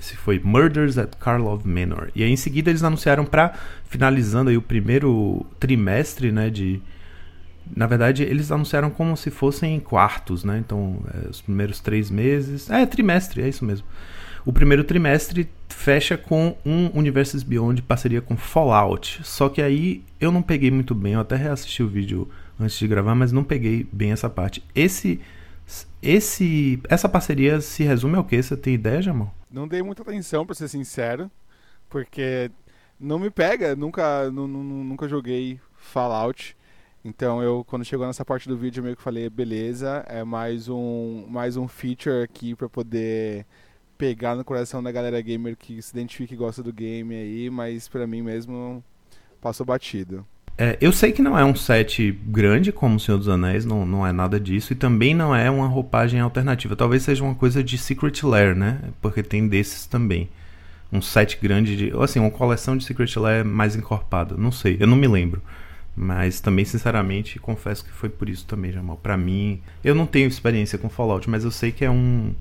Esse 0.00 0.16
foi 0.16 0.40
Murders 0.42 0.96
at 0.96 1.14
Karlov 1.16 1.66
Manor. 1.66 2.10
E 2.14 2.24
aí 2.24 2.30
em 2.30 2.36
seguida 2.36 2.70
eles 2.70 2.82
anunciaram 2.82 3.26
para 3.26 3.52
finalizando 3.84 4.48
aí 4.48 4.56
o 4.56 4.62
primeiro 4.62 5.46
trimestre, 5.60 6.32
né, 6.32 6.48
de 6.48 6.80
na 7.76 7.86
verdade, 7.86 8.24
eles 8.24 8.50
anunciaram 8.50 8.90
como 8.90 9.16
se 9.16 9.30
fossem 9.30 9.78
quartos, 9.78 10.42
né? 10.42 10.58
Então, 10.58 11.00
é, 11.14 11.28
os 11.28 11.40
primeiros 11.40 11.78
três 11.78 12.10
meses. 12.10 12.68
É, 12.68 12.84
trimestre, 12.84 13.42
é 13.42 13.48
isso 13.48 13.64
mesmo. 13.64 13.86
O 14.44 14.52
primeiro 14.52 14.82
trimestre 14.82 15.48
fecha 15.68 16.16
com 16.16 16.56
um 16.64 16.90
Universes 16.98 17.42
Beyond 17.42 17.82
parceria 17.82 18.20
com 18.20 18.36
Fallout. 18.36 19.20
Só 19.22 19.48
que 19.48 19.62
aí 19.62 20.02
eu 20.20 20.32
não 20.32 20.42
peguei 20.42 20.70
muito 20.70 20.94
bem, 20.94 21.12
eu 21.12 21.20
até 21.20 21.36
reassisti 21.36 21.82
o 21.82 21.88
vídeo 21.88 22.28
antes 22.58 22.78
de 22.78 22.88
gravar, 22.88 23.14
mas 23.14 23.30
não 23.30 23.44
peguei 23.44 23.86
bem 23.92 24.10
essa 24.10 24.28
parte. 24.28 24.64
Esse 24.74 25.20
esse 26.02 26.80
essa 26.88 27.08
parceria 27.08 27.60
se 27.60 27.82
resume 27.82 28.16
ao 28.16 28.24
que? 28.24 28.42
Você 28.42 28.56
tem 28.56 28.74
ideia, 28.74 29.02
Jamal? 29.02 29.34
Não 29.50 29.66
dei 29.68 29.82
muita 29.82 30.02
atenção, 30.02 30.46
pra 30.46 30.54
ser 30.54 30.68
sincero, 30.68 31.30
porque 31.88 32.50
não 32.98 33.18
me 33.18 33.30
pega, 33.30 33.74
nunca, 33.74 34.30
nunca 34.30 35.08
joguei 35.08 35.60
Fallout. 35.76 36.56
Então 37.04 37.42
eu, 37.42 37.64
quando 37.64 37.84
chegou 37.84 38.06
nessa 38.06 38.24
parte 38.24 38.48
do 38.48 38.56
vídeo, 38.56 38.82
meio 38.82 38.94
que 38.94 39.02
falei, 39.02 39.30
beleza, 39.30 40.04
é 40.06 40.22
mais 40.22 40.68
um, 40.68 41.26
mais 41.28 41.56
um 41.56 41.66
feature 41.66 42.22
aqui 42.22 42.54
para 42.54 42.68
poder 42.68 43.46
pegar 43.96 44.34
no 44.34 44.44
coração 44.44 44.82
da 44.82 44.92
galera 44.92 45.20
gamer 45.20 45.56
que 45.56 45.80
se 45.80 45.92
identifica 45.92 46.34
e 46.34 46.36
gosta 46.36 46.62
do 46.62 46.72
game 46.72 47.14
aí, 47.14 47.50
mas 47.50 47.88
para 47.88 48.06
mim 48.06 48.22
mesmo 48.22 48.84
passou 49.40 49.64
batido. 49.64 50.26
É, 50.62 50.76
eu 50.78 50.92
sei 50.92 51.10
que 51.10 51.22
não 51.22 51.38
é 51.38 51.42
um 51.42 51.54
set 51.54 52.12
grande 52.26 52.70
como 52.70 52.96
o 52.96 53.00
Senhor 53.00 53.16
dos 53.16 53.30
Anéis, 53.30 53.64
não, 53.64 53.86
não 53.86 54.06
é 54.06 54.12
nada 54.12 54.38
disso, 54.38 54.74
e 54.74 54.76
também 54.76 55.14
não 55.14 55.34
é 55.34 55.50
uma 55.50 55.66
roupagem 55.66 56.20
alternativa. 56.20 56.76
Talvez 56.76 57.02
seja 57.02 57.24
uma 57.24 57.34
coisa 57.34 57.64
de 57.64 57.78
Secret 57.78 58.22
Lair, 58.22 58.54
né? 58.54 58.78
Porque 59.00 59.22
tem 59.22 59.48
desses 59.48 59.86
também. 59.86 60.28
Um 60.92 61.00
set 61.00 61.38
grande 61.40 61.74
de. 61.74 61.94
Ou 61.94 62.02
assim, 62.02 62.20
uma 62.20 62.30
coleção 62.30 62.76
de 62.76 62.84
Secret 62.84 63.10
Lair 63.16 63.42
mais 63.42 63.74
encorpada. 63.74 64.36
Não 64.36 64.52
sei, 64.52 64.76
eu 64.78 64.86
não 64.86 64.98
me 64.98 65.08
lembro. 65.08 65.40
Mas 65.96 66.40
também, 66.40 66.66
sinceramente, 66.66 67.38
confesso 67.38 67.82
que 67.82 67.90
foi 67.90 68.10
por 68.10 68.28
isso 68.28 68.44
também, 68.44 68.70
Jamal. 68.70 68.98
Pra 69.02 69.16
mim, 69.16 69.62
eu 69.82 69.94
não 69.94 70.04
tenho 70.04 70.28
experiência 70.28 70.76
com 70.76 70.90
Fallout, 70.90 71.30
mas 71.30 71.42
eu 71.42 71.50
sei 71.50 71.72
que 71.72 71.86
é 71.86 71.90
um. 71.90 72.34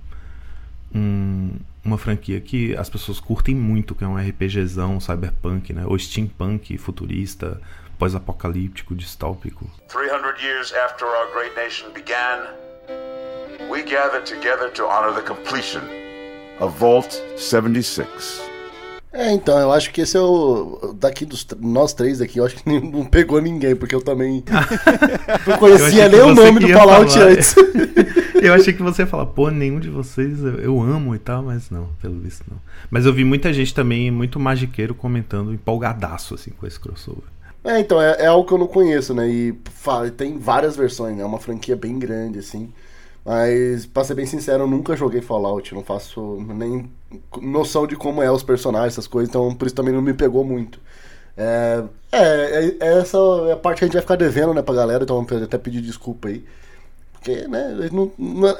um 0.94 1.52
uma 1.86 1.98
franquia 1.98 2.42
que 2.42 2.76
as 2.76 2.90
pessoas 2.90 3.22
curtem 3.22 3.56
muito, 3.56 3.96
que 3.96 4.04
é 4.04 4.08
um 4.08 4.18
RPGzão, 4.18 5.00
cyberpunk, 5.00 5.72
né? 5.72 5.86
Ou 5.86 5.98
steampunk, 5.98 6.78
futurista, 6.78 7.62
pós-apocalíptico, 8.00 8.96
distópico. 8.96 9.70
300 9.90 10.42
years 10.42 10.74
after 10.74 11.06
our 11.06 11.32
great 11.34 11.54
nation 11.56 11.92
began, 11.94 12.48
we 13.70 13.84
gathered 13.84 14.26
together 14.26 14.72
to 14.72 14.86
honor 14.86 15.14
the 15.14 15.22
completion 15.22 15.82
of 16.60 16.80
Vault 16.80 17.14
76. 17.38 18.50
É, 19.12 19.34
então, 19.34 19.58
eu 19.60 19.72
acho 19.72 19.92
que 19.92 20.02
esse 20.02 20.16
é 20.16 20.22
o. 20.22 20.96
Daqui 21.00 21.26
dos 21.26 21.46
nós 21.60 21.94
três 21.94 22.22
aqui, 22.22 22.40
eu 22.40 22.46
acho 22.46 22.56
que 22.58 22.70
não 22.80 23.04
pegou 23.04 23.42
ninguém, 23.42 23.76
porque 23.76 23.96
eu 23.96 24.02
também 24.02 24.44
não 25.48 25.58
conhecia 25.58 26.08
nem 26.08 26.22
o 26.22 26.34
nome 26.34 26.60
do 26.60 26.70
Fallout 26.70 27.12
falar. 27.12 27.26
antes. 27.26 27.56
eu 28.40 28.54
achei 28.54 28.72
que 28.72 28.84
você 28.84 29.02
ia 29.02 29.08
falar, 29.08 29.26
pô, 29.26 29.50
nenhum 29.50 29.80
de 29.80 29.90
vocês 29.90 30.40
eu, 30.44 30.60
eu, 30.60 30.82
amo 30.82 31.16
e 31.16 31.20
tal, 31.20 31.42
mas 31.42 31.72
não, 31.72 31.90
pelo 32.00 32.20
visto 32.20 32.46
não. 32.50 32.60
Mas 32.90 33.06
eu 33.06 33.12
vi 33.12 33.24
muita 33.24 33.52
gente 33.52 33.74
também, 33.74 34.12
muito 34.12 34.40
magiqueiro, 34.40 34.94
comentando 34.94 35.52
empolgadaço 35.52 36.36
assim 36.36 36.52
com 36.52 36.68
esse 36.68 36.80
crossover. 36.80 37.24
É, 37.64 37.80
então, 37.80 38.02
é, 38.02 38.24
é 38.24 38.26
algo 38.28 38.48
que 38.48 38.54
eu 38.54 38.58
não 38.58 38.68
conheço, 38.68 39.14
né? 39.14 39.28
E 39.28 39.54
tem 40.16 40.38
várias 40.38 40.76
versões, 40.76 41.16
né? 41.16 41.24
É 41.24 41.26
uma 41.26 41.40
franquia 41.40 41.76
bem 41.76 42.00
grande, 42.00 42.40
assim. 42.40 42.74
Mas, 43.26 43.86
pra 43.86 44.04
ser 44.04 44.16
bem 44.16 44.26
sincero, 44.26 44.64
eu 44.64 44.68
nunca 44.68 44.96
joguei 44.96 45.22
Fallout, 45.22 45.74
não 45.76 45.84
faço 45.84 46.38
nem 46.56 46.90
noção 47.42 47.86
de 47.86 47.96
como 47.96 48.24
é 48.24 48.32
os 48.32 48.44
personagens, 48.44 48.94
essas 48.94 49.08
coisas, 49.08 49.30
então 49.30 49.54
por 49.54 49.66
isso 49.68 49.76
também 49.76 49.94
não 49.94 50.02
me 50.02 50.14
pegou 50.14 50.44
muito. 50.44 50.80
É, 51.38 51.84
é, 52.12 52.76
é 52.80 53.00
essa 53.00 53.18
é 53.48 53.54
a 53.54 53.58
parte 53.58 53.80
que 53.80 53.86
a 53.86 53.88
gente 53.88 53.94
vai 53.94 54.02
ficar 54.02 54.16
devendo, 54.16 54.54
né, 54.54 54.62
pra 54.62 54.74
galera, 54.76 55.04
então 55.04 55.26
até 55.44 55.58
pedir 55.58 55.82
desculpa 55.82 56.30
aí. 56.30 56.46
Porque, 57.22 57.48
né, 57.48 57.76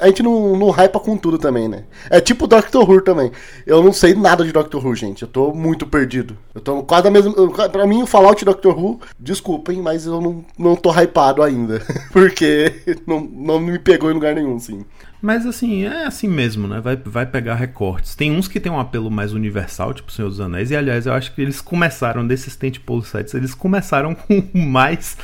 a 0.00 0.06
gente 0.06 0.22
não, 0.22 0.54
não 0.56 0.70
hypa 0.70 1.00
com 1.00 1.16
tudo 1.16 1.38
também, 1.38 1.66
né? 1.66 1.84
É 2.10 2.20
tipo 2.20 2.46
Doctor 2.46 2.88
Who 2.88 3.00
também. 3.00 3.32
Eu 3.66 3.82
não 3.82 3.92
sei 3.92 4.14
nada 4.14 4.44
de 4.44 4.52
Doctor 4.52 4.84
Who, 4.84 4.94
gente. 4.94 5.22
Eu 5.22 5.28
tô 5.28 5.54
muito 5.54 5.86
perdido. 5.86 6.36
Eu 6.54 6.60
tô 6.60 6.82
quase 6.82 7.08
a 7.08 7.10
mesma. 7.10 7.32
Pra 7.70 7.86
mim, 7.86 8.02
o 8.02 8.06
Fallout 8.06 8.44
Doctor 8.44 8.78
Who, 8.78 9.00
desculpem, 9.18 9.80
mas 9.80 10.04
eu 10.04 10.20
não, 10.20 10.44
não 10.58 10.76
tô 10.76 10.92
hypado 10.92 11.42
ainda. 11.42 11.80
Porque 12.12 13.00
não, 13.06 13.20
não 13.20 13.58
me 13.58 13.78
pegou 13.78 14.10
em 14.10 14.14
lugar 14.14 14.34
nenhum, 14.34 14.58
sim. 14.58 14.84
Mas 15.22 15.44
assim, 15.46 15.84
é 15.84 16.06
assim 16.06 16.28
mesmo, 16.28 16.66
né? 16.66 16.80
Vai, 16.80 16.96
vai 16.96 17.26
pegar 17.26 17.54
recortes. 17.54 18.14
Tem 18.14 18.30
uns 18.30 18.48
que 18.48 18.60
tem 18.60 18.72
um 18.72 18.80
apelo 18.80 19.10
mais 19.10 19.32
universal, 19.32 19.92
tipo 19.92 20.10
Senhor 20.10 20.28
dos 20.28 20.40
Anéis, 20.40 20.70
e 20.70 20.76
aliás, 20.76 21.06
eu 21.06 21.12
acho 21.12 21.34
que 21.34 21.42
eles 21.42 21.60
começaram 21.60 22.26
desses 22.26 22.56
tentpole 22.56 23.04
sets, 23.04 23.34
eles 23.34 23.54
começaram 23.54 24.14
com 24.16 24.42
mais 24.54 25.18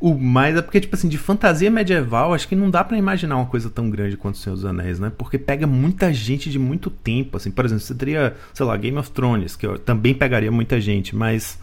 o 0.00 0.14
mais 0.14 0.56
é 0.56 0.62
porque, 0.62 0.80
tipo 0.80 0.94
assim, 0.94 1.08
de 1.08 1.18
fantasia 1.18 1.70
medieval, 1.70 2.32
acho 2.32 2.46
que 2.46 2.54
não 2.54 2.70
dá 2.70 2.84
para 2.84 2.96
imaginar 2.96 3.36
uma 3.36 3.46
coisa 3.46 3.68
tão 3.68 3.90
grande 3.90 4.16
quanto 4.16 4.36
o 4.36 4.38
Senhor 4.38 4.54
dos 4.54 4.64
Anéis, 4.64 5.00
né? 5.00 5.10
Porque 5.16 5.38
pega 5.38 5.66
muita 5.66 6.12
gente 6.12 6.50
de 6.50 6.58
muito 6.58 6.88
tempo, 6.88 7.36
assim. 7.36 7.50
Por 7.50 7.64
exemplo, 7.64 7.82
você 7.82 7.94
teria, 7.94 8.36
sei 8.54 8.64
lá, 8.64 8.76
Game 8.76 8.96
of 8.96 9.10
Thrones, 9.10 9.56
que 9.56 9.66
também 9.80 10.14
pegaria 10.14 10.52
muita 10.52 10.80
gente, 10.80 11.16
mas 11.16 11.58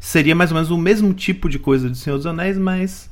seria 0.00 0.34
mais 0.34 0.50
ou 0.50 0.56
menos 0.56 0.70
o 0.70 0.78
mesmo 0.78 1.14
tipo 1.14 1.48
de 1.48 1.58
coisa 1.58 1.88
de 1.88 1.96
Senhor 1.96 2.16
dos 2.16 2.26
Anéis, 2.26 2.58
mas, 2.58 3.10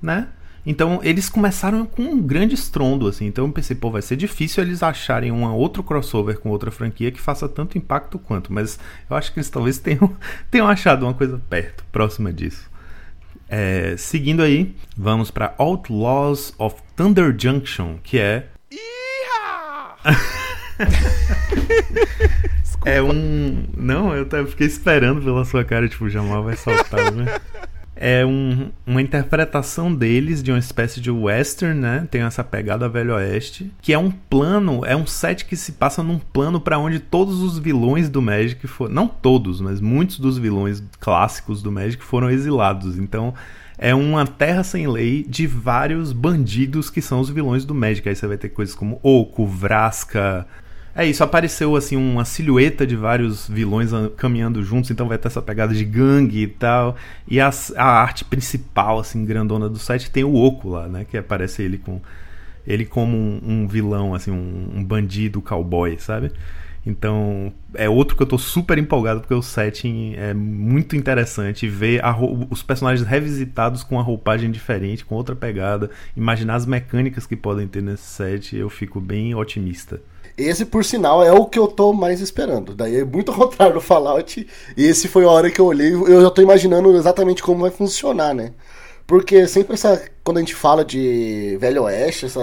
né? 0.00 0.28
Então, 0.64 1.00
eles 1.02 1.28
começaram 1.28 1.86
com 1.86 2.02
um 2.02 2.20
grande 2.20 2.54
estrondo, 2.54 3.06
assim. 3.06 3.26
Então, 3.26 3.46
eu 3.46 3.52
pensei, 3.52 3.76
pô, 3.76 3.88
vai 3.90 4.02
ser 4.02 4.16
difícil 4.16 4.64
eles 4.64 4.82
acharem 4.82 5.30
um 5.30 5.44
outro 5.52 5.82
crossover 5.82 6.40
com 6.40 6.50
outra 6.50 6.72
franquia 6.72 7.12
que 7.12 7.20
faça 7.20 7.48
tanto 7.48 7.78
impacto 7.78 8.18
quanto. 8.18 8.52
Mas 8.52 8.78
eu 9.08 9.16
acho 9.16 9.32
que 9.32 9.38
eles 9.38 9.48
talvez 9.48 9.78
tenham, 9.78 10.12
tenham 10.50 10.66
achado 10.66 11.04
uma 11.04 11.14
coisa 11.14 11.40
perto, 11.48 11.84
próxima 11.92 12.32
disso. 12.32 12.68
É, 13.48 13.94
seguindo 13.96 14.42
aí, 14.42 14.74
vamos 14.96 15.30
para 15.30 15.54
Outlaws 15.58 16.52
of 16.58 16.76
Thunder 16.96 17.34
Junction, 17.38 17.98
que 18.02 18.18
é. 18.18 18.46
é 22.84 23.02
um. 23.02 23.64
Não, 23.76 24.14
eu 24.14 24.26
fiquei 24.46 24.66
esperando 24.66 25.22
pela 25.22 25.44
sua 25.44 25.64
cara, 25.64 25.88
tipo, 25.88 26.06
o 26.06 26.10
Jamal 26.10 26.42
vai 26.42 26.56
saltar, 26.56 27.12
né? 27.12 27.26
é 27.96 28.24
um, 28.26 28.70
uma 28.86 29.00
interpretação 29.00 29.92
deles 29.92 30.42
de 30.42 30.52
uma 30.52 30.58
espécie 30.58 31.00
de 31.00 31.10
western, 31.10 31.80
né? 31.80 32.06
Tem 32.10 32.20
essa 32.20 32.44
pegada 32.44 32.88
velho 32.88 33.14
oeste, 33.14 33.72
que 33.80 33.92
é 33.92 33.98
um 33.98 34.10
plano, 34.10 34.84
é 34.84 34.94
um 34.94 35.06
set 35.06 35.46
que 35.46 35.56
se 35.56 35.72
passa 35.72 36.02
num 36.02 36.18
plano 36.18 36.60
para 36.60 36.78
onde 36.78 37.00
todos 37.00 37.40
os 37.40 37.58
vilões 37.58 38.10
do 38.10 38.20
Magic 38.20 38.66
foram, 38.66 38.92
não 38.92 39.08
todos, 39.08 39.60
mas 39.62 39.80
muitos 39.80 40.18
dos 40.18 40.36
vilões 40.36 40.82
clássicos 41.00 41.62
do 41.62 41.72
Magic 41.72 42.04
foram 42.04 42.30
exilados. 42.30 42.98
Então, 42.98 43.32
é 43.78 43.94
uma 43.94 44.26
terra 44.26 44.62
sem 44.62 44.86
lei 44.86 45.24
de 45.26 45.46
vários 45.46 46.12
bandidos 46.12 46.90
que 46.90 47.00
são 47.00 47.20
os 47.20 47.30
vilões 47.30 47.64
do 47.64 47.74
Magic. 47.74 48.06
Aí 48.06 48.14
você 48.14 48.26
vai 48.26 48.36
ter 48.36 48.50
coisas 48.50 48.74
como 48.74 49.00
Oco, 49.02 49.46
Vrasca, 49.46 50.46
é 50.96 51.04
isso, 51.04 51.22
apareceu 51.22 51.76
assim 51.76 51.94
uma 51.94 52.24
silhueta 52.24 52.86
de 52.86 52.96
vários 52.96 53.46
vilões 53.46 53.90
caminhando 54.16 54.62
juntos, 54.64 54.90
então 54.90 55.06
vai 55.06 55.18
ter 55.18 55.28
essa 55.28 55.42
pegada 55.42 55.74
de 55.74 55.84
gangue 55.84 56.44
e 56.44 56.46
tal. 56.46 56.96
E 57.28 57.38
a, 57.38 57.50
a 57.76 57.84
arte 57.84 58.24
principal, 58.24 58.98
assim, 58.98 59.22
grandona 59.26 59.68
do 59.68 59.78
site 59.78 60.10
tem 60.10 60.24
o 60.24 60.34
Oco 60.34 60.70
lá, 60.70 60.88
né? 60.88 61.04
Que 61.04 61.18
aparece 61.18 61.62
ele 61.62 61.76
com. 61.76 62.00
Ele 62.66 62.86
como 62.86 63.14
um, 63.14 63.40
um 63.44 63.68
vilão, 63.68 64.14
assim, 64.14 64.30
um, 64.30 64.70
um, 64.74 64.82
bandido 64.82 65.42
cowboy, 65.42 65.98
sabe? 66.00 66.32
Então, 66.84 67.52
é 67.74 67.88
outro 67.88 68.16
que 68.16 68.22
eu 68.22 68.26
tô 68.26 68.38
super 68.38 68.78
empolgado 68.78 69.20
porque 69.20 69.34
o 69.34 69.42
setting 69.42 70.14
é 70.16 70.32
muito 70.32 70.96
interessante. 70.96 71.68
Ver 71.68 72.02
a, 72.02 72.16
os 72.48 72.62
personagens 72.62 73.06
revisitados 73.06 73.82
com 73.82 73.96
uma 73.96 74.02
roupagem 74.02 74.50
diferente, 74.50 75.04
com 75.04 75.14
outra 75.14 75.36
pegada, 75.36 75.90
imaginar 76.16 76.54
as 76.54 76.64
mecânicas 76.64 77.26
que 77.26 77.36
podem 77.36 77.68
ter 77.68 77.82
nesse 77.82 78.04
set, 78.04 78.56
eu 78.56 78.70
fico 78.70 78.98
bem 78.98 79.34
otimista. 79.34 80.00
Esse, 80.36 80.66
por 80.66 80.84
sinal, 80.84 81.24
é 81.24 81.32
o 81.32 81.46
que 81.46 81.58
eu 81.58 81.66
tô 81.66 81.92
mais 81.92 82.20
esperando. 82.20 82.74
Daí 82.74 82.96
é 82.96 83.04
muito 83.04 83.32
ao 83.32 83.38
contrário 83.38 83.74
do 83.74 83.80
Fallout. 83.80 84.46
E 84.76 84.84
esse 84.84 85.08
foi 85.08 85.24
a 85.24 85.30
hora 85.30 85.50
que 85.50 85.60
eu 85.60 85.66
olhei. 85.66 85.92
Eu 85.92 86.20
já 86.22 86.30
tô 86.30 86.42
imaginando 86.42 86.94
exatamente 86.96 87.42
como 87.42 87.62
vai 87.62 87.70
funcionar, 87.70 88.34
né? 88.34 88.52
Porque 89.06 89.46
sempre 89.46 89.74
essa. 89.74 90.02
Quando 90.24 90.38
a 90.38 90.40
gente 90.40 90.54
fala 90.54 90.84
de 90.84 91.56
Velho 91.60 91.84
Oeste, 91.84 92.26
essa, 92.26 92.40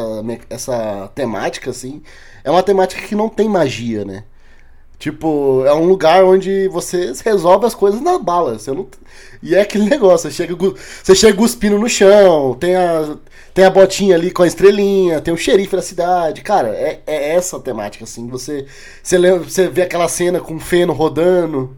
essa 0.49 1.11
temática, 1.13 1.69
assim, 1.69 2.01
é 2.43 2.49
uma 2.49 2.63
temática 2.63 3.01
que 3.05 3.15
não 3.15 3.29
tem 3.29 3.49
magia, 3.49 4.05
né? 4.05 4.23
Tipo, 5.03 5.65
é 5.65 5.73
um 5.73 5.85
lugar 5.85 6.23
onde 6.23 6.69
você 6.69 7.11
resolve 7.25 7.65
as 7.65 7.75
coisas 7.75 7.99
na 7.99 8.17
bala. 8.17 8.57
Você 8.57 8.71
não... 8.71 8.87
E 9.41 9.53
é 9.53 9.59
aquele 9.59 9.83
negócio, 9.91 10.31
você 10.31 10.33
chega, 10.33 10.55
você 11.03 11.13
chega 11.13 11.37
cuspindo 11.37 11.77
no 11.77 11.89
chão, 11.89 12.55
tem 12.57 12.73
a, 12.77 13.17
tem 13.53 13.65
a 13.65 13.69
botinha 13.69 14.15
ali 14.15 14.31
com 14.31 14.43
a 14.43 14.47
estrelinha, 14.47 15.19
tem 15.19 15.33
o 15.33 15.37
xerife 15.37 15.75
da 15.75 15.81
cidade. 15.81 16.41
Cara, 16.41 16.69
é, 16.69 17.01
é 17.05 17.35
essa 17.35 17.57
a 17.57 17.59
temática, 17.59 18.05
assim. 18.05 18.29
Você, 18.29 18.65
você, 19.03 19.17
lembra, 19.17 19.43
você 19.43 19.67
vê 19.67 19.81
aquela 19.81 20.07
cena 20.07 20.39
com 20.39 20.55
o 20.55 20.59
feno 20.61 20.93
rodando. 20.93 21.75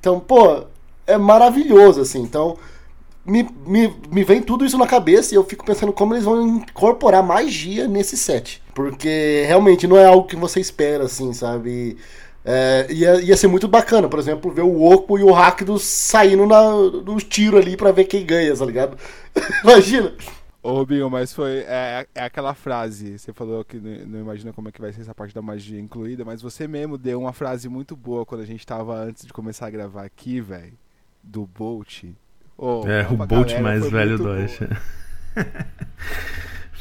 Então, 0.00 0.18
pô, 0.18 0.64
é 1.06 1.18
maravilhoso, 1.18 2.00
assim. 2.00 2.22
Então, 2.22 2.56
me, 3.22 3.46
me, 3.66 3.94
me 4.10 4.24
vem 4.24 4.40
tudo 4.40 4.64
isso 4.64 4.78
na 4.78 4.86
cabeça 4.86 5.34
e 5.34 5.36
eu 5.36 5.44
fico 5.44 5.66
pensando 5.66 5.92
como 5.92 6.14
eles 6.14 6.24
vão 6.24 6.56
incorporar 6.56 7.22
magia 7.22 7.86
nesse 7.86 8.16
set. 8.16 8.62
Porque 8.74 9.44
realmente 9.46 9.86
não 9.86 9.98
é 9.98 10.06
algo 10.06 10.26
que 10.26 10.36
você 10.36 10.58
espera, 10.58 11.04
assim, 11.04 11.34
sabe? 11.34 11.98
É, 12.44 12.86
ia, 12.90 13.20
ia 13.20 13.36
ser 13.36 13.46
muito 13.46 13.68
bacana, 13.68 14.08
por 14.08 14.18
exemplo, 14.18 14.50
ver 14.50 14.62
o 14.62 14.82
Oco 14.82 15.18
e 15.18 15.22
o 15.22 15.30
Rakdos 15.30 15.84
saindo 15.84 16.46
na, 16.46 16.72
no 16.72 17.16
tiro 17.18 17.56
ali 17.56 17.76
para 17.76 17.92
ver 17.92 18.04
quem 18.04 18.26
ganha, 18.26 18.56
tá 18.56 18.64
ligado? 18.64 18.96
Imagina! 19.62 20.12
Ô, 20.62 20.86
Binho, 20.86 21.10
mas 21.10 21.32
foi. 21.32 21.64
É, 21.66 22.06
é, 22.14 22.22
aquela 22.22 22.54
frase. 22.54 23.18
Você 23.18 23.32
falou 23.32 23.64
que 23.64 23.78
não 23.78 24.20
imagina 24.20 24.52
como 24.52 24.68
é 24.68 24.72
que 24.72 24.80
vai 24.80 24.92
ser 24.92 25.00
essa 25.00 25.14
parte 25.14 25.34
da 25.34 25.42
magia 25.42 25.80
incluída, 25.80 26.24
mas 26.24 26.40
você 26.40 26.68
mesmo 26.68 26.96
deu 26.96 27.20
uma 27.20 27.32
frase 27.32 27.68
muito 27.68 27.96
boa 27.96 28.24
quando 28.24 28.42
a 28.42 28.46
gente 28.46 28.64
tava 28.64 28.94
antes 28.94 29.26
de 29.26 29.32
começar 29.32 29.66
a 29.66 29.70
gravar 29.70 30.04
aqui, 30.04 30.40
velho. 30.40 30.74
Do 31.20 31.46
Bolt. 31.46 32.04
Oh, 32.56 32.84
é, 32.86 33.08
o 33.08 33.26
Bolt 33.26 33.58
mais 33.60 33.88
velho 33.90 34.16
do 34.16 34.24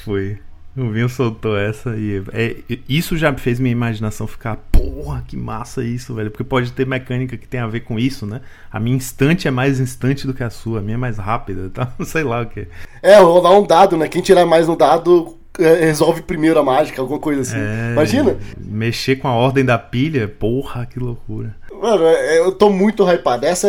foi. 0.04 0.40
O 0.76 0.90
Vinho 0.90 1.10
soltou 1.10 1.58
essa 1.58 1.98
e 1.98 2.24
é, 2.32 2.56
isso 2.88 3.18
já 3.18 3.34
fez 3.34 3.60
minha 3.60 3.74
imaginação 3.74 4.26
ficar, 4.26 4.56
porra, 4.72 5.22
que 5.28 5.36
massa 5.36 5.84
isso, 5.84 6.14
velho. 6.16 6.32
Porque 6.32 6.46
pode 6.46 6.72
ter 6.72 6.88
mecânica 6.88 7.36
que 7.36 7.48
tem 7.48 7.60
a 7.60 7.68
ver 7.68 7.82
com 7.82 8.00
isso, 8.00 8.26
né? 8.26 8.40
A 8.72 8.80
minha 8.80 8.96
instante 8.96 9.48
é 9.48 9.52
mais 9.52 9.82
instante 9.82 10.26
do 10.26 10.34
que 10.34 10.44
a 10.44 10.50
sua, 10.50 10.80
a 10.80 10.82
minha 10.82 10.96
é 10.96 10.98
mais 10.98 11.18
rápida, 11.18 11.70
tá? 11.70 11.94
Não 12.00 12.06
sei 12.08 12.24
lá 12.24 12.42
o 12.42 12.46
que. 12.46 12.68
É, 13.02 13.18
rolar 13.18 13.58
um 13.58 13.66
dado, 13.66 13.98
né? 13.98 14.08
Quem 14.08 14.22
tirar 14.22 14.46
mais 14.46 14.68
no 14.68 14.78
dado 14.78 15.38
é, 15.60 15.86
resolve 15.86 16.22
primeiro 16.22 16.58
a 16.58 16.64
mágica, 16.64 17.02
alguma 17.02 17.20
coisa 17.20 17.42
assim. 17.42 17.58
É, 17.58 17.92
Imagina? 17.92 18.38
Mexer 18.58 19.18
com 19.18 19.28
a 19.28 19.34
ordem 19.34 19.66
da 19.66 19.78
pilha, 19.78 20.28
porra, 20.28 20.86
que 20.86 21.00
loucura. 21.00 21.54
Mano, 21.82 22.06
é, 22.06 22.40
eu 22.40 22.54
tô 22.54 22.70
muito 22.70 23.04
hypado. 23.04 23.46
Essa 23.46 23.68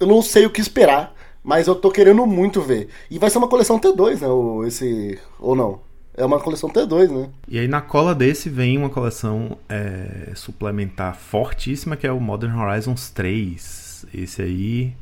eu 0.00 0.06
não 0.06 0.20
sei 0.20 0.44
o 0.44 0.50
que 0.50 0.60
esperar. 0.60 1.14
Mas 1.44 1.68
eu 1.68 1.76
tô 1.76 1.92
querendo 1.92 2.26
muito 2.26 2.60
ver. 2.60 2.88
E 3.08 3.20
vai 3.20 3.30
ser 3.30 3.38
uma 3.38 3.46
coleção 3.46 3.78
T2, 3.78 4.20
né? 4.20 4.66
Esse. 4.66 5.16
Ou 5.38 5.54
não? 5.54 5.86
É 6.16 6.24
uma 6.24 6.40
coleção 6.40 6.70
T2, 6.70 7.10
né? 7.10 7.28
E 7.46 7.58
aí 7.58 7.68
na 7.68 7.82
cola 7.82 8.14
desse 8.14 8.48
vem 8.48 8.78
uma 8.78 8.88
coleção 8.88 9.58
é, 9.68 10.32
suplementar 10.34 11.14
fortíssima 11.14 11.94
que 11.94 12.06
é 12.06 12.12
o 12.12 12.18
Modern 12.18 12.58
Horizons 12.58 13.10
3. 13.10 14.06
Esse 14.14 14.42
aí. 14.42 14.94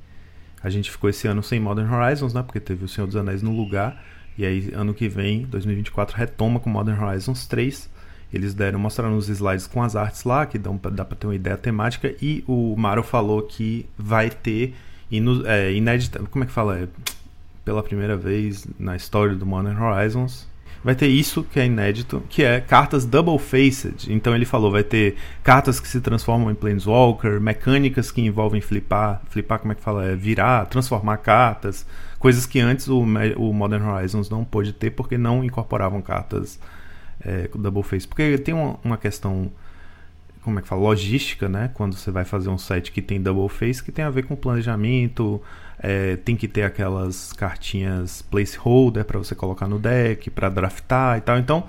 A 0.63 0.71
gente 0.71 0.91
ficou 0.91 1.11
esse 1.11 1.29
ano 1.29 1.43
sem 1.43 1.61
Modern 1.61 1.93
Horizons, 1.93 2.33
né? 2.33 2.43
Porque 2.43 2.59
teve 2.59 2.85
o 2.85 2.89
Senhor 2.89 3.07
dos 3.07 3.17
Anéis 3.17 3.43
no 3.43 3.55
lugar. 3.55 4.03
E 4.37 4.45
aí, 4.45 4.73
ano 4.75 4.93
que 4.95 5.09
vem, 5.09 5.45
2024, 5.45 6.17
retoma 6.17 6.59
com 6.59 6.69
Modern 6.69 7.01
Horizons 7.01 7.47
3. 7.47 7.89
Eles 8.33 8.55
deram, 8.55 8.79
mostraram 8.81 9.17
os 9.17 9.29
slides 9.29 9.67
com 9.67 9.83
as 9.83 9.95
artes 9.95 10.25
lá, 10.25 10.45
que 10.47 10.59
dão, 10.59 10.81
dá 10.91 11.05
pra 11.05 11.17
ter 11.17 11.27
uma 11.27 11.35
ideia 11.37 11.57
temática. 11.57 12.13
E 12.21 12.43
o 12.49 12.75
Maro 12.77 13.03
falou 13.03 13.43
que 13.43 13.87
vai 13.97 14.31
ter 14.31 14.75
inu, 15.11 15.47
é, 15.47 15.73
inédita. 15.73 16.19
Como 16.31 16.43
é 16.43 16.47
que 16.47 16.53
fala? 16.53 16.79
É, 16.79 16.89
pela 17.65 17.83
primeira 17.83 18.17
vez 18.17 18.67
na 18.79 18.97
história 18.97 19.37
do 19.37 19.47
Modern 19.47 19.81
Horizons. 19.81 20.49
Vai 20.85 20.95
ter 20.95 21.07
isso 21.07 21.43
que 21.43 21.59
é 21.59 21.65
inédito, 21.65 22.23
que 22.29 22.45
é 22.45 22.61
cartas 22.61 23.07
double 23.07 23.39
faced. 23.39 24.07
Então 24.13 24.35
ele 24.35 24.45
falou, 24.45 24.71
vai 24.71 24.85
ter 24.85 25.17
cartas 25.43 25.81
que 25.81 25.89
se 25.89 25.99
transformam 25.99 26.51
em 26.51 26.55
planeswalker, 26.55 27.41
mecânicas 27.41 28.11
que 28.11 28.21
envolvem 28.21 28.61
flipar, 28.61 29.23
flipar 29.31 29.61
como 29.61 29.73
é 29.73 29.75
que 29.75 29.81
fala, 29.81 30.05
é 30.05 30.15
virar, 30.15 30.67
transformar 30.67 31.17
cartas, 31.17 31.87
coisas 32.19 32.45
que 32.45 32.61
antes 32.61 32.87
o, 32.87 33.01
o 33.01 33.53
Modern 33.55 33.83
Horizons 33.83 34.29
não 34.29 34.45
pôde 34.45 34.75
ter 34.75 34.91
porque 34.91 35.17
não 35.17 35.43
incorporavam 35.43 36.03
cartas 36.03 36.61
é, 37.25 37.49
double 37.55 37.83
face. 37.83 38.07
Porque 38.07 38.37
tem 38.37 38.53
uma, 38.53 38.79
uma, 38.85 38.99
questão, 38.99 39.51
como 40.43 40.59
é 40.59 40.63
que 40.63 40.69
fala, 40.69 40.83
logística, 40.83 41.49
né? 41.49 41.71
Quando 41.73 41.97
você 41.97 42.11
vai 42.11 42.27
fazer 42.27 42.51
um 42.51 42.59
site 42.59 42.93
que 42.93 43.01
tem 43.01 43.23
double 43.23 43.49
face, 43.49 43.83
que 43.83 43.91
tem 43.91 44.05
a 44.05 44.11
ver 44.11 44.25
com 44.25 44.37
planejamento, 44.37 45.41
é, 45.87 46.17
tem 46.17 46.35
que 46.35 46.49
ter 46.49 46.63
aquelas 46.63 47.33
cartinhas 47.35 48.23
placeholder 48.23 49.05
para 49.05 49.19
você 49.19 49.35
colocar 49.35 49.69
no 49.69 49.79
deck, 49.79 50.31
para 50.31 50.49
draftar 50.49 51.19
e 51.19 51.21
tal. 51.21 51.39
Então, 51.39 51.65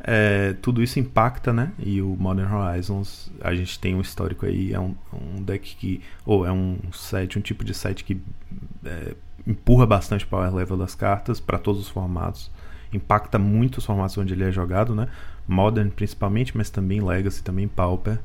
é, 0.00 0.54
tudo 0.62 0.80
isso 0.80 1.00
impacta, 1.00 1.52
né? 1.52 1.72
E 1.76 2.00
o 2.00 2.16
Modern 2.16 2.52
Horizons, 2.52 3.32
a 3.40 3.52
gente 3.54 3.80
tem 3.80 3.96
um 3.96 4.00
histórico 4.00 4.46
aí, 4.46 4.72
é 4.72 4.78
um, 4.78 4.94
um 5.12 5.42
deck 5.42 5.74
que, 5.74 6.00
ou 6.24 6.46
é 6.46 6.52
um 6.52 6.78
set, 6.92 7.36
um 7.36 7.42
tipo 7.42 7.64
de 7.64 7.74
set 7.74 8.04
que 8.04 8.20
é, 8.84 9.14
empurra 9.44 9.86
bastante 9.86 10.24
o 10.24 10.28
power 10.28 10.54
level 10.54 10.76
das 10.76 10.94
cartas 10.94 11.40
para 11.40 11.58
todos 11.58 11.82
os 11.82 11.88
formatos 11.88 12.50
impacta 12.92 13.38
muito 13.38 13.78
os 13.78 13.84
formatos 13.84 14.16
onde 14.16 14.32
ele 14.32 14.44
é 14.44 14.50
jogado, 14.50 14.94
né? 14.94 15.08
Modern 15.46 15.90
principalmente, 15.90 16.56
mas 16.56 16.70
também 16.70 17.00
Legacy, 17.00 17.42
também 17.42 17.68
Pauper. 17.68 18.18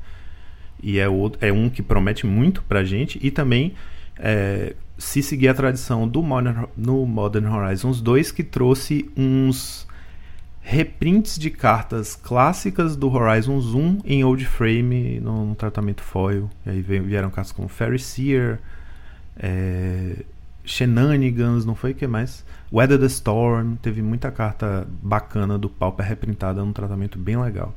E 0.81 0.99
é, 0.99 1.07
outro, 1.07 1.45
é 1.45 1.51
um 1.51 1.69
que 1.69 1.81
promete 1.81 2.25
muito 2.25 2.61
pra 2.63 2.83
gente. 2.83 3.19
E 3.21 3.31
também, 3.31 3.73
é, 4.17 4.75
se 5.03 5.21
seguir 5.21 5.49
a 5.49 5.53
tradição 5.53 6.07
do 6.07 6.23
Modern, 6.23 6.65
no 6.77 7.05
Modern 7.05 7.45
Horizons 7.45 8.01
2, 8.01 8.31
que 8.31 8.41
trouxe 8.41 9.11
uns 9.17 9.85
reprints 10.61 11.37
de 11.37 11.49
cartas 11.49 12.15
clássicas 12.15 12.95
do 12.95 13.13
Horizons 13.13 13.75
1 13.75 13.99
em 14.05 14.23
old 14.23 14.45
frame 14.45 15.19
no, 15.19 15.53
tratamento 15.55 16.01
foil. 16.01 16.49
E 16.65 16.69
aí 16.69 16.81
vieram 16.81 17.29
cartas 17.29 17.51
como 17.51 17.67
Fairy 17.67 17.99
Seer, 17.99 18.59
é, 19.37 20.23
Shenanigans, 20.63 21.65
não 21.65 21.75
foi 21.75 21.91
o 21.91 21.95
que 21.95 22.07
mais? 22.07 22.45
Weather 22.71 22.97
the 22.97 23.07
Storm, 23.07 23.75
teve 23.75 24.01
muita 24.01 24.31
carta 24.31 24.87
bacana 25.01 25.57
do 25.57 25.69
Pauper 25.69 26.07
reprintada 26.07 26.63
num 26.63 26.71
tratamento 26.71 27.19
bem 27.19 27.37
legal. 27.37 27.75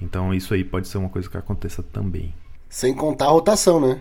Então 0.00 0.32
isso 0.32 0.54
aí 0.54 0.64
pode 0.64 0.88
ser 0.88 0.96
uma 0.96 1.10
coisa 1.10 1.28
que 1.28 1.36
aconteça 1.36 1.82
também. 1.82 2.34
Sem 2.66 2.94
contar 2.94 3.26
a 3.26 3.30
rotação, 3.30 3.78
né? 3.78 4.00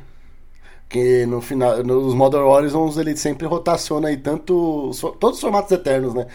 Que 0.92 1.26
no 1.26 1.40
final, 1.40 1.82
nos 1.84 2.14
Modern 2.14 2.44
Horizons 2.44 2.98
ele 2.98 3.16
sempre 3.16 3.48
rotaciona 3.48 4.10
aí 4.10 4.18
tanto 4.18 4.92
todos 5.20 5.38
os 5.38 5.42
formatos 5.42 5.72
eternos, 5.72 6.14
né? 6.14 6.28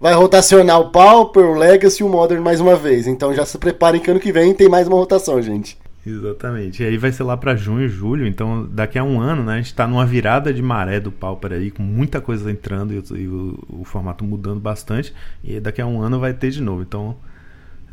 Vai 0.00 0.14
rotacionar 0.14 0.78
o 0.80 0.90
Pauper, 0.90 1.44
o 1.44 1.54
Legacy 1.54 2.02
e 2.02 2.06
o 2.06 2.08
Modern 2.08 2.40
mais 2.40 2.60
uma 2.60 2.76
vez. 2.76 3.08
Então 3.08 3.34
já 3.34 3.44
se 3.44 3.58
preparem 3.58 4.00
que 4.00 4.10
ano 4.10 4.20
que 4.20 4.32
vem 4.32 4.54
tem 4.54 4.68
mais 4.68 4.86
uma 4.86 4.96
rotação, 4.96 5.42
gente. 5.42 5.76
Exatamente. 6.06 6.82
E 6.82 6.86
aí 6.86 6.98
vai 6.98 7.10
ser 7.10 7.22
lá 7.22 7.36
para 7.36 7.56
junho, 7.56 7.88
julho, 7.88 8.26
então 8.26 8.68
daqui 8.70 8.98
a 8.98 9.04
um 9.04 9.20
ano, 9.20 9.42
né? 9.42 9.54
A 9.54 9.56
gente 9.56 9.74
tá 9.74 9.86
numa 9.86 10.04
virada 10.04 10.52
de 10.52 10.60
maré 10.60 11.00
do 11.00 11.10
Pauper 11.10 11.52
aí, 11.52 11.70
com 11.70 11.82
muita 11.82 12.20
coisa 12.20 12.50
entrando 12.50 12.92
e, 12.92 13.22
e 13.22 13.26
o, 13.26 13.58
o, 13.80 13.84
formato 13.84 14.24
mudando 14.24 14.60
bastante. 14.60 15.14
E 15.42 15.58
daqui 15.58 15.80
a 15.80 15.86
um 15.86 16.02
ano 16.02 16.20
vai 16.20 16.34
ter 16.34 16.50
de 16.50 16.60
novo. 16.60 16.82
Então 16.82 17.16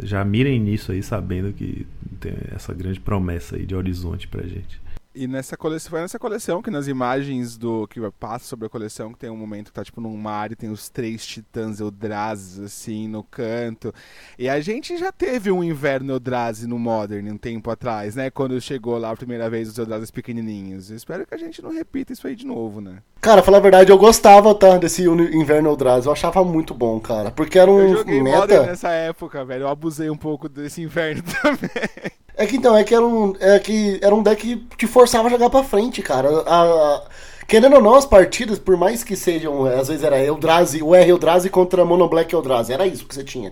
já 0.03 0.23
mirem 0.25 0.59
nisso 0.59 0.91
aí, 0.91 1.01
sabendo 1.01 1.53
que 1.53 1.87
tem 2.19 2.33
essa 2.53 2.73
grande 2.73 2.99
promessa 2.99 3.55
aí 3.55 3.65
de 3.65 3.75
horizonte 3.75 4.27
pra 4.27 4.43
gente. 4.43 4.81
E 5.13 5.27
nessa 5.27 5.57
coleção, 5.57 5.89
foi 5.89 5.99
nessa 5.99 6.17
coleção 6.17 6.61
que 6.61 6.71
nas 6.71 6.87
imagens 6.87 7.57
do 7.57 7.85
que 7.85 7.99
passa 8.11 8.45
sobre 8.45 8.67
a 8.67 8.69
coleção, 8.69 9.11
que 9.11 9.19
tem 9.19 9.29
um 9.29 9.35
momento 9.35 9.67
que 9.67 9.73
tá 9.73 9.83
tipo 9.83 9.99
num 9.99 10.15
mar 10.15 10.53
e 10.53 10.55
tem 10.55 10.69
os 10.69 10.87
três 10.87 11.25
titãs 11.25 11.81
Eldrazi 11.81 12.63
assim 12.63 13.09
no 13.09 13.21
canto. 13.21 13.93
E 14.39 14.47
a 14.47 14.61
gente 14.61 14.97
já 14.97 15.11
teve 15.11 15.51
um 15.51 15.61
inverno 15.61 16.13
Eldrazi 16.13 16.65
no 16.65 16.79
Modern 16.79 17.27
um 17.29 17.37
tempo 17.37 17.69
atrás, 17.69 18.15
né? 18.15 18.29
Quando 18.29 18.59
chegou 18.61 18.97
lá 18.97 19.11
a 19.11 19.15
primeira 19.15 19.49
vez 19.49 19.67
os 19.67 19.77
Eldrazi 19.77 20.13
pequenininhos. 20.13 20.89
Eu 20.89 20.95
espero 20.95 21.27
que 21.27 21.35
a 21.35 21.37
gente 21.37 21.61
não 21.61 21.73
repita 21.73 22.13
isso 22.13 22.25
aí 22.25 22.35
de 22.35 22.45
novo, 22.45 22.79
né? 22.79 22.99
Cara, 23.19 23.43
falar 23.43 23.57
a 23.57 23.61
verdade, 23.61 23.91
eu 23.91 23.97
gostava 23.97 24.55
tá, 24.55 24.77
desse 24.77 25.03
inverno 25.03 25.69
Eldrazi. 25.69 26.07
Eu 26.07 26.13
achava 26.13 26.41
muito 26.43 26.73
bom, 26.73 26.99
cara. 27.01 27.31
Porque 27.31 27.59
era 27.59 27.69
um 27.69 27.79
eu 27.81 27.97
joguei 27.97 28.23
meta... 28.23 28.65
Nessa 28.65 28.89
época, 28.91 29.43
velho. 29.43 29.63
Eu 29.63 29.67
abusei 29.67 30.09
um 30.09 30.17
pouco 30.17 30.47
desse 30.47 30.81
inverno 30.81 31.21
também. 31.43 32.11
É 32.35 32.45
que 32.45 32.57
então, 32.57 32.75
é 32.75 32.83
que 32.83 32.93
era 32.95 33.05
um, 33.05 33.35
é 33.39 33.59
que 33.59 33.99
era 34.01 34.15
um 34.15 34.23
deck 34.23 34.41
que 34.57 34.77
te 34.77 34.87
forçava 34.87 35.27
a 35.27 35.31
jogar 35.31 35.49
pra 35.49 35.63
frente, 35.63 36.01
cara. 36.01 36.29
A, 36.47 36.63
a, 36.63 37.03
querendo 37.51 37.75
ou 37.75 37.81
não, 37.81 37.95
as 37.95 38.05
partidas, 38.05 38.57
por 38.57 38.77
mais 38.77 39.03
que 39.03 39.13
sejam, 39.13 39.65
às 39.65 39.89
vezes 39.89 40.05
era 40.05 40.17
Eldrazi, 40.17 40.81
o 40.81 40.95
R 40.95 41.11
Eldrazi 41.11 41.49
contra 41.49 41.83
Mono 41.83 42.07
Black 42.07 42.33
Eldrazi, 42.33 42.71
era 42.71 42.87
isso 42.87 43.05
que 43.05 43.13
você 43.13 43.25
tinha. 43.25 43.51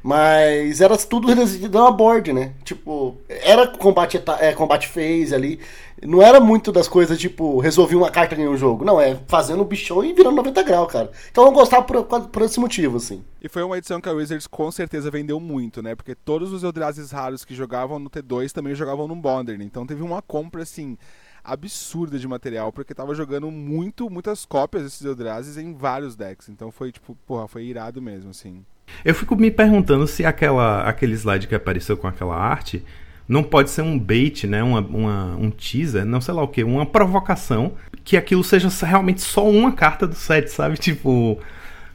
Mas 0.00 0.80
era 0.80 0.96
tudo 0.96 1.26
residido 1.34 1.76
na 1.76 1.90
board, 1.90 2.32
né? 2.32 2.52
Tipo, 2.62 3.18
era 3.28 3.66
combate, 3.66 4.22
é, 4.38 4.52
combate 4.52 4.86
phase 4.86 5.34
ali. 5.34 5.58
Não 6.00 6.22
era 6.22 6.38
muito 6.38 6.70
das 6.70 6.86
coisas, 6.86 7.18
tipo, 7.18 7.58
resolvi 7.58 7.96
uma 7.96 8.08
carta 8.08 8.36
em 8.36 8.46
um 8.46 8.56
jogo. 8.56 8.84
Não, 8.84 9.00
é 9.00 9.18
fazendo 9.26 9.62
o 9.62 9.64
bichão 9.64 10.04
e 10.04 10.12
virando 10.12 10.36
90 10.36 10.62
graus, 10.62 10.92
cara. 10.92 11.10
Então 11.32 11.44
eu 11.44 11.50
gostava 11.50 11.82
por, 11.82 12.04
por 12.04 12.42
esse 12.42 12.60
motivo, 12.60 12.98
assim. 12.98 13.24
E 13.42 13.48
foi 13.48 13.64
uma 13.64 13.76
edição 13.76 14.00
que 14.00 14.08
a 14.08 14.12
Wizards 14.12 14.46
com 14.46 14.70
certeza 14.70 15.10
vendeu 15.10 15.40
muito, 15.40 15.82
né? 15.82 15.96
Porque 15.96 16.14
todos 16.14 16.52
os 16.52 16.62
Eldrazi 16.62 17.12
raros 17.12 17.44
que 17.44 17.54
jogavam 17.54 17.98
no 17.98 18.08
T2 18.08 18.52
também 18.52 18.76
jogavam 18.76 19.08
no 19.08 19.16
Modern. 19.16 19.60
Então 19.60 19.84
teve 19.84 20.02
uma 20.02 20.22
compra, 20.22 20.62
assim, 20.62 20.96
absurda 21.44 22.18
de 22.18 22.28
material, 22.28 22.72
porque 22.72 22.94
tava 22.94 23.14
jogando 23.14 23.50
muito, 23.50 24.08
muitas 24.10 24.44
cópias 24.44 24.84
desses 24.84 25.04
Eldrazi 25.04 25.60
em 25.60 25.74
vários 25.74 26.16
decks. 26.16 26.48
Então 26.48 26.70
foi, 26.70 26.92
tipo, 26.92 27.16
porra, 27.26 27.48
foi 27.48 27.64
irado 27.64 28.00
mesmo, 28.00 28.30
assim. 28.30 28.64
Eu 29.04 29.14
fico 29.14 29.36
me 29.36 29.50
perguntando 29.50 30.06
se 30.06 30.24
aquela, 30.24 30.82
aquele 30.82 31.14
slide 31.14 31.46
que 31.46 31.54
apareceu 31.54 31.96
com 31.96 32.06
aquela 32.06 32.36
arte 32.36 32.84
não 33.28 33.42
pode 33.44 33.70
ser 33.70 33.82
um 33.82 33.96
bait, 33.98 34.46
né? 34.46 34.62
Uma, 34.62 34.80
uma, 34.80 35.36
um 35.36 35.50
teaser, 35.50 36.04
não 36.04 36.20
sei 36.20 36.34
lá 36.34 36.42
o 36.42 36.48
que, 36.48 36.64
uma 36.64 36.84
provocação 36.84 37.74
que 38.02 38.16
aquilo 38.16 38.42
seja 38.42 38.68
realmente 38.84 39.20
só 39.20 39.48
uma 39.48 39.72
carta 39.72 40.06
do 40.06 40.16
set, 40.16 40.48
sabe? 40.48 40.76
Tipo, 40.78 41.38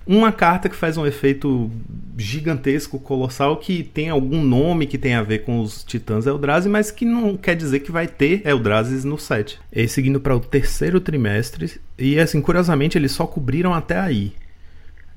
uma 0.07 0.31
carta 0.31 0.69
que 0.69 0.75
faz 0.75 0.97
um 0.97 1.05
efeito 1.05 1.71
gigantesco, 2.17 2.99
colossal, 2.99 3.57
que 3.57 3.83
tem 3.83 4.09
algum 4.09 4.43
nome 4.43 4.85
que 4.85 4.97
tem 4.97 5.15
a 5.15 5.23
ver 5.23 5.39
com 5.39 5.59
os 5.59 5.83
Titãs 5.83 6.27
Eldrazi, 6.27 6.69
mas 6.69 6.91
que 6.91 7.05
não 7.05 7.35
quer 7.35 7.55
dizer 7.55 7.79
que 7.79 7.91
vai 7.91 8.07
ter 8.07 8.45
Eldrazi 8.45 9.05
no 9.05 9.17
set. 9.17 9.59
E 9.71 9.87
seguindo 9.87 10.19
para 10.19 10.35
o 10.35 10.39
terceiro 10.39 10.99
trimestre, 10.99 11.79
e 11.97 12.19
assim, 12.19 12.39
curiosamente, 12.39 12.97
eles 12.97 13.11
só 13.11 13.25
cobriram 13.25 13.73
até 13.73 13.99
aí. 13.99 14.33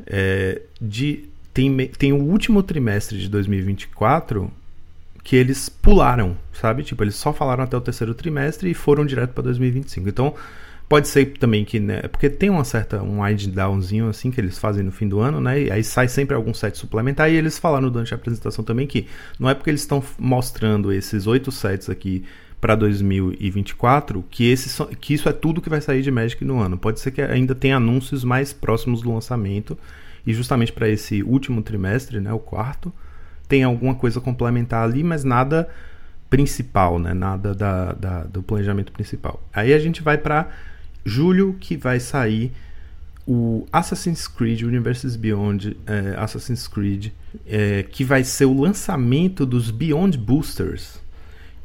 É, 0.06 0.62
de, 0.80 1.24
tem, 1.52 1.76
tem 1.88 2.12
o 2.12 2.22
último 2.22 2.62
trimestre 2.62 3.18
de 3.18 3.28
2024 3.28 4.50
que 5.22 5.36
eles 5.36 5.68
pularam, 5.68 6.38
sabe? 6.54 6.82
Tipo, 6.82 7.04
eles 7.04 7.14
só 7.14 7.34
falaram 7.34 7.62
até 7.62 7.76
o 7.76 7.80
terceiro 7.82 8.14
trimestre 8.14 8.70
e 8.70 8.74
foram 8.74 9.04
direto 9.04 9.34
para 9.34 9.44
2025. 9.44 10.08
Então, 10.08 10.34
pode 10.88 11.06
ser 11.08 11.26
também 11.38 11.64
que, 11.64 11.78
né, 11.78 12.02
porque 12.02 12.30
tem 12.30 12.48
uma 12.48 12.64
certa 12.64 13.02
um 13.02 13.22
wind 13.22 13.46
downzinho 13.48 14.08
assim 14.08 14.30
que 14.30 14.40
eles 14.40 14.58
fazem 14.58 14.82
no 14.82 14.90
fim 14.90 15.06
do 15.06 15.20
ano, 15.20 15.40
né? 15.40 15.62
E 15.62 15.70
aí 15.70 15.84
sai 15.84 16.08
sempre 16.08 16.34
algum 16.34 16.54
set 16.54 16.78
suplementar 16.78 17.30
e 17.30 17.36
eles 17.36 17.58
falaram 17.58 17.90
durante 17.90 18.14
a 18.14 18.16
apresentação 18.16 18.64
também 18.64 18.86
que 18.86 19.06
não 19.38 19.50
é 19.50 19.54
porque 19.54 19.70
eles 19.70 19.82
estão 19.82 20.02
mostrando 20.18 20.90
esses 20.92 21.26
oito 21.26 21.52
sets 21.52 21.90
aqui 21.90 22.24
para 22.60 22.74
2024 22.74 24.24
que 24.30 24.50
esse 24.50 24.84
que 24.96 25.14
isso 25.14 25.28
é 25.28 25.32
tudo 25.32 25.60
que 25.60 25.68
vai 25.68 25.80
sair 25.80 26.02
de 26.02 26.10
Magic 26.10 26.42
no 26.44 26.58
ano. 26.58 26.78
Pode 26.78 27.00
ser 27.00 27.10
que 27.10 27.20
ainda 27.20 27.54
tenha 27.54 27.76
anúncios 27.76 28.24
mais 28.24 28.52
próximos 28.52 29.02
do 29.02 29.12
lançamento 29.12 29.76
e 30.26 30.32
justamente 30.32 30.72
para 30.72 30.88
esse 30.88 31.22
último 31.22 31.62
trimestre, 31.62 32.20
né, 32.20 32.32
o 32.32 32.38
quarto, 32.38 32.92
tem 33.46 33.62
alguma 33.62 33.94
coisa 33.94 34.20
complementar 34.20 34.84
ali, 34.84 35.02
mas 35.02 35.24
nada 35.24 35.68
principal, 36.28 36.98
né? 36.98 37.14
Nada 37.14 37.54
da, 37.54 37.92
da 37.92 38.22
do 38.24 38.42
planejamento 38.42 38.92
principal. 38.92 39.42
Aí 39.52 39.72
a 39.72 39.78
gente 39.78 40.02
vai 40.02 40.18
para 40.18 40.48
julho, 41.04 41.56
que 41.58 41.76
vai 41.76 42.00
sair 42.00 42.52
o 43.26 43.66
Assassin's 43.70 44.26
Creed 44.26 44.62
Universes 44.62 45.14
Beyond 45.14 45.76
é, 45.86 46.14
Assassin's 46.16 46.66
Creed, 46.66 47.08
é, 47.46 47.82
que 47.82 48.02
vai 48.02 48.24
ser 48.24 48.46
o 48.46 48.58
lançamento 48.58 49.44
dos 49.44 49.70
Beyond 49.70 50.16
Boosters, 50.16 50.98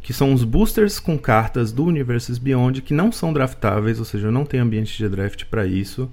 que 0.01 0.11
são 0.11 0.33
os 0.33 0.43
boosters 0.43 0.99
com 0.99 1.17
cartas 1.17 1.71
do 1.71 1.85
Universes 1.85 2.37
Beyond 2.37 2.81
que 2.81 2.93
não 2.93 3.13
são 3.13 3.31
draftáveis, 3.31 3.97
ou 3.97 4.03
seja, 4.03 4.29
não 4.29 4.45
tem 4.45 4.59
ambiente 4.59 4.97
de 4.97 5.07
draft 5.07 5.45
para 5.45 5.65
isso. 5.65 6.11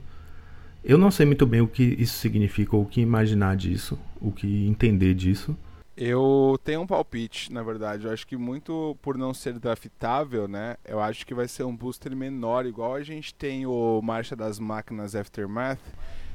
Eu 0.85 0.97
não 0.97 1.11
sei 1.11 1.27
muito 1.27 1.45
bem 1.45 1.61
o 1.61 1.67
que 1.67 1.83
isso 1.99 2.17
significa, 2.19 2.77
ou 2.77 2.83
o 2.83 2.87
que 2.87 3.01
imaginar 3.01 3.57
disso, 3.57 3.99
o 4.21 4.31
que 4.31 4.67
entender 4.69 5.15
disso. 5.15 5.57
Eu 6.03 6.59
tenho 6.65 6.81
um 6.81 6.87
palpite, 6.87 7.53
na 7.53 7.63
verdade. 7.63 8.07
Eu 8.07 8.13
acho 8.13 8.27
que 8.27 8.35
muito 8.35 8.97
por 9.03 9.19
não 9.19 9.35
ser 9.35 9.59
draftável, 9.59 10.49
né? 10.49 10.77
Eu 10.83 10.99
acho 10.99 11.27
que 11.27 11.35
vai 11.35 11.47
ser 11.47 11.65
um 11.65 11.77
booster 11.77 12.17
menor, 12.17 12.65
igual 12.65 12.95
a 12.95 13.03
gente 13.03 13.35
tem 13.35 13.67
o 13.67 14.01
Marcha 14.03 14.35
das 14.35 14.59
Máquinas 14.59 15.15
Aftermath, 15.15 15.79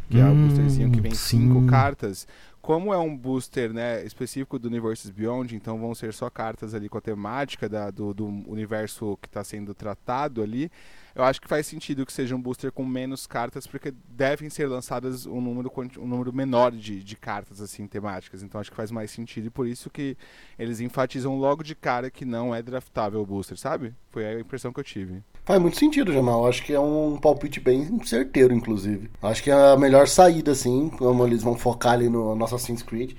que 0.07 0.17
hum, 0.17 0.21
é 0.21 0.29
o 0.29 0.33
hum, 0.33 0.47
boosterzinho 0.47 0.91
que 0.91 1.01
vem 1.01 1.15
sim. 1.15 1.39
cinco 1.39 1.65
cartas. 1.65 2.27
Como 2.61 2.93
é 2.93 2.97
um 2.99 3.17
booster 3.17 3.73
né, 3.73 4.05
específico 4.05 4.59
do 4.59 4.67
Universes 4.67 5.09
Beyond, 5.09 5.55
então 5.55 5.79
vão 5.79 5.95
ser 5.95 6.13
só 6.13 6.29
cartas 6.29 6.75
ali 6.75 6.87
com 6.87 6.99
a 6.99 7.01
temática 7.01 7.67
da, 7.67 7.89
do, 7.89 8.13
do 8.13 8.25
universo 8.25 9.17
que 9.19 9.27
está 9.27 9.43
sendo 9.43 9.73
tratado 9.73 10.43
ali 10.43 10.71
eu 11.15 11.23
acho 11.23 11.41
que 11.41 11.47
faz 11.47 11.65
sentido 11.65 12.05
que 12.05 12.11
seja 12.11 12.35
um 12.35 12.41
booster 12.41 12.73
com 12.73 12.83
menos 12.83 13.25
cartas, 13.25 13.65
porque 13.65 13.93
devem 14.09 14.49
ser 14.49 14.67
lançadas 14.67 15.25
um 15.25 15.39
número, 15.39 15.71
um 15.97 16.07
número 16.07 16.33
menor 16.33 16.73
de, 16.73 17.01
de 17.01 17.15
cartas 17.15 17.61
assim 17.61 17.87
temáticas. 17.87 18.43
Então 18.43 18.59
acho 18.59 18.69
que 18.69 18.75
faz 18.75 18.91
mais 18.91 19.11
sentido 19.11 19.47
e 19.47 19.49
por 19.49 19.65
isso 19.65 19.89
que 19.89 20.17
eles 20.59 20.81
enfatizam 20.81 21.37
logo 21.37 21.63
de 21.63 21.73
cara 21.73 22.11
que 22.11 22.25
não 22.25 22.53
é 22.53 22.61
draftável 22.61 23.21
o 23.21 23.25
booster, 23.25 23.57
sabe? 23.57 23.93
Foi 24.11 24.25
a 24.25 24.39
impressão 24.39 24.73
que 24.73 24.79
eu 24.81 24.83
tive. 24.83 25.23
Faz 25.45 25.61
muito 25.61 25.77
sentido, 25.77 26.11
Jamal. 26.11 26.45
Acho 26.47 26.63
que 26.63 26.73
é 26.73 26.79
um 26.79 27.17
palpite 27.17 27.61
bem 27.61 28.03
certeiro, 28.03 28.53
inclusive. 28.53 29.09
Acho 29.21 29.41
que 29.41 29.49
é 29.49 29.53
a 29.53 29.77
melhor 29.77 30.09
saída, 30.09 30.51
assim, 30.51 30.89
como 30.89 31.25
eles 31.25 31.41
vão 31.41 31.55
focar 31.57 31.93
ali 31.93 32.09
no 32.09 32.35
nosso 32.35 32.55
Assassin's 32.55 32.83
Creed. 32.83 33.13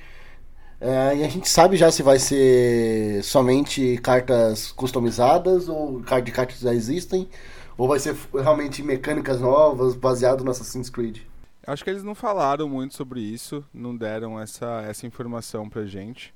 É, 0.79 1.17
e 1.17 1.25
a 1.25 1.29
gente 1.29 1.49
sabe 1.49 1.77
já 1.77 1.91
se 1.91 2.03
vai 2.03 2.19
ser 2.19 3.25
somente 3.25 3.97
cartas 4.03 4.71
customizadas 4.73 5.71
ou 5.71 6.03
de 6.03 6.33
cartas 6.33 6.59
que 6.59 6.65
já 6.65 6.75
existem 6.75 7.27
ou 7.77 7.89
vai 7.89 7.99
ser 7.99 8.17
realmente 8.33 8.83
mecânicas 8.83 9.41
novas, 9.41 9.95
baseado 9.95 10.45
no 10.45 10.51
Assassin's 10.51 10.91
Creed? 10.91 11.21
Acho 11.67 11.83
que 11.83 11.91
eles 11.91 12.05
não 12.05 12.15
falaram 12.15 12.69
muito 12.69 12.95
sobre 12.95 13.21
isso, 13.21 13.65
não 13.75 13.97
deram 13.97 14.41
essa, 14.41 14.83
essa 14.83 15.07
informação 15.07 15.69
pra 15.69 15.85
gente. 15.85 16.33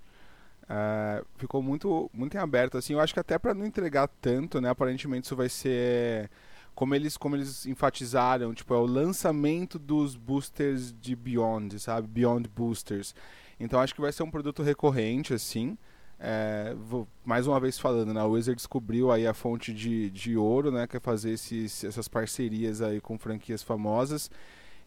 Uh, 0.64 1.24
ficou 1.36 1.62
muito, 1.62 2.10
muito 2.12 2.36
em 2.36 2.40
aberto, 2.40 2.76
assim. 2.76 2.92
Eu 2.92 3.00
acho 3.00 3.14
que 3.14 3.20
até 3.20 3.38
para 3.38 3.54
não 3.54 3.64
entregar 3.64 4.08
tanto, 4.20 4.60
né? 4.60 4.68
Aparentemente 4.68 5.26
isso 5.26 5.36
vai 5.36 5.48
ser 5.48 6.30
como 6.74 6.94
eles, 6.94 7.16
como 7.16 7.36
eles 7.36 7.66
enfatizaram, 7.66 8.54
tipo, 8.54 8.72
é 8.72 8.76
o 8.76 8.86
lançamento 8.86 9.78
dos 9.78 10.16
boosters 10.16 10.94
de 11.00 11.14
Beyond, 11.14 11.78
sabe? 11.78 12.08
Beyond 12.08 12.48
Boosters. 12.48 13.14
Então 13.58 13.80
acho 13.80 13.94
que 13.94 14.00
vai 14.00 14.12
ser 14.12 14.22
um 14.22 14.30
produto 14.30 14.62
recorrente, 14.62 15.34
assim. 15.34 15.76
É, 16.22 16.74
vou, 16.74 17.08
mais 17.24 17.46
uma 17.46 17.58
vez 17.58 17.78
falando, 17.78 18.12
né, 18.12 18.22
o 18.22 18.32
Wizard 18.32 18.54
descobriu 18.54 19.10
aí 19.10 19.26
a 19.26 19.32
fonte 19.32 19.72
de, 19.72 20.10
de 20.10 20.36
ouro, 20.36 20.70
né, 20.70 20.86
que 20.86 20.98
é 20.98 21.00
fazer 21.00 21.30
esses, 21.30 21.82
essas 21.82 22.08
parcerias 22.08 22.82
aí 22.82 23.00
com 23.00 23.18
franquias 23.18 23.62
famosas. 23.62 24.30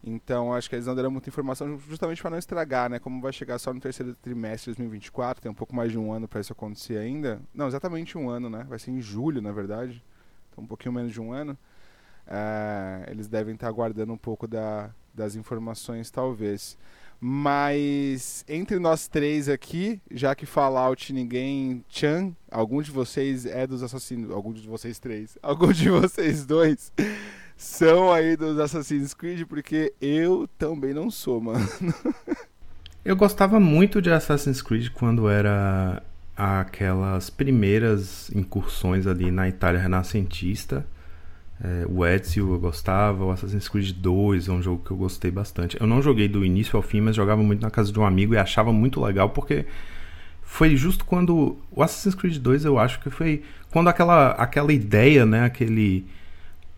Então 0.06 0.52
acho 0.52 0.68
que 0.68 0.76
eles 0.76 0.86
não 0.86 0.94
deram 0.94 1.10
muita 1.10 1.30
informação 1.30 1.78
justamente 1.88 2.20
para 2.20 2.30
não 2.30 2.38
estragar, 2.38 2.90
né? 2.90 2.98
Como 2.98 3.22
vai 3.22 3.32
chegar 3.32 3.58
só 3.58 3.72
no 3.72 3.80
terceiro 3.80 4.14
trimestre 4.14 4.72
de 4.72 4.76
2024, 4.76 5.42
tem 5.42 5.50
um 5.50 5.54
pouco 5.54 5.74
mais 5.74 5.90
de 5.90 5.98
um 5.98 6.12
ano 6.12 6.28
para 6.28 6.42
isso 6.42 6.52
acontecer 6.52 6.98
ainda. 6.98 7.40
Não, 7.54 7.66
exatamente 7.66 8.18
um 8.18 8.28
ano, 8.28 8.50
né? 8.50 8.66
Vai 8.68 8.78
ser 8.78 8.90
em 8.90 9.00
julho, 9.00 9.40
na 9.40 9.50
verdade. 9.50 10.04
Então 10.52 10.62
um 10.62 10.66
pouquinho 10.66 10.92
menos 10.92 11.10
de 11.10 11.20
um 11.22 11.32
ano. 11.32 11.56
É, 12.26 13.06
eles 13.10 13.28
devem 13.28 13.54
estar 13.54 13.66
aguardando 13.68 14.12
um 14.12 14.18
pouco 14.18 14.46
da, 14.46 14.90
das 15.14 15.36
informações, 15.36 16.10
talvez. 16.10 16.76
Mas 17.20 18.44
entre 18.48 18.78
nós 18.78 19.08
três 19.08 19.48
aqui, 19.48 20.00
já 20.10 20.34
que 20.34 20.44
Fallout 20.46 21.12
ninguém 21.12 21.84
Chan, 21.88 22.32
algum 22.50 22.82
de 22.82 22.90
vocês 22.90 23.46
é 23.46 23.66
dos 23.66 23.82
assassinos, 23.82 24.30
algum 24.30 24.52
de 24.52 24.66
vocês 24.66 24.98
três, 24.98 25.38
algum 25.42 25.72
de 25.72 25.88
vocês 25.88 26.44
dois 26.44 26.92
são 27.56 28.12
aí 28.12 28.36
dos 28.36 28.58
Assassin's 28.58 29.14
Creed, 29.14 29.46
porque 29.46 29.92
eu 30.00 30.48
também 30.58 30.92
não 30.92 31.10
sou, 31.10 31.40
mano. 31.40 31.66
Eu 33.04 33.14
gostava 33.14 33.60
muito 33.60 34.00
de 34.00 34.10
Assassin's 34.10 34.62
Creed 34.62 34.88
quando 34.88 35.28
era 35.28 36.02
aquelas 36.34 37.28
primeiras 37.28 38.30
incursões 38.34 39.06
ali 39.06 39.30
na 39.30 39.46
Itália 39.46 39.78
renascentista. 39.78 40.86
É, 41.64 41.86
o 41.88 42.04
Ezio 42.04 42.52
eu 42.52 42.60
gostava, 42.60 43.24
o 43.24 43.30
Assassin's 43.30 43.70
Creed 43.70 43.92
2 43.92 44.48
é 44.48 44.52
um 44.52 44.60
jogo 44.60 44.84
que 44.84 44.90
eu 44.90 44.96
gostei 44.98 45.30
bastante. 45.30 45.80
Eu 45.80 45.86
não 45.86 46.02
joguei 46.02 46.28
do 46.28 46.44
início 46.44 46.76
ao 46.76 46.82
fim, 46.82 47.00
mas 47.00 47.16
jogava 47.16 47.42
muito 47.42 47.62
na 47.62 47.70
casa 47.70 47.90
de 47.90 47.98
um 47.98 48.04
amigo 48.04 48.34
e 48.34 48.36
achava 48.36 48.70
muito 48.70 49.00
legal 49.00 49.30
porque 49.30 49.64
foi 50.42 50.76
justo 50.76 51.06
quando 51.06 51.56
o 51.70 51.82
Assassin's 51.82 52.14
Creed 52.14 52.36
2 52.36 52.66
eu 52.66 52.78
acho 52.78 53.00
que 53.00 53.08
foi 53.08 53.42
quando 53.72 53.88
aquela 53.88 54.32
aquela 54.32 54.74
ideia, 54.74 55.24
né, 55.24 55.44
aquele 55.44 56.04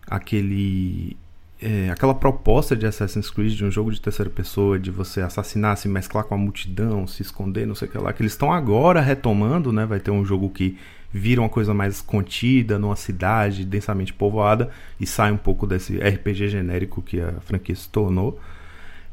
aquele 0.09 1.17
é, 1.61 1.89
aquela 1.89 2.15
proposta 2.15 2.73
de 2.73 2.85
Assassin's 2.85 3.29
Creed 3.29 3.55
de 3.55 3.65
um 3.65 3.71
jogo 3.71 3.91
de 3.91 3.99
terceira 3.99 4.29
pessoa, 4.29 4.79
de 4.79 4.89
você 4.89 5.19
assassinar, 5.19 5.75
se 5.75 5.89
mesclar 5.89 6.23
com 6.23 6.33
a 6.33 6.37
multidão, 6.37 7.05
se 7.05 7.21
esconder, 7.21 7.67
não 7.67 7.75
sei 7.75 7.89
o 7.89 7.91
que 7.91 7.97
lá, 7.97 8.13
que 8.13 8.21
eles 8.21 8.31
estão 8.31 8.53
agora 8.53 9.01
retomando, 9.01 9.73
né? 9.73 9.85
Vai 9.85 9.99
ter 9.99 10.11
um 10.11 10.23
jogo 10.23 10.49
que 10.49 10.77
vira 11.11 11.41
uma 11.41 11.49
coisa 11.49 11.73
mais 11.73 12.01
contida, 12.01 12.77
numa 12.77 12.95
cidade 12.95 13.65
densamente 13.65 14.13
povoada 14.13 14.69
e 14.99 15.05
sai 15.05 15.31
um 15.31 15.37
pouco 15.37 15.65
desse 15.65 15.97
RPG 15.97 16.49
genérico 16.49 17.01
que 17.01 17.19
a 17.19 17.33
franquia 17.41 17.75
se 17.75 17.89
tornou. 17.89 18.39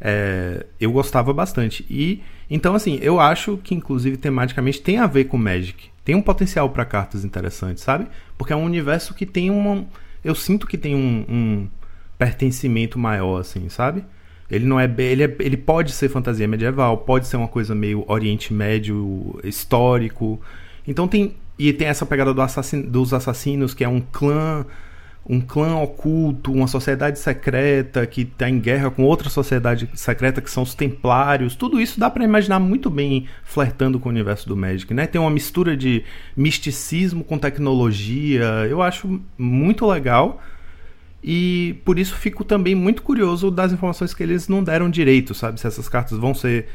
É, 0.01 0.67
eu 0.81 0.93
gostava 0.93 1.33
bastante. 1.33 1.85
E 1.89 2.23
então, 2.51 2.75
assim, 2.75 2.99
eu 3.01 3.21
acho 3.21 3.57
que 3.59 3.75
inclusive 3.75 4.17
tematicamente 4.17 4.81
tem 4.81 4.99
a 4.99 5.07
ver 5.07 5.25
com 5.25 5.39
Magic. 5.39 5.91
Tem 6.05 6.15
um 6.15 6.23
potencial 6.23 6.69
para 6.69 6.85
cartas 6.85 7.25
interessantes, 7.25 7.83
sabe? 7.83 8.07
Porque 8.37 8.53
é 8.53 8.57
um 8.57 8.65
universo 8.65 9.15
que 9.15 9.25
tem 9.25 9.51
uma. 9.51 9.87
Eu 10.23 10.35
sinto 10.35 10.67
que 10.67 10.77
tem 10.77 10.95
um, 10.95 11.25
um 11.29 11.69
pertencimento 12.19 12.99
maior, 12.99 13.41
assim, 13.41 13.69
sabe? 13.69 14.05
Ele 14.51 14.67
não 14.67 14.79
é, 14.79 14.85
ele 14.99 15.25
é, 15.25 15.37
ele 15.41 15.57
pode 15.57 15.93
ser 15.93 16.11
fantasia 16.11 16.47
medieval, 16.47 16.99
pode 16.99 17.27
ser 17.27 17.37
uma 17.37 17.49
coisa 17.49 17.75
meio 17.75 18.05
Oriente 18.07 18.53
Médio 18.53 19.41
histórico. 19.43 20.41
Então 20.87 21.09
tem 21.09 21.35
e 21.59 21.73
tem 21.73 21.89
essa 21.89 22.05
pegada 22.05 22.35
do 22.35 22.43
dos 22.89 23.15
assassinos, 23.15 23.75
que 23.75 23.85
é 23.85 23.89
um 23.89 24.01
clã, 24.01 24.67
um 25.27 25.41
clã 25.41 25.77
oculto, 25.77 26.53
uma 26.53 26.67
sociedade 26.67 27.19
secreta 27.19 28.07
que 28.07 28.23
está 28.23 28.49
em 28.49 28.59
guerra 28.59 28.91
com 28.91 29.05
outra 29.05 29.31
sociedade 29.31 29.89
secreta 29.95 30.41
que 30.41 30.51
são 30.51 30.65
os 30.65 30.75
Templários. 30.75 31.55
Tudo 31.55 31.81
isso 31.81 31.99
dá 31.99 32.11
para 32.11 32.25
imaginar 32.25 32.59
muito 32.59 32.91
bem 32.91 33.29
flertando 33.45 34.01
com 34.01 34.09
o 34.09 34.13
universo 34.13 34.49
do 34.49 34.57
Magic, 34.57 34.93
né? 34.93 35.07
Tem 35.07 35.21
uma 35.21 35.31
mistura 35.31 35.77
de 35.77 36.05
misticismo 36.37 37.23
com 37.23 37.39
tecnologia. 37.39 38.45
Eu 38.69 38.83
acho 38.83 39.21
muito 39.39 39.87
legal. 39.87 40.43
E 41.27 41.81
por 41.87 41.99
isso 41.99 42.15
fico 42.15 42.45
também 42.45 42.75
muito 42.75 43.01
curioso 43.03 43.51
das 43.51 43.73
informações 43.73 44.13
que 44.13 44.23
eles 44.23 44.47
não 44.47 44.63
deram 44.63 44.91
direito, 44.91 45.33
sabe? 45.33 45.59
Se 45.59 45.67
essas 45.67 45.89
cartas 45.89 46.19
vão 46.19 46.35
ser 46.35 46.67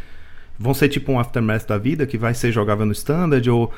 vão 0.57 0.73
ser 0.73 0.89
tipo 0.89 1.11
um 1.11 1.19
aftermath 1.19 1.65
da 1.65 1.77
vida 1.77 2.06
que 2.06 2.18
vai 2.18 2.34
ser 2.34 2.51
jogável 2.51 2.85
no 2.85 2.91
standard 2.91 3.49
ou 3.49 3.72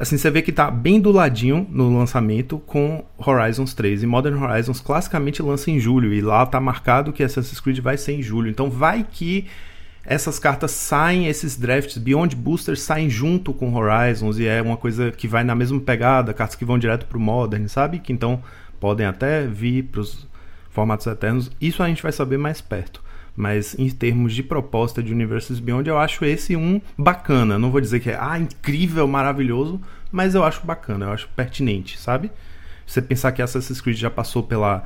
Assim, 0.00 0.16
você 0.16 0.30
vê 0.30 0.40
que 0.40 0.50
tá 0.50 0.70
bem 0.70 0.98
do 0.98 1.12
ladinho 1.12 1.66
no 1.68 1.94
lançamento 1.94 2.58
com 2.60 3.04
Horizons 3.18 3.74
3. 3.74 4.02
E 4.02 4.06
Modern 4.06 4.42
Horizons 4.42 4.80
classicamente 4.80 5.42
lança 5.42 5.70
em 5.70 5.78
julho. 5.78 6.14
E 6.14 6.22
lá 6.22 6.46
tá 6.46 6.58
marcado 6.58 7.12
que 7.12 7.22
Assassin's 7.22 7.60
Creed 7.60 7.80
vai 7.80 7.98
ser 7.98 8.12
em 8.12 8.22
julho. 8.22 8.48
Então 8.48 8.70
vai 8.70 9.06
que 9.08 9.46
essas 10.02 10.38
cartas 10.38 10.70
saem, 10.70 11.26
esses 11.26 11.54
drafts 11.54 11.98
Beyond 11.98 12.34
Boosters 12.34 12.80
saem 12.80 13.10
junto 13.10 13.52
com 13.52 13.74
Horizons. 13.74 14.38
E 14.38 14.46
é 14.46 14.62
uma 14.62 14.78
coisa 14.78 15.12
que 15.12 15.28
vai 15.28 15.44
na 15.44 15.54
mesma 15.54 15.78
pegada. 15.78 16.32
Cartas 16.32 16.56
que 16.56 16.64
vão 16.64 16.78
direto 16.78 17.04
pro 17.04 17.20
Modern, 17.20 17.68
sabe? 17.68 17.98
Que 17.98 18.10
então 18.10 18.42
podem 18.80 19.04
até 19.04 19.46
vir 19.46 19.82
pros 19.82 20.26
formatos 20.70 21.06
eternos. 21.06 21.50
Isso 21.60 21.82
a 21.82 21.88
gente 21.88 22.02
vai 22.02 22.12
saber 22.12 22.38
mais 22.38 22.62
perto. 22.62 23.02
Mas 23.40 23.74
em 23.78 23.88
termos 23.88 24.34
de 24.34 24.42
proposta 24.42 25.02
de 25.02 25.14
Universes 25.14 25.58
Beyond, 25.58 25.88
eu 25.88 25.98
acho 25.98 26.26
esse 26.26 26.54
um 26.54 26.78
bacana. 26.96 27.58
Não 27.58 27.70
vou 27.70 27.80
dizer 27.80 27.98
que 27.98 28.10
é 28.10 28.18
ah, 28.20 28.38
incrível, 28.38 29.08
maravilhoso, 29.08 29.80
mas 30.12 30.34
eu 30.34 30.44
acho 30.44 30.66
bacana, 30.66 31.06
eu 31.06 31.12
acho 31.12 31.26
pertinente, 31.34 31.98
sabe? 31.98 32.30
Você 32.86 33.00
pensar 33.00 33.32
que 33.32 33.40
Assassin's 33.40 33.80
Creed 33.80 33.96
já 33.96 34.10
passou 34.10 34.42
pela, 34.42 34.84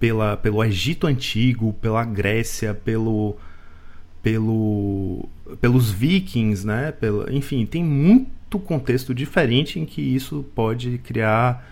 pela, 0.00 0.38
pelo 0.38 0.64
Egito 0.64 1.06
Antigo, 1.06 1.74
pela 1.74 2.02
Grécia, 2.02 2.72
pelo, 2.72 3.36
pelo, 4.22 5.28
pelos 5.60 5.90
Vikings, 5.90 6.66
né? 6.66 6.92
Pela, 6.92 7.30
enfim, 7.30 7.66
tem 7.66 7.84
muito 7.84 8.58
contexto 8.58 9.14
diferente 9.14 9.78
em 9.78 9.84
que 9.84 10.00
isso 10.00 10.46
pode 10.54 10.96
criar 10.96 11.62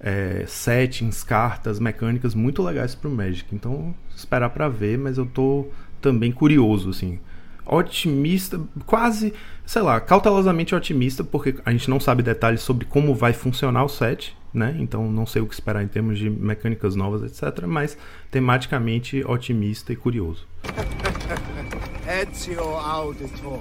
é, 0.00 0.44
settings, 0.46 1.22
cartas, 1.22 1.78
mecânicas 1.78 2.34
muito 2.34 2.62
legais 2.62 2.94
para 2.94 3.08
o 3.08 3.12
Magic. 3.12 3.54
Então, 3.54 3.94
esperar 4.14 4.50
para 4.50 4.68
ver, 4.68 4.98
mas 4.98 5.18
eu 5.18 5.26
tô 5.26 5.66
também 6.00 6.32
curioso, 6.32 6.90
assim. 6.90 7.18
Otimista, 7.66 8.58
quase, 8.86 9.34
sei 9.66 9.82
lá, 9.82 10.00
cautelosamente 10.00 10.74
otimista, 10.74 11.22
porque 11.22 11.56
a 11.64 11.70
gente 11.70 11.90
não 11.90 12.00
sabe 12.00 12.22
detalhes 12.22 12.62
sobre 12.62 12.86
como 12.86 13.14
vai 13.14 13.34
funcionar 13.34 13.84
o 13.84 13.88
set, 13.88 14.34
né? 14.54 14.74
Então 14.78 15.10
não 15.10 15.26
sei 15.26 15.42
o 15.42 15.46
que 15.46 15.52
esperar 15.52 15.82
em 15.82 15.88
termos 15.88 16.18
de 16.18 16.30
mecânicas 16.30 16.96
novas, 16.96 17.22
etc. 17.22 17.66
Mas 17.66 17.98
tematicamente 18.30 19.22
otimista 19.26 19.92
e 19.92 19.96
curioso. 19.96 20.46
Ezio 22.08 22.62
Auditor. 22.62 23.60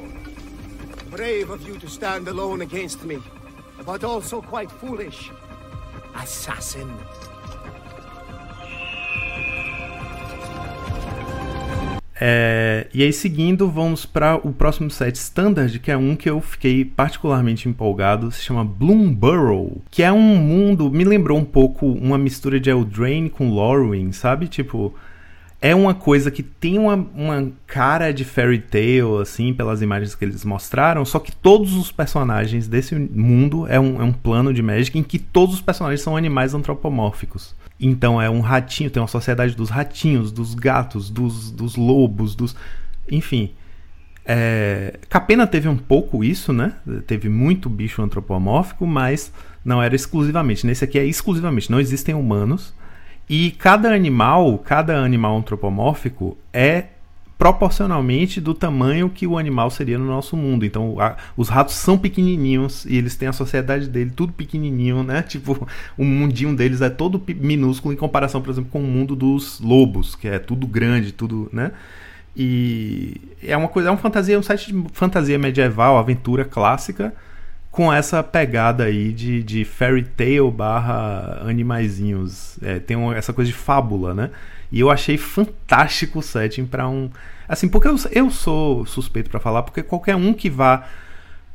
Brave 1.09 1.51
of 1.51 1.67
you 1.67 1.77
to 1.77 1.87
stand 1.87 2.29
alone 2.29 2.63
against 2.63 3.03
me. 3.03 3.19
but 3.87 4.03
also 4.03 4.41
quite 4.41 4.69
foolish. 4.69 5.31
Assassin. 6.17 6.87
É, 12.19 12.87
e 12.93 13.03
aí, 13.03 13.13
seguindo, 13.13 13.69
vamos 13.69 14.05
para 14.05 14.35
o 14.35 14.51
próximo 14.51 14.89
set 14.89 15.15
standard, 15.15 15.77
que 15.79 15.91
é 15.91 15.97
um 15.97 16.15
que 16.15 16.27
eu 16.27 16.41
fiquei 16.41 16.83
particularmente 16.83 17.69
empolgado, 17.69 18.31
se 18.31 18.41
chama 18.41 18.65
Bloom 18.65 19.13
Burrow, 19.13 19.81
que 19.91 20.01
é 20.01 20.11
um 20.11 20.35
mundo, 20.35 20.89
me 20.89 21.03
lembrou 21.03 21.37
um 21.37 21.45
pouco 21.45 21.85
uma 21.85 22.17
mistura 22.17 22.59
de 22.59 22.71
Eldraine 22.71 23.29
com 23.29 23.51
Lorwyn, 23.51 24.11
sabe? 24.11 24.47
Tipo, 24.47 24.95
é 25.59 25.73
uma 25.73 25.93
coisa 25.93 26.29
que 26.29 26.43
tem 26.43 26.77
uma, 26.77 26.95
uma 26.95 27.51
cara 27.65 28.11
de 28.11 28.23
fairy 28.23 28.59
tale, 28.59 29.21
assim, 29.21 29.53
pelas 29.53 29.81
imagens 29.81 30.13
que 30.13 30.23
eles 30.23 30.45
mostraram, 30.45 31.03
só 31.03 31.17
que 31.17 31.31
todos 31.31 31.73
os 31.73 31.91
personagens 31.91 32.67
desse 32.67 32.93
mundo 32.93 33.65
é 33.67 33.79
um, 33.79 33.99
é 33.99 34.03
um 34.03 34.13
plano 34.13 34.53
de 34.53 34.61
Magic 34.61 34.97
em 34.97 35.03
que 35.03 35.17
todos 35.17 35.55
os 35.55 35.61
personagens 35.61 36.01
são 36.01 36.15
animais 36.15 36.53
antropomórficos. 36.53 37.55
Então 37.79 38.21
é 38.21 38.29
um 38.29 38.39
ratinho, 38.39 38.89
tem 38.89 39.01
uma 39.01 39.07
sociedade 39.07 39.55
dos 39.55 39.69
ratinhos, 39.69 40.31
dos 40.31 40.53
gatos, 40.53 41.09
dos, 41.09 41.51
dos 41.51 41.75
lobos, 41.75 42.35
dos. 42.35 42.55
Enfim. 43.09 43.51
É... 44.25 44.99
Capena 45.09 45.47
teve 45.47 45.69
um 45.69 45.77
pouco 45.77 46.23
isso, 46.23 46.51
né? 46.51 46.73
Teve 47.05 47.29
muito 47.29 47.69
bicho 47.69 48.01
antropomórfico, 48.01 48.85
mas 48.85 49.31
não 49.63 49.81
era 49.81 49.95
exclusivamente. 49.95 50.65
Nesse 50.65 50.83
aqui 50.83 50.99
é 50.99 51.05
exclusivamente. 51.05 51.71
Não 51.71 51.79
existem 51.79 52.15
humanos. 52.15 52.73
E 53.29 53.51
cada 53.51 53.93
animal, 53.93 54.57
cada 54.59 54.97
animal 54.99 55.37
antropomórfico 55.37 56.37
é 56.53 56.85
proporcionalmente 57.37 58.41
do 58.41 58.53
tamanho 58.53 59.09
que 59.09 59.27
o 59.27 59.37
animal 59.37 59.69
seria 59.69 59.97
no 59.97 60.05
nosso 60.05 60.35
mundo. 60.35 60.65
Então, 60.65 60.99
a, 60.99 61.15
os 61.35 61.49
ratos 61.49 61.75
são 61.75 61.97
pequenininhos 61.97 62.85
e 62.85 62.97
eles 62.97 63.15
têm 63.15 63.27
a 63.27 63.33
sociedade 63.33 63.87
dele 63.87 64.11
tudo 64.15 64.33
pequenininho, 64.33 65.03
né? 65.03 65.21
Tipo, 65.27 65.67
o 65.97 66.03
mundinho 66.03 66.55
deles 66.55 66.81
é 66.81 66.89
todo 66.89 67.21
minúsculo 67.27 67.93
em 67.93 67.97
comparação, 67.97 68.41
por 68.41 68.49
exemplo, 68.49 68.71
com 68.71 68.79
o 68.79 68.87
mundo 68.87 69.15
dos 69.15 69.59
lobos, 69.59 70.15
que 70.15 70.27
é 70.27 70.39
tudo 70.39 70.65
grande, 70.65 71.11
tudo, 71.11 71.49
né? 71.51 71.71
E 72.35 73.19
é 73.43 73.55
uma 73.57 73.67
coisa, 73.67 73.89
é 73.89 73.91
uma 73.91 73.97
fantasia, 73.97 74.37
um 74.37 74.43
site 74.43 74.71
de 74.71 74.85
fantasia 74.93 75.37
medieval, 75.37 75.97
aventura 75.97 76.45
clássica, 76.45 77.13
com 77.77 77.93
essa 77.93 78.23
pegada 78.23 78.85
aí 78.85 79.13
de, 79.13 79.43
de 79.43 79.63
fairy 79.63 80.01
tale 80.01 80.49
barra 80.49 81.43
animaizinhos. 81.47 82.57
É, 82.63 82.79
tem 82.79 82.97
uma, 82.97 83.15
essa 83.15 83.31
coisa 83.31 83.51
de 83.51 83.55
fábula, 83.55 84.15
né? 84.15 84.31
E 84.71 84.79
eu 84.79 84.89
achei 84.89 85.15
fantástico 85.15 86.17
o 86.17 86.23
setting 86.23 86.65
para 86.65 86.89
um. 86.89 87.11
Assim, 87.47 87.69
porque 87.69 87.87
eu, 87.87 87.95
eu 88.11 88.31
sou 88.31 88.83
suspeito 88.87 89.29
para 89.29 89.39
falar, 89.39 89.61
porque 89.61 89.83
qualquer 89.83 90.15
um 90.15 90.33
que 90.33 90.49
vá 90.49 90.87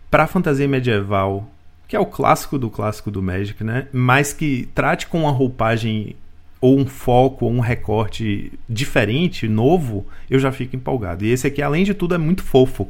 pra 0.08 0.28
fantasia 0.28 0.68
medieval, 0.68 1.50
que 1.88 1.96
é 1.96 1.98
o 1.98 2.06
clássico 2.06 2.56
do 2.56 2.70
clássico 2.70 3.10
do 3.10 3.20
Magic, 3.20 3.64
né? 3.64 3.88
Mas 3.92 4.32
que 4.32 4.68
trate 4.76 5.08
com 5.08 5.22
uma 5.22 5.32
roupagem 5.32 6.14
ou 6.60 6.78
um 6.78 6.86
foco 6.86 7.46
ou 7.46 7.50
um 7.50 7.58
recorte 7.58 8.52
diferente, 8.68 9.48
novo, 9.48 10.06
eu 10.30 10.38
já 10.38 10.52
fico 10.52 10.76
empolgado. 10.76 11.24
E 11.24 11.32
esse 11.32 11.48
aqui, 11.48 11.60
além 11.60 11.82
de 11.82 11.94
tudo, 11.94 12.14
é 12.14 12.18
muito 12.18 12.44
fofo. 12.44 12.88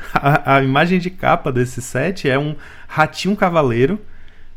A, 0.14 0.56
a 0.56 0.62
imagem 0.62 0.98
de 0.98 1.10
capa 1.10 1.52
desse 1.52 1.80
set 1.82 2.28
é 2.28 2.38
um 2.38 2.56
ratinho 2.88 3.36
cavaleiro 3.36 4.00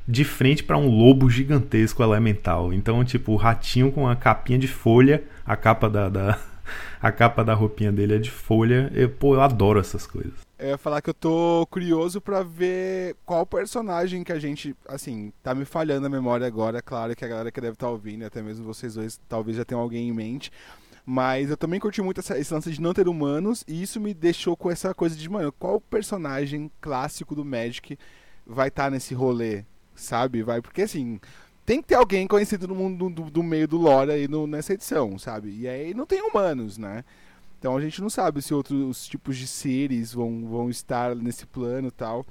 de 0.08 0.24
frente 0.24 0.64
para 0.64 0.78
um 0.78 0.88
lobo 0.88 1.30
gigantesco 1.30 2.04
elemental. 2.04 2.74
Então, 2.74 3.04
tipo, 3.04 3.32
o 3.32 3.38
ratinho 3.38 3.92
com 3.92 4.08
a 4.08 4.16
capinha 4.16 4.60
de 4.60 4.68
folha, 4.68 5.24
a 5.46 5.56
capa 5.56 5.90
da, 5.90 6.10
da 6.10 6.40
a 7.02 7.12
capa 7.12 7.44
da 7.44 7.54
roupinha 7.54 7.92
dele 7.92 8.16
é 8.16 8.20
de 8.20 8.32
folha. 8.32 8.92
Eu, 8.94 9.10
pô, 9.10 9.36
eu 9.36 9.42
adoro 9.42 9.80
essas 9.80 10.08
coisas. 10.08 10.34
Eu 10.58 10.70
ia 10.70 10.78
falar 10.78 11.02
que 11.02 11.10
eu 11.10 11.14
tô 11.14 11.68
curioso 11.70 12.22
para 12.22 12.42
ver 12.42 13.18
qual 13.26 13.46
personagem 13.46 14.24
que 14.24 14.32
a 14.32 14.40
gente, 14.40 14.74
assim, 14.88 15.34
tá 15.42 15.54
me 15.54 15.66
falhando 15.66 16.06
a 16.06 16.10
memória 16.10 16.48
agora. 16.48 16.82
Claro 16.82 17.16
que 17.16 17.26
a 17.26 17.28
galera 17.28 17.52
que 17.52 17.60
deve 17.60 17.74
estar 17.74 17.88
tá 17.88 17.92
ouvindo, 17.92 18.24
até 18.24 18.42
mesmo 18.42 18.64
vocês 18.64 18.96
dois, 18.96 19.20
talvez 19.28 19.58
já 19.58 19.66
tenham 19.66 19.82
alguém 19.82 20.08
em 20.08 20.14
mente. 20.14 20.52
Mas 21.06 21.50
eu 21.50 21.58
também 21.58 21.80
curti 21.80 22.02
muito 22.02 22.20
essa, 22.20 22.38
esse 22.38 22.54
lance 22.54 22.72
de 22.72 22.82
não 22.82 22.94
ter 22.94 23.08
humanos, 23.08 23.64
e 23.68 23.82
isso 23.82 24.00
me 24.00 24.14
deixou 24.14 24.56
com 24.56 24.72
essa 24.72 24.94
coisa 24.94 25.16
de, 25.16 25.30
mano, 25.30 25.52
qual 25.52 25.82
personagem 25.82 26.72
clássico 26.80 27.36
do 27.36 27.44
Magic 27.44 27.98
vai 28.46 28.70
estar 28.70 28.86
tá 28.86 28.90
nesse 28.90 29.14
rolê? 29.14 29.66
sabe? 29.96 30.44
Vai, 30.44 30.62
porque 30.62 30.84
assim, 30.84 31.20
tem 31.66 31.82
que 31.82 31.90
ter 31.90 31.96
alguém 31.96 32.28
conhecido 32.28 32.68
no 32.68 32.76
mundo 32.76 33.10
do, 33.10 33.30
do 33.30 33.44
meio 33.44 33.68
do 33.68 33.78
lore 33.78 34.12
aí 34.12 34.28
no, 34.28 34.48
nessa 34.48 34.74
edição, 34.74 35.18
sabe? 35.18 35.50
E 35.52 35.68
aí 35.68 35.94
não 35.94 36.06
tem 36.06 36.22
humanos, 36.22 36.78
né? 36.78 37.04
Então 37.60 37.78
a 37.78 37.82
gente 37.82 38.02
não 38.02 38.10
sabe 38.10 38.42
se 38.42 38.54
outros 38.54 39.08
tipos 39.08 39.38
de 39.38 39.48
seres 39.48 40.14
vão, 40.14 40.46
vão 40.48 40.70
estar 40.70 41.16
nesse 41.16 41.46
plano 41.46 41.88
e 41.88 41.92
tal. 41.92 42.26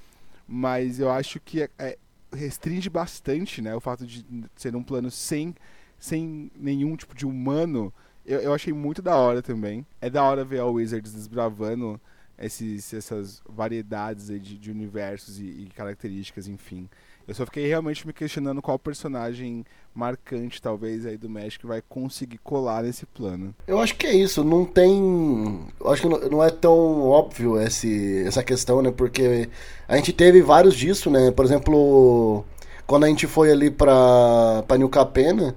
Mas 0.47 1.01
eu 1.01 1.11
acho 1.11 1.41
que 1.41 1.63
é, 1.63 1.71
é, 1.79 1.99
restringe 2.33 2.91
bastante, 2.91 3.63
né? 3.63 3.75
O 3.75 3.81
fato 3.81 4.07
de 4.07 4.25
ser 4.57 4.77
um 4.77 4.83
plano 4.83 5.11
sem, 5.11 5.55
sem 5.99 6.51
nenhum 6.55 6.97
tipo 6.97 7.15
de 7.15 7.25
humano. 7.25 7.93
Eu, 8.27 8.41
eu 8.41 8.55
achei 8.55 8.73
muito 8.73 9.03
da 9.03 9.17
hora 9.17 9.43
também. 9.43 9.87
É 10.01 10.09
da 10.09 10.23
hora 10.23 10.45
ver 10.45 10.61
a 10.61 10.67
Wizards 10.67 11.13
desbravando 11.13 12.01
esses, 12.39 12.93
essas 12.93 13.43
variedades 13.49 14.27
de, 14.27 14.59
de 14.59 14.71
universos 14.71 15.39
e, 15.39 15.45
e 15.45 15.71
características, 15.75 16.49
enfim. 16.49 16.89
Eu 17.27 17.35
só 17.35 17.45
fiquei 17.45 17.67
realmente 17.69 18.05
me 18.07 18.13
questionando 18.13 18.61
qual 18.61 18.79
personagem 18.79 19.65
marcante, 19.95 20.61
talvez, 20.61 21.07
aí 21.07 21.17
do 21.17 21.31
Magic 21.31 21.65
vai 21.65 21.81
conseguir 21.89 22.39
colar 22.39 22.83
nesse 22.83 23.07
plano. 23.07 23.55
Eu 23.67 23.79
acho 23.79 23.95
que 23.97 24.07
é 24.07 24.15
isso, 24.15 24.43
não 24.43 24.65
tem. 24.65 25.61
Eu 25.81 25.91
acho 25.91 26.03
que 26.03 26.09
não 26.09 26.43
é 26.43 26.51
tão 26.51 27.03
óbvio 27.03 27.61
esse, 27.61 28.25
essa 28.27 28.43
questão, 28.43 28.83
né? 28.83 28.91
Porque 28.91 29.49
a 29.87 29.97
gente 29.97 30.13
teve 30.13 30.43
vários 30.43 30.75
disso, 30.75 31.11
né? 31.11 31.31
Por 31.31 31.45
exemplo, 31.45 32.45
quando 32.87 33.05
a 33.05 33.09
gente 33.09 33.27
foi 33.27 33.53
ali 33.53 33.71
pra, 33.71 34.65
pra 34.67 34.77
New 34.77 34.89
Capena. 34.89 35.55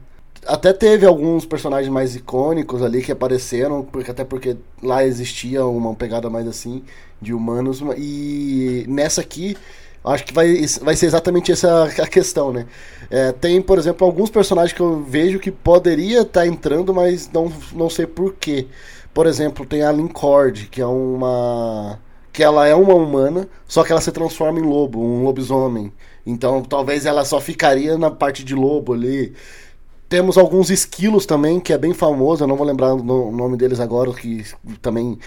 Até 0.47 0.73
teve 0.73 1.05
alguns 1.05 1.45
personagens 1.45 1.91
mais 1.91 2.15
icônicos 2.15 2.81
ali 2.81 3.01
que 3.01 3.11
apareceram, 3.11 3.83
porque, 3.83 4.11
até 4.11 4.23
porque 4.23 4.57
lá 4.81 5.03
existia 5.03 5.65
uma 5.65 5.95
pegada 5.95 6.29
mais 6.29 6.47
assim 6.47 6.83
de 7.21 7.33
humanos. 7.33 7.81
E 7.97 8.85
nessa 8.87 9.21
aqui, 9.21 9.57
Acho 10.05 10.23
que 10.23 10.33
vai, 10.33 10.63
vai 10.83 10.95
ser 10.95 11.07
exatamente 11.07 11.51
essa 11.51 11.85
a 12.01 12.07
questão, 12.07 12.53
né? 12.53 12.67
É, 13.09 13.31
tem, 13.31 13.59
por 13.61 13.79
exemplo, 13.79 14.05
alguns 14.05 14.29
personagens 14.29 14.71
que 14.71 14.79
eu 14.79 15.01
vejo 15.01 15.39
que 15.39 15.51
poderia 15.51 16.21
estar 16.21 16.41
tá 16.41 16.47
entrando, 16.47 16.93
mas 16.93 17.29
não, 17.33 17.51
não 17.73 17.89
sei 17.89 18.05
porquê. 18.05 18.67
Por 19.13 19.25
exemplo, 19.25 19.65
tem 19.65 19.81
a 19.81 19.91
Lincord, 19.91 20.67
que 20.67 20.79
é 20.81 20.85
uma. 20.85 21.99
que 22.31 22.43
ela 22.43 22.67
é 22.67 22.75
uma 22.75 22.93
humana, 22.93 23.47
só 23.67 23.83
que 23.83 23.91
ela 23.91 24.01
se 24.01 24.11
transforma 24.11 24.59
em 24.59 24.63
lobo, 24.63 25.01
um 25.01 25.23
lobisomem. 25.23 25.91
Então 26.25 26.61
talvez 26.63 27.05
ela 27.05 27.25
só 27.25 27.39
ficaria 27.41 27.97
na 27.97 28.11
parte 28.11 28.43
de 28.43 28.53
lobo 28.53 28.93
ali. 28.93 29.33
Temos 30.07 30.37
alguns 30.37 30.69
esquilos 30.69 31.25
também, 31.25 31.59
que 31.59 31.73
é 31.73 31.77
bem 31.77 31.93
famoso, 31.93 32.43
eu 32.43 32.47
não 32.47 32.55
vou 32.55 32.65
lembrar 32.65 32.93
o 32.93 33.31
nome 33.31 33.57
deles 33.57 33.79
agora, 33.79 34.13
que 34.13 34.45
também 34.81 35.17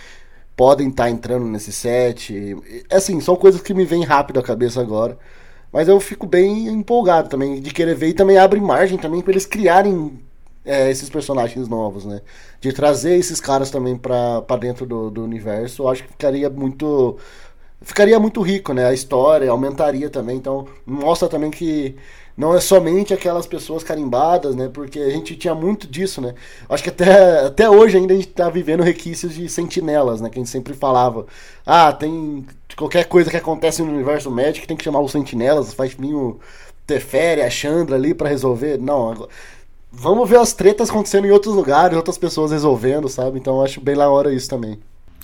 podem 0.57 0.89
estar 0.89 1.05
tá 1.05 1.11
entrando 1.11 1.47
nesse 1.47 1.73
set. 1.73 2.57
Assim, 2.91 3.21
são 3.21 3.37
coisas 3.37 3.61
que 3.61 3.75
me 3.75 3.85
vêm 3.85 4.05
rápido 4.05 4.41
à 4.41 4.43
cabeça 4.43 4.81
agora. 4.81 5.19
Mas 5.73 5.87
eu 5.89 6.01
fico 6.01 6.27
bem 6.27 6.69
empolgado 6.69 7.29
também 7.29 7.61
de 7.61 7.71
querer 7.73 7.95
ver 7.95 8.09
e 8.09 8.15
também 8.15 8.39
abre 8.39 8.61
margem 8.61 8.99
também 8.99 9.21
para 9.21 9.33
eles 9.33 9.47
criarem 9.47 10.19
é, 10.65 10.91
esses 10.91 11.09
personagens 11.09 11.69
novos, 11.69 12.05
né? 12.05 12.21
De 12.61 12.73
trazer 12.73 13.17
esses 13.17 13.41
caras 13.41 13.71
também 13.71 13.97
para 13.97 14.57
dentro 14.61 14.87
do, 14.87 15.11
do 15.11 15.25
universo, 15.25 15.83
eu 15.83 15.89
acho 15.89 16.03
que 16.05 16.11
ficaria 16.11 16.51
muito 16.51 17.17
ficaria 17.81 18.19
muito 18.19 18.43
rico, 18.43 18.73
né? 18.73 18.87
A 18.87 18.93
história 18.93 19.51
aumentaria 19.51 20.11
também, 20.11 20.37
então 20.37 20.67
mostra 20.87 21.29
também 21.29 21.51
que 21.51 21.97
não 22.39 22.55
é 22.55 22.61
somente 22.61 23.13
aquelas 23.13 23.49
pessoas 23.49 23.83
carimbadas, 23.83 24.55
né? 24.55 24.71
Porque 24.73 25.01
a 25.01 25.11
gente 25.11 25.35
tinha 25.35 25.57
muito 25.57 25.89
disso, 25.89 26.21
né? 26.21 26.37
Acho 26.69 26.85
que 26.85 26.89
até, 26.89 27.47
até 27.47 27.69
hoje 27.69 27.97
ainda 27.97 28.15
a 28.15 28.17
gente 28.17 28.29
tá 28.29 28.49
vivendo 28.49 28.85
requisitos 28.85 29.35
de 29.35 29.49
sentinelas, 29.49 30.21
né? 30.21 30.31
Que 30.31 30.39
a 30.39 30.41
gente 30.41 30.49
sempre 30.51 30.73
falava. 30.73 31.27
Ah, 31.67 31.93
tem 31.93 32.47
qualquer 32.77 33.07
coisa 33.07 33.29
que 33.29 33.37
acontece 33.37 33.83
no 33.83 33.93
universo 33.93 34.31
médico 34.31 34.69
tem 34.69 34.77
que 34.77 34.85
chamar 34.85 35.01
os 35.01 35.11
sentinelas, 35.11 35.75
faz 35.75 35.95
vir 35.95 36.15
o 36.15 36.39
Teferi, 36.87 37.43
a 37.43 37.51
Chandra 37.51 37.97
ali 37.97 38.15
para 38.15 38.29
resolver. 38.29 38.79
Não, 38.79 39.11
agora... 39.11 39.29
vamos 39.91 40.31
ver 40.31 40.39
as 40.39 40.53
tretas 40.53 40.91
acontecendo 40.91 41.27
em 41.27 41.33
outros 41.33 41.57
lugares, 41.57 41.97
outras 41.97 42.17
pessoas 42.17 42.53
resolvendo, 42.53 43.09
sabe? 43.09 43.37
Então 43.37 43.61
acho 43.61 43.81
bem 43.81 43.97
lá 43.97 44.09
hora 44.09 44.33
isso 44.33 44.49
também. 44.49 44.79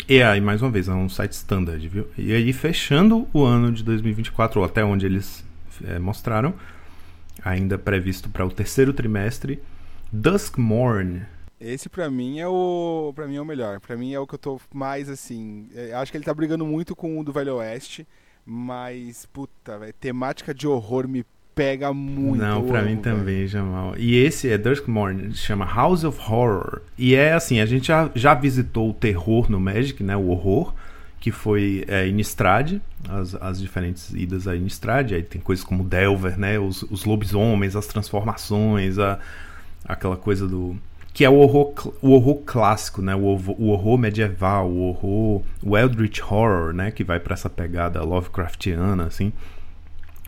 E 0.09 0.21
aí, 0.21 0.41
mais 0.41 0.61
uma 0.61 0.71
vez, 0.73 0.89
é 0.89 0.93
um 0.93 1.09
site 1.09 1.33
standard, 1.33 1.87
viu? 1.87 2.09
E 2.19 2.35
aí, 2.35 2.53
fechando 2.53 3.29
o 3.33 3.45
ano 3.45 3.71
de 3.71 3.85
2024, 3.85 4.59
ou 4.59 4.67
até 4.67 4.85
onde 4.85 5.07
eles 5.07 5.45
é, 5.87 6.01
mostraram, 6.01 6.53
ainda 7.43 7.79
previsto 7.79 8.29
para 8.29 8.45
o 8.45 8.51
terceiro 8.51 8.93
trimestre, 8.93 9.63
Duskmorn. 10.13 11.23
Esse 11.61 11.89
para 11.89 12.11
mim 12.11 12.41
é 12.41 12.49
o 12.49 13.13
para 13.15 13.27
mim 13.27 13.37
é 13.37 13.41
o 13.41 13.45
melhor. 13.45 13.81
Para 13.81 13.97
mim 13.97 14.13
é 14.13 14.21
o 14.21 14.27
que 14.27 14.35
eu 14.35 14.39
tô 14.39 14.61
mais 14.73 15.09
assim, 15.09 15.69
é, 15.75 15.93
acho 15.95 16.13
que 16.13 16.19
ele 16.19 16.25
tá 16.25 16.35
brigando 16.35 16.67
muito 16.67 16.95
com 16.95 17.19
o 17.19 17.25
do 17.25 17.33
Velho 17.33 17.57
Oeste, 17.57 18.07
mas 18.45 19.27
puta, 19.27 19.79
véio, 19.79 19.95
temática 19.95 20.53
de 20.53 20.67
horror 20.67 21.09
me 21.09 21.25
pega 21.55 21.93
muito. 21.93 22.43
Não, 22.43 22.67
para 22.67 22.83
mim 22.83 22.97
também, 22.97 23.47
Jamal. 23.47 23.95
E 23.97 24.17
esse 24.17 24.51
é 24.51 24.59
Duskmorn, 24.59 25.33
chama 25.35 25.65
House 25.65 26.05
of 26.05 26.19
Horror. 26.21 26.83
E 26.99 27.15
é 27.15 27.33
assim, 27.33 27.61
a 27.61 27.67
gente 27.67 27.87
já, 27.87 28.11
já 28.15 28.35
visitou 28.35 28.91
o 28.91 28.95
terror 28.95 29.51
no 29.51 29.61
Magic, 29.61 30.03
né, 30.03 30.17
o 30.17 30.29
horror 30.29 30.75
que 31.25 31.31
foi 31.31 31.87
é, 31.89 32.07
Innistrad, 32.07 32.75
as, 33.09 33.35
as 33.37 33.59
diferentes 33.59 34.13
idas 34.13 34.47
a 34.47 34.55
Innistrad, 34.55 35.13
aí 35.13 35.23
tem 35.23 35.41
coisas 35.41 35.65
como 35.65 35.83
Delver, 35.83 36.39
né, 36.39 36.59
os, 36.59 36.83
os 36.83 37.07
lobisomens, 37.07 37.75
as 37.75 37.87
transformações, 37.87 38.99
a, 38.99 39.19
aquela 39.87 40.19
coisa 40.19 40.47
do... 40.47 40.77
que 41.15 41.25
é 41.25 41.31
o 41.31 41.37
horror, 41.37 41.73
o 42.03 42.11
horror 42.11 42.43
clássico, 42.45 43.01
né, 43.01 43.15
o 43.15 43.23
horror, 43.23 43.57
o 43.59 43.69
horror 43.69 43.97
medieval, 43.97 44.71
o 44.71 44.83
horror, 44.83 45.43
o 45.63 45.79
Eldritch 45.79 46.21
Horror, 46.21 46.75
né, 46.75 46.91
que 46.91 47.03
vai 47.03 47.19
para 47.19 47.33
essa 47.33 47.49
pegada 47.49 48.03
Lovecraftiana, 48.03 49.07
assim. 49.07 49.33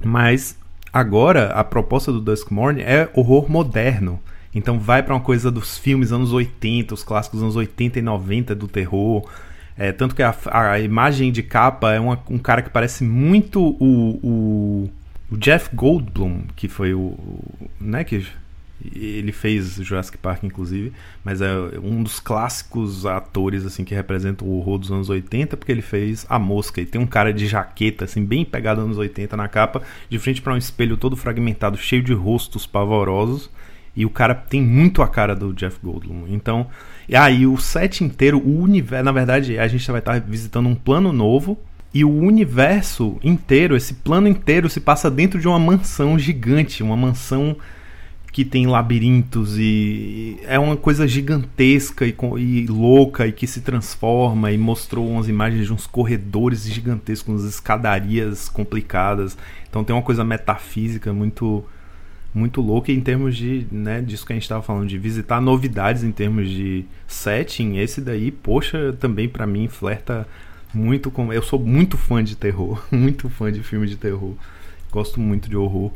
Mas 0.02 0.59
agora 0.90 1.51
a 1.51 1.62
proposta 1.62 2.10
do 2.10 2.23
Duskmorn 2.23 2.81
é 2.81 3.10
horror 3.12 3.51
moderno, 3.51 4.18
então 4.55 4.78
vai 4.78 5.02
para 5.02 5.12
uma 5.12 5.20
coisa 5.20 5.51
dos 5.51 5.77
filmes 5.77 6.10
anos 6.10 6.32
80, 6.32 6.94
os 6.94 7.05
clássicos 7.05 7.43
anos 7.43 7.55
80 7.55 7.98
e 7.98 8.02
90 8.02 8.55
do 8.55 8.66
terror, 8.66 9.28
é, 9.78 9.92
tanto 9.92 10.14
que 10.14 10.22
a, 10.22 10.34
a, 10.50 10.80
imagem 10.80 11.30
de 11.30 11.42
capa 11.42 11.92
é 11.92 12.00
uma, 12.00 12.18
um 12.30 12.38
cara 12.38 12.62
que 12.62 12.70
parece 12.70 13.04
muito 13.04 13.60
o, 13.60 14.18
o, 14.22 14.90
o, 15.30 15.36
Jeff 15.36 15.74
Goldblum, 15.74 16.44
que 16.56 16.68
foi 16.68 16.94
o. 16.94 17.14
Né, 17.78 18.02
que 18.02 18.26
ele 18.94 19.32
fez 19.32 19.76
Jurassic 19.76 20.16
Park, 20.18 20.44
inclusive, 20.44 20.92
mas 21.24 21.40
é 21.40 21.50
um 21.82 22.02
dos 22.02 22.20
clássicos 22.20 23.04
atores 23.04 23.64
assim 23.64 23.84
que 23.84 23.94
representa 23.94 24.44
o 24.44 24.58
horror 24.58 24.78
dos 24.78 24.92
anos 24.92 25.08
80, 25.08 25.56
porque 25.56 25.72
ele 25.72 25.82
fez 25.82 26.26
A 26.28 26.38
Mosca. 26.38 26.80
E 26.80 26.86
tem 26.86 27.00
um 27.00 27.06
cara 27.06 27.32
de 27.32 27.46
jaqueta, 27.46 28.04
assim, 28.04 28.24
bem 28.24 28.44
pegado 28.44 28.80
anos 28.80 28.98
80 28.98 29.36
na 29.36 29.48
capa, 29.48 29.82
de 30.08 30.18
frente 30.18 30.40
para 30.40 30.54
um 30.54 30.58
espelho 30.58 30.96
todo 30.96 31.16
fragmentado, 31.16 31.76
cheio 31.76 32.02
de 32.02 32.12
rostos 32.12 32.66
pavorosos. 32.66 33.50
E 33.97 34.05
o 34.05 34.10
cara 34.10 34.35
tem 34.35 34.60
muito 34.60 35.01
a 35.02 35.09
cara 35.09 35.35
do 35.35 35.55
Jeff 35.55 35.78
Goldblum. 35.82 36.27
Então, 36.28 36.66
e 37.09 37.16
aí 37.16 37.47
o 37.47 37.56
set 37.56 38.05
inteiro, 38.05 38.39
o 38.39 38.60
universo, 38.60 39.05
na 39.05 39.12
verdade, 39.12 39.59
a 39.59 39.66
gente 39.66 39.90
vai 39.90 40.01
estar 40.01 40.20
visitando 40.20 40.68
um 40.68 40.74
plano 40.74 41.12
novo 41.12 41.59
e 41.94 42.05
o 42.05 42.10
universo 42.10 43.16
inteiro, 43.24 43.74
esse 43.74 43.94
plano 43.94 44.28
inteiro 44.28 44.68
se 44.68 44.81
passa 44.81 45.10
dentro 45.10 45.40
de 45.40 45.48
uma 45.48 45.59
mansão 45.59 46.18
gigante, 46.18 46.82
uma 46.82 46.97
mansão 46.97 47.56
que 48.31 48.44
tem 48.44 48.66
labirintos 48.66 49.56
e 49.56 50.39
é 50.44 50.59
uma 50.59 50.77
coisa 50.77 51.09
gigantesca 51.09 52.05
e, 52.05 52.14
e, 52.36 52.66
louca 52.66 53.27
e 53.27 53.32
que 53.32 53.47
se 53.47 53.62
transforma 53.62 54.52
e 54.52 54.59
mostrou 54.59 55.09
umas 55.09 55.27
imagens 55.27 55.64
de 55.64 55.73
uns 55.73 55.86
corredores 55.86 56.66
gigantescos, 56.68 57.28
umas 57.28 57.44
escadarias 57.44 58.47
complicadas. 58.47 59.39
Então 59.66 59.82
tem 59.82 59.97
uma 59.97 60.02
coisa 60.02 60.23
metafísica 60.23 61.14
muito 61.14 61.64
muito 62.36 62.60
louca 62.60 62.92
em 62.92 63.00
termos 63.00 63.34
de, 63.34 63.66
né, 63.72 64.02
disso 64.02 64.26
que 64.26 64.32
a 64.32 64.36
gente 64.36 64.42
estava 64.42 64.62
falando, 64.62 64.86
de 64.86 64.98
visitar 64.98 65.40
novidades 65.40 66.04
em 66.04 66.12
termos 66.12 66.50
de 66.50 66.84
setting. 67.08 67.78
Esse 67.78 68.00
daí, 68.00 68.30
poxa, 68.30 68.94
também 69.00 69.26
para 69.26 69.46
mim 69.46 69.68
flerta 69.68 70.28
muito 70.74 71.10
com. 71.10 71.32
Eu 71.32 71.42
sou 71.42 71.58
muito 71.58 71.96
fã 71.96 72.22
de 72.22 72.36
terror, 72.36 72.84
muito 72.92 73.30
fã 73.30 73.50
de 73.50 73.62
filme 73.62 73.86
de 73.86 73.96
terror. 73.96 74.34
Gosto 74.92 75.18
muito 75.18 75.48
de 75.48 75.56
horror. 75.56 75.90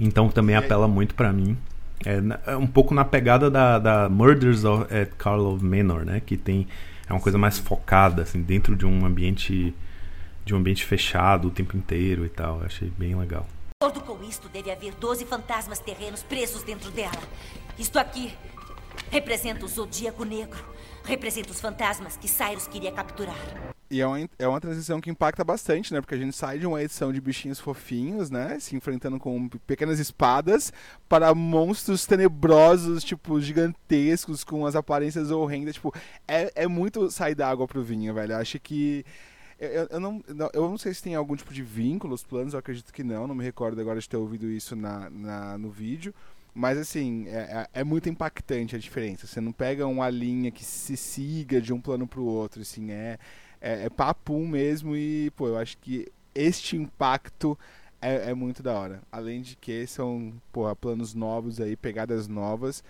Então 0.00 0.30
também 0.30 0.56
apela 0.56 0.88
muito 0.88 1.14
para 1.14 1.30
mim. 1.32 1.56
É, 2.04 2.52
é, 2.52 2.56
um 2.56 2.66
pouco 2.66 2.94
na 2.94 3.04
pegada 3.04 3.50
da, 3.50 3.78
da 3.78 4.08
Murders 4.08 4.64
of, 4.64 4.92
at 4.92 5.10
Carl 5.18 5.54
of 5.54 5.62
Manor, 5.62 6.06
né? 6.06 6.22
Que 6.24 6.36
tem 6.36 6.66
é 7.06 7.12
uma 7.12 7.20
coisa 7.20 7.36
mais 7.36 7.58
focada, 7.58 8.22
assim, 8.22 8.40
dentro 8.40 8.74
de 8.74 8.86
um 8.86 9.04
ambiente 9.04 9.74
de 10.44 10.54
um 10.54 10.56
ambiente 10.56 10.84
fechado 10.84 11.48
o 11.48 11.50
tempo 11.50 11.76
inteiro 11.76 12.24
e 12.24 12.28
tal. 12.30 12.60
Eu 12.60 12.66
achei 12.66 12.90
bem 12.98 13.14
legal. 13.14 13.46
De 13.82 13.86
acordo 13.88 14.06
com 14.06 14.22
isto, 14.22 14.48
deve 14.48 14.70
haver 14.70 14.94
12 14.94 15.24
fantasmas 15.24 15.80
terrenos 15.80 16.22
presos 16.22 16.62
dentro 16.62 16.88
dela. 16.92 17.20
Isto 17.76 17.98
aqui 17.98 18.32
representa 19.10 19.64
o 19.64 19.68
Zodíaco 19.68 20.24
Negro. 20.24 20.64
Representa 21.02 21.50
os 21.50 21.60
fantasmas 21.60 22.16
que 22.16 22.28
Cyrus 22.28 22.68
queria 22.68 22.92
capturar. 22.92 23.34
E 23.90 24.00
é 24.00 24.06
uma, 24.06 24.30
é 24.38 24.46
uma 24.46 24.60
transição 24.60 25.00
que 25.00 25.10
impacta 25.10 25.42
bastante, 25.42 25.92
né? 25.92 26.00
Porque 26.00 26.14
a 26.14 26.16
gente 26.18 26.36
sai 26.36 26.60
de 26.60 26.66
uma 26.66 26.80
edição 26.80 27.12
de 27.12 27.20
bichinhos 27.20 27.58
fofinhos, 27.58 28.30
né? 28.30 28.56
Se 28.60 28.76
enfrentando 28.76 29.18
com 29.18 29.48
pequenas 29.66 29.98
espadas, 29.98 30.72
para 31.08 31.34
monstros 31.34 32.06
tenebrosos, 32.06 33.02
tipo, 33.02 33.40
gigantescos, 33.40 34.44
com 34.44 34.64
as 34.64 34.76
aparências 34.76 35.32
horrendas. 35.32 35.74
Tipo, 35.74 35.92
é, 36.28 36.52
é 36.54 36.68
muito 36.68 37.10
sair 37.10 37.34
da 37.34 37.48
água 37.48 37.66
pro 37.66 37.82
vinho, 37.82 38.14
velho. 38.14 38.36
Acho 38.36 38.60
que 38.60 39.04
eu, 39.66 39.86
eu, 39.90 40.00
não, 40.00 40.22
eu 40.52 40.68
não 40.68 40.78
sei 40.78 40.92
se 40.92 41.02
tem 41.02 41.14
algum 41.14 41.36
tipo 41.36 41.52
de 41.52 41.62
vínculo, 41.62 42.14
os 42.14 42.24
planos, 42.24 42.52
eu 42.52 42.58
acredito 42.58 42.92
que 42.92 43.04
não, 43.04 43.26
não 43.26 43.34
me 43.34 43.44
recordo 43.44 43.80
agora 43.80 44.00
de 44.00 44.08
ter 44.08 44.16
ouvido 44.16 44.50
isso 44.50 44.74
na, 44.74 45.08
na 45.10 45.58
no 45.58 45.70
vídeo. 45.70 46.14
Mas 46.54 46.76
assim, 46.76 47.26
é, 47.28 47.68
é, 47.72 47.80
é 47.80 47.84
muito 47.84 48.08
impactante 48.08 48.76
a 48.76 48.78
diferença. 48.78 49.26
Você 49.26 49.40
não 49.40 49.52
pega 49.52 49.86
uma 49.86 50.10
linha 50.10 50.50
que 50.50 50.64
se 50.64 50.96
siga 50.96 51.60
de 51.60 51.72
um 51.72 51.80
plano 51.80 52.06
para 52.06 52.20
o 52.20 52.26
outro, 52.26 52.60
assim, 52.60 52.90
é, 52.90 53.18
é, 53.60 53.84
é 53.84 53.90
papum 53.90 54.46
mesmo 54.46 54.96
e, 54.96 55.30
pô, 55.30 55.48
eu 55.48 55.56
acho 55.56 55.78
que 55.78 56.10
este 56.34 56.76
impacto 56.76 57.58
é, 58.00 58.30
é, 58.30 58.34
muito 58.34 58.62
da 58.62 58.74
hora. 58.74 59.02
Além 59.10 59.40
de 59.40 59.56
que 59.56 59.86
são, 59.86 60.34
pô, 60.52 60.74
planos 60.76 61.14
novos 61.14 61.60
aí, 61.60 61.76
pegadas 61.76 62.28
novas. 62.28 62.82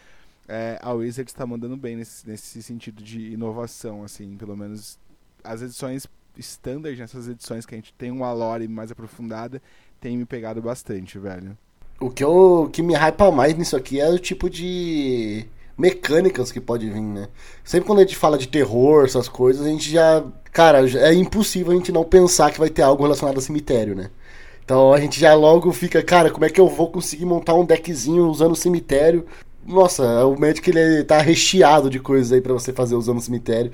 É, 0.49 0.79
a 0.83 0.93
Wizards 0.93 1.33
está 1.33 1.47
mandando 1.47 1.77
bem 1.77 1.97
nesse, 1.97 2.27
nesse 2.27 2.63
sentido 2.63 3.03
de 3.03 3.33
inovação, 3.33 4.03
assim, 4.03 4.37
pelo 4.37 4.57
menos 4.57 4.99
as 5.45 5.63
edições 5.63 6.07
standard 6.39 6.99
nessas 6.99 7.29
edições 7.29 7.67
que 7.67 7.75
a 7.75 7.79
gente 7.79 7.93
tem 7.95 8.11
uma 8.11 8.33
lore 8.33 8.69
mais 8.69 8.91
aprofundada, 8.91 9.61
tem 10.01 10.17
me 10.17 10.25
pegado 10.25 10.61
bastante, 10.61 11.19
velho. 11.19 11.57
O 12.01 12.11
que, 12.11 12.25
eu, 12.25 12.69
que 12.73 12.83
me 12.83 12.95
hypa 12.95 13.31
mais 13.31 13.57
nisso 13.57 13.77
aqui 13.77 14.01
é 14.01 14.09
o 14.09 14.19
tipo 14.19 14.51
de 14.51 15.47
mecânicas 15.79 16.51
que 16.51 16.61
pode 16.61 16.91
vir, 16.91 17.01
né? 17.01 17.29
Sempre 17.65 17.87
quando 17.87 18.01
a 18.01 18.03
gente 18.03 18.17
fala 18.17 18.37
de 18.37 18.49
terror, 18.49 19.05
essas 19.05 19.29
coisas, 19.29 19.65
a 19.65 19.69
gente 19.69 19.91
já. 19.91 20.25
Cara, 20.53 20.87
é 20.99 21.15
impossível 21.15 21.73
a 21.73 21.77
gente 21.77 21.93
não 21.93 22.05
pensar 22.05 22.51
que 22.51 22.59
vai 22.59 22.69
ter 22.69 22.83
algo 22.83 23.03
relacionado 23.03 23.39
a 23.39 23.41
cemitério, 23.41 23.95
né? 23.95 24.11
Então 24.65 24.93
a 24.93 25.01
gente 25.01 25.19
já 25.19 25.35
logo 25.35 25.73
fica, 25.73 26.03
cara, 26.03 26.31
como 26.31 26.45
é 26.45 26.51
que 26.51 26.61
eu 26.61 26.69
vou 26.69 26.91
conseguir 26.91 27.25
montar 27.25 27.55
um 27.55 27.65
deckzinho 27.65 28.27
usando 28.29 28.55
cemitério? 28.55 29.27
Nossa, 29.67 30.27
o 30.27 30.39
Magic 30.39 30.69
ele 30.69 31.05
tá 31.05 31.19
recheado 31.21 31.89
de 31.89 32.01
coisas 32.01 32.33
aí 32.33 32.41
para 32.41 32.53
você 32.53 32.73
fazer 32.73 32.95
usando 32.97 33.21
cemitério 33.21 33.71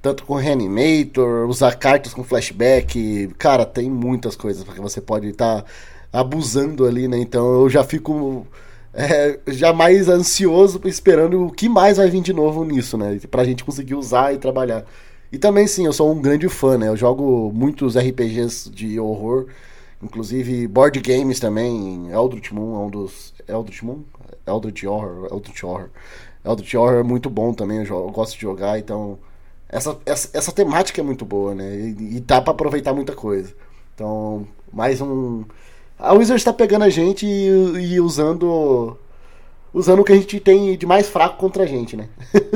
tanto 0.00 0.24
com 0.24 0.34
Reanimator, 0.34 1.48
usar 1.48 1.74
cartas 1.76 2.14
com 2.14 2.24
flashback. 2.24 3.30
Cara, 3.38 3.64
tem 3.64 3.90
muitas 3.90 4.36
coisas 4.36 4.64
porque 4.64 4.80
você 4.80 5.00
pode 5.00 5.28
estar 5.28 5.62
tá 5.62 5.68
abusando 6.12 6.86
ali, 6.86 7.08
né? 7.08 7.18
Então 7.18 7.62
eu 7.62 7.70
já 7.70 7.84
fico 7.84 8.46
é, 8.94 9.38
já 9.48 9.72
mais 9.72 10.08
ansioso 10.08 10.80
esperando 10.84 11.46
o 11.46 11.52
que 11.52 11.68
mais 11.68 11.96
vai 11.98 12.08
vir 12.10 12.22
de 12.22 12.32
novo 12.32 12.64
nisso, 12.64 12.96
né? 12.96 13.18
Pra 13.30 13.44
gente 13.44 13.64
conseguir 13.64 13.94
usar 13.94 14.34
e 14.34 14.38
trabalhar. 14.38 14.84
E 15.30 15.38
também, 15.38 15.66
sim, 15.66 15.84
eu 15.84 15.92
sou 15.92 16.10
um 16.10 16.22
grande 16.22 16.48
fã, 16.48 16.78
né? 16.78 16.88
Eu 16.88 16.96
jogo 16.96 17.52
muitos 17.54 17.96
RPGs 17.96 18.70
de 18.70 18.98
horror, 18.98 19.46
inclusive 20.02 20.66
board 20.66 21.00
games 21.00 21.38
também. 21.38 22.10
Eldritch 22.10 22.50
Moon 22.52 22.74
é 22.76 22.86
um 22.86 22.90
dos. 22.90 23.34
Eldritch 23.46 23.82
Moon? 23.82 24.02
Eldritch 24.46 24.84
Horror. 24.84 25.28
Eldritch 25.30 25.62
Horror. 25.62 25.90
Eldritch 26.44 26.74
Horror 26.74 27.00
é 27.00 27.02
muito 27.02 27.28
bom 27.28 27.52
também, 27.52 27.78
eu, 27.78 27.84
eu 27.84 28.10
gosto 28.10 28.34
de 28.34 28.40
jogar, 28.40 28.78
então 28.78 29.18
essa, 29.68 29.98
essa, 30.06 30.30
essa 30.32 30.52
temática 30.52 31.00
é 31.00 31.04
muito 31.04 31.24
boa, 31.24 31.54
né? 31.54 31.76
E, 31.76 32.16
e 32.16 32.20
dá 32.20 32.40
para 32.40 32.52
aproveitar 32.52 32.94
muita 32.94 33.12
coisa. 33.12 33.54
Então, 33.94 34.46
mais 34.72 35.00
um. 35.00 35.44
A 35.98 36.12
Wizard 36.12 36.38
está 36.38 36.52
pegando 36.52 36.84
a 36.84 36.88
gente 36.88 37.26
e, 37.26 37.94
e, 37.94 38.00
usando. 38.00 38.96
Usando 39.72 40.00
o 40.00 40.04
que 40.04 40.12
a 40.12 40.16
gente 40.16 40.40
tem 40.40 40.76
de 40.76 40.86
mais 40.86 41.08
fraco 41.08 41.36
contra 41.36 41.64
a 41.64 41.66
gente, 41.66 41.94
né? 41.94 42.08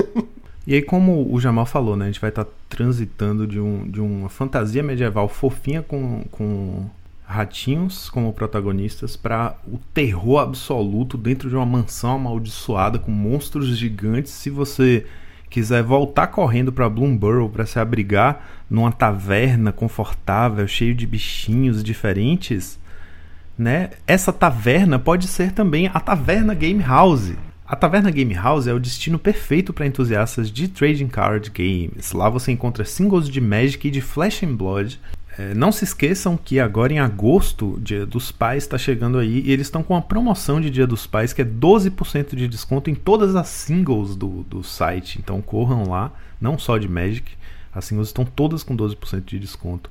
e 0.66 0.74
aí, 0.74 0.80
como 0.80 1.30
o 1.30 1.39
Jamal 1.39 1.66
falou, 1.66 1.94
né? 1.94 2.06
A 2.06 2.09
gente 2.09 2.20
vai 2.20 2.30
estar 2.30 2.44
tá 2.44 2.51
transitando 2.70 3.47
de, 3.47 3.60
um, 3.60 3.89
de 3.90 4.01
uma 4.01 4.30
fantasia 4.30 4.82
medieval 4.82 5.28
fofinha 5.28 5.82
com, 5.82 6.24
com 6.30 6.86
ratinhos 7.22 8.09
como 8.09 8.32
protagonistas 8.32 9.14
para 9.16 9.59
o 9.66 9.78
terror 9.93 10.39
absoluto 10.39 11.18
dentro 11.18 11.51
de 11.51 11.56
uma 11.56 11.66
mansão 11.66 12.12
amaldiçoada 12.12 12.98
com 12.98 13.10
monstros 13.10 13.76
gigantes. 13.76 14.32
Se 14.32 14.48
você 14.48 15.05
quiser 15.52 15.82
voltar 15.82 16.28
correndo 16.28 16.72
para 16.72 16.88
Bloomburrow 16.88 17.48
para 17.48 17.66
se 17.66 17.78
abrigar 17.78 18.48
numa 18.70 18.90
taverna 18.90 19.70
confortável, 19.70 20.66
cheio 20.66 20.94
de 20.94 21.06
bichinhos 21.06 21.84
diferentes, 21.84 22.80
né? 23.56 23.90
Essa 24.06 24.32
taverna 24.32 24.98
pode 24.98 25.28
ser 25.28 25.52
também 25.52 25.90
a 25.92 26.00
Taverna 26.00 26.54
Game 26.54 26.82
House. 26.82 27.32
A 27.66 27.76
Taverna 27.76 28.10
Game 28.10 28.32
House 28.32 28.66
é 28.66 28.72
o 28.72 28.80
destino 28.80 29.18
perfeito 29.18 29.74
para 29.74 29.86
entusiastas 29.86 30.50
de 30.50 30.68
trading 30.68 31.08
card 31.08 31.50
games. 31.50 32.12
Lá 32.12 32.30
você 32.30 32.50
encontra 32.50 32.84
singles 32.84 33.28
de 33.28 33.40
Magic 33.40 33.86
e 33.86 33.90
de 33.90 34.00
Flash 34.00 34.42
and 34.42 34.54
Blood 34.54 34.98
não 35.54 35.72
se 35.72 35.84
esqueçam 35.84 36.36
que 36.36 36.60
agora 36.60 36.92
em 36.92 36.98
agosto, 36.98 37.78
Dia 37.82 38.04
dos 38.04 38.30
Pais 38.30 38.64
está 38.64 38.76
chegando 38.76 39.18
aí 39.18 39.40
e 39.40 39.50
eles 39.50 39.66
estão 39.66 39.82
com 39.82 39.94
uma 39.94 40.02
promoção 40.02 40.60
de 40.60 40.68
Dia 40.68 40.86
dos 40.86 41.06
Pais 41.06 41.32
que 41.32 41.40
é 41.40 41.44
12% 41.44 42.36
de 42.36 42.46
desconto 42.46 42.90
em 42.90 42.94
todas 42.94 43.34
as 43.34 43.48
singles 43.48 44.14
do, 44.14 44.42
do 44.42 44.62
site. 44.62 45.18
Então 45.18 45.40
corram 45.40 45.88
lá, 45.88 46.12
não 46.40 46.59
só 46.59 46.76
de 46.76 46.86
Magic, 46.86 47.32
as 47.72 47.86
singles 47.86 48.09
estão 48.09 48.24
todas 48.24 48.62
com 48.62 48.76
12% 48.76 49.24
de 49.24 49.38
desconto. 49.38 49.90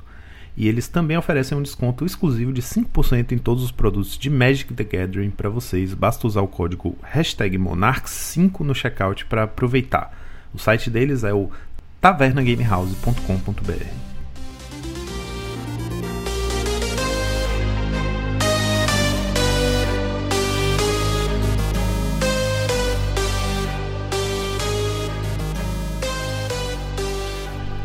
E 0.56 0.68
eles 0.68 0.88
também 0.88 1.18
oferecem 1.18 1.58
um 1.58 1.64
desconto 1.64 2.06
exclusivo 2.06 2.54
de 2.54 2.62
5% 2.62 3.32
em 3.32 3.38
todos 3.38 3.64
os 3.64 3.72
produtos 3.72 4.18
de 4.18 4.30
Magic 4.30 4.74
the 4.74 4.84
Gathering 4.84 5.32
para 5.32 5.50
vocês. 5.50 5.94
Basta 5.94 6.28
usar 6.28 6.42
o 6.42 6.48
código 6.48 6.98
Monarchs5 7.14 8.60
no 8.60 8.76
checkout 8.76 9.26
para 9.26 9.44
aproveitar. 9.44 10.14
O 10.54 10.60
site 10.60 10.90
deles 10.90 11.24
é 11.24 11.34
o 11.34 11.50
tavernagamehouse.com.br. 12.02 14.11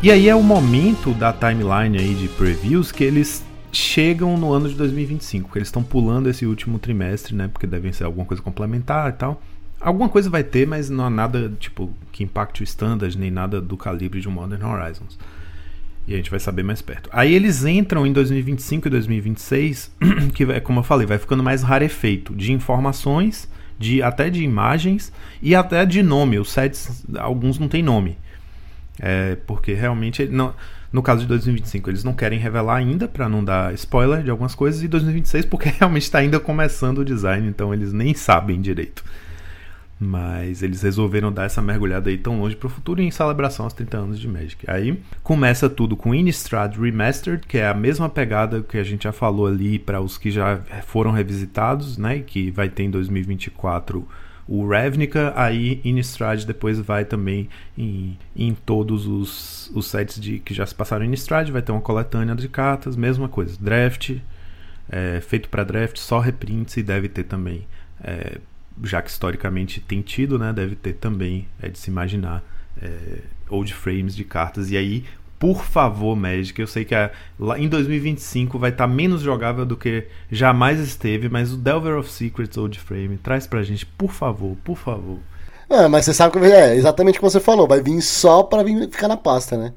E 0.03 0.11
aí 0.11 0.29
é 0.29 0.35
o 0.35 0.43
momento 0.43 1.15
da 1.15 1.33
timeline 1.33 1.99
aí 1.99 2.15
de 2.15 2.29
previews 2.29 2.93
que 2.93 3.03
eles 3.03 3.45
chegam 3.73 4.37
no 4.37 4.53
ano 4.53 4.69
de 4.69 4.75
2025, 4.75 5.51
que 5.51 5.59
eles 5.59 5.69
estão 5.69 5.83
pulando 5.83 6.29
esse 6.29 6.45
último 6.45 6.79
trimestre, 6.79 7.35
né? 7.35 7.49
Porque 7.49 7.67
devem 7.67 7.93
ser 7.93 8.05
alguma 8.05 8.27
coisa 8.27 8.43
complementar 8.43 9.09
e 9.11 9.13
tal. 9.15 9.43
Alguma 9.81 10.09
coisa 10.09 10.29
vai 10.29 10.45
ter, 10.45 10.67
mas 10.67 10.91
não 10.91 11.07
há 11.07 11.11
nada 11.11 11.51
tipo 11.59 11.91
que 12.13 12.23
impacte 12.23 12.63
o 12.63 12.65
standard, 12.65 13.19
nem 13.19 13.31
nada 13.31 13.61
do 13.61 13.77
calibre 13.77 14.21
de 14.21 14.29
Modern 14.29 14.63
Horizons. 14.65 15.19
E 16.07 16.13
a 16.13 16.17
gente 16.17 16.31
vai 16.31 16.41
saber 16.41 16.63
mais 16.63 16.81
perto. 16.83 17.09
Aí 17.13 17.35
eles 17.35 17.65
entram 17.65 18.07
em 18.07 18.13
2025 18.13 18.87
e 18.87 18.91
2026, 18.91 19.91
que 20.35 20.45
é 20.45 20.61
como 20.61 20.81
eu 20.81 20.85
falei, 20.85 21.07
vai 21.07 21.19
ficando 21.19 21.43
mais 21.43 21.63
rarefeito 21.63 22.35
de 22.35 22.53
informações, 22.53 23.49
de 23.79 24.03
até 24.03 24.31
de 24.31 24.43
imagens 24.43 25.13
e 25.43 25.55
até 25.55 25.85
de 25.85 26.03
nome. 26.03 26.39
Os 26.39 26.51
sets, 26.51 27.05
alguns 27.19 27.59
não 27.59 27.67
tem 27.67 27.83
nome. 27.83 28.17
É, 29.01 29.37
porque 29.47 29.75
realmente 29.75 30.27
não, 30.27 30.55
no 30.93 31.03
caso 31.03 31.21
de 31.23 31.27
2025 31.27 31.91
eles 31.91 32.05
não 32.05 32.15
querem 32.15 32.39
revelar 32.39 32.77
ainda 32.77 33.07
para 33.07 33.29
não 33.29 33.45
dar 33.45 33.75
spoiler 33.75 34.23
de 34.23 34.31
algumas 34.31 34.55
coisas 34.55 34.83
e 34.83 34.89
2026 34.89 35.45
porque 35.45 35.69
realmente 35.79 36.03
está 36.03 36.19
ainda 36.19 36.41
começando 36.41 36.99
o 36.99 37.05
design, 37.05 37.47
então 37.47 37.75
eles 37.75 37.93
nem 37.93 38.15
sabem 38.15 38.61
direito. 38.61 39.05
Mas 39.99 40.63
eles 40.63 40.83
resolveram 40.83 41.33
dar 41.33 41.45
essa 41.45 41.63
mergulhada 41.63 42.11
aí 42.11 42.19
tão 42.19 42.39
longe 42.39 42.55
pro 42.55 42.69
futuro 42.69 43.01
em 43.01 43.11
celebração 43.11 43.65
aos 43.65 43.73
30 43.73 43.97
anos 43.97 44.21
de 44.21 44.29
Magic. 44.29 44.71
Aí 44.71 45.01
começa 45.23 45.71
tudo 45.71 45.97
com 45.97 46.15
Innistrad 46.15 46.77
Remastered, 46.77 47.47
que 47.47 47.57
é 47.57 47.67
a 47.67 47.73
mesma 47.73 48.07
pegada 48.07 48.61
que 48.61 48.77
a 48.77 48.85
gente 48.85 49.05
já 49.05 49.13
falou 49.13 49.47
ali 49.47 49.79
para 49.79 49.99
os 49.99 50.19
que 50.19 50.31
já 50.31 50.61
foram 50.87 51.13
revisitados, 51.13 51.97
né? 51.97 52.19
Que 52.19 52.51
vai 52.51 52.69
ter 52.69 52.83
em 52.83 52.91
2024 52.91 54.07
o 54.49 54.67
Ravnica, 54.69 55.33
aí 55.35 55.81
Innistrad 55.85 56.45
depois 56.45 56.79
vai 56.79 57.05
também 57.05 57.49
em, 57.77 58.17
em 58.35 58.55
todos 58.55 59.07
os, 59.07 59.71
os 59.75 59.87
sets 59.87 60.21
de, 60.21 60.39
que 60.39 60.55
já 60.55 60.65
se 60.65 60.75
passaram 60.75 61.05
em 61.05 61.09
Innistrad, 61.09 61.51
vai 61.51 61.63
ter 61.63 61.73
uma 61.73 61.81
coletânea 61.81 62.35
de 62.35 62.49
cartas, 62.49 62.95
mesma 62.95 63.29
coisa. 63.29 63.57
Draft, 63.61 64.19
é, 64.89 65.21
feito 65.21 65.49
para 65.49 65.65
draft, 65.65 65.99
só 65.99 66.21
reprints 66.21 66.77
e 66.77 66.83
deve 66.83 67.09
ter 67.09 67.25
também. 67.25 67.67
É, 68.01 68.39
já 68.85 69.03
que 69.03 69.11
historicamente 69.11 69.81
tem 69.81 70.01
tido, 70.01 70.39
né, 70.39 70.53
deve 70.53 70.77
ter 70.77 70.93
também, 70.95 71.49
é 71.61 71.69
de 71.69 71.79
se 71.79 71.91
imaginar, 71.91 72.45
é, 72.81 73.19
old 73.49 73.73
frames 73.75 74.15
de 74.15 74.23
cartas. 74.23 74.71
E 74.71 74.77
aí, 74.77 75.05
por 75.39 75.63
favor, 75.63 76.17
Magic, 76.17 76.59
eu 76.61 76.67
sei 76.67 76.85
que 76.85 76.95
a, 76.95 77.11
lá 77.39 77.59
em 77.59 77.69
2025 77.69 78.59
vai 78.59 78.71
estar 78.71 78.89
tá 78.89 78.93
menos 78.93 79.21
jogável 79.21 79.67
do 79.67 79.77
que 79.77 80.07
jamais 80.31 80.81
esteve, 80.81 81.29
mas 81.29 81.53
o 81.53 81.57
Delver 81.57 81.99
of 81.99 82.11
Secrets 82.11 82.57
Old 82.57 82.79
Frame 82.79 83.19
traz 83.19 83.47
pra 83.47 83.63
gente, 83.63 83.85
por 83.85 84.13
favor, 84.13 84.57
por 84.65 84.77
favor. 84.77 85.19
É, 85.69 85.89
mas 85.89 86.05
você 86.05 86.15
sabe 86.15 86.39
que 86.39 86.47
é 86.47 86.77
exatamente 86.77 87.19
como 87.19 87.31
você 87.31 87.41
falou, 87.41 87.67
vai 87.67 87.83
vir 87.83 88.01
só 88.01 88.43
para 88.43 88.63
vir 88.63 88.89
ficar 88.91 89.09
na 89.09 89.17
pasta, 89.17 89.57
né? 89.57 89.73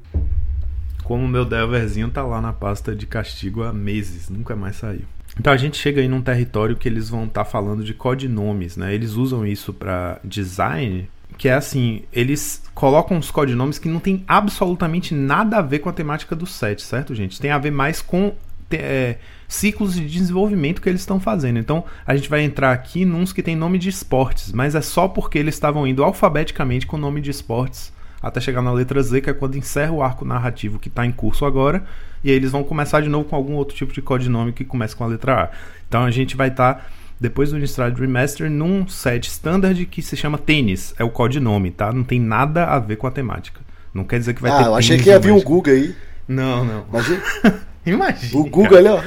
Como 1.04 1.24
o 1.24 1.28
meu 1.28 1.44
Delverzinho 1.44 2.08
tá 2.08 2.22
lá 2.22 2.40
na 2.40 2.52
pasta 2.52 2.94
de 2.94 3.06
castigo 3.06 3.64
há 3.64 3.72
meses, 3.72 4.30
nunca 4.30 4.54
mais 4.54 4.76
saiu. 4.76 5.04
Então 5.38 5.52
a 5.52 5.56
gente 5.56 5.76
chega 5.76 6.00
aí 6.00 6.08
num 6.08 6.22
território 6.22 6.76
que 6.76 6.88
eles 6.88 7.08
vão 7.08 7.24
estar 7.24 7.44
tá 7.44 7.50
falando 7.50 7.84
de 7.84 7.92
codinomes, 7.92 8.76
né? 8.76 8.94
Eles 8.94 9.14
usam 9.14 9.46
isso 9.46 9.72
para 9.72 10.20
design, 10.24 11.08
que 11.40 11.48
é 11.48 11.54
assim, 11.54 12.02
eles 12.12 12.62
colocam 12.74 13.16
os 13.16 13.30
codinomes 13.30 13.78
que 13.78 13.88
não 13.88 13.98
tem 13.98 14.22
absolutamente 14.28 15.14
nada 15.14 15.56
a 15.56 15.62
ver 15.62 15.78
com 15.78 15.88
a 15.88 15.92
temática 15.92 16.36
do 16.36 16.44
set, 16.44 16.82
certo, 16.82 17.14
gente? 17.14 17.40
Tem 17.40 17.50
a 17.50 17.56
ver 17.56 17.70
mais 17.70 18.02
com 18.02 18.34
é, 18.70 19.16
ciclos 19.48 19.94
de 19.94 20.06
desenvolvimento 20.06 20.82
que 20.82 20.88
eles 20.90 21.00
estão 21.00 21.18
fazendo. 21.18 21.58
Então 21.58 21.82
a 22.06 22.14
gente 22.14 22.28
vai 22.28 22.42
entrar 22.42 22.72
aqui 22.72 23.06
nos 23.06 23.32
que 23.32 23.42
tem 23.42 23.56
nome 23.56 23.78
de 23.78 23.88
esportes, 23.88 24.52
mas 24.52 24.74
é 24.74 24.82
só 24.82 25.08
porque 25.08 25.38
eles 25.38 25.54
estavam 25.54 25.86
indo 25.86 26.04
alfabeticamente 26.04 26.86
com 26.86 26.98
o 26.98 27.00
nome 27.00 27.22
de 27.22 27.30
esportes 27.30 27.90
até 28.22 28.38
chegar 28.38 28.60
na 28.60 28.70
letra 28.70 29.02
Z, 29.02 29.22
que 29.22 29.30
é 29.30 29.32
quando 29.32 29.56
encerra 29.56 29.92
o 29.92 30.02
arco 30.02 30.26
narrativo 30.26 30.78
que 30.78 30.88
está 30.88 31.06
em 31.06 31.12
curso 31.12 31.46
agora 31.46 31.86
e 32.22 32.28
aí 32.28 32.36
eles 32.36 32.50
vão 32.50 32.62
começar 32.62 33.00
de 33.00 33.08
novo 33.08 33.24
com 33.24 33.34
algum 33.34 33.54
outro 33.54 33.74
tipo 33.74 33.94
de 33.94 34.02
codinome 34.02 34.52
que 34.52 34.62
começa 34.62 34.94
com 34.94 35.04
a 35.04 35.06
letra 35.06 35.44
A. 35.44 35.50
Então 35.88 36.04
a 36.04 36.10
gente 36.10 36.36
vai 36.36 36.48
estar, 36.48 36.74
tá, 36.74 36.84
depois 37.20 37.50
do 37.50 37.58
Innistrad 37.58 37.96
Remaster, 37.98 38.50
num 38.50 38.88
set 38.88 39.28
standard 39.28 39.84
que 39.86 40.00
se 40.00 40.16
chama 40.16 40.38
Tênis. 40.38 40.94
É 40.98 41.04
o 41.04 41.10
codinome, 41.10 41.70
tá? 41.70 41.92
Não 41.92 42.02
tem 42.02 42.18
nada 42.18 42.64
a 42.64 42.78
ver 42.78 42.96
com 42.96 43.06
a 43.06 43.10
temática. 43.10 43.60
Não 43.92 44.04
quer 44.04 44.18
dizer 44.18 44.34
que 44.34 44.40
vai 44.40 44.50
ah, 44.50 44.56
ter. 44.56 44.64
Ah, 44.64 44.66
eu 44.68 44.74
achei 44.74 44.98
que 44.98 45.10
ia 45.10 45.18
vir 45.18 45.32
um 45.32 45.42
Google 45.42 45.74
aí. 45.74 45.94
Não, 46.26 46.64
não. 46.64 46.84
Imagina. 46.88 47.22
Imagina. 47.84 48.40
O 48.40 48.44
Google 48.48 48.78
ali, 48.78 48.88
ó. 48.88 49.02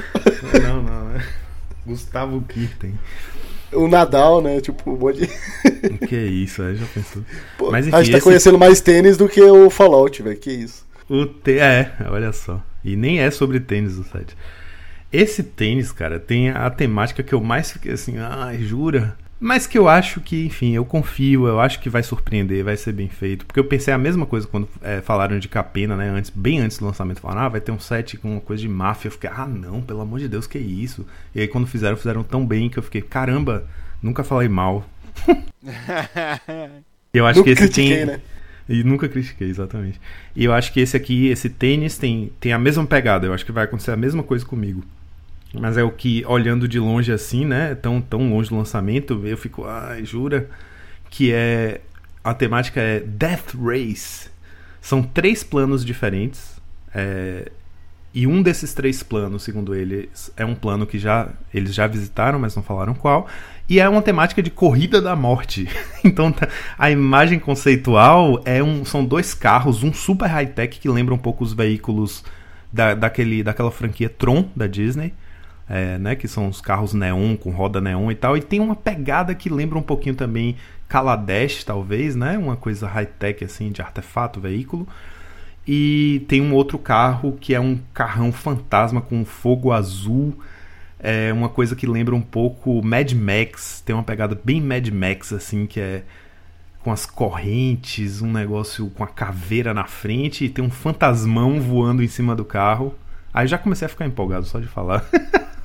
Não, 0.62 0.82
não. 0.82 1.20
Gustavo 1.84 2.40
Kirten. 2.42 2.94
O 3.72 3.88
Nadal, 3.88 4.40
né? 4.40 4.60
Tipo, 4.60 4.92
um 4.92 4.98
monte 4.98 5.26
de. 5.26 5.98
Que 6.06 6.16
isso, 6.16 6.62
aí 6.62 6.76
já 6.76 6.86
pensou. 6.86 7.22
Pô, 7.58 7.70
Mas 7.70 7.86
enfim, 7.86 7.96
a 7.96 8.02
gente 8.02 8.12
tá 8.12 8.18
esse... 8.18 8.24
conhecendo 8.24 8.58
mais 8.58 8.80
tênis 8.80 9.16
do 9.16 9.28
que 9.28 9.42
o 9.42 9.68
Fallout, 9.68 10.22
velho. 10.22 10.36
Que 10.36 10.50
isso. 10.52 10.86
O 11.08 11.26
T. 11.26 11.58
É, 11.58 11.92
olha 12.08 12.32
só. 12.32 12.62
E 12.84 12.96
nem 12.96 13.20
é 13.20 13.30
sobre 13.30 13.58
tênis 13.60 13.98
o 13.98 14.04
site. 14.04 14.36
Esse 15.14 15.44
tênis, 15.44 15.92
cara, 15.92 16.18
tem 16.18 16.50
a 16.50 16.68
temática 16.68 17.22
que 17.22 17.32
eu 17.32 17.40
mais 17.40 17.70
fiquei 17.70 17.92
assim, 17.92 18.18
ai, 18.18 18.56
ah, 18.56 18.58
jura? 18.58 19.16
Mas 19.38 19.64
que 19.64 19.78
eu 19.78 19.88
acho 19.88 20.20
que, 20.20 20.46
enfim, 20.46 20.72
eu 20.72 20.84
confio, 20.84 21.46
eu 21.46 21.60
acho 21.60 21.78
que 21.78 21.88
vai 21.88 22.02
surpreender, 22.02 22.64
vai 22.64 22.76
ser 22.76 22.92
bem 22.92 23.08
feito. 23.08 23.46
Porque 23.46 23.60
eu 23.60 23.64
pensei 23.64 23.94
a 23.94 23.98
mesma 23.98 24.26
coisa 24.26 24.48
quando 24.48 24.68
é, 24.82 25.00
falaram 25.00 25.38
de 25.38 25.46
Capena, 25.46 25.96
né? 25.96 26.08
Antes, 26.08 26.32
bem 26.34 26.58
antes 26.58 26.78
do 26.78 26.84
lançamento, 26.84 27.20
falaram, 27.20 27.42
ah, 27.42 27.48
vai 27.48 27.60
ter 27.60 27.70
um 27.70 27.78
set 27.78 28.16
com 28.16 28.32
uma 28.32 28.40
coisa 28.40 28.60
de 28.60 28.68
máfia. 28.68 29.06
Eu 29.06 29.12
fiquei, 29.12 29.30
ah, 29.32 29.46
não, 29.46 29.80
pelo 29.80 30.00
amor 30.00 30.18
de 30.18 30.26
Deus, 30.26 30.48
que 30.48 30.58
isso? 30.58 31.06
E 31.32 31.40
aí 31.40 31.46
quando 31.46 31.68
fizeram, 31.68 31.96
fizeram 31.96 32.24
tão 32.24 32.44
bem 32.44 32.68
que 32.68 32.80
eu 32.80 32.82
fiquei, 32.82 33.00
caramba, 33.00 33.68
nunca 34.02 34.24
falei 34.24 34.48
mal. 34.48 34.84
eu 37.14 37.24
acho 37.24 37.44
que 37.44 37.50
esse 37.50 37.68
tem. 37.68 38.04
Né? 38.04 38.20
E 38.68 38.82
nunca 38.82 39.08
critiquei, 39.08 39.48
exatamente. 39.48 40.00
E 40.34 40.44
eu 40.44 40.52
acho 40.52 40.72
que 40.72 40.80
esse 40.80 40.96
aqui, 40.96 41.28
esse 41.28 41.48
tênis, 41.48 41.96
tem, 41.96 42.32
tem 42.40 42.52
a 42.52 42.58
mesma 42.58 42.84
pegada. 42.84 43.28
Eu 43.28 43.32
acho 43.32 43.46
que 43.46 43.52
vai 43.52 43.62
acontecer 43.62 43.92
a 43.92 43.96
mesma 43.96 44.24
coisa 44.24 44.44
comigo. 44.44 44.82
Mas 45.58 45.76
é 45.76 45.82
o 45.82 45.90
que, 45.90 46.24
olhando 46.26 46.66
de 46.66 46.78
longe 46.78 47.12
assim, 47.12 47.44
né? 47.44 47.74
Tão, 47.74 48.00
tão 48.00 48.30
longe 48.30 48.48
do 48.48 48.56
lançamento, 48.56 49.20
eu 49.24 49.36
fico, 49.36 49.64
ai, 49.64 50.04
jura? 50.04 50.48
Que 51.10 51.32
é. 51.32 51.80
A 52.22 52.32
temática 52.32 52.80
é 52.80 53.00
Death 53.00 53.54
Race. 53.54 54.30
São 54.80 55.02
três 55.02 55.44
planos 55.44 55.84
diferentes. 55.84 56.60
É, 56.94 57.50
e 58.14 58.28
um 58.28 58.40
desses 58.40 58.72
três 58.72 59.02
planos, 59.02 59.42
segundo 59.42 59.74
eles, 59.74 60.32
é 60.36 60.44
um 60.44 60.54
plano 60.54 60.86
que 60.86 61.00
já 61.00 61.30
eles 61.52 61.74
já 61.74 61.84
visitaram, 61.86 62.38
mas 62.38 62.54
não 62.54 62.62
falaram 62.62 62.94
qual. 62.94 63.26
E 63.68 63.80
é 63.80 63.88
uma 63.88 64.00
temática 64.00 64.40
de 64.40 64.50
corrida 64.50 65.02
da 65.02 65.16
morte. 65.16 65.68
então 66.04 66.30
tá, 66.30 66.48
a 66.78 66.90
imagem 66.92 67.40
conceitual 67.40 68.40
é 68.44 68.62
um, 68.62 68.84
são 68.84 69.04
dois 69.04 69.34
carros, 69.34 69.82
um 69.82 69.92
super 69.92 70.26
high-tech 70.26 70.78
que 70.78 70.88
lembra 70.88 71.12
um 71.12 71.18
pouco 71.18 71.42
os 71.42 71.52
veículos 71.52 72.24
da, 72.72 72.94
daquele, 72.94 73.42
daquela 73.42 73.72
franquia 73.72 74.08
Tron 74.08 74.48
da 74.54 74.68
Disney. 74.68 75.12
É, 75.66 75.96
né, 75.98 76.14
que 76.14 76.28
são 76.28 76.46
os 76.46 76.60
carros 76.60 76.92
neon 76.92 77.36
com 77.36 77.50
roda 77.50 77.80
neon 77.80 78.10
e 78.10 78.14
tal, 78.14 78.36
e 78.36 78.42
tem 78.42 78.60
uma 78.60 78.76
pegada 78.76 79.34
que 79.34 79.48
lembra 79.48 79.78
um 79.78 79.82
pouquinho 79.82 80.14
também 80.14 80.56
Kaladesh, 80.86 81.64
talvez, 81.64 82.14
né, 82.14 82.36
uma 82.36 82.54
coisa 82.54 82.86
high-tech 82.86 83.42
assim 83.42 83.72
de 83.72 83.80
artefato, 83.80 84.38
veículo. 84.38 84.86
E 85.66 86.24
tem 86.28 86.40
um 86.42 86.52
outro 86.52 86.78
carro 86.78 87.38
que 87.40 87.54
é 87.54 87.60
um 87.60 87.78
carrão 87.92 88.30
fantasma 88.30 89.00
com 89.00 89.24
fogo 89.24 89.72
azul. 89.72 90.38
É 90.98 91.32
uma 91.32 91.48
coisa 91.48 91.74
que 91.74 91.86
lembra 91.86 92.14
um 92.14 92.20
pouco 92.20 92.82
Mad 92.84 93.12
Max. 93.12 93.82
Tem 93.84 93.94
uma 93.94 94.02
pegada 94.02 94.38
bem 94.44 94.60
Mad 94.60 94.86
Max, 94.88 95.32
assim, 95.32 95.66
que 95.66 95.80
é 95.80 96.02
com 96.82 96.92
as 96.92 97.06
correntes, 97.06 98.20
um 98.20 98.30
negócio 98.30 98.90
com 98.90 99.02
a 99.02 99.06
caveira 99.06 99.72
na 99.72 99.86
frente 99.86 100.44
e 100.44 100.50
tem 100.50 100.62
um 100.62 100.70
fantasmão 100.70 101.58
voando 101.58 102.02
em 102.02 102.08
cima 102.08 102.36
do 102.36 102.44
carro. 102.44 102.94
Aí 103.34 103.48
já 103.48 103.58
comecei 103.58 103.84
a 103.84 103.88
ficar 103.88 104.06
empolgado 104.06 104.46
só 104.46 104.60
de 104.60 104.68
falar. 104.68 105.04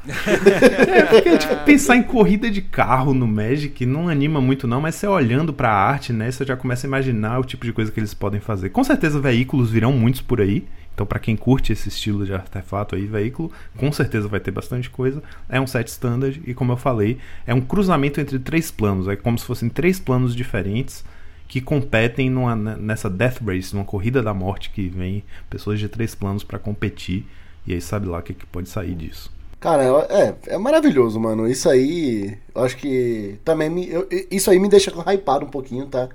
é, 0.08 1.04
porque, 1.06 1.38
tipo, 1.38 1.56
pensar 1.66 1.96
em 1.96 2.02
corrida 2.02 2.50
de 2.50 2.64
carro 2.64 3.14
no 3.14 3.28
Magic 3.28 3.86
não 3.86 4.10
anima 4.10 4.41
muito, 4.41 4.68
não, 4.68 4.82
mas 4.82 4.96
você 4.96 5.06
olhando 5.06 5.54
pra 5.54 5.72
arte, 5.72 6.12
né, 6.12 6.32
você 6.32 6.44
já 6.44 6.58
começa 6.58 6.88
a 6.88 6.90
imaginar 6.90 7.38
o 7.38 7.44
tipo 7.44 7.64
de 7.66 7.72
coisa 7.72 7.91
que 7.91 8.00
eles 8.00 8.16
podem 8.16 8.40
fazer. 8.40 8.70
Com 8.70 8.84
certeza, 8.84 9.20
veículos 9.20 9.70
virão 9.70 9.94
muitos 9.94 10.22
por 10.22 10.41
aí. 10.41 10.66
Então, 10.96 11.06
para 11.06 11.20
quem 11.20 11.38
curte 11.38 11.72
esse 11.72 11.88
estilo 11.88 12.26
de 12.26 12.34
artefato 12.34 12.94
aí, 12.94 13.06
veículo, 13.06 13.50
com 13.78 13.90
certeza 13.90 14.28
vai 14.28 14.40
ter 14.41 14.52
bastante 14.52 14.90
coisa. 14.90 15.24
É 15.48 15.62
um 15.62 15.68
set 15.68 15.88
standard 15.88 16.41
e, 16.46 16.54
como 16.54 16.74
eu 16.74 16.78
falei, 16.78 17.20
é 17.48 17.54
um 17.54 17.62
cruzamento 17.62 18.20
entre 18.20 18.38
três 18.38 18.70
planos. 18.70 19.08
É 19.08 19.16
como 19.16 19.40
se 19.40 19.46
fossem 19.46 19.70
três 19.70 19.98
planos 19.98 20.36
diferentes 20.36 21.06
que 21.48 21.62
competem 21.62 22.30
numa, 22.30 22.56
nessa 22.56 23.10
Death 23.10 23.41
Race, 23.46 23.74
numa 23.74 23.86
corrida 23.86 24.22
da 24.22 24.34
morte 24.34 24.72
que 24.72 24.90
vem 24.90 25.24
pessoas 25.50 25.80
de 25.80 25.88
três 25.88 26.14
planos 26.14 26.44
para 26.44 26.60
competir. 26.60 27.26
E 27.70 27.74
aí 27.74 27.82
sabe 27.82 28.08
lá 28.08 28.18
o 28.18 28.24
que, 28.24 28.34
que 28.34 28.48
pode 28.48 28.68
sair 28.68 28.96
disso. 28.96 29.32
Cara, 29.60 29.84
é, 30.10 30.56
é 30.56 30.58
maravilhoso, 30.58 31.20
mano. 31.20 31.48
Isso 31.48 31.70
aí, 31.70 32.36
eu 32.56 32.64
acho 32.64 32.76
que 32.76 33.38
também 33.46 33.70
me, 33.70 33.88
eu, 33.88 34.08
isso 34.32 34.50
aí 34.50 34.58
me 34.58 34.68
deixa 34.68 34.91
hypado 35.14 35.46
um 35.46 35.50
pouquinho, 35.50 35.86
tá? 35.86 36.10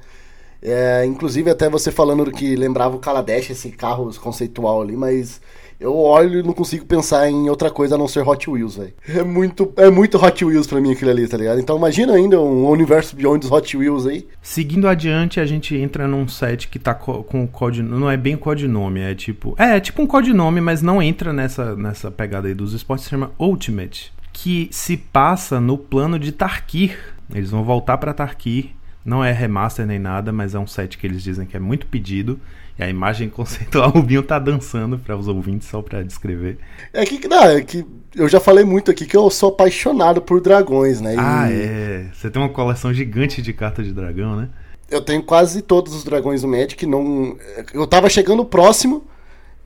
É, 0.60 1.04
inclusive 1.06 1.48
até 1.48 1.70
você 1.70 1.92
falando 1.92 2.28
que 2.32 2.56
lembrava 2.56 2.96
o 2.96 2.98
Kaladesh, 2.98 3.50
esse 3.50 3.70
carro 3.70 4.12
conceitual 4.18 4.82
ali, 4.82 4.96
mas 4.96 5.40
eu 5.78 5.96
olho 5.96 6.40
e 6.40 6.42
não 6.42 6.52
consigo 6.52 6.84
pensar 6.84 7.28
em 7.28 7.48
outra 7.48 7.70
coisa 7.70 7.94
a 7.94 7.98
não 7.98 8.08
ser 8.08 8.26
Hot 8.26 8.48
Wheels, 8.48 8.76
velho. 8.76 8.92
É 9.08 9.22
muito, 9.22 9.72
é 9.76 9.90
muito 9.90 10.22
Hot 10.22 10.44
Wheels 10.44 10.66
pra 10.66 10.80
mim 10.80 10.92
aquilo 10.92 11.10
ali, 11.10 11.26
tá 11.26 11.36
ligado? 11.36 11.60
Então 11.60 11.76
imagina 11.76 12.14
ainda 12.14 12.40
um 12.40 12.68
universo 12.68 13.16
Beyond 13.16 13.40
dos 13.40 13.50
Hot 13.50 13.76
Wheels 13.76 14.06
aí. 14.06 14.26
Seguindo 14.42 14.88
adiante, 14.88 15.40
a 15.40 15.46
gente 15.46 15.76
entra 15.76 16.06
num 16.06 16.26
set 16.28 16.68
que 16.68 16.78
tá 16.78 16.94
co 16.94 17.22
com 17.24 17.44
o 17.44 17.48
codinome. 17.48 18.00
Não 18.00 18.10
é 18.10 18.16
bem 18.16 18.36
codinome, 18.36 19.00
é 19.00 19.14
tipo. 19.14 19.54
É, 19.58 19.76
é 19.76 19.80
tipo 19.80 20.02
um 20.02 20.06
codinome, 20.06 20.60
mas 20.60 20.82
não 20.82 21.02
entra 21.02 21.32
nessa, 21.32 21.74
nessa 21.76 22.10
pegada 22.10 22.48
aí 22.48 22.54
dos 22.54 22.72
esportes, 22.72 23.04
se 23.04 23.10
chama 23.10 23.32
Ultimate. 23.38 24.12
Que 24.32 24.68
se 24.70 24.96
passa 24.96 25.60
no 25.60 25.78
plano 25.78 26.18
de 26.18 26.32
Tarkir. 26.32 26.98
Eles 27.32 27.50
vão 27.50 27.62
voltar 27.62 27.98
pra 27.98 28.12
Tarkir. 28.12 28.70
Não 29.04 29.22
é 29.22 29.32
remaster 29.32 29.86
nem 29.86 29.98
nada, 29.98 30.32
mas 30.32 30.54
é 30.54 30.58
um 30.58 30.66
set 30.66 30.96
que 30.96 31.06
eles 31.06 31.22
dizem 31.22 31.46
que 31.46 31.56
é 31.56 31.60
muito 31.60 31.86
pedido. 31.86 32.40
E 32.78 32.82
a 32.82 32.88
imagem 32.88 33.28
conceitual, 33.30 33.92
o 33.94 34.02
Binho 34.02 34.22
tá 34.22 34.38
dançando 34.38 34.98
para 34.98 35.16
os 35.16 35.28
ouvintes, 35.28 35.68
só 35.68 35.80
para 35.80 36.02
descrever. 36.02 36.58
É 36.92 37.04
que, 37.04 37.26
não, 37.28 37.44
é 37.44 37.60
que 37.62 37.84
eu 38.14 38.28
já 38.28 38.40
falei 38.40 38.64
muito 38.64 38.90
aqui 38.90 39.06
que 39.06 39.16
eu 39.16 39.28
sou 39.30 39.50
apaixonado 39.50 40.20
por 40.20 40.40
dragões, 40.40 41.00
né? 41.00 41.14
E 41.14 41.18
Ah, 41.18 41.50
é. 41.50 42.06
Você 42.12 42.30
tem 42.30 42.40
uma 42.40 42.48
coleção 42.48 42.92
gigante 42.92 43.40
de 43.40 43.52
cartas 43.52 43.86
de 43.86 43.92
dragão, 43.92 44.36
né? 44.36 44.48
Eu 44.90 45.00
tenho 45.00 45.22
quase 45.22 45.62
todos 45.62 45.94
os 45.94 46.04
dragões 46.04 46.42
do 46.42 46.48
Magic, 46.48 46.84
não... 46.86 47.36
Eu 47.72 47.86
tava 47.86 48.08
chegando 48.10 48.44
próximo, 48.44 49.04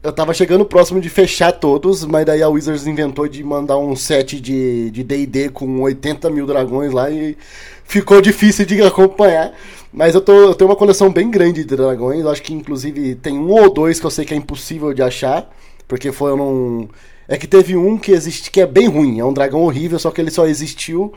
eu 0.01 0.13
tava 0.13 0.33
chegando 0.33 0.65
próximo 0.65 1.01
de 1.01 1.09
fechar 1.09 1.51
todos, 1.53 2.05
mas 2.05 2.25
daí 2.25 2.41
a 2.41 2.49
Wizards 2.49 2.87
inventou 2.87 3.27
de 3.27 3.43
mandar 3.43 3.79
um 3.79 3.97
set 3.97 4.41
de 4.41 4.91
D&D 4.91 5.49
com 5.49 5.81
80 5.81 6.31
mil 6.31 6.47
dragões 6.47 6.93
lá 6.93 7.11
e 7.11 7.37
ficou 7.85 8.21
difícil 8.21 8.65
de 8.65 8.81
acompanhar. 8.81 9.53
Mas 9.93 10.15
eu, 10.15 10.21
tô, 10.21 10.33
eu 10.33 10.55
tenho 10.55 10.71
uma 10.71 10.77
coleção 10.77 11.11
bem 11.11 11.31
grande 11.31 11.65
de 11.65 11.77
dragões. 11.77 12.21
Eu 12.21 12.31
acho 12.31 12.43
que 12.43 12.53
inclusive 12.53 13.15
tem 13.17 13.39
um 13.39 13.51
ou 13.51 13.73
dois 13.73 13.99
que 13.99 14.07
eu 14.07 14.11
sei 14.11 14.25
que 14.25 14.35
é 14.35 14.37
impossível 14.37 14.93
de 14.93 15.03
achar. 15.03 15.51
Porque 15.87 16.13
foram. 16.13 16.89
É 17.27 17.37
que 17.37 17.47
teve 17.47 17.77
um 17.77 17.99
que 17.99 18.13
existe 18.13 18.51
que 18.51 18.61
é 18.61 18.67
bem 18.67 18.89
ruim. 18.89 19.19
É 19.19 19.25
um 19.25 19.33
dragão 19.33 19.63
horrível, 19.63 19.99
só 19.99 20.11
que 20.11 20.21
ele 20.21 20.31
só 20.31 20.47
existiu. 20.47 21.13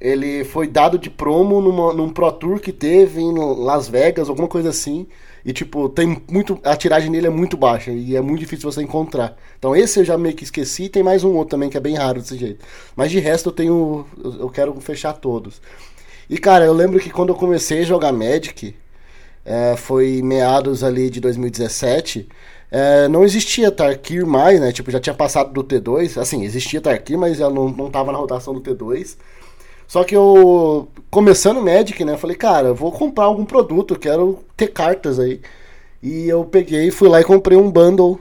Ele 0.00 0.44
foi 0.44 0.66
dado 0.66 0.98
de 0.98 1.08
promo 1.08 1.60
numa, 1.60 1.92
num 1.94 2.10
Pro 2.10 2.30
Tour 2.30 2.60
que 2.60 2.72
teve 2.72 3.20
em 3.20 3.32
Las 3.32 3.88
Vegas, 3.88 4.28
alguma 4.28 4.48
coisa 4.48 4.68
assim. 4.68 5.06
E 5.44 5.52
tipo, 5.52 5.88
tem 5.88 6.22
muito. 6.30 6.58
A 6.64 6.76
tiragem 6.76 7.10
dele 7.10 7.28
é 7.28 7.30
muito 7.30 7.56
baixa 7.56 7.90
e 7.90 8.16
é 8.16 8.20
muito 8.20 8.40
difícil 8.40 8.70
você 8.70 8.82
encontrar. 8.82 9.36
Então 9.58 9.76
esse 9.76 10.00
eu 10.00 10.04
já 10.04 10.18
meio 10.18 10.34
que 10.34 10.44
esqueci. 10.44 10.88
Tem 10.88 11.02
mais 11.02 11.24
um 11.24 11.32
outro 11.34 11.50
também 11.50 11.70
que 11.70 11.76
é 11.76 11.80
bem 11.80 11.94
raro 11.94 12.20
desse 12.20 12.36
jeito. 12.36 12.64
Mas 12.94 13.10
de 13.10 13.18
resto 13.20 13.50
eu 13.50 13.52
tenho. 13.52 14.06
Eu 14.38 14.50
quero 14.50 14.78
fechar 14.80 15.12
todos. 15.14 15.60
E 16.28 16.38
cara, 16.38 16.64
eu 16.64 16.72
lembro 16.72 16.98
que 17.00 17.10
quando 17.10 17.30
eu 17.30 17.34
comecei 17.36 17.80
a 17.80 17.84
jogar 17.84 18.12
Magic, 18.12 18.74
é, 19.44 19.76
foi 19.76 20.20
meados 20.22 20.82
ali 20.82 21.08
de 21.08 21.20
2017. 21.20 22.28
É, 22.70 23.08
não 23.08 23.24
existia 23.24 23.70
Tarkir 23.70 24.26
mais, 24.26 24.60
né? 24.60 24.72
Tipo, 24.72 24.90
já 24.90 24.98
tinha 25.00 25.14
passado 25.14 25.52
do 25.52 25.62
T2. 25.62 26.20
Assim, 26.20 26.44
existia 26.44 26.80
Tarkir, 26.80 27.16
mas 27.16 27.40
ela 27.40 27.52
não, 27.54 27.68
não 27.68 27.90
tava 27.90 28.12
na 28.12 28.18
rotação 28.18 28.52
do 28.54 28.60
T2. 28.60 29.16
Só 29.86 30.02
que 30.04 30.16
eu, 30.16 30.88
começando 31.10 31.62
Magic, 31.62 32.04
né? 32.04 32.16
Falei, 32.16 32.36
cara, 32.36 32.74
vou 32.74 32.90
comprar 32.90 33.24
algum 33.26 33.44
produto, 33.44 33.98
quero 33.98 34.40
ter 34.56 34.68
cartas 34.68 35.18
aí. 35.20 35.40
E 36.02 36.28
eu 36.28 36.44
peguei, 36.44 36.90
fui 36.90 37.08
lá 37.08 37.20
e 37.20 37.24
comprei 37.24 37.56
um 37.56 37.70
bundle. 37.70 38.20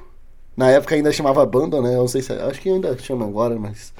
Na 0.55 0.69
época 0.71 0.95
ainda 0.95 1.11
chamava 1.11 1.45
bundle, 1.45 1.81
né? 1.81 1.95
Eu 1.95 1.99
não 1.99 2.07
sei 2.07 2.21
se. 2.21 2.31
Acho 2.33 2.61
que 2.61 2.69
ainda 2.69 2.97
chama 2.97 3.25
agora, 3.25 3.57
mas. 3.59 3.93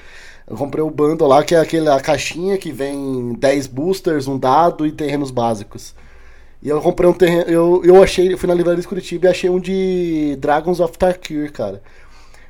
Eu 0.48 0.56
comprei 0.56 0.82
o 0.82 0.90
bundle 0.90 1.26
lá, 1.26 1.42
que 1.42 1.54
é 1.54 1.58
aquela 1.58 2.00
caixinha 2.00 2.56
que 2.56 2.70
vem 2.70 3.34
10 3.34 3.66
boosters, 3.66 4.28
um 4.28 4.38
dado 4.38 4.86
e 4.86 4.92
terrenos 4.92 5.30
básicos. 5.30 5.94
E 6.62 6.68
eu 6.68 6.80
comprei 6.80 7.08
um 7.08 7.12
terreno. 7.12 7.50
Eu, 7.50 7.82
eu 7.84 8.02
achei, 8.02 8.36
fui 8.36 8.48
na 8.48 8.54
livraria 8.54 8.80
de 8.80 8.86
Curitiba 8.88 9.26
e 9.26 9.30
achei 9.30 9.50
um 9.50 9.58
de 9.58 10.36
Dragons 10.40 10.80
of 10.80 10.96
Tarkir, 10.96 11.52
cara. 11.52 11.82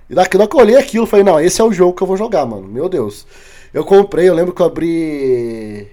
E 0.08 0.14
daqui 0.14 0.38
que 0.38 0.56
eu 0.56 0.60
olhei 0.60 0.76
aquilo, 0.76 1.04
eu 1.04 1.08
falei, 1.08 1.24
não, 1.24 1.40
esse 1.40 1.60
é 1.60 1.64
o 1.64 1.72
jogo 1.72 1.94
que 1.94 2.02
eu 2.02 2.06
vou 2.06 2.16
jogar, 2.16 2.46
mano. 2.46 2.68
Meu 2.68 2.88
Deus. 2.88 3.26
Eu 3.74 3.84
comprei, 3.84 4.28
eu 4.28 4.34
lembro 4.34 4.54
que 4.54 4.62
eu 4.62 4.66
abri. 4.66 5.88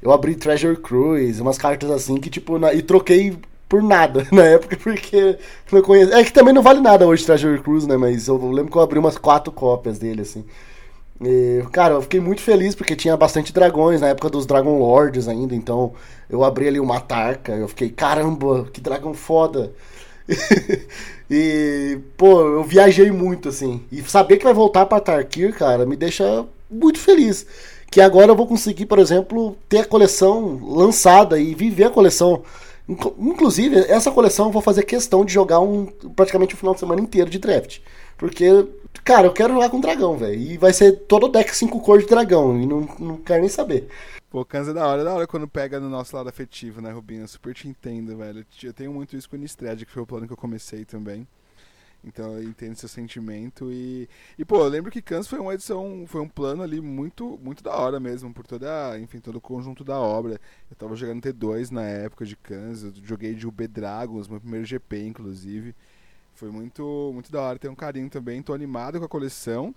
Eu 0.00 0.12
abri 0.12 0.36
Treasure 0.36 0.76
Cruise, 0.76 1.40
umas 1.40 1.58
cartas 1.58 1.90
assim 1.90 2.16
que, 2.18 2.30
tipo, 2.30 2.58
na, 2.58 2.72
e 2.72 2.82
troquei 2.82 3.36
por 3.68 3.82
nada 3.82 4.26
na 4.30 4.44
época, 4.44 4.76
porque 4.76 5.38
não 5.72 5.82
conheço. 5.82 6.12
É 6.12 6.22
que 6.22 6.32
também 6.32 6.54
não 6.54 6.62
vale 6.62 6.80
nada 6.80 7.06
hoje 7.06 7.24
Treasure 7.24 7.60
Cruise, 7.60 7.88
né? 7.88 7.96
Mas 7.96 8.28
eu 8.28 8.36
lembro 8.50 8.70
que 8.70 8.78
eu 8.78 8.82
abri 8.82 8.98
umas 8.98 9.18
quatro 9.18 9.52
cópias 9.52 9.98
dele, 9.98 10.22
assim. 10.22 10.44
E, 11.20 11.64
cara, 11.72 11.94
eu 11.94 12.02
fiquei 12.02 12.20
muito 12.20 12.42
feliz 12.42 12.74
porque 12.74 12.94
tinha 12.94 13.16
bastante 13.16 13.52
dragões 13.52 14.00
na 14.00 14.08
época 14.08 14.28
dos 14.28 14.44
Dragon 14.44 14.78
Lords 14.78 15.28
ainda, 15.28 15.54
então 15.54 15.94
eu 16.28 16.44
abri 16.44 16.68
ali 16.68 16.78
uma 16.78 17.00
tarca, 17.00 17.52
eu 17.52 17.68
fiquei, 17.68 17.88
caramba, 17.88 18.66
que 18.72 18.80
dragão 18.80 19.14
foda. 19.14 19.72
e, 21.30 21.98
pô, 22.16 22.40
eu 22.40 22.64
viajei 22.64 23.10
muito 23.10 23.48
assim. 23.48 23.82
E 23.90 24.02
saber 24.02 24.36
que 24.36 24.44
vai 24.44 24.52
voltar 24.52 24.86
para 24.86 25.00
Tarkir, 25.00 25.54
cara, 25.54 25.86
me 25.86 25.96
deixa 25.96 26.44
muito 26.70 26.98
feliz. 26.98 27.46
Que 27.90 28.00
agora 28.00 28.32
eu 28.32 28.36
vou 28.36 28.46
conseguir, 28.46 28.86
por 28.86 28.98
exemplo, 28.98 29.56
ter 29.68 29.78
a 29.78 29.84
coleção 29.84 30.60
lançada 30.62 31.38
e 31.38 31.54
viver 31.54 31.84
a 31.84 31.90
coleção. 31.90 32.42
Inclusive, 32.88 33.78
essa 33.88 34.10
coleção 34.10 34.46
eu 34.46 34.52
vou 34.52 34.62
fazer 34.62 34.82
questão 34.82 35.24
de 35.24 35.32
jogar 35.32 35.60
um 35.60 35.86
praticamente 36.14 36.54
o 36.54 36.56
um 36.56 36.58
final 36.58 36.74
de 36.74 36.80
semana 36.80 37.00
inteiro 37.00 37.30
de 37.30 37.38
draft. 37.38 37.78
Porque 38.18 38.66
Cara, 39.06 39.28
eu 39.28 39.32
quero 39.32 39.54
jogar 39.54 39.70
com 39.70 39.80
dragão, 39.80 40.18
velho. 40.18 40.34
E 40.34 40.58
vai 40.58 40.72
ser 40.72 40.90
todo 41.06 41.26
o 41.26 41.28
deck 41.28 41.54
5 41.54 41.80
cores 41.80 42.02
de 42.02 42.10
dragão. 42.10 42.60
E 42.60 42.66
não, 42.66 42.80
não 42.98 43.16
quero 43.18 43.40
nem 43.40 43.48
saber. 43.48 43.88
Pô, 44.28 44.44
Kanza 44.44 44.72
é 44.72 44.74
da 44.74 44.84
hora, 44.84 45.02
é 45.02 45.04
da 45.04 45.14
hora 45.14 45.26
quando 45.28 45.46
pega 45.46 45.78
no 45.78 45.88
nosso 45.88 46.16
lado 46.16 46.28
afetivo, 46.28 46.80
né, 46.80 46.90
Rubinho? 46.90 47.20
Eu 47.20 47.28
super 47.28 47.54
te 47.54 47.68
entendo, 47.68 48.16
velho. 48.16 48.44
Eu 48.60 48.72
tenho 48.72 48.92
muito 48.92 49.16
isso 49.16 49.30
com 49.30 49.36
o 49.36 49.38
Innistrad, 49.38 49.80
que 49.84 49.92
foi 49.92 50.02
o 50.02 50.06
plano 50.06 50.26
que 50.26 50.32
eu 50.32 50.36
comecei 50.36 50.84
também. 50.84 51.24
Então 52.04 52.32
eu 52.32 52.42
entendo 52.42 52.74
seu 52.74 52.88
sentimento 52.88 53.70
e. 53.70 54.08
E, 54.36 54.44
pô, 54.44 54.56
eu 54.58 54.68
lembro 54.68 54.90
que 54.90 55.00
Kansas 55.00 55.28
foi 55.28 55.38
uma 55.38 55.54
edição, 55.54 56.04
foi 56.08 56.20
um 56.20 56.28
plano 56.28 56.64
ali 56.64 56.80
muito, 56.80 57.38
muito 57.40 57.62
da 57.62 57.76
hora 57.76 58.00
mesmo, 58.00 58.34
por 58.34 58.44
toda, 58.44 58.98
enfim, 58.98 59.20
todo 59.20 59.36
o 59.36 59.40
conjunto 59.40 59.84
da 59.84 60.00
obra. 60.00 60.40
Eu 60.68 60.76
tava 60.76 60.96
jogando 60.96 61.22
T2 61.22 61.70
na 61.70 61.82
época 61.82 62.26
de 62.26 62.34
Kansas, 62.34 62.92
eu 62.96 63.04
joguei 63.04 63.34
de 63.36 63.46
UB 63.46 63.68
Dragons, 63.68 64.26
meu 64.26 64.40
primeiro 64.40 64.66
GP, 64.66 65.06
inclusive. 65.06 65.76
Foi 66.36 66.50
muito, 66.50 67.10
muito 67.14 67.32
da 67.32 67.40
hora, 67.40 67.58
tem 67.58 67.70
um 67.70 67.74
carinho 67.74 68.10
também, 68.10 68.42
tô 68.42 68.52
animado 68.52 68.98
com 68.98 69.04
a 69.04 69.08
coleção. 69.08 69.74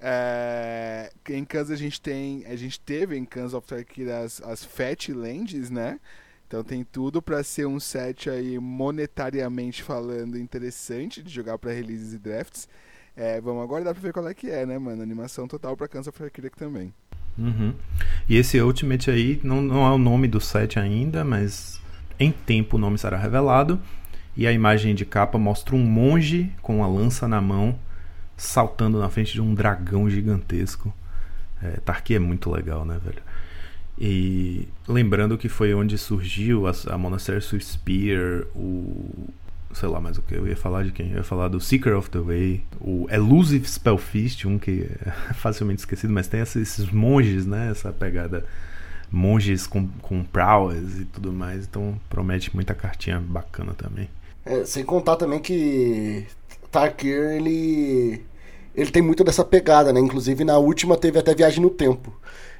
É, 0.00 1.10
em 1.28 1.44
Kansas 1.44 1.72
a 1.72 1.76
gente 1.76 2.00
tem, 2.00 2.44
a 2.46 2.54
gente 2.54 2.78
teve 2.78 3.16
em 3.16 3.24
Kansas 3.24 3.54
of 3.54 3.66
Tarkir 3.66 4.08
as, 4.08 4.40
as 4.42 4.64
Fat 4.64 5.08
Lands, 5.08 5.68
né? 5.68 5.98
Então 6.46 6.62
tem 6.62 6.84
tudo 6.84 7.20
para 7.20 7.42
ser 7.42 7.66
um 7.66 7.80
set 7.80 8.30
aí 8.30 8.56
monetariamente 8.58 9.82
falando 9.82 10.38
interessante 10.38 11.22
de 11.22 11.32
jogar 11.32 11.58
para 11.58 11.72
releases 11.72 12.12
e 12.14 12.18
drafts. 12.18 12.68
É, 13.16 13.40
vamos 13.40 13.64
aguardar 13.64 13.92
para 13.92 14.02
ver 14.02 14.12
qual 14.12 14.28
é 14.28 14.34
que 14.34 14.48
é, 14.48 14.64
né, 14.64 14.78
mano? 14.78 15.02
Animação 15.02 15.48
total 15.48 15.76
para 15.76 15.88
Kansas 15.88 16.08
of 16.08 16.18
Tarkir 16.18 16.50
também. 16.56 16.94
Uhum. 17.36 17.74
E 18.28 18.36
esse 18.36 18.60
Ultimate 18.60 19.10
aí 19.10 19.40
não, 19.42 19.60
não 19.60 19.84
é 19.84 19.90
o 19.90 19.98
nome 19.98 20.28
do 20.28 20.40
set 20.40 20.78
ainda, 20.78 21.24
mas 21.24 21.80
em 22.18 22.30
tempo 22.30 22.76
o 22.76 22.78
nome 22.78 22.96
será 22.96 23.16
revelado. 23.16 23.80
E 24.36 24.46
a 24.46 24.52
imagem 24.52 24.94
de 24.94 25.04
capa 25.04 25.38
mostra 25.38 25.74
um 25.74 25.84
monge 25.84 26.52
com 26.60 26.78
uma 26.78 26.86
lança 26.86 27.26
na 27.26 27.40
mão 27.40 27.78
saltando 28.36 28.98
na 28.98 29.08
frente 29.08 29.32
de 29.32 29.40
um 29.40 29.54
dragão 29.54 30.08
gigantesco. 30.10 30.94
É, 31.62 31.80
Tarki 31.84 32.14
é 32.14 32.18
muito 32.18 32.50
legal, 32.50 32.84
né, 32.84 33.00
velho? 33.02 33.22
E 33.98 34.68
lembrando 34.86 35.38
que 35.38 35.48
foi 35.48 35.72
onde 35.72 35.96
surgiu 35.96 36.66
a, 36.66 36.72
a 36.90 36.98
Monastery 36.98 37.40
Spear, 37.40 38.44
o. 38.54 39.30
sei 39.72 39.88
lá 39.88 39.98
mais 40.00 40.18
o 40.18 40.22
que. 40.22 40.34
Eu 40.34 40.46
ia 40.46 40.56
falar 40.56 40.84
de 40.84 40.92
quem? 40.92 41.10
Eu 41.12 41.18
ia 41.18 41.24
falar 41.24 41.48
do 41.48 41.58
Seeker 41.58 41.96
of 41.96 42.10
the 42.10 42.18
Way, 42.18 42.62
o 42.78 43.06
Elusive 43.10 43.66
Spellfist, 43.66 44.44
um 44.46 44.58
que 44.58 44.86
é 45.00 45.10
facilmente 45.32 45.80
esquecido, 45.80 46.12
mas 46.12 46.28
tem 46.28 46.40
esses 46.40 46.90
monges, 46.90 47.46
né? 47.46 47.70
Essa 47.70 47.90
pegada 47.90 48.44
monges 49.10 49.66
com, 49.66 49.86
com 50.02 50.22
prowess 50.24 51.00
e 51.00 51.04
tudo 51.06 51.32
mais. 51.32 51.64
Então 51.64 51.98
promete 52.10 52.54
muita 52.54 52.74
cartinha 52.74 53.18
bacana 53.18 53.72
também. 53.72 54.10
É, 54.46 54.64
sem 54.64 54.84
contar 54.84 55.16
também 55.16 55.40
que 55.40 56.24
Tarkir, 56.70 57.16
ele 57.32 58.24
ele 58.74 58.90
tem 58.90 59.02
muito 59.02 59.24
dessa 59.24 59.44
pegada, 59.44 59.92
né? 59.92 60.00
Inclusive 60.00 60.44
na 60.44 60.58
última 60.58 60.96
teve 60.96 61.18
até 61.18 61.34
viagem 61.34 61.60
no 61.62 61.70
tempo. 61.70 62.12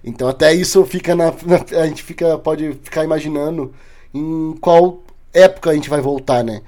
Então 0.04 0.28
até 0.28 0.52
isso 0.54 0.84
fica 0.84 1.14
na, 1.14 1.26
na, 1.26 1.80
a 1.82 1.86
gente 1.86 2.02
fica 2.02 2.38
pode 2.38 2.72
ficar 2.82 3.04
imaginando 3.04 3.72
em 4.14 4.56
qual 4.60 5.02
época 5.32 5.70
a 5.70 5.74
gente 5.74 5.90
vai 5.90 6.00
voltar, 6.00 6.42
né? 6.44 6.62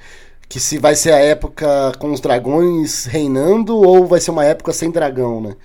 Que 0.49 0.61
se 0.61 0.79
vai 0.79 0.95
ser 0.95 1.13
a 1.13 1.19
época 1.19 1.93
com 1.99 2.13
os 2.13 2.21
dragões 2.21 3.07
reinando 3.07 3.77
ou 3.77 4.07
vai 4.07 4.21
ser 4.21 4.31
uma 4.31 4.45
época 4.45 4.73
sem 4.73 4.91
dragão, 4.91 5.41
né? 5.41 5.57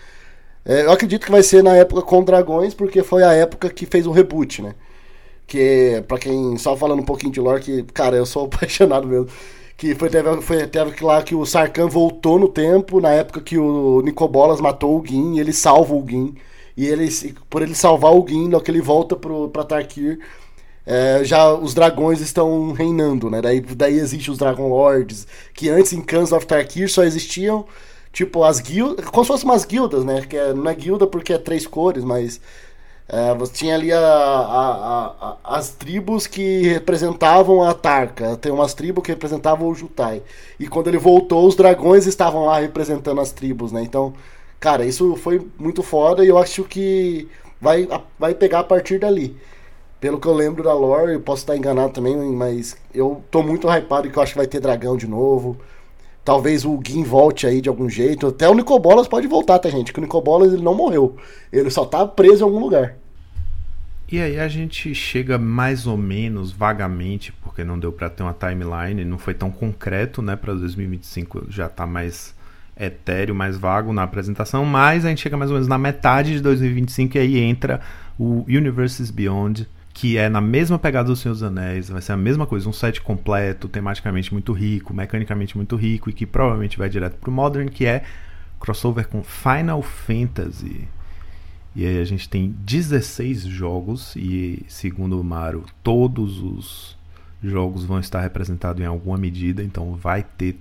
É, 0.66 0.84
eu 0.86 0.92
acredito 0.92 1.26
que 1.26 1.32
vai 1.32 1.44
ser 1.44 1.64
na 1.64 1.76
época 1.76 2.02
com 2.04 2.24
dragões 2.24 2.74
porque 2.74 3.04
foi 3.04 3.24
a 3.24 3.34
época 3.34 3.70
que 3.70 3.86
fez 3.86 4.08
o 4.08 4.12
reboot, 4.12 4.62
né? 4.62 4.76
Que, 5.48 6.04
pra 6.08 6.18
quem. 6.18 6.58
Só 6.58 6.76
falando 6.76 7.02
um 7.02 7.06
pouquinho 7.06 7.32
de 7.32 7.40
lore, 7.40 7.62
que, 7.62 7.84
cara, 7.94 8.16
eu 8.16 8.26
sou 8.26 8.46
apaixonado 8.48 9.08
mesmo. 9.08 9.28
Que 9.78 9.96
foi, 9.96 10.10
teve, 10.10 10.42
foi, 10.42 10.68
teve 10.68 11.04
lá 11.04 11.22
que 11.24 11.36
o 11.36 11.46
Sarkhan 11.46 11.88
voltou 11.88 12.40
no 12.40 12.48
tempo, 12.48 13.02
na 13.02 13.10
época 13.12 13.42
que 13.42 13.58
o 13.58 14.02
Nicobolas 14.02 14.62
matou 14.62 15.00
o 15.00 15.06
Gin, 15.06 15.40
ele 15.40 15.52
salva 15.54 15.94
o 15.94 16.06
Gin. 16.08 16.36
E 16.78 16.86
ele, 16.86 17.08
por 17.50 17.62
ele 17.62 17.76
salvar 17.76 18.14
o 18.14 18.26
Gin, 18.28 18.50
que 18.60 18.72
ele 18.72 18.82
volta 18.82 19.16
pro, 19.16 19.50
pra 19.50 19.64
Tarkir, 19.64 20.20
é, 20.86 21.24
já 21.24 21.54
os 21.54 21.74
dragões 21.74 22.22
estão 22.22 22.72
reinando, 22.72 23.30
né? 23.30 23.42
Daí, 23.42 23.62
daí 23.62 23.96
existem 23.96 24.32
os 24.32 24.38
Dragon 24.40 24.70
Lords, 24.70 25.28
que 25.54 25.70
antes 25.70 25.94
em 25.94 26.02
Khans 26.02 26.32
of 26.32 26.46
Tarkir 26.46 26.90
só 26.92 27.04
existiam 27.04 27.66
Tipo, 28.14 28.44
as 28.44 28.60
guildas. 28.60 29.06
Como 29.08 29.24
se 29.26 29.28
fossem 29.28 29.50
umas 29.50 29.66
guildas, 29.66 30.06
né? 30.06 30.22
Que 30.22 30.38
é, 30.38 30.54
não 30.54 30.70
é 30.70 30.76
guilda 30.76 31.08
porque 31.08 31.34
é 31.34 31.38
três 31.38 31.66
cores, 31.66 32.04
mas. 32.04 32.40
É, 33.08 33.34
você 33.36 33.54
tinha 33.54 33.76
ali 33.76 33.92
a, 33.92 34.00
a, 34.00 35.16
a, 35.22 35.58
as 35.58 35.70
tribos 35.72 36.26
que 36.26 36.62
representavam 36.64 37.64
a 37.64 37.74
Tarka. 37.74 38.38
Tem 38.38 38.52
umas 38.52 38.74
tribos 38.74 39.04
que 39.04 39.12
representavam 39.12 39.68
o 39.68 39.76
Jutai. 39.76 40.24
E 40.60 40.68
quando 40.68 40.88
ele 40.88 40.98
voltou, 40.98 41.46
os 41.48 41.56
dragões 41.56 42.08
estavam 42.08 42.46
lá 42.46 42.60
representando 42.60 43.20
as 43.22 43.32
tribos, 43.32 43.72
né? 43.72 43.82
Então, 43.84 44.14
cara, 44.60 44.86
isso 44.86 45.16
foi 45.18 45.46
muito 45.60 45.84
foda 45.84 46.24
e 46.24 46.30
eu 46.30 46.38
acho 46.38 46.64
que 46.64 47.28
vai, 47.60 47.88
vai 48.18 48.34
pegar 48.34 48.60
a 48.60 48.64
partir 48.64 49.00
dali. 49.00 49.36
Pelo 50.00 50.20
que 50.20 50.28
eu 50.28 50.34
lembro 50.34 50.64
da 50.64 50.74
lore, 50.74 51.14
eu 51.14 51.22
posso 51.22 51.44
estar 51.44 51.56
enganado 51.56 51.94
também, 51.94 52.16
mas 52.16 52.76
eu 52.94 53.24
tô 53.32 53.42
muito 53.44 53.68
hypado 53.70 54.10
que 54.10 54.18
eu 54.18 54.24
acho 54.24 54.34
que 54.34 54.38
vai 54.38 54.48
ter 54.48 54.60
dragão 54.60 54.98
de 54.98 55.08
novo. 55.08 55.58
Talvez 56.24 56.64
o 56.64 56.80
Gin 56.86 57.04
volte 57.04 57.46
aí 57.46 57.60
de 57.60 57.68
algum 57.68 57.90
jeito. 57.90 58.28
Até 58.28 58.50
o 58.50 58.54
Nicobolas 58.54 59.08
pode 59.08 59.28
voltar, 59.28 59.60
tá, 59.60 59.70
gente? 59.70 59.92
Que 59.92 60.00
o 60.00 60.02
Nicobolas 60.02 60.54
ele 60.54 60.64
não 60.64 60.74
morreu. 60.74 61.18
Ele 61.52 61.70
só 61.70 61.86
tá 61.86 62.08
preso 62.08 62.42
em 62.42 62.44
algum 62.44 62.60
lugar. 62.60 62.96
E 64.10 64.20
aí 64.22 64.40
a 64.40 64.48
gente 64.48 64.94
chega 64.94 65.38
mais 65.38 65.88
ou 65.88 65.98
menos 65.98 66.52
vagamente, 66.52 67.34
porque 67.42 67.64
não 67.64 67.80
deu 67.80 67.92
para 67.92 68.10
ter 68.10 68.22
uma 68.22 68.34
timeline, 68.34 69.04
não 69.04 69.18
foi 69.18 69.34
tão 69.34 69.50
concreto, 69.50 70.22
né, 70.22 70.36
para 70.36 70.54
2025 70.54 71.48
já 71.50 71.68
tá 71.68 71.88
mais 71.88 72.36
etéreo, 72.80 73.34
mais 73.34 73.58
vago 73.58 73.92
na 73.92 74.04
apresentação, 74.04 74.66
mas 74.66 75.06
a 75.06 75.10
gente 75.10 75.22
chega 75.22 75.38
mais 75.38 75.50
ou 75.50 75.56
menos 75.56 75.68
na 75.68 75.78
metade 75.78 76.34
de 76.34 76.42
2025 76.42 77.18
e 77.18 77.20
aí 77.20 77.40
entra 77.40 77.82
o 78.18 78.44
Universes 78.48 79.10
Beyond, 79.10 79.68
que 79.94 80.18
é 80.18 80.28
na 80.28 80.42
mesma 80.42 80.80
pegada 80.80 81.08
do 81.08 81.16
Senhor 81.16 81.34
dos 81.34 81.44
Anéis, 81.44 81.90
vai 81.90 82.02
ser 82.02 82.14
a 82.14 82.18
mesma 82.18 82.48
coisa, 82.48 82.68
um 82.68 82.74
set 82.74 83.00
completo, 83.00 83.68
tematicamente 83.70 84.34
muito 84.34 84.52
rico, 84.52 84.94
mecanicamente 84.94 85.56
muito 85.56 85.76
rico 85.76 86.10
e 86.10 86.14
que 86.14 86.26
provavelmente 86.26 86.78
vai 86.78 86.90
direto 86.90 87.18
pro 87.18 87.32
Modern, 87.32 87.70
que 87.70 87.86
é 87.86 88.04
crossover 88.60 89.08
com 89.08 89.24
Final 89.24 89.84
Fantasy. 89.84 90.88
E 91.76 91.86
aí 91.86 92.00
a 92.00 92.06
gente 92.06 92.28
tem 92.28 92.56
16 92.60 93.42
jogos 93.44 94.16
e 94.16 94.66
segundo 94.68 95.20
o 95.20 95.24
Mario, 95.24 95.64
todos 95.84 96.40
os 96.40 96.98
jogos 97.44 97.84
vão 97.84 98.00
estar 98.00 98.22
representados 98.22 98.82
em 98.82 98.86
alguma 98.86 99.18
medida, 99.18 99.64
então 99.64 99.94
vai 99.96 100.24
ter 100.24 100.58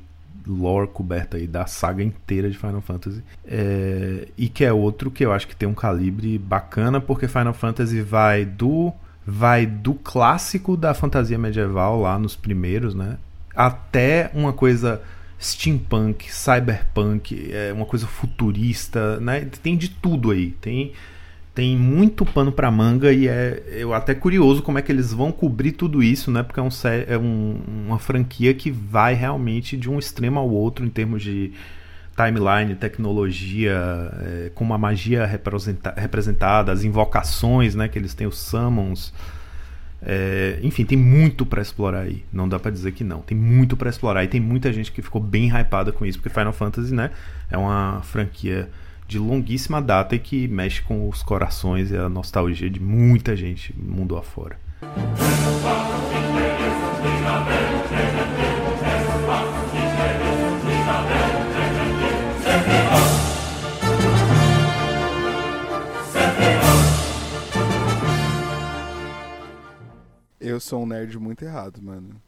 lore 0.47 0.89
coberta 0.89 1.37
aí 1.37 1.47
da 1.47 1.67
saga 1.67 2.03
inteira 2.03 2.51
de 2.51 2.59
Final 2.59 2.81
Fantasy. 2.81 3.23
É, 3.47 4.29
e 4.37 4.49
que 4.49 4.65
é 4.65 4.73
outro 4.73 5.11
que 5.11 5.25
eu 5.25 5.33
acho 5.33 5.47
que 5.47 5.57
tem 5.57 5.69
um 5.69 5.75
calibre 5.75 6.37
bacana, 6.39 7.01
porque 7.01 7.29
Final 7.29 7.55
Fantasy 7.55 8.03
vai 8.03 8.45
do 8.45 8.93
vai 9.27 9.67
do 9.67 9.95
clássico 9.95 10.77
da 10.77 10.95
fantasia 10.95 11.39
medieval 11.39 12.01
lá 12.01 12.19
nos 12.19 12.35
primeiros, 12.35 12.95
né? 12.95 13.19
Até 13.55 14.31
uma 14.35 14.53
coisa 14.53 15.01
steampunk, 15.41 16.33
cyberpunk, 16.33 17.51
é 17.53 17.73
uma 17.73 17.85
coisa 17.85 18.07
futurista, 18.07 19.19
né? 19.21 19.47
Tem 19.63 19.77
de 19.77 19.89
tudo 19.89 20.31
aí. 20.31 20.53
Tem 20.61 20.93
tem 21.55 21.77
muito 21.77 22.25
pano 22.25 22.51
para 22.51 22.71
manga 22.71 23.13
e 23.13 23.29
é 23.29 23.63
eu 23.73 23.93
até 23.93 24.15
curioso 24.15 24.63
como 24.63 24.79
é 24.79 24.83
que 24.83 24.91
eles 24.91 25.13
vão 25.13 25.31
cobrir 25.31 25.73
tudo 25.73 26.03
isso, 26.03 26.31
né? 26.31 26.43
Porque 26.43 26.59
é, 26.59 26.63
um, 26.63 26.69
é 27.07 27.19
um, 27.19 27.61
uma 27.87 27.99
franquia 27.99 28.55
que 28.55 28.71
vai 28.71 29.13
realmente 29.15 29.77
de 29.77 29.91
um 29.91 29.99
extremo 29.99 30.39
ao 30.39 30.49
outro 30.49 30.85
em 30.85 30.89
termos 30.89 31.23
de 31.23 31.53
timeline, 32.17 32.75
tecnologia, 32.75 33.73
é, 34.21 34.51
com 34.55 34.65
uma 34.65 34.79
magia 34.79 35.25
representa 35.27 35.95
representada, 35.97 36.73
as 36.73 36.85
invocações, 36.85 37.75
né, 37.75 37.89
que 37.89 37.99
eles 37.99 38.15
têm 38.15 38.27
os 38.27 38.39
summons. 38.39 39.13
É, 40.05 40.59
enfim, 40.63 40.85
tem 40.85 40.99
muito 40.99 41.47
para 41.47 41.63
explorar 41.63 42.01
aí. 42.01 42.25
Não 42.33 42.49
dá 42.49 42.59
para 42.59 42.71
dizer 42.71 42.93
que 42.93 43.05
não. 43.05 43.21
Tem 43.21 43.37
muito 43.37 43.77
para 43.77 43.89
explorar 43.89 44.25
e 44.25 44.29
tem 44.29 44.41
muita 44.41 44.73
gente 44.73 44.91
que 44.91 45.01
ficou 45.01 45.21
bem 45.21 45.49
hypada 45.49 45.93
com 45.93 46.05
isso, 46.05 46.19
porque 46.19 46.29
Final 46.29 46.53
Fantasy, 46.53 46.93
né, 46.95 47.11
é 47.51 47.57
uma 47.57 48.01
franquia 48.03 48.69
de 49.07 49.19
longuíssima 49.19 49.81
data 49.81 50.15
e 50.15 50.19
que 50.19 50.49
mexe 50.49 50.81
com 50.83 51.09
os 51.09 51.23
corações 51.23 51.91
e 51.91 51.97
a 51.97 52.09
nostalgia 52.09 52.71
de 52.71 52.81
muita 52.81 53.37
gente 53.37 53.75
mundo 53.79 54.17
afora. 54.17 54.57
Eu 70.43 70.59
sou 70.59 70.83
um 70.83 70.87
nerd 70.87 71.17
muito 71.21 71.45
errado, 71.45 71.81
mano. 71.81 72.21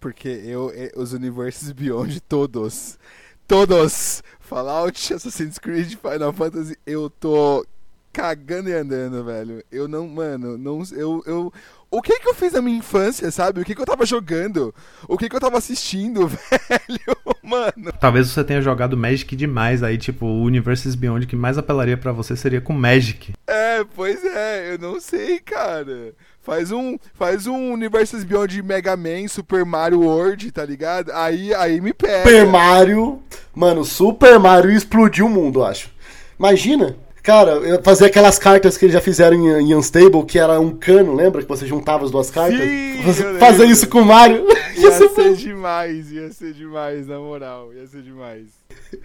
Porque 0.00 0.28
eu, 0.28 0.72
os 0.96 1.12
universos 1.12 1.70
Beyond 1.72 2.20
todos, 2.22 2.98
todos, 3.46 4.20
Fallout, 4.40 5.14
Assassin's 5.14 5.58
Creed, 5.58 5.94
Final 5.94 6.32
Fantasy, 6.32 6.76
eu 6.84 7.08
tô 7.08 7.64
cagando 8.12 8.68
e 8.68 8.72
andando, 8.72 9.24
velho. 9.24 9.62
Eu 9.70 9.86
não, 9.86 10.08
mano, 10.08 10.58
não, 10.58 10.82
eu, 10.90 11.22
eu, 11.24 11.52
o 11.88 12.02
que 12.02 12.18
que 12.18 12.28
eu 12.28 12.34
fiz 12.34 12.52
na 12.52 12.60
minha 12.60 12.78
infância, 12.78 13.30
sabe? 13.30 13.60
O 13.60 13.64
que 13.64 13.76
que 13.76 13.80
eu 13.80 13.86
tava 13.86 14.04
jogando? 14.04 14.74
O 15.06 15.16
que 15.16 15.28
que 15.28 15.36
eu 15.36 15.40
tava 15.40 15.56
assistindo, 15.56 16.26
velho? 16.26 17.16
Mano. 17.42 17.92
Talvez 18.00 18.28
você 18.28 18.42
tenha 18.42 18.60
jogado 18.60 18.96
Magic 18.96 19.36
demais 19.36 19.84
aí, 19.84 19.96
tipo, 19.96 20.26
o 20.26 20.42
Universes 20.42 20.96
Beyond 20.96 21.28
que 21.28 21.36
mais 21.36 21.58
apelaria 21.58 21.96
para 21.96 22.10
você 22.10 22.34
seria 22.34 22.60
com 22.60 22.72
Magic. 22.72 23.32
É, 23.46 23.84
pois 23.84 24.24
é, 24.24 24.74
eu 24.74 24.78
não 24.78 25.00
sei, 25.00 25.38
cara. 25.38 26.12
Faz 26.42 26.72
um, 26.72 26.98
faz 27.14 27.46
um 27.46 27.72
Universes 27.72 28.24
Beyond 28.24 28.62
Mega 28.62 28.96
Man, 28.96 29.28
Super 29.28 29.64
Mario 29.64 30.00
World, 30.00 30.50
tá 30.50 30.64
ligado? 30.64 31.12
Aí, 31.12 31.54
aí 31.54 31.80
me 31.80 31.92
pega. 31.92 32.28
Super 32.28 32.46
Mario, 32.46 33.22
mano, 33.54 33.84
Super 33.84 34.40
Mario 34.40 34.72
explodiu 34.72 35.26
o 35.26 35.30
mundo, 35.30 35.60
eu 35.60 35.64
acho. 35.64 35.88
Imagina, 36.36 36.96
cara, 37.22 37.80
fazer 37.84 38.06
aquelas 38.06 38.40
cartas 38.40 38.76
que 38.76 38.86
eles 38.86 38.92
já 38.92 39.00
fizeram 39.00 39.36
em, 39.36 39.70
em 39.70 39.74
Unstable, 39.76 40.24
que 40.26 40.36
era 40.36 40.58
um 40.58 40.72
cano, 40.72 41.14
lembra? 41.14 41.42
Que 41.42 41.48
você 41.48 41.64
juntava 41.64 42.04
as 42.04 42.10
duas 42.10 42.28
cartas? 42.28 42.58
Sim, 42.58 43.00
fazer 43.38 43.66
isso 43.66 43.88
com 43.88 44.00
o 44.00 44.04
Mario. 44.04 44.44
Ia, 44.74 44.88
ia 44.88 45.08
ser 45.10 45.34
demais, 45.36 46.10
ia 46.10 46.32
ser 46.32 46.52
demais, 46.54 47.06
na 47.06 47.18
moral, 47.18 47.72
ia 47.72 47.86
ser 47.86 48.02
demais. 48.02 48.46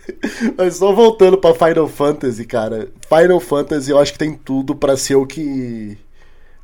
Mas 0.58 0.78
só 0.78 0.92
voltando 0.92 1.38
pra 1.38 1.54
Final 1.54 1.88
Fantasy, 1.88 2.46
cara. 2.46 2.88
Final 3.08 3.40
Fantasy 3.40 3.92
eu 3.92 4.00
acho 4.00 4.14
que 4.14 4.18
tem 4.18 4.34
tudo 4.34 4.74
para 4.74 4.98
ser 4.98 5.16
o 5.16 5.26
que 5.28 5.96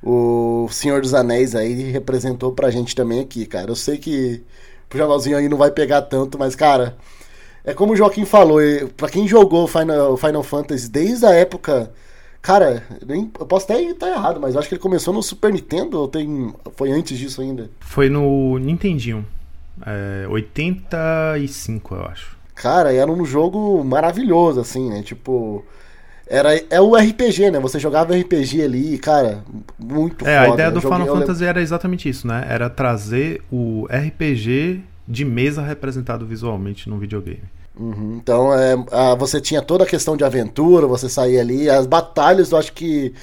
o 0.03 0.67
Senhor 0.69 1.01
dos 1.01 1.13
Anéis 1.13 1.55
aí 1.55 1.91
representou 1.91 2.51
pra 2.51 2.69
gente 2.69 2.93
também 2.93 3.21
aqui, 3.21 3.45
cara. 3.45 3.71
Eu 3.71 3.75
sei 3.75 3.97
que 3.97 4.43
o 4.93 4.97
jornalzinho 4.97 5.37
aí 5.37 5.47
não 5.47 5.57
vai 5.57 5.71
pegar 5.71 6.01
tanto, 6.03 6.37
mas, 6.37 6.55
cara, 6.55 6.97
é 7.63 7.73
como 7.73 7.93
o 7.93 7.95
Joaquim 7.95 8.25
falou, 8.25 8.59
pra 8.97 9.09
quem 9.09 9.27
jogou 9.27 9.67
Final, 9.67 10.17
Final 10.17 10.43
Fantasy 10.43 10.89
desde 10.89 11.25
a 11.25 11.31
época. 11.31 11.91
Cara, 12.41 12.83
nem, 13.07 13.31
eu 13.39 13.45
posso 13.45 13.65
até 13.71 13.81
estar 13.81 14.09
errado, 14.09 14.41
mas 14.41 14.53
eu 14.53 14.59
acho 14.59 14.67
que 14.67 14.75
ele 14.75 14.81
começou 14.81 15.13
no 15.13 15.23
Super 15.23 15.53
Nintendo 15.53 16.01
ou 16.01 16.09
tem, 16.09 16.53
foi 16.75 16.91
antes 16.91 17.17
disso 17.17 17.41
ainda? 17.41 17.69
Foi 17.79 18.09
no 18.09 18.57
Nintendinho. 18.59 19.25
É, 19.85 20.27
85, 20.27 21.95
eu 21.95 22.03
acho. 22.03 22.37
Cara, 22.53 22.93
era 22.93 23.09
um 23.09 23.23
jogo 23.25 23.81
maravilhoso, 23.83 24.59
assim, 24.59 24.89
né? 24.89 25.01
Tipo, 25.01 25.63
era, 26.27 26.55
é 26.69 26.79
o 26.81 26.95
RPG, 26.95 27.51
né? 27.51 27.59
Você 27.59 27.79
jogava 27.79 28.15
RPG 28.15 28.61
ali, 28.63 28.97
cara, 28.97 29.43
muito 29.77 30.25
É, 30.27 30.39
foda, 30.39 30.51
a 30.51 30.53
ideia 30.53 30.69
né? 30.69 30.73
do 30.75 30.81
Joguei- 30.81 30.95
Final 30.97 31.07
eu 31.07 31.13
lembro- 31.13 31.27
Fantasy 31.27 31.45
era 31.45 31.61
exatamente 31.61 32.07
isso, 32.09 32.27
né? 32.27 32.45
Era 32.49 32.69
trazer 32.69 33.41
o 33.51 33.85
RPG 33.89 34.81
de 35.07 35.25
mesa 35.25 35.61
representado 35.61 36.25
visualmente 36.25 36.89
num 36.89 36.97
videogame. 36.97 37.43
Uhum, 37.77 38.19
Então, 38.21 38.53
é, 38.53 38.75
a- 38.91 39.15
você 39.15 39.41
tinha 39.41 39.61
toda 39.61 39.83
a 39.83 39.87
questão 39.87 40.15
de 40.15 40.23
aventura, 40.23 40.85
você 40.87 41.09
saía 41.09 41.41
ali, 41.41 41.69
as 41.69 41.85
batalhas, 41.87 42.51
eu 42.51 42.57
acho 42.57 42.71
que. 42.73 43.13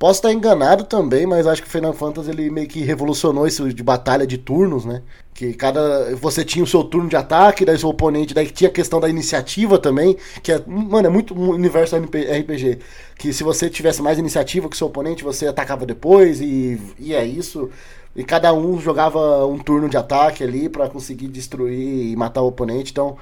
Posso 0.00 0.20
estar 0.20 0.32
enganado 0.32 0.84
também, 0.84 1.26
mas 1.26 1.46
acho 1.46 1.60
que 1.60 1.68
o 1.68 1.70
Final 1.70 1.92
Fantasy 1.92 2.30
ele 2.30 2.48
meio 2.48 2.66
que 2.66 2.80
revolucionou 2.80 3.46
isso 3.46 3.70
de 3.70 3.82
batalha 3.82 4.26
de 4.26 4.38
turnos, 4.38 4.86
né? 4.86 5.02
Que 5.34 5.52
cada. 5.52 6.16
Você 6.16 6.42
tinha 6.42 6.64
o 6.64 6.66
seu 6.66 6.82
turno 6.82 7.06
de 7.06 7.16
ataque, 7.16 7.66
daí 7.66 7.78
seu 7.78 7.90
oponente, 7.90 8.32
daí 8.32 8.46
tinha 8.46 8.70
a 8.70 8.72
questão 8.72 8.98
da 8.98 9.10
iniciativa 9.10 9.78
também, 9.78 10.16
que 10.42 10.52
é. 10.52 10.62
Mano, 10.66 11.06
é 11.06 11.10
muito 11.10 11.34
universo 11.34 11.96
RPG. 11.96 12.78
Que 13.14 13.30
se 13.30 13.44
você 13.44 13.68
tivesse 13.68 14.00
mais 14.00 14.18
iniciativa 14.18 14.70
que 14.70 14.76
seu 14.78 14.86
oponente, 14.86 15.22
você 15.22 15.46
atacava 15.46 15.84
depois, 15.84 16.40
e, 16.40 16.80
e 16.98 17.12
é 17.12 17.22
isso. 17.22 17.68
E 18.16 18.24
cada 18.24 18.54
um 18.54 18.80
jogava 18.80 19.44
um 19.44 19.58
turno 19.58 19.86
de 19.86 19.98
ataque 19.98 20.42
ali 20.42 20.70
pra 20.70 20.88
conseguir 20.88 21.28
destruir 21.28 22.12
e 22.12 22.16
matar 22.16 22.40
o 22.40 22.46
oponente. 22.46 22.90
Então, 22.90 23.18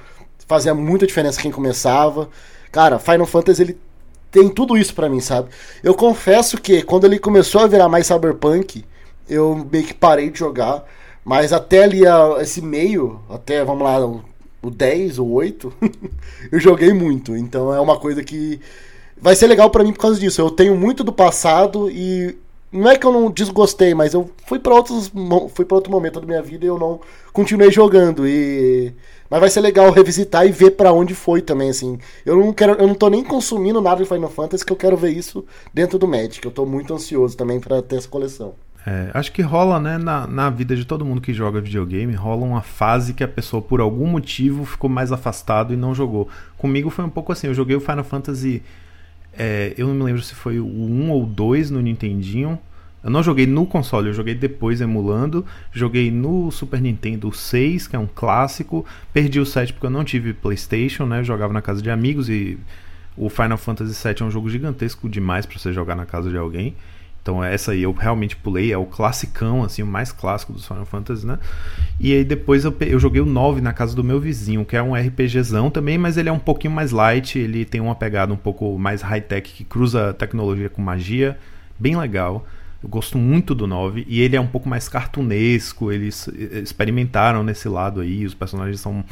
fazia 0.47 0.73
muita 0.73 1.05
diferença 1.05 1.41
quem 1.41 1.51
começava. 1.51 2.29
Cara, 2.71 2.99
Final 2.99 3.25
Fantasy 3.25 3.63
ele 3.63 3.88
tem 4.31 4.49
tudo 4.49 4.77
isso 4.77 4.93
pra 4.93 5.09
mim, 5.09 5.19
sabe? 5.19 5.49
Eu 5.83 5.93
confesso 5.95 6.57
que 6.59 6.81
quando 6.83 7.05
ele 7.05 7.19
começou 7.19 7.61
a 7.61 7.67
virar 7.67 7.89
mais 7.89 8.07
cyberpunk, 8.07 8.85
eu 9.29 9.67
meio 9.71 9.85
que 9.85 9.93
parei 9.93 10.29
de 10.29 10.39
jogar, 10.39 10.83
mas 11.23 11.53
até 11.53 11.83
ali 11.83 12.05
a- 12.05 12.37
esse 12.41 12.61
meio, 12.61 13.19
até 13.29 13.63
vamos 13.63 13.83
lá, 13.83 14.05
o, 14.05 14.23
o 14.61 14.69
10 14.71 15.19
ou 15.19 15.29
8, 15.31 15.73
eu 16.51 16.59
joguei 16.59 16.93
muito. 16.93 17.35
Então 17.35 17.73
é 17.73 17.79
uma 17.79 17.97
coisa 17.99 18.23
que 18.23 18.59
vai 19.21 19.35
ser 19.35 19.47
legal 19.47 19.69
pra 19.69 19.83
mim 19.83 19.93
por 19.93 19.99
causa 19.99 20.19
disso. 20.19 20.41
Eu 20.41 20.49
tenho 20.51 20.75
muito 20.75 21.03
do 21.03 21.11
passado 21.13 21.89
e 21.91 22.35
não 22.71 22.89
é 22.89 22.97
que 22.97 23.05
eu 23.05 23.11
não 23.11 23.31
desgostei, 23.31 23.93
mas 23.93 24.13
eu 24.13 24.29
fui 24.45 24.59
para 24.59 24.73
outros 24.73 25.11
fui 25.55 25.65
para 25.65 25.75
outro 25.75 25.91
momento 25.91 26.19
da 26.19 26.25
minha 26.27 26.41
vida 26.41 26.65
e 26.65 26.67
eu 26.67 26.77
não 26.77 26.99
continuei 27.33 27.71
jogando 27.71 28.27
e 28.27 28.93
mas 29.29 29.39
vai 29.39 29.49
ser 29.49 29.61
legal 29.61 29.91
revisitar 29.91 30.45
e 30.45 30.51
ver 30.51 30.71
para 30.71 30.91
onde 30.91 31.13
foi 31.13 31.41
também 31.41 31.69
assim. 31.69 31.97
Eu 32.25 32.37
não 32.37 32.53
quero 32.53 32.73
eu 32.73 32.87
não 32.87 32.95
tô 32.95 33.09
nem 33.09 33.23
consumindo 33.23 33.81
nada 33.81 34.03
de 34.03 34.09
Final 34.09 34.29
Fantasy 34.29 34.65
que 34.65 34.73
eu 34.73 34.77
quero 34.77 34.97
ver 34.97 35.11
isso 35.11 35.45
dentro 35.73 35.99
do 35.99 36.07
Magic. 36.07 36.43
Eu 36.43 36.51
tô 36.51 36.65
muito 36.65 36.93
ansioso 36.93 37.37
também 37.37 37.59
para 37.59 37.81
ter 37.81 37.97
essa 37.97 38.07
coleção. 38.07 38.53
É, 38.85 39.11
acho 39.13 39.31
que 39.33 39.41
rola, 39.41 39.79
né, 39.79 39.97
na, 39.97 40.25
na 40.25 40.49
vida 40.49 40.75
de 40.75 40.85
todo 40.85 41.05
mundo 41.05 41.19
que 41.19 41.33
joga 41.33 41.59
videogame, 41.59 42.13
rola 42.13 42.45
uma 42.45 42.61
fase 42.61 43.13
que 43.13 43.23
a 43.23 43.27
pessoa, 43.27 43.61
por 43.61 43.81
algum 43.81 44.07
motivo, 44.07 44.63
ficou 44.65 44.89
mais 44.89 45.11
afastado 45.11 45.73
e 45.73 45.77
não 45.77 45.93
jogou. 45.93 46.29
Comigo 46.57 46.89
foi 46.89 47.03
um 47.03 47.09
pouco 47.09 47.31
assim, 47.31 47.47
eu 47.47 47.53
joguei 47.53 47.75
o 47.75 47.81
Final 47.81 48.05
Fantasy 48.05 48.63
é, 49.37 49.73
eu 49.77 49.87
não 49.87 49.95
me 49.95 50.03
lembro 50.03 50.21
se 50.21 50.35
foi 50.35 50.59
o 50.59 50.65
1 50.65 51.11
ou 51.11 51.25
2 51.25 51.71
no 51.71 51.81
Nintendinho. 51.81 52.59
Eu 53.03 53.09
não 53.09 53.23
joguei 53.23 53.47
no 53.47 53.65
console, 53.65 54.07
eu 54.07 54.13
joguei 54.13 54.35
depois 54.35 54.81
emulando. 54.81 55.45
Joguei 55.71 56.11
no 56.11 56.51
Super 56.51 56.81
Nintendo 56.81 57.31
6, 57.31 57.87
que 57.87 57.95
é 57.95 57.99
um 57.99 58.07
clássico. 58.07 58.85
Perdi 59.13 59.39
o 59.39 59.45
7 59.45 59.73
porque 59.73 59.85
eu 59.85 59.91
não 59.91 60.03
tive 60.03 60.33
PlayStation, 60.33 61.05
né? 61.05 61.19
Eu 61.19 61.23
jogava 61.23 61.53
na 61.53 61.61
casa 61.61 61.81
de 61.81 61.89
amigos 61.89 62.29
e 62.29 62.57
o 63.15 63.29
Final 63.29 63.57
Fantasy 63.57 63.93
7 63.93 64.23
é 64.23 64.25
um 64.25 64.31
jogo 64.31 64.49
gigantesco 64.49 65.09
demais 65.09 65.45
para 65.45 65.57
você 65.57 65.73
jogar 65.73 65.95
na 65.95 66.05
casa 66.05 66.29
de 66.29 66.37
alguém. 66.37 66.75
Então 67.21 67.43
essa 67.43 67.73
aí 67.73 67.83
eu 67.83 67.91
realmente 67.91 68.35
pulei, 68.35 68.71
é 68.71 68.77
o 68.77 68.85
classicão, 68.85 69.63
assim, 69.63 69.83
o 69.83 69.85
mais 69.85 70.11
clássico 70.11 70.53
dos 70.53 70.65
Final 70.65 70.85
Fantasy, 70.85 71.27
né? 71.27 71.37
E 71.99 72.13
aí 72.13 72.23
depois 72.23 72.63
eu, 72.63 72.75
eu 72.79 72.97
joguei 72.97 73.21
o 73.21 73.25
9 73.25 73.61
na 73.61 73.73
casa 73.73 73.95
do 73.95 74.03
meu 74.03 74.19
vizinho, 74.19 74.63
que 74.65 74.75
é 74.75 74.81
um 74.81 74.95
RPGzão 74.95 75.69
também, 75.69 75.97
mas 75.97 76.17
ele 76.17 76.29
é 76.29 76.31
um 76.31 76.39
pouquinho 76.39 76.73
mais 76.73 76.91
light, 76.91 77.37
ele 77.37 77.65
tem 77.65 77.81
uma 77.81 77.93
pegada 77.93 78.33
um 78.33 78.37
pouco 78.37 78.79
mais 78.79 79.01
high-tech, 79.01 79.51
que 79.51 79.63
cruza 79.63 80.13
tecnologia 80.13 80.69
com 80.69 80.81
magia, 80.81 81.37
bem 81.77 81.97
legal. 81.97 82.45
Eu 82.81 82.89
gosto 82.89 83.17
muito 83.17 83.53
do 83.53 83.67
9 83.67 84.05
e 84.07 84.21
ele 84.21 84.35
é 84.35 84.41
um 84.41 84.47
pouco 84.47 84.69
mais 84.69 84.87
cartunesco, 84.87 85.91
eles 85.91 86.27
experimentaram 86.63 87.43
nesse 87.43 87.67
lado 87.67 87.99
aí, 87.99 88.25
os 88.25 88.33
personagens 88.33 88.79
são 88.79 89.03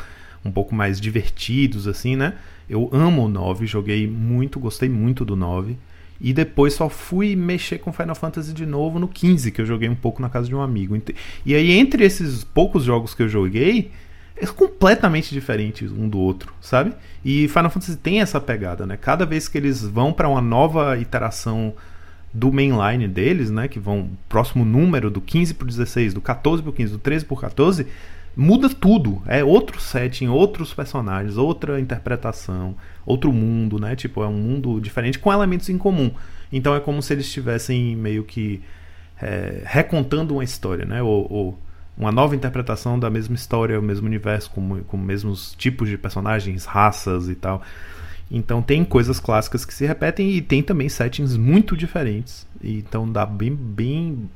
um 0.43 0.51
pouco 0.51 0.73
mais 0.73 1.01
divertidos, 1.01 1.87
assim, 1.87 2.15
né? 2.15 2.35
Eu 2.69 2.89
amo 2.93 3.25
o 3.25 3.29
9, 3.29 3.65
joguei 3.65 4.07
muito, 4.07 4.59
gostei 4.59 4.87
muito 4.87 5.25
do 5.25 5.35
9. 5.35 5.77
E 6.19 6.33
depois 6.33 6.73
só 6.73 6.89
fui 6.89 7.35
mexer 7.35 7.77
com 7.77 7.93
Final 7.93 8.15
Fantasy 8.15 8.51
de 8.51 8.65
novo 8.65 8.97
no 8.97 9.07
15, 9.07 9.51
que 9.51 9.61
eu 9.61 9.65
joguei 9.65 9.87
um 9.87 9.95
pouco 9.95 10.21
na 10.21 10.29
casa 10.29 10.47
de 10.47 10.55
um 10.55 10.61
amigo. 10.61 10.99
E 11.45 11.53
aí, 11.53 11.71
entre 11.71 12.03
esses 12.03 12.43
poucos 12.43 12.83
jogos 12.83 13.13
que 13.13 13.21
eu 13.21 13.29
joguei, 13.29 13.91
é 14.35 14.45
completamente 14.47 15.33
diferente 15.33 15.85
um 15.85 16.09
do 16.09 16.17
outro, 16.17 16.53
sabe? 16.59 16.93
E 17.23 17.47
Final 17.47 17.69
Fantasy 17.69 17.97
tem 17.97 18.19
essa 18.19 18.41
pegada, 18.41 18.85
né? 18.85 18.97
Cada 18.97 19.25
vez 19.25 19.47
que 19.47 19.57
eles 19.57 19.83
vão 19.83 20.11
para 20.11 20.27
uma 20.27 20.41
nova 20.41 20.97
iteração 20.97 21.73
do 22.37 22.53
mainline 22.53 23.07
deles, 23.07 23.49
né, 23.49 23.67
que 23.67 23.79
vão 23.79 24.11
próximo 24.29 24.63
número 24.63 25.09
do 25.09 25.19
15 25.19 25.55
pro 25.55 25.65
16, 25.65 26.13
do 26.13 26.21
14 26.21 26.61
pro 26.61 26.71
15, 26.71 26.91
do 26.91 26.99
13 26.99 27.25
pro 27.25 27.35
14, 27.35 27.87
muda 28.35 28.69
tudo. 28.69 29.23
É 29.25 29.43
outro 29.43 29.81
setting, 29.81 30.27
outros 30.27 30.71
personagens, 30.71 31.35
outra 31.35 31.79
interpretação, 31.79 32.75
outro 33.03 33.33
mundo, 33.33 33.79
né? 33.79 33.95
Tipo, 33.95 34.21
é 34.21 34.27
um 34.27 34.37
mundo 34.37 34.79
diferente 34.79 35.17
com 35.17 35.33
elementos 35.33 35.67
em 35.69 35.79
comum. 35.79 36.11
Então 36.51 36.75
é 36.75 36.79
como 36.79 37.01
se 37.01 37.11
eles 37.11 37.25
estivessem 37.25 37.95
meio 37.95 38.23
que 38.23 38.61
é, 39.19 39.63
recontando 39.65 40.35
uma 40.35 40.43
história, 40.43 40.85
né? 40.85 41.01
Ou, 41.01 41.25
ou, 41.31 41.59
uma 41.97 42.11
nova 42.11 42.35
interpretação 42.35 42.99
da 42.99 43.09
mesma 43.09 43.33
história, 43.33 43.79
o 43.79 43.81
mesmo 43.81 44.05
universo, 44.05 44.51
com, 44.51 44.83
com 44.83 44.95
mesmos 44.95 45.55
tipos 45.57 45.89
de 45.89 45.97
personagens, 45.97 46.65
raças 46.65 47.27
e 47.27 47.33
tal. 47.33 47.63
Então 48.29 48.61
tem 48.61 48.83
coisas 48.83 49.19
clássicas 49.19 49.63
que 49.63 49.73
se 49.73 49.85
repetem 49.85 50.31
e 50.31 50.41
tem 50.41 50.61
também 50.61 50.89
settings 50.89 51.37
muito 51.37 51.77
diferentes. 51.77 52.45
Então 52.61 53.09
dá 53.09 53.25
bem, 53.25 53.55
bem, 53.55 54.29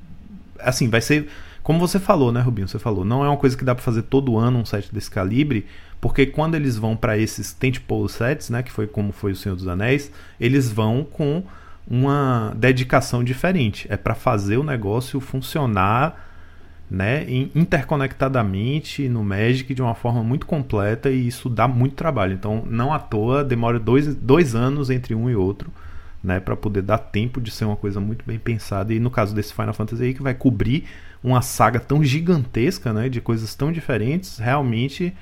assim, 0.60 0.90
vai 0.90 1.02
ser 1.02 1.28
como 1.64 1.80
você 1.80 2.00
falou, 2.00 2.32
né, 2.32 2.42
Rubinho? 2.42 2.68
Você 2.68 2.80
falou, 2.80 3.06
não 3.06 3.24
é 3.24 3.28
uma 3.28 3.38
coisa 3.38 3.56
que 3.56 3.64
dá 3.64 3.76
para 3.76 3.84
fazer 3.84 4.04
todo 4.04 4.38
ano 4.38 4.60
um 4.60 4.66
set 4.66 4.92
desse 4.92 5.12
calibre, 5.12 5.66
porque 6.00 6.26
quando 6.26 6.56
eles 6.56 6.76
vão 6.78 6.96
para 6.96 7.18
esses 7.18 7.54
tentpole 7.54 8.10
sets, 8.10 8.50
né, 8.50 8.64
que 8.64 8.72
foi 8.72 8.88
como 8.88 9.12
foi 9.12 9.34
o 9.34 9.36
Senhor 9.36 9.56
dos 9.56 9.68
Anéis, 9.68 10.12
eles 10.40 10.72
vão 10.72 11.04
com 11.04 11.44
uma 11.88 12.54
dedicação 12.56 13.24
diferente. 13.24 13.86
É 13.90 13.98
para 13.98 14.16
fazer 14.16 14.58
o 14.58 14.64
negócio 14.64 15.20
funcionar, 15.20 16.31
né, 16.92 17.26
interconectadamente 17.56 19.08
no 19.08 19.24
Magic 19.24 19.74
de 19.74 19.82
uma 19.82 19.96
forma 19.96 20.22
muito 20.22 20.46
completa 20.46 21.10
e 21.10 21.26
isso 21.26 21.48
dá 21.48 21.66
muito 21.66 21.96
trabalho. 21.96 22.34
Então, 22.34 22.66
não 22.70 22.92
à 22.92 23.00
toa 23.00 23.46
demora 23.46 23.80
dois, 23.80 24.14
dois 24.14 24.54
anos 24.54 24.90
entre 24.90 25.16
um 25.16 25.30
e 25.30 25.36
outro. 25.36 25.72
Né, 26.22 26.40
para 26.40 26.56
poder 26.56 26.84
dar 26.84 27.00
tempo 27.00 27.42
de 27.42 27.50
ser 27.50 27.66
uma 27.66 27.76
coisa 27.76 28.00
muito 28.00 28.24
bem 28.28 28.38
pensada. 28.38 28.94
E 28.94 29.00
no 29.00 29.10
caso 29.10 29.34
desse 29.34 29.54
Final 29.54 29.74
Fantasy 29.74 30.04
aí, 30.04 30.14
que 30.14 30.22
vai 30.22 30.36
cobrir 30.36 30.84
uma 31.24 31.42
saga 31.42 31.80
tão 31.80 32.04
gigantesca, 32.04 32.94
né, 32.94 33.10
de 33.10 33.20
coisas 33.22 33.56
tão 33.56 33.72
diferentes, 33.72 34.38
realmente 34.38 35.16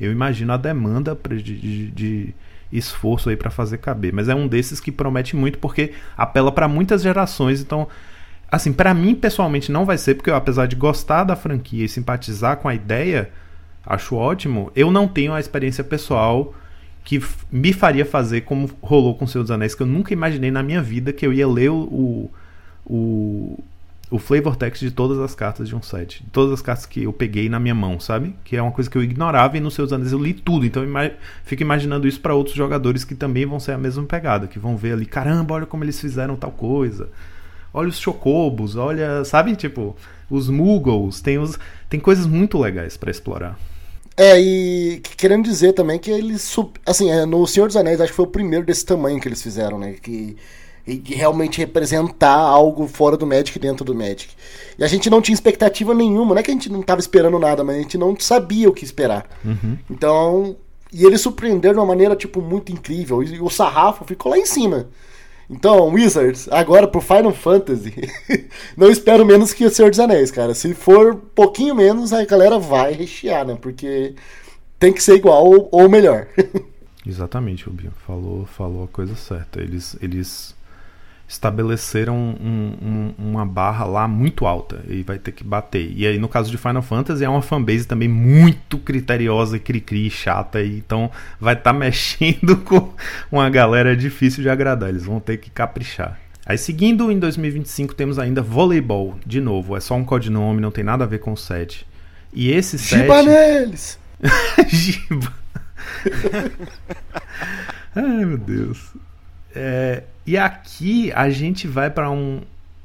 eu 0.00 0.10
imagino 0.12 0.54
a 0.54 0.56
demanda 0.56 1.18
de, 1.28 1.42
de, 1.42 1.90
de 1.90 2.34
esforço 2.72 3.28
aí 3.28 3.36
para 3.36 3.50
fazer 3.50 3.78
caber. 3.78 4.14
Mas 4.14 4.28
é 4.28 4.34
um 4.34 4.48
desses 4.48 4.80
que 4.80 4.92
promete 4.92 5.36
muito 5.36 5.58
porque 5.58 5.92
apela 6.16 6.50
para 6.50 6.68
muitas 6.68 7.02
gerações. 7.02 7.60
Então, 7.60 7.86
assim, 8.56 8.72
para 8.72 8.92
mim 8.92 9.14
pessoalmente 9.14 9.70
não 9.70 9.84
vai 9.84 9.98
ser 9.98 10.14
porque 10.14 10.30
eu, 10.30 10.36
apesar 10.36 10.66
de 10.66 10.76
gostar 10.76 11.24
da 11.24 11.36
franquia 11.36 11.84
e 11.84 11.88
simpatizar 11.88 12.56
com 12.56 12.68
a 12.68 12.74
ideia, 12.74 13.30
acho 13.84 14.16
ótimo. 14.16 14.70
Eu 14.74 14.90
não 14.90 15.06
tenho 15.06 15.32
a 15.32 15.40
experiência 15.40 15.84
pessoal 15.84 16.54
que 17.04 17.22
me 17.52 17.72
faria 17.72 18.04
fazer 18.04 18.40
como 18.40 18.68
rolou 18.82 19.14
com 19.14 19.26
Senhor 19.26 19.44
dos 19.44 19.50
Anéis, 19.52 19.74
que 19.74 19.82
eu 19.82 19.86
nunca 19.86 20.12
imaginei 20.12 20.50
na 20.50 20.62
minha 20.62 20.82
vida 20.82 21.12
que 21.12 21.24
eu 21.24 21.32
ia 21.32 21.46
ler 21.46 21.70
o, 21.70 22.28
o, 22.84 23.58
o 24.10 24.18
flavor 24.18 24.56
text 24.56 24.82
de 24.82 24.90
todas 24.90 25.18
as 25.20 25.32
cartas 25.32 25.68
de 25.68 25.76
um 25.76 25.80
set. 25.80 26.24
De 26.24 26.30
todas 26.30 26.52
as 26.52 26.62
cartas 26.62 26.84
que 26.84 27.04
eu 27.04 27.12
peguei 27.12 27.48
na 27.48 27.60
minha 27.60 27.76
mão, 27.76 28.00
sabe? 28.00 28.34
Que 28.44 28.56
é 28.56 28.62
uma 28.62 28.72
coisa 28.72 28.90
que 28.90 28.98
eu 28.98 29.04
ignorava 29.04 29.56
e 29.56 29.60
nos 29.60 29.74
seus 29.74 29.92
anos 29.92 30.10
eu 30.10 30.18
li 30.18 30.34
tudo. 30.34 30.66
Então 30.66 30.82
eu 30.82 30.88
imag... 30.88 31.14
fico 31.44 31.62
imaginando 31.62 32.08
isso 32.08 32.20
para 32.20 32.34
outros 32.34 32.56
jogadores 32.56 33.04
que 33.04 33.14
também 33.14 33.46
vão 33.46 33.60
ser 33.60 33.72
a 33.72 33.78
mesma 33.78 34.02
pegada. 34.02 34.48
Que 34.48 34.58
vão 34.58 34.76
ver 34.76 34.94
ali, 34.94 35.06
caramba, 35.06 35.54
olha 35.54 35.66
como 35.66 35.84
eles 35.84 36.00
fizeram 36.00 36.34
tal 36.34 36.50
coisa. 36.50 37.08
Olha 37.76 37.90
os 37.90 37.98
chocobos, 37.98 38.74
olha, 38.74 39.22
sabe? 39.22 39.54
Tipo, 39.54 39.94
os 40.30 40.48
muggles. 40.48 41.20
Tem, 41.20 41.38
os... 41.38 41.58
tem 41.90 42.00
coisas 42.00 42.26
muito 42.26 42.56
legais 42.58 42.96
para 42.96 43.10
explorar. 43.10 43.58
É, 44.16 44.40
e 44.40 45.02
querendo 45.18 45.44
dizer 45.44 45.74
também 45.74 45.98
que 45.98 46.10
eles. 46.10 46.56
Assim, 46.86 47.10
é, 47.10 47.26
no 47.26 47.46
Senhor 47.46 47.66
dos 47.66 47.76
Anéis, 47.76 48.00
acho 48.00 48.12
que 48.12 48.16
foi 48.16 48.24
o 48.24 48.28
primeiro 48.28 48.64
desse 48.64 48.82
tamanho 48.84 49.20
que 49.20 49.28
eles 49.28 49.42
fizeram, 49.42 49.78
né? 49.78 49.92
Que 50.00 50.36
e 50.86 51.02
realmente 51.14 51.58
representar 51.58 52.36
algo 52.38 52.86
fora 52.86 53.16
do 53.16 53.26
Magic 53.26 53.58
dentro 53.58 53.84
do 53.84 53.94
Magic. 53.94 54.28
E 54.78 54.84
a 54.84 54.86
gente 54.86 55.10
não 55.10 55.20
tinha 55.20 55.34
expectativa 55.34 55.92
nenhuma, 55.92 56.32
não 56.32 56.40
é 56.40 56.42
que 56.42 56.50
a 56.50 56.54
gente 56.54 56.70
não 56.70 56.80
estava 56.80 57.00
esperando 57.00 57.38
nada, 57.38 57.64
mas 57.64 57.76
a 57.76 57.80
gente 57.80 57.98
não 57.98 58.18
sabia 58.18 58.68
o 58.68 58.72
que 58.72 58.84
esperar. 58.84 59.26
Uhum. 59.44 59.76
Então, 59.90 60.56
e 60.92 61.04
ele 61.04 61.18
surpreendeu 61.18 61.72
de 61.72 61.78
uma 61.78 61.86
maneira 61.86 62.14
tipo 62.14 62.40
muito 62.40 62.70
incrível, 62.70 63.22
e 63.22 63.40
o 63.40 63.50
sarrafo 63.50 64.04
ficou 64.04 64.30
lá 64.30 64.38
em 64.38 64.46
cima. 64.46 64.86
Então, 65.48 65.88
Wizards, 65.92 66.48
agora 66.50 66.88
pro 66.88 67.00
Final 67.00 67.32
Fantasy, 67.32 67.94
não 68.76 68.90
espero 68.90 69.24
menos 69.24 69.52
que 69.52 69.64
o 69.64 69.70
Senhor 69.70 69.90
dos 69.90 70.00
Anéis, 70.00 70.30
cara. 70.30 70.54
Se 70.54 70.74
for 70.74 71.14
pouquinho 71.14 71.74
menos, 71.74 72.12
a 72.12 72.24
galera 72.24 72.58
vai 72.58 72.92
rechear, 72.92 73.46
né? 73.46 73.56
Porque 73.60 74.14
tem 74.78 74.92
que 74.92 75.02
ser 75.02 75.14
igual 75.14 75.46
ou, 75.46 75.68
ou 75.70 75.88
melhor. 75.88 76.26
Exatamente, 77.06 77.64
Rubinho. 77.64 77.92
Falou, 78.04 78.44
falou 78.46 78.84
a 78.84 78.88
coisa 78.88 79.14
certa. 79.14 79.60
Eles, 79.60 79.96
eles 80.02 80.55
estabeleceram 81.28 82.16
um, 82.16 82.74
um, 82.80 83.14
uma 83.18 83.44
barra 83.44 83.84
lá 83.84 84.06
muito 84.06 84.46
alta 84.46 84.82
e 84.88 85.02
vai 85.02 85.18
ter 85.18 85.32
que 85.32 85.42
bater. 85.42 85.92
E 85.94 86.06
aí, 86.06 86.18
no 86.18 86.28
caso 86.28 86.50
de 86.50 86.56
Final 86.56 86.82
Fantasy, 86.82 87.24
é 87.24 87.28
uma 87.28 87.42
fanbase 87.42 87.86
também 87.86 88.08
muito 88.08 88.78
criteriosa 88.78 89.58
cri-cri, 89.58 90.08
chata, 90.08 90.62
e 90.62 90.78
então 90.78 91.10
vai 91.40 91.54
estar 91.54 91.72
tá 91.72 91.78
mexendo 91.78 92.56
com 92.58 92.92
uma 93.30 93.50
galera 93.50 93.96
difícil 93.96 94.42
de 94.42 94.48
agradar. 94.48 94.88
Eles 94.88 95.04
vão 95.04 95.18
ter 95.18 95.38
que 95.38 95.50
caprichar. 95.50 96.18
Aí, 96.44 96.56
seguindo 96.56 97.10
em 97.10 97.18
2025, 97.18 97.92
temos 97.94 98.20
ainda 98.20 98.40
voleibol. 98.40 99.18
De 99.26 99.40
novo, 99.40 99.76
é 99.76 99.80
só 99.80 99.96
um 99.96 100.04
codinome, 100.04 100.60
não 100.60 100.70
tem 100.70 100.84
nada 100.84 101.02
a 101.02 101.06
ver 101.06 101.18
com 101.18 101.32
o 101.32 101.36
set. 101.36 101.84
E 102.32 102.52
esse 102.52 102.78
set. 102.78 103.02
Giba 103.02 103.22
neles! 103.24 103.98
Giba! 104.68 105.32
Ai, 107.96 108.24
meu 108.24 108.38
Deus. 108.38 108.92
É, 109.56 110.02
e 110.26 110.36
aqui 110.36 111.10
a 111.12 111.30
gente 111.30 111.66
vai 111.66 111.90
para 111.90 112.10
um, 112.10 112.42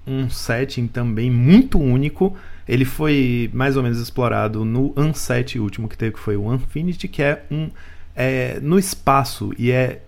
um 0.07 0.29
setting 0.29 0.87
também 0.87 1.29
muito 1.29 1.79
único. 1.79 2.35
Ele 2.67 2.85
foi 2.85 3.49
mais 3.53 3.75
ou 3.75 3.83
menos 3.83 3.99
explorado 3.99 4.63
no 4.63 4.93
Unset 4.95 5.59
último 5.59 5.89
que 5.89 5.97
teve, 5.97 6.13
que 6.13 6.19
foi 6.19 6.37
o 6.37 6.53
Infinity, 6.53 7.07
que 7.07 7.21
é 7.21 7.43
um 7.51 7.69
é, 8.15 8.59
no 8.61 8.77
espaço 8.79 9.51
e 9.57 9.71
é 9.71 10.01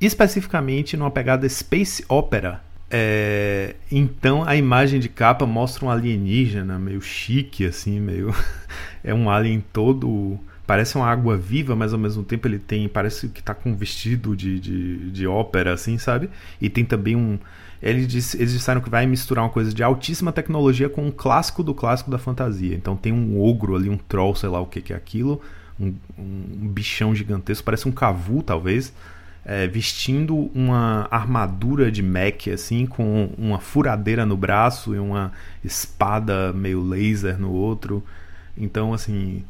especificamente 0.00 0.96
numa 0.96 1.10
pegada 1.10 1.48
space 1.48 2.04
opera. 2.08 2.62
É, 2.88 3.74
então 3.90 4.44
a 4.44 4.54
imagem 4.54 5.00
de 5.00 5.08
capa 5.08 5.44
mostra 5.44 5.84
um 5.84 5.90
alienígena 5.90 6.78
meio 6.78 7.00
chique 7.00 7.66
assim, 7.66 7.98
meio 7.98 8.32
é 9.02 9.12
um 9.12 9.28
alien 9.28 9.64
todo 9.72 10.38
parece 10.66 10.96
uma 10.96 11.06
água 11.06 11.36
viva, 11.36 11.76
mas 11.76 11.92
ao 11.92 11.98
mesmo 11.98 12.24
tempo 12.24 12.48
ele 12.48 12.58
tem. 12.58 12.88
Parece 12.88 13.28
que 13.28 13.42
tá 13.42 13.54
com 13.54 13.70
um 13.70 13.76
vestido 13.76 14.34
de, 14.34 14.58
de, 14.58 15.10
de 15.10 15.26
ópera, 15.26 15.72
assim, 15.72 15.96
sabe? 15.96 16.28
E 16.60 16.68
tem 16.68 16.84
também 16.84 17.14
um. 17.14 17.38
Eles, 17.80 18.34
eles 18.34 18.52
disseram 18.52 18.80
que 18.80 18.90
vai 18.90 19.06
misturar 19.06 19.44
uma 19.44 19.50
coisa 19.50 19.72
de 19.72 19.82
altíssima 19.82 20.32
tecnologia 20.32 20.88
com 20.88 21.06
um 21.06 21.10
clássico 21.10 21.62
do 21.62 21.74
clássico 21.74 22.10
da 22.10 22.18
fantasia. 22.18 22.74
Então 22.74 22.96
tem 22.96 23.12
um 23.12 23.40
ogro 23.40 23.76
ali, 23.76 23.88
um 23.88 23.98
troll, 23.98 24.34
sei 24.34 24.48
lá 24.48 24.60
o 24.60 24.66
que, 24.66 24.80
que 24.80 24.92
é 24.92 24.96
aquilo. 24.96 25.40
Um, 25.78 25.94
um 26.18 26.68
bichão 26.68 27.14
gigantesco, 27.14 27.64
parece 27.64 27.86
um 27.86 27.92
cavu, 27.92 28.42
talvez. 28.42 28.92
É, 29.44 29.68
vestindo 29.68 30.50
uma 30.52 31.06
armadura 31.08 31.92
de 31.92 32.02
mech, 32.02 32.50
assim, 32.50 32.84
com 32.84 33.30
uma 33.38 33.60
furadeira 33.60 34.26
no 34.26 34.36
braço 34.36 34.92
e 34.92 34.98
uma 34.98 35.30
espada 35.62 36.52
meio 36.52 36.82
laser 36.82 37.38
no 37.38 37.52
outro. 37.52 38.02
Então, 38.56 38.92
assim, 38.92 39.44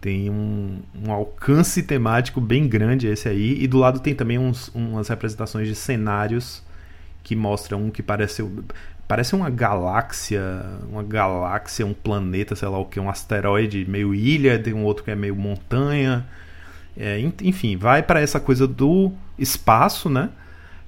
tem 0.00 0.30
um, 0.30 0.80
um, 0.94 1.12
alcance 1.12 1.82
temático 1.82 2.40
bem 2.40 2.66
grande 2.66 3.06
esse 3.06 3.28
aí. 3.28 3.62
E 3.62 3.66
do 3.66 3.78
lado 3.78 4.00
tem 4.00 4.14
também 4.14 4.38
uns, 4.38 4.68
umas 4.68 5.08
representações 5.08 5.68
de 5.68 5.74
cenários 5.74 6.62
que 7.22 7.36
mostram 7.36 7.84
um 7.84 7.90
que 7.90 8.02
parece, 8.02 8.42
parece 9.06 9.34
uma 9.34 9.50
galáxia, 9.50 10.42
uma 10.90 11.02
galáxia, 11.02 11.84
um 11.84 11.92
planeta, 11.92 12.56
sei 12.56 12.68
lá 12.68 12.78
o 12.78 12.86
que, 12.86 12.98
um 12.98 13.10
asteroide 13.10 13.84
meio 13.86 14.14
ilha, 14.14 14.58
tem 14.58 14.72
um 14.72 14.84
outro 14.84 15.04
que 15.04 15.10
é 15.10 15.14
meio 15.14 15.36
montanha. 15.36 16.26
É, 16.96 17.20
enfim, 17.42 17.76
vai 17.76 18.02
para 18.02 18.20
essa 18.20 18.40
coisa 18.40 18.66
do 18.66 19.12
espaço, 19.38 20.08
né? 20.08 20.30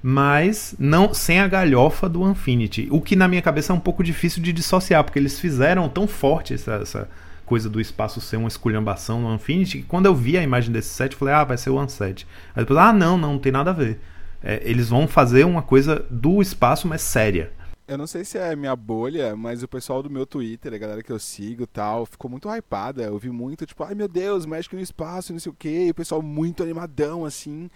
Mas 0.01 0.75
não 0.77 1.13
sem 1.13 1.39
a 1.39 1.47
galhofa 1.47 2.09
do 2.09 2.27
Infinity. 2.29 2.87
O 2.91 2.99
que 2.99 3.15
na 3.15 3.27
minha 3.27 3.41
cabeça 3.41 3.71
é 3.71 3.75
um 3.75 3.79
pouco 3.79 4.03
difícil 4.03 4.41
de 4.41 4.51
dissociar, 4.51 5.03
porque 5.03 5.17
eles 5.17 5.39
fizeram 5.39 5.87
tão 5.87 6.07
forte 6.07 6.55
essa, 6.55 6.73
essa 6.73 7.07
coisa 7.45 7.69
do 7.69 7.79
espaço 7.79 8.21
ser 8.21 8.37
uma 8.37 8.47
esculhambação 8.47 9.21
no 9.21 9.33
Infinity, 9.33 9.79
que 9.79 9.83
quando 9.83 10.05
eu 10.05 10.15
vi 10.15 10.37
a 10.37 10.43
imagem 10.43 10.71
desse 10.71 10.89
set, 10.89 11.13
eu 11.13 11.17
falei, 11.19 11.33
ah, 11.33 11.43
vai 11.43 11.57
ser 11.57 11.69
o 11.69 11.79
Unset. 11.79 12.27
Aí 12.55 12.63
depois, 12.63 12.79
ah, 12.79 12.93
não, 12.93 13.17
não, 13.17 13.33
não 13.33 13.39
tem 13.39 13.51
nada 13.51 13.71
a 13.71 13.73
ver. 13.73 13.99
É, 14.41 14.61
eles 14.63 14.89
vão 14.89 15.07
fazer 15.07 15.45
uma 15.45 15.61
coisa 15.61 16.05
do 16.09 16.41
espaço, 16.41 16.87
mas 16.87 17.01
séria. 17.01 17.51
Eu 17.87 17.97
não 17.97 18.07
sei 18.07 18.23
se 18.23 18.37
é 18.37 18.55
minha 18.55 18.75
bolha, 18.75 19.35
mas 19.35 19.61
o 19.61 19.67
pessoal 19.67 20.01
do 20.01 20.09
meu 20.09 20.25
Twitter, 20.25 20.73
a 20.73 20.77
galera 20.77 21.03
que 21.03 21.11
eu 21.11 21.19
sigo 21.19 21.67
tal, 21.67 22.05
ficou 22.05 22.31
muito 22.31 22.49
hypada. 22.49 23.03
Eu 23.03 23.17
vi 23.17 23.29
muito, 23.29 23.65
tipo, 23.65 23.83
ai 23.83 23.93
meu 23.93 24.07
Deus, 24.07 24.45
México 24.45 24.75
no 24.75 24.81
espaço, 24.81 25.33
não 25.33 25.39
sei 25.39 25.51
o 25.51 25.55
quê. 25.55 25.85
E 25.87 25.91
o 25.91 25.95
pessoal 25.95 26.21
muito 26.21 26.63
animadão, 26.63 27.25
assim. 27.25 27.69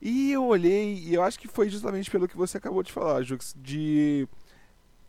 E 0.00 0.32
eu 0.32 0.44
olhei, 0.44 0.94
e 0.94 1.14
eu 1.14 1.22
acho 1.22 1.38
que 1.38 1.48
foi 1.48 1.68
justamente 1.68 2.10
pelo 2.10 2.28
que 2.28 2.36
você 2.36 2.58
acabou 2.58 2.82
de 2.82 2.92
falar, 2.92 3.22
Jux, 3.22 3.54
de, 3.58 4.28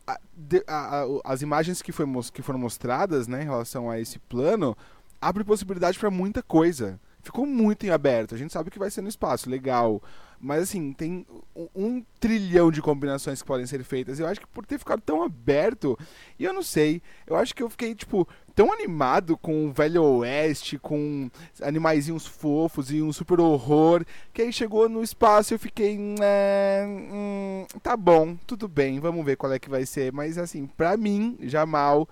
a, 0.08 1.02
a, 1.02 1.04
as 1.24 1.42
imagens 1.42 1.82
que, 1.82 1.92
foi, 1.92 2.06
que 2.32 2.42
foram 2.42 2.58
mostradas 2.58 3.28
né, 3.28 3.42
em 3.42 3.46
relação 3.46 3.90
a 3.90 4.00
esse 4.00 4.18
plano 4.18 4.76
abre 5.20 5.44
possibilidade 5.44 5.98
para 5.98 6.10
muita 6.10 6.42
coisa. 6.42 7.00
Ficou 7.22 7.44
muito 7.44 7.84
em 7.84 7.90
aberto. 7.90 8.34
A 8.34 8.38
gente 8.38 8.52
sabe 8.52 8.70
que 8.70 8.78
vai 8.78 8.90
ser 8.90 9.02
no 9.02 9.08
espaço, 9.08 9.50
legal. 9.50 10.02
Mas 10.40 10.62
assim, 10.62 10.92
tem 10.92 11.26
um, 11.74 12.02
trilhão 12.20 12.70
de 12.70 12.80
combinações 12.80 13.42
que 13.42 13.46
podem 13.46 13.66
ser 13.66 13.82
feitas. 13.82 14.20
Eu 14.20 14.26
acho 14.26 14.40
que 14.40 14.46
por 14.46 14.64
ter 14.64 14.78
ficado 14.78 15.00
tão 15.00 15.22
aberto, 15.22 15.98
e 16.38 16.44
eu 16.44 16.52
não 16.52 16.62
sei, 16.62 17.02
eu 17.26 17.36
acho 17.36 17.54
que 17.54 17.62
eu 17.62 17.68
fiquei, 17.68 17.94
tipo, 17.94 18.26
tão 18.58 18.72
animado 18.72 19.36
com 19.36 19.68
o 19.68 19.72
Velho 19.72 20.02
Oeste, 20.02 20.80
com 20.80 21.30
animaizinhos 21.62 22.26
fofos 22.26 22.90
e 22.90 23.00
um 23.00 23.12
super 23.12 23.38
horror, 23.38 24.04
que 24.34 24.42
aí 24.42 24.52
chegou 24.52 24.88
no 24.88 25.00
espaço 25.00 25.52
e 25.52 25.54
eu 25.54 25.60
fiquei. 25.60 25.96
É, 26.20 26.84
hum, 26.84 27.64
tá 27.80 27.96
bom, 27.96 28.36
tudo 28.48 28.66
bem, 28.66 28.98
vamos 28.98 29.24
ver 29.24 29.36
qual 29.36 29.52
é 29.52 29.60
que 29.60 29.70
vai 29.70 29.86
ser. 29.86 30.12
Mas 30.12 30.36
assim, 30.36 30.66
pra 30.76 30.96
mim, 30.96 31.38
já 31.42 31.64
mal, 31.64 32.08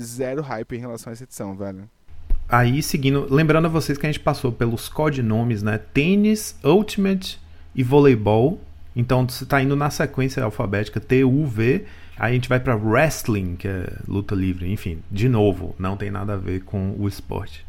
zero 0.00 0.40
hype 0.40 0.76
em 0.76 0.80
relação 0.80 1.10
a 1.10 1.12
essa 1.12 1.24
edição, 1.24 1.54
velho. 1.54 1.86
Aí, 2.48 2.82
seguindo, 2.82 3.26
lembrando 3.28 3.66
a 3.66 3.68
vocês 3.68 3.98
que 3.98 4.06
a 4.06 4.10
gente 4.10 4.20
passou 4.20 4.50
pelos 4.50 4.88
codinomes, 4.88 5.62
né? 5.62 5.76
Tênis, 5.92 6.56
Ultimate 6.64 7.38
e 7.74 7.82
voleibol. 7.82 8.58
Então 8.94 9.28
você 9.28 9.44
está 9.44 9.60
indo 9.60 9.76
na 9.76 9.90
sequência 9.90 10.42
alfabética 10.42 10.98
T, 11.00 11.22
U, 11.22 11.44
V. 11.44 11.84
Aí 12.18 12.32
a 12.32 12.34
gente 12.34 12.48
vai 12.48 12.58
para 12.58 12.76
wrestling, 12.76 13.56
que 13.56 13.68
é 13.68 13.92
luta 14.08 14.34
livre. 14.34 14.70
Enfim, 14.72 15.02
de 15.10 15.28
novo, 15.28 15.74
não 15.78 15.96
tem 15.96 16.10
nada 16.10 16.34
a 16.34 16.38
ver 16.38 16.64
com 16.64 16.94
o 16.98 17.06
esporte. 17.06 17.64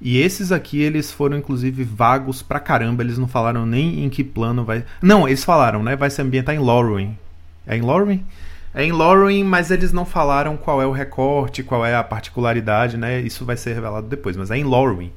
E 0.00 0.18
esses 0.18 0.50
aqui, 0.50 0.82
eles 0.82 1.12
foram 1.12 1.38
inclusive 1.38 1.84
vagos 1.84 2.42
pra 2.42 2.60
caramba. 2.60 3.02
Eles 3.02 3.18
não 3.18 3.28
falaram 3.28 3.64
nem 3.64 4.04
em 4.04 4.10
que 4.10 4.24
plano 4.24 4.64
vai. 4.64 4.84
Não, 5.00 5.26
eles 5.26 5.44
falaram, 5.44 5.82
né? 5.82 5.94
Vai 5.94 6.10
se 6.10 6.20
ambientar 6.20 6.54
em 6.54 6.58
Lorwyn. 6.58 7.16
É 7.66 7.76
em 7.76 7.80
Lorwyn? 7.80 8.24
É 8.74 8.84
em 8.84 8.90
Lorwyn, 8.90 9.44
mas 9.44 9.70
eles 9.70 9.92
não 9.92 10.04
falaram 10.04 10.56
qual 10.56 10.82
é 10.82 10.86
o 10.86 10.90
recorte, 10.90 11.62
qual 11.62 11.86
é 11.86 11.94
a 11.94 12.02
particularidade, 12.02 12.96
né? 12.96 13.20
Isso 13.20 13.44
vai 13.44 13.56
ser 13.56 13.74
revelado 13.74 14.08
depois, 14.08 14.36
mas 14.36 14.50
é 14.50 14.56
em 14.56 14.64
Lorwyn. 14.64 15.12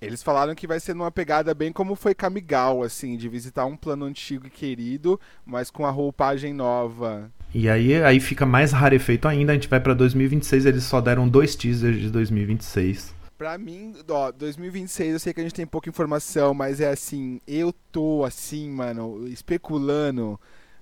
Eles 0.00 0.22
falaram 0.22 0.54
que 0.54 0.66
vai 0.66 0.80
ser 0.80 0.94
numa 0.94 1.10
pegada 1.10 1.52
bem 1.52 1.72
como 1.72 1.94
foi 1.94 2.14
Kamigal, 2.14 2.82
assim, 2.82 3.16
de 3.16 3.28
visitar 3.28 3.66
um 3.66 3.76
plano 3.76 4.06
antigo 4.06 4.46
e 4.46 4.50
querido, 4.50 5.20
mas 5.44 5.70
com 5.70 5.84
a 5.84 5.90
roupagem 5.90 6.54
nova. 6.54 7.30
E 7.54 7.68
aí, 7.68 8.02
aí 8.02 8.20
fica 8.20 8.44
mais 8.44 8.72
rarefeito 8.72 9.26
ainda, 9.26 9.52
a 9.52 9.54
gente 9.54 9.68
vai 9.68 9.80
para 9.80 9.94
2026, 9.94 10.66
eles 10.66 10.84
só 10.84 11.00
deram 11.00 11.28
dois 11.28 11.56
teasers 11.56 11.98
de 11.98 12.10
2026. 12.10 13.14
Pra 13.38 13.56
mim, 13.56 13.94
ó, 14.08 14.32
2026 14.32 15.12
eu 15.12 15.18
sei 15.20 15.32
que 15.32 15.40
a 15.40 15.42
gente 15.44 15.54
tem 15.54 15.66
pouca 15.66 15.88
informação, 15.88 16.52
mas 16.52 16.80
é 16.80 16.90
assim, 16.90 17.40
eu 17.46 17.72
tô 17.92 18.24
assim, 18.24 18.68
mano, 18.68 19.26
especulando. 19.28 20.38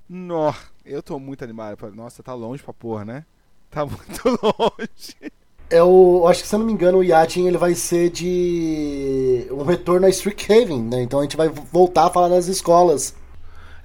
Nó, 0.08 0.54
eu 0.84 1.02
tô 1.02 1.18
muito 1.18 1.44
animado. 1.44 1.76
Nossa, 1.94 2.22
tá 2.22 2.32
longe 2.32 2.62
pra 2.62 2.72
porra, 2.72 3.04
né? 3.04 3.26
Tá 3.70 3.84
muito 3.84 4.22
longe. 4.42 5.32
É 5.68 5.82
o, 5.82 6.26
acho 6.28 6.42
que 6.42 6.48
se 6.48 6.54
eu 6.54 6.60
não 6.60 6.66
me 6.66 6.72
engano, 6.72 6.98
o 6.98 7.04
Yatin 7.04 7.46
ele 7.46 7.58
vai 7.58 7.74
ser 7.74 8.08
de 8.08 9.46
um 9.50 9.62
retorno 9.62 10.06
a 10.06 10.08
Strixhaven, 10.08 10.82
né? 10.82 11.02
Então 11.02 11.20
a 11.20 11.22
gente 11.24 11.36
vai 11.36 11.48
voltar 11.48 12.06
a 12.06 12.10
falar 12.10 12.28
das 12.28 12.46
escolas. 12.46 13.14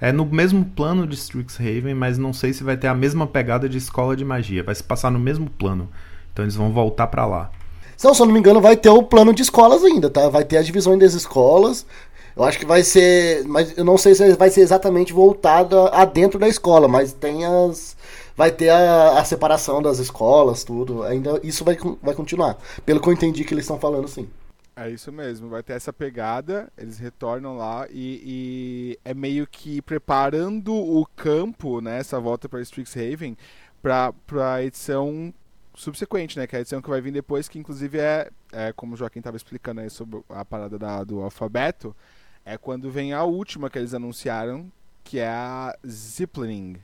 É 0.02 0.10
no 0.10 0.26
mesmo 0.26 0.64
plano 0.64 1.06
de 1.06 1.14
Strixhaven, 1.14 1.94
mas 1.94 2.18
não 2.18 2.32
sei 2.32 2.52
se 2.52 2.64
vai 2.64 2.76
ter 2.76 2.88
a 2.88 2.94
mesma 2.94 3.24
pegada 3.24 3.68
de 3.68 3.78
escola 3.78 4.16
de 4.16 4.24
magia. 4.24 4.64
Vai 4.64 4.74
se 4.74 4.82
passar 4.82 5.12
no 5.12 5.18
mesmo 5.20 5.48
plano. 5.48 5.88
Então 6.32 6.44
eles 6.44 6.56
vão 6.56 6.72
voltar 6.72 7.06
para 7.06 7.24
lá. 7.24 7.52
Se 7.96 8.08
eu 8.08 8.12
não 8.12 8.32
me 8.32 8.40
engano, 8.40 8.60
vai 8.60 8.76
ter 8.76 8.88
o 8.88 9.04
plano 9.04 9.32
de 9.32 9.42
escolas 9.42 9.84
ainda, 9.84 10.10
tá? 10.10 10.28
Vai 10.28 10.42
ter 10.42 10.56
a 10.56 10.62
divisão 10.62 10.98
das 10.98 11.14
escolas. 11.14 11.86
Eu 12.34 12.42
acho 12.42 12.58
que 12.58 12.66
vai 12.66 12.82
ser. 12.82 13.44
Mas 13.46 13.78
eu 13.78 13.84
não 13.84 13.96
sei 13.96 14.12
se 14.16 14.34
vai 14.34 14.50
ser 14.50 14.62
exatamente 14.62 15.12
voltada 15.12 15.88
a 15.90 16.04
dentro 16.04 16.36
da 16.36 16.48
escola, 16.48 16.88
mas 16.88 17.12
tem 17.12 17.44
as 17.44 17.96
vai 18.36 18.50
ter 18.50 18.70
a, 18.70 19.20
a 19.20 19.24
separação 19.24 19.80
das 19.80 20.00
escolas, 20.00 20.64
tudo. 20.64 21.04
Ainda 21.04 21.38
isso 21.44 21.64
vai, 21.64 21.78
vai 22.02 22.12
continuar. 22.12 22.58
Pelo 22.84 23.00
que 23.00 23.08
eu 23.08 23.12
entendi 23.12 23.44
que 23.44 23.54
eles 23.54 23.62
estão 23.62 23.78
falando, 23.78 24.08
sim. 24.08 24.28
É 24.74 24.88
isso 24.88 25.12
mesmo, 25.12 25.48
vai 25.48 25.62
ter 25.62 25.74
essa 25.74 25.92
pegada, 25.92 26.72
eles 26.78 26.98
retornam 26.98 27.56
lá 27.56 27.86
e, 27.90 28.22
e 28.24 28.98
é 29.04 29.12
meio 29.12 29.46
que 29.46 29.82
preparando 29.82 30.74
o 30.74 31.04
campo, 31.14 31.82
né, 31.82 31.98
essa 31.98 32.18
volta 32.18 32.48
para 32.48 32.62
Strixhaven, 32.62 33.36
para 33.82 34.14
a 34.54 34.62
edição 34.62 35.32
subsequente, 35.74 36.38
né, 36.38 36.46
que 36.46 36.56
é 36.56 36.58
a 36.58 36.60
edição 36.62 36.80
que 36.80 36.88
vai 36.88 37.02
vir 37.02 37.12
depois, 37.12 37.48
que 37.48 37.58
inclusive 37.58 37.98
é, 37.98 38.30
é 38.50 38.72
como 38.72 38.94
o 38.94 38.96
Joaquim 38.96 39.18
estava 39.18 39.36
explicando 39.36 39.82
aí 39.82 39.90
sobre 39.90 40.22
a 40.30 40.42
parada 40.42 40.78
da, 40.78 41.04
do 41.04 41.20
alfabeto, 41.20 41.94
é 42.42 42.56
quando 42.56 42.90
vem 42.90 43.12
a 43.12 43.24
última 43.24 43.68
que 43.68 43.78
eles 43.78 43.92
anunciaram, 43.92 44.72
que 45.04 45.18
é 45.18 45.28
a 45.28 45.76
Ziplining, 45.86 46.80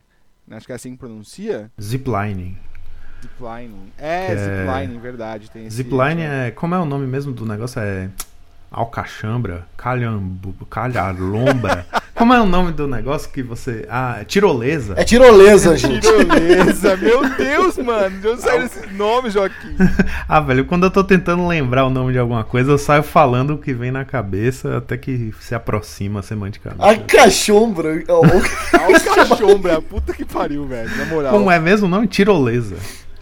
Acho 0.51 0.67
que 0.67 0.73
é 0.73 0.75
assim 0.75 0.93
que 0.93 0.99
pronuncia. 0.99 1.71
Ziplining. 1.81 2.57
Ziplining. 3.21 3.93
É, 3.99 4.33
é... 4.33 4.37
Ziplining, 4.37 4.99
verdade. 5.01 5.51
Tem 5.51 5.69
Zipline 5.69 6.23
é. 6.23 6.51
Como 6.51 6.75
é 6.75 6.79
o 6.79 6.85
nome 6.85 7.07
mesmo 7.07 7.33
do 7.33 7.45
negócio? 7.47 7.81
É. 7.81 8.09
Alcachambra, 8.71 9.67
calhambu, 9.77 10.55
calharombra. 10.69 11.87
Como 12.19 12.35
é 12.35 12.41
o 12.41 12.47
nome 12.47 12.73
do 12.73 12.89
negócio 12.89 13.31
que 13.31 13.45
você. 13.45 13.87
Ah, 13.89 14.17
é 14.21 14.25
tirolesa. 14.25 14.95
É 14.97 15.05
tirolesa, 15.05 15.77
gente. 15.77 16.01
Tirolesa, 16.01 16.97
meu 16.97 17.23
Deus, 17.39 17.79
mano. 17.79 18.19
De 18.19 18.27
onde 18.27 18.43
saiu 18.43 18.67
esse 18.67 18.87
nome, 18.89 19.31
Joaquim? 19.31 19.77
ah, 20.29 20.41
velho, 20.41 20.65
quando 20.65 20.85
eu 20.85 20.91
tô 20.91 21.05
tentando 21.05 21.47
lembrar 21.47 21.87
o 21.87 21.91
nome 21.91 22.13
de 22.13 22.19
alguma 22.19 22.43
coisa, 22.43 22.73
eu 22.73 22.79
saio 22.79 23.05
falando 23.05 23.55
o 23.55 23.59
que 23.59 23.73
vem 23.73 23.93
na 23.93 24.05
cabeça 24.05 24.79
até 24.79 24.97
que 24.97 25.33
se 25.39 25.55
aproxima 25.55 26.21
semanticamente. 26.21 26.83
Alcachombra. 26.83 28.03
Alcachombra, 28.09 29.81
puta 29.81 30.13
que 30.13 30.25
pariu, 30.25 30.67
velho. 30.67 30.91
Na 30.97 31.05
moral. 31.05 31.33
Como 31.33 31.49
é 31.49 31.61
mesmo 31.61 31.87
o 31.87 31.91
nome? 31.91 32.09
Tirolesa. 32.09 32.77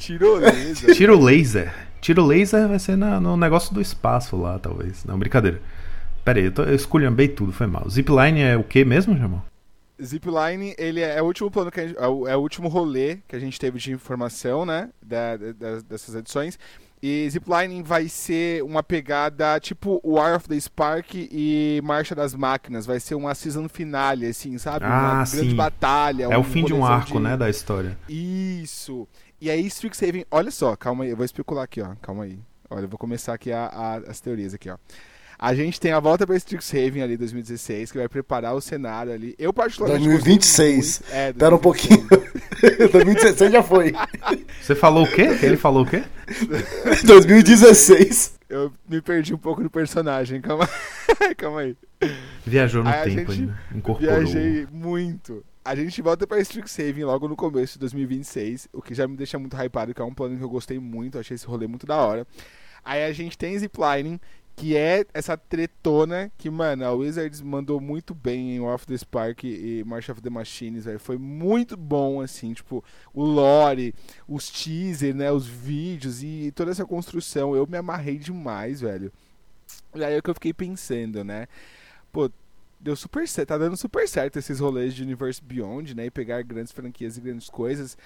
Tirolesa. 0.07 0.95
Tiro 0.95 1.19
laser. 1.19 1.75
Tiro 2.01 2.25
laser 2.25 2.69
vai 2.69 2.79
ser 2.79 2.97
na, 2.97 3.21
no 3.21 3.37
negócio 3.37 3.75
do 3.75 3.81
espaço 3.81 4.37
lá, 4.37 4.59
talvez. 4.59 5.05
Não, 5.05 5.19
brincadeira. 5.19 5.61
Pera 6.25 6.39
aí, 6.39 6.45
eu, 6.47 6.53
tô, 6.53 6.63
eu 6.63 6.75
esculhambei 6.75 7.29
tudo, 7.29 7.53
foi 7.53 7.67
mal. 7.67 7.89
Zipline 7.91 8.41
é 8.41 8.57
o 8.57 8.63
que 8.63 8.85
mesmo, 8.85 9.17
Jamal? 9.17 9.45
Zipline, 10.03 10.75
ele 10.79 11.01
é, 11.01 11.17
é, 11.17 11.23
o 11.23 11.25
último 11.25 11.51
plano 11.51 11.71
que 11.71 11.89
gente, 11.89 11.99
é, 11.99 12.07
o, 12.07 12.29
é, 12.29 12.37
o, 12.37 12.41
último 12.41 12.69
rolê 12.69 13.19
que 13.27 13.35
a 13.35 13.39
gente 13.39 13.59
teve 13.59 13.79
de 13.79 13.93
informação, 13.93 14.65
né? 14.65 14.91
Da, 15.03 15.37
da, 15.37 15.81
dessas 15.89 16.15
edições. 16.15 16.59
E 17.03 17.29
Ziplining 17.31 17.83
vai 17.83 18.09
ser 18.09 18.63
uma 18.63 18.83
pegada 18.83 19.61
tipo 19.61 20.01
War 20.03 20.35
of 20.37 20.49
the 20.49 20.59
Spark 20.59 21.15
e 21.15 21.81
Marcha 21.85 22.15
das 22.15 22.35
Máquinas. 22.35 22.87
Vai 22.87 22.99
ser 22.99 23.15
uma 23.15 23.35
season 23.35 23.69
finale, 23.69 24.27
assim, 24.27 24.57
sabe? 24.57 24.87
Ah, 24.87 25.13
uma 25.15 25.27
sim. 25.27 25.37
grande 25.37 25.55
batalha. 25.55 26.25
É 26.25 26.39
um 26.39 26.41
o 26.41 26.45
fim 26.45 26.65
de 26.65 26.73
um 26.73 26.85
arco, 26.85 27.19
de... 27.19 27.21
né, 27.21 27.37
da 27.37 27.51
história. 27.51 27.99
Isso. 28.09 29.07
E 29.41 29.51
aí 29.51 29.67
Strixhaven, 29.67 30.25
olha 30.31 30.51
só, 30.51 30.75
calma 30.77 31.05
aí, 31.05 31.11
eu 31.11 31.17
vou 31.17 31.25
especular 31.25 31.65
aqui, 31.65 31.83
ó, 31.83 31.95
calma 32.01 32.25
aí. 32.25 32.39
Olha, 32.71 32.85
eu 32.85 32.89
vou 32.89 32.99
começar 32.99 33.35
aqui 33.35 33.53
a, 33.53 33.67
a, 33.67 33.97
as 33.99 34.21
teorias 34.21 34.55
aqui, 34.55 34.71
ó. 34.71 34.77
A 35.39 35.55
gente 35.55 35.79
tem 35.79 35.93
a 35.93 36.01
volta 36.01 36.27
para 36.27 36.35
Strixhaven 36.37 37.03
ali 37.03 37.17
2016, 37.17 37.93
que 37.93 37.99
vai 37.99 38.09
preparar 38.09 38.55
o 38.55 38.61
cenário 38.61 39.13
ali. 39.13 39.35
Eu 39.39 39.53
particularmente 39.53 40.03
2026. 40.09 41.01
Muito, 41.01 41.15
é, 41.15 41.33
Pera 41.35 41.55
um 41.55 41.59
pouquinho. 41.59 42.09
2016 42.91 43.53
já 43.53 43.63
foi. 43.63 43.93
Você 44.63 44.75
falou 44.75 45.05
o 45.05 45.11
quê? 45.11 45.29
Ele 45.43 45.59
falou 45.59 45.83
o 45.83 45.87
quê? 45.87 46.03
2016. 47.05 48.35
Eu 48.49 48.73
me 48.89 49.03
perdi 49.03 49.35
um 49.35 49.39
pouco 49.39 49.63
no 49.63 49.69
personagem, 49.69 50.41
calma, 50.41 50.67
calma 51.37 51.61
aí. 51.61 51.77
Viajou 52.47 52.83
no 52.83 52.89
Aí 52.89 53.15
tempo 53.15 53.33
gente 53.33 53.43
ainda. 53.43 53.61
Incorporou. 53.75 54.21
Viajei 54.21 54.67
muito. 54.73 55.45
A 55.67 55.75
gente 55.75 56.01
volta 56.01 56.29
pra 56.29 56.39
Strixhaven 56.39 57.03
logo 57.03 57.27
no 57.27 57.35
começo 57.35 57.73
de 57.73 57.81
2026, 57.81 58.69
o 58.73 58.81
que 58.81 58.95
já 58.95 59.09
me 59.09 59.17
deixa 59.17 59.37
muito 59.37 59.57
hypado, 59.57 59.93
que 59.93 60.01
é 60.01 60.05
um 60.05 60.15
plano 60.15 60.39
que 60.39 60.45
eu 60.45 60.49
gostei 60.49 60.79
muito, 60.79 61.19
achei 61.19 61.35
esse 61.35 61.45
rolê 61.45 61.67
muito 61.67 61.85
da 61.85 61.97
hora. 61.97 62.25
Aí 62.85 63.05
a 63.05 63.13
gente 63.13 63.37
tem 63.37 63.59
Ziplining, 63.59 64.21
que 64.55 64.77
é 64.77 65.05
essa 65.13 65.37
tretona 65.37 66.31
que, 66.39 66.49
mano, 66.49 66.85
a 66.85 66.93
Wizards 66.93 67.41
mandou 67.41 67.81
muito 67.81 68.15
bem 68.15 68.55
em 68.55 68.61
Off 68.61 68.87
the 68.87 68.97
Spark 68.97 69.43
e 69.43 69.83
March 69.85 70.09
of 70.09 70.23
the 70.23 70.31
Machines, 70.31 70.85
velho. 70.85 71.01
Foi 71.01 71.19
muito 71.19 71.77
bom, 71.77 72.21
assim, 72.21 72.53
tipo, 72.53 72.85
o 73.13 73.25
lore, 73.25 73.93
os 74.29 74.49
teasers, 74.49 75.17
né, 75.17 75.33
os 75.33 75.49
vídeos 75.49 76.23
e 76.23 76.53
toda 76.55 76.71
essa 76.71 76.87
construção. 76.87 77.57
Eu 77.57 77.67
me 77.67 77.77
amarrei 77.77 78.19
demais, 78.19 78.83
velho. 78.83 79.13
E 79.97 80.05
aí 80.05 80.15
é 80.15 80.19
o 80.19 80.23
que 80.23 80.31
eu 80.31 80.35
fiquei 80.35 80.53
pensando, 80.53 81.25
né? 81.25 81.49
Pô, 82.13 82.31
deu 82.81 82.97
super 82.97 83.27
certo, 83.27 83.49
tá 83.49 83.59
dando 83.59 83.77
super 83.77 84.09
certo 84.09 84.39
esses 84.39 84.61
rolês 84.61 84.95
de 84.95 85.03
Universe 85.03 85.43
Beyond, 85.43 85.95
né, 85.95 86.07
e 86.07 86.11
pegar 86.11 86.43
grandes 86.43 86.73
franquias 86.73 87.17
e 87.17 87.21
grandes 87.21 87.49
coisas. 87.49 87.97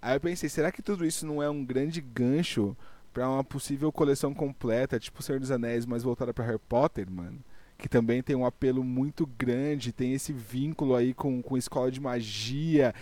Aí 0.00 0.16
eu 0.16 0.20
pensei, 0.20 0.48
será 0.48 0.70
que 0.70 0.82
tudo 0.82 1.04
isso 1.04 1.26
não 1.26 1.42
é 1.42 1.50
um 1.50 1.64
grande 1.64 2.00
gancho 2.00 2.76
para 3.12 3.28
uma 3.28 3.42
possível 3.42 3.90
coleção 3.90 4.32
completa, 4.32 5.00
tipo 5.00 5.22
Senhor 5.22 5.40
dos 5.40 5.50
Anéis, 5.50 5.84
mas 5.84 6.02
voltada 6.02 6.32
para 6.32 6.44
Harry 6.44 6.60
Potter, 6.68 7.10
mano? 7.10 7.40
Que 7.76 7.88
também 7.88 8.22
tem 8.22 8.36
um 8.36 8.46
apelo 8.46 8.84
muito 8.84 9.26
grande, 9.26 9.92
tem 9.92 10.12
esse 10.12 10.32
vínculo 10.32 10.94
aí 10.94 11.14
com, 11.14 11.42
com 11.42 11.56
escola 11.56 11.90
de 11.90 12.00
magia. 12.00 12.94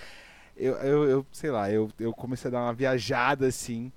Eu, 0.57 0.75
eu, 0.77 1.05
eu 1.05 1.27
sei 1.33 1.51
lá, 1.51 1.71
eu, 1.71 1.91
eu 1.99 2.13
comecei 2.13 2.49
a 2.49 2.53
dar 2.53 2.63
uma 2.63 2.75
viajada 2.75 3.47
assim. 3.47 3.93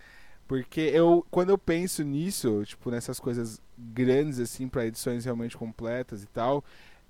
Porque 0.48 0.82
eu, 0.82 1.26
quando 1.30 1.52
eu 1.52 1.58
penso 1.58 2.04
nisso, 2.04 2.64
tipo, 2.66 2.90
nessas 2.90 3.20
coisas 3.20 3.62
grandes, 3.78 4.40
assim, 4.40 4.68
para 4.68 4.86
edições 4.88 5.24
realmente 5.24 5.56
completas 5.56 6.24
e 6.24 6.28
tal, 6.28 6.64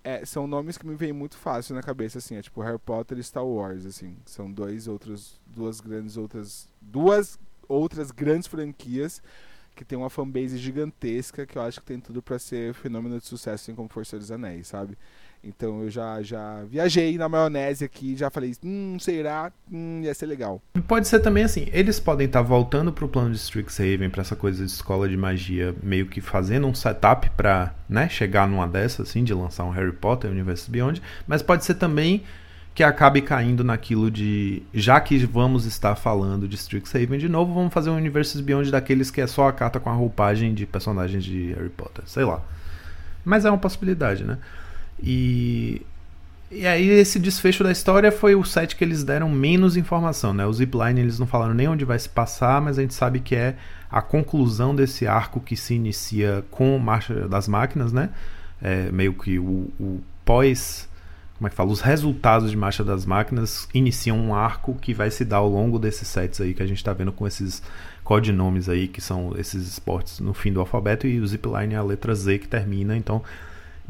é, 0.04 0.26
são 0.26 0.48
nomes 0.48 0.78
que 0.78 0.86
me 0.86 0.96
vêm 0.96 1.14
muito 1.14 1.38
fácil 1.38 1.76
na 1.76 1.82
cabeça, 1.82 2.18
assim, 2.18 2.36
é 2.36 2.42
tipo 2.42 2.62
Harry 2.62 2.80
Potter 2.80 3.18
e 3.18 3.24
Star 3.24 3.46
Wars, 3.46 3.86
assim. 3.86 4.18
São 4.26 4.52
dois 4.52 4.88
outros, 4.88 5.40
duas 5.46 5.80
grandes 5.80 6.18
outras, 6.18 6.68
duas 6.82 7.40
outras 7.68 8.12
grandes 8.12 8.48
franquias 8.48 9.22
que 9.76 9.86
tem 9.86 9.98
uma 9.98 10.10
fanbase 10.10 10.58
gigantesca 10.58 11.46
que 11.46 11.58
eu 11.58 11.62
acho 11.62 11.80
que 11.80 11.86
tem 11.86 12.00
tudo 12.00 12.22
para 12.22 12.38
ser 12.38 12.74
fenômeno 12.74 13.18
de 13.18 13.26
sucesso, 13.26 13.64
assim 13.64 13.76
como 13.76 13.88
Força 13.88 14.18
dos 14.18 14.30
Anéis, 14.30 14.68
sabe? 14.68 14.98
Então 15.44 15.84
eu 15.84 15.90
já, 15.90 16.22
já 16.22 16.64
viajei 16.70 17.18
na 17.18 17.30
maionese 17.30 17.86
aqui, 17.86 18.16
já 18.16 18.30
falei, 18.30 18.54
hum, 18.64 18.98
será? 19.00 19.52
Hum, 19.72 20.02
ia 20.04 20.14
ser 20.14 20.26
legal. 20.26 20.62
Pode 20.88 21.08
ser 21.08 21.20
também 21.20 21.44
assim, 21.44 21.68
eles 21.72 22.00
podem 22.00 22.28
estar 22.28 22.42
voltando 22.42 22.92
pro 22.92 23.08
plano 23.08 23.32
de 23.32 23.38
Strixhaven, 23.38 24.10
pra 24.10 24.22
essa 24.22 24.36
coisa 24.36 24.66
de 24.66 24.70
escola 24.70 25.08
de 25.08 25.16
magia, 25.16 25.74
meio 25.82 26.08
que 26.08 26.20
fazendo 26.20 26.68
um 26.68 26.74
setup 26.74 27.30
pra, 27.32 27.74
né, 27.88 28.10
chegar 28.10 28.48
numa 28.48 28.68
dessa, 28.68 29.04
assim, 29.04 29.24
de 29.24 29.34
lançar 29.34 29.64
um 29.64 29.70
Harry 29.70 29.94
Potter 29.94 30.30
Universe 30.30 30.70
Beyond, 30.70 31.02
mas 31.26 31.42
pode 31.42 31.64
ser 31.64 31.76
também 31.76 32.24
que 32.76 32.84
acabe 32.84 33.22
caindo 33.22 33.64
naquilo 33.64 34.10
de, 34.10 34.64
já 34.74 35.02
que 35.02 35.18
vamos 35.26 35.66
estar 35.66 35.96
falando 35.96 36.48
de 36.48 36.56
Strixhaven 36.56 37.20
de 37.20 37.28
novo, 37.28 37.54
vamos 37.54 37.74
fazer 37.74 37.90
um 37.90 37.96
Universe 37.96 38.42
Beyond 38.42 38.72
daqueles 38.72 39.12
que 39.12 39.20
é 39.20 39.28
só 39.28 39.48
a 39.48 39.54
carta 39.54 39.80
com 39.80 39.90
a 39.90 39.94
roupagem 39.94 40.54
de 40.54 40.66
personagens 40.66 41.24
de 41.24 41.54
Harry 41.54 41.70
Potter, 41.70 42.04
sei 42.08 42.24
lá. 42.24 42.42
Mas 43.26 43.44
é 43.44 43.50
uma 43.50 43.58
possibilidade, 43.58 44.24
né? 44.24 44.38
E 45.02 45.82
e 46.52 46.66
aí 46.66 46.90
esse 46.90 47.20
desfecho 47.20 47.64
da 47.64 47.72
história 47.72 48.12
foi 48.12 48.34
o 48.34 48.44
set 48.44 48.76
que 48.76 48.84
eles 48.84 49.04
deram 49.04 49.30
menos 49.30 49.78
informação, 49.78 50.34
né? 50.34 50.48
O 50.48 50.54
Zipline 50.54 51.00
eles 51.00 51.20
não 51.20 51.28
falaram 51.28 51.54
nem 51.54 51.68
onde 51.68 51.86
vai 51.86 52.00
se 52.00 52.10
passar, 52.10 52.60
mas 52.60 52.80
a 52.80 52.82
gente 52.82 52.96
sabe 52.96 53.20
que 53.20 53.36
é 53.36 53.56
a 53.92 54.02
conclusão 54.02 54.76
desse 54.76 55.06
arco 55.06 55.40
que 55.40 55.56
se 55.56 55.76
inicia 55.76 56.44
com 56.50 56.78
Marcha 56.80 57.28
das 57.28 57.48
Máquinas, 57.48 57.94
né? 57.94 58.10
É 58.60 58.92
meio 58.92 59.14
que 59.14 59.38
o, 59.38 59.72
o 59.80 60.02
pós 60.26 60.90
como 61.40 61.48
é 61.48 61.50
que 61.50 61.56
fala? 61.56 61.72
Os 61.72 61.80
resultados 61.80 62.52
de 62.52 62.58
Marcha 62.58 62.84
das 62.84 63.06
Máquinas 63.06 63.70
iniciam 63.74 64.20
um 64.20 64.36
arco 64.36 64.76
que 64.76 64.94
vai 64.94 65.10
se 65.10 65.24
dar 65.24 65.38
ao 65.38 65.48
longo 65.48 65.80
desses 65.80 66.06
sets 66.06 66.42
aí 66.42 66.54
que 66.54 66.62
a 66.62 66.68
gente 66.68 66.80
está 66.80 66.92
vendo 66.92 67.14
com 67.14 67.26
esses 67.26 67.64
codinomes 68.04 68.68
aí, 68.68 68.90
que 68.90 69.00
são 69.00 69.34
esses 69.38 69.66
esportes 69.66 70.20
no 70.20 70.34
fim 70.34 70.52
do 70.52 70.60
alfabeto, 70.60 71.08
e 71.08 71.18
o 71.22 71.26
Zipline 71.26 71.76
é 71.76 71.78
a 71.78 71.84
letra 71.84 72.14
Z 72.14 72.40
que 72.40 72.48
termina, 72.48 72.98
então 72.98 73.24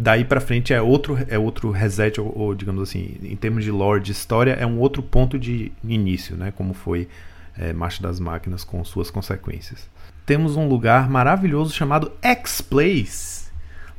daí 0.02 0.24
para 0.24 0.40
frente 0.40 0.74
é 0.74 0.82
outro 0.82 1.20
é 1.28 1.38
outro 1.38 1.72
reset 1.72 2.22
ou, 2.22 2.32
ou, 2.34 2.56
digamos 2.56 2.82
assim 2.82 3.18
em 3.22 3.36
termos 3.36 3.66
de 3.66 3.70
lore 3.70 4.02
de 4.02 4.14
história 4.14 4.54
é 4.54 4.66
um 4.66 4.80
outro 4.80 5.04
ponto 5.04 5.38
de 5.38 5.74
início 5.84 6.38
né? 6.38 6.54
Como 6.56 6.74
foi 6.74 7.10
é, 7.58 7.74
Marcha 7.74 8.02
das 8.02 8.18
Máquinas 8.18 8.64
com 8.64 8.82
suas 8.86 9.12
consequências. 9.12 9.90
Temos 10.26 10.56
um 10.56 10.70
lugar 10.70 11.10
maravilhoso 11.10 11.74
chamado 11.74 12.14
X-Place. 12.22 13.50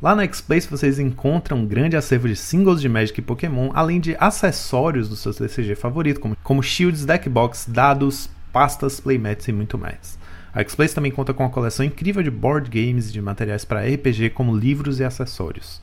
Lá 0.00 0.14
no 0.14 0.22
X-Place 0.22 0.70
vocês 0.70 0.98
encontram 0.98 1.58
um 1.58 1.66
grande 1.66 1.94
acervo 1.94 2.26
de 2.26 2.36
singles 2.36 2.80
de 2.80 2.88
Magic 2.88 3.20
e 3.20 3.22
Pokémon 3.22 3.70
além 3.74 4.00
de 4.00 4.16
acessórios 4.18 5.06
do 5.06 5.16
seu 5.16 5.34
TCG 5.34 5.74
favorito 5.74 6.18
como, 6.18 6.34
como 6.42 6.62
shields 6.62 7.04
deckbox 7.04 7.66
dados 7.68 8.30
pastas 8.50 8.98
playmats 8.98 9.46
e 9.48 9.52
muito 9.52 9.76
mais. 9.76 10.18
A 10.54 10.60
X-Place 10.60 10.94
também 10.94 11.12
conta 11.12 11.34
com 11.34 11.42
uma 11.42 11.50
coleção 11.50 11.84
incrível 11.84 12.22
de 12.22 12.30
board 12.30 12.70
games 12.70 13.10
e 13.10 13.12
de 13.12 13.20
materiais 13.20 13.66
para 13.66 13.82
RPG 13.82 14.30
como 14.30 14.56
livros 14.56 14.98
e 14.98 15.04
acessórios 15.04 15.82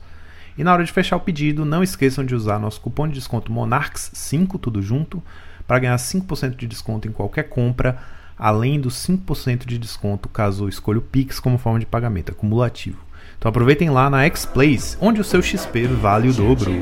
e 0.58 0.64
na 0.64 0.72
hora 0.72 0.84
de 0.84 0.90
fechar 0.90 1.16
o 1.16 1.20
pedido, 1.20 1.64
não 1.64 1.84
esqueçam 1.84 2.24
de 2.24 2.34
usar 2.34 2.58
nosso 2.58 2.80
cupom 2.80 3.06
de 3.06 3.14
desconto 3.14 3.52
Monarchs5, 3.52 4.58
tudo 4.58 4.82
junto, 4.82 5.22
para 5.68 5.78
ganhar 5.78 5.96
5% 5.96 6.56
de 6.56 6.66
desconto 6.66 7.06
em 7.06 7.12
qualquer 7.12 7.44
compra, 7.44 7.96
além 8.36 8.80
dos 8.80 8.94
5% 9.06 9.64
de 9.64 9.78
desconto 9.78 10.28
caso 10.28 10.68
escolha 10.68 10.98
o 10.98 11.02
Pix 11.02 11.38
como 11.38 11.58
forma 11.58 11.78
de 11.78 11.86
pagamento 11.86 12.32
acumulativo. 12.32 12.98
Então 13.38 13.48
aproveitem 13.48 13.88
lá 13.88 14.10
na 14.10 14.24
X-Place, 14.24 14.96
onde 15.00 15.20
o 15.20 15.24
seu 15.24 15.40
XP 15.40 15.86
vale 15.86 16.28
o 16.28 16.32
dobro. 16.32 16.72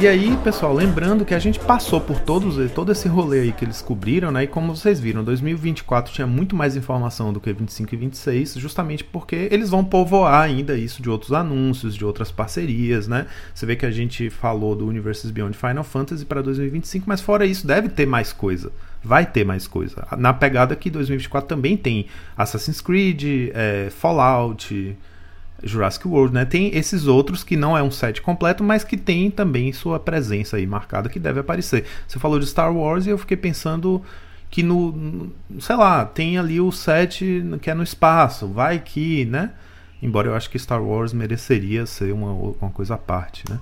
E 0.00 0.08
aí, 0.08 0.34
pessoal, 0.42 0.72
lembrando 0.72 1.26
que 1.26 1.34
a 1.34 1.38
gente 1.38 1.60
passou 1.60 2.00
por 2.00 2.18
todos, 2.20 2.72
todo 2.72 2.90
esse 2.90 3.06
rolê 3.06 3.40
aí 3.40 3.52
que 3.52 3.66
eles 3.66 3.82
cobriram, 3.82 4.30
né? 4.30 4.44
E 4.44 4.46
como 4.46 4.74
vocês 4.74 4.98
viram, 4.98 5.22
2024 5.22 6.10
tinha 6.10 6.26
muito 6.26 6.56
mais 6.56 6.74
informação 6.74 7.34
do 7.34 7.38
que 7.38 7.52
25 7.52 7.94
e 7.94 7.98
26, 7.98 8.54
justamente 8.54 9.04
porque 9.04 9.46
eles 9.50 9.68
vão 9.68 9.84
povoar 9.84 10.40
ainda 10.40 10.74
isso 10.74 11.02
de 11.02 11.10
outros 11.10 11.34
anúncios, 11.34 11.94
de 11.94 12.02
outras 12.02 12.30
parcerias, 12.30 13.06
né? 13.06 13.26
Você 13.54 13.66
vê 13.66 13.76
que 13.76 13.84
a 13.84 13.90
gente 13.90 14.30
falou 14.30 14.74
do 14.74 14.86
Universes 14.86 15.30
Beyond 15.30 15.54
Final 15.54 15.84
Fantasy 15.84 16.24
para 16.24 16.40
2025, 16.40 17.04
mas 17.06 17.20
fora 17.20 17.44
isso, 17.44 17.66
deve 17.66 17.90
ter 17.90 18.06
mais 18.06 18.32
coisa. 18.32 18.72
Vai 19.04 19.26
ter 19.26 19.44
mais 19.44 19.66
coisa. 19.66 20.08
Na 20.16 20.32
pegada 20.32 20.74
que 20.74 20.88
2024 20.88 21.46
também 21.46 21.76
tem 21.76 22.06
Assassin's 22.38 22.80
Creed, 22.80 23.50
é, 23.52 23.90
Fallout, 23.90 24.96
Jurassic 25.62 26.06
World, 26.06 26.34
né? 26.34 26.44
Tem 26.44 26.74
esses 26.76 27.06
outros 27.06 27.44
que 27.44 27.56
não 27.56 27.76
é 27.76 27.82
um 27.82 27.90
set 27.90 28.20
completo, 28.22 28.64
mas 28.64 28.84
que 28.84 28.96
tem 28.96 29.30
também 29.30 29.72
sua 29.72 29.98
presença 29.98 30.56
aí 30.56 30.66
marcada 30.66 31.08
que 31.08 31.18
deve 31.18 31.40
aparecer. 31.40 31.84
Você 32.06 32.18
falou 32.18 32.38
de 32.38 32.46
Star 32.46 32.74
Wars 32.74 33.06
e 33.06 33.10
eu 33.10 33.18
fiquei 33.18 33.36
pensando 33.36 34.02
que 34.50 34.62
no, 34.62 35.30
sei 35.60 35.76
lá, 35.76 36.04
tem 36.04 36.36
ali 36.36 36.60
o 36.60 36.72
set 36.72 37.24
que 37.62 37.70
é 37.70 37.74
no 37.74 37.82
espaço, 37.82 38.48
vai 38.48 38.80
que, 38.80 39.24
né? 39.26 39.52
Embora 40.02 40.28
eu 40.28 40.34
acho 40.34 40.50
que 40.50 40.58
Star 40.58 40.82
Wars 40.82 41.12
mereceria 41.12 41.86
ser 41.86 42.12
uma, 42.12 42.32
uma 42.60 42.70
coisa 42.70 42.94
à 42.94 42.98
parte, 42.98 43.44
né? 43.48 43.58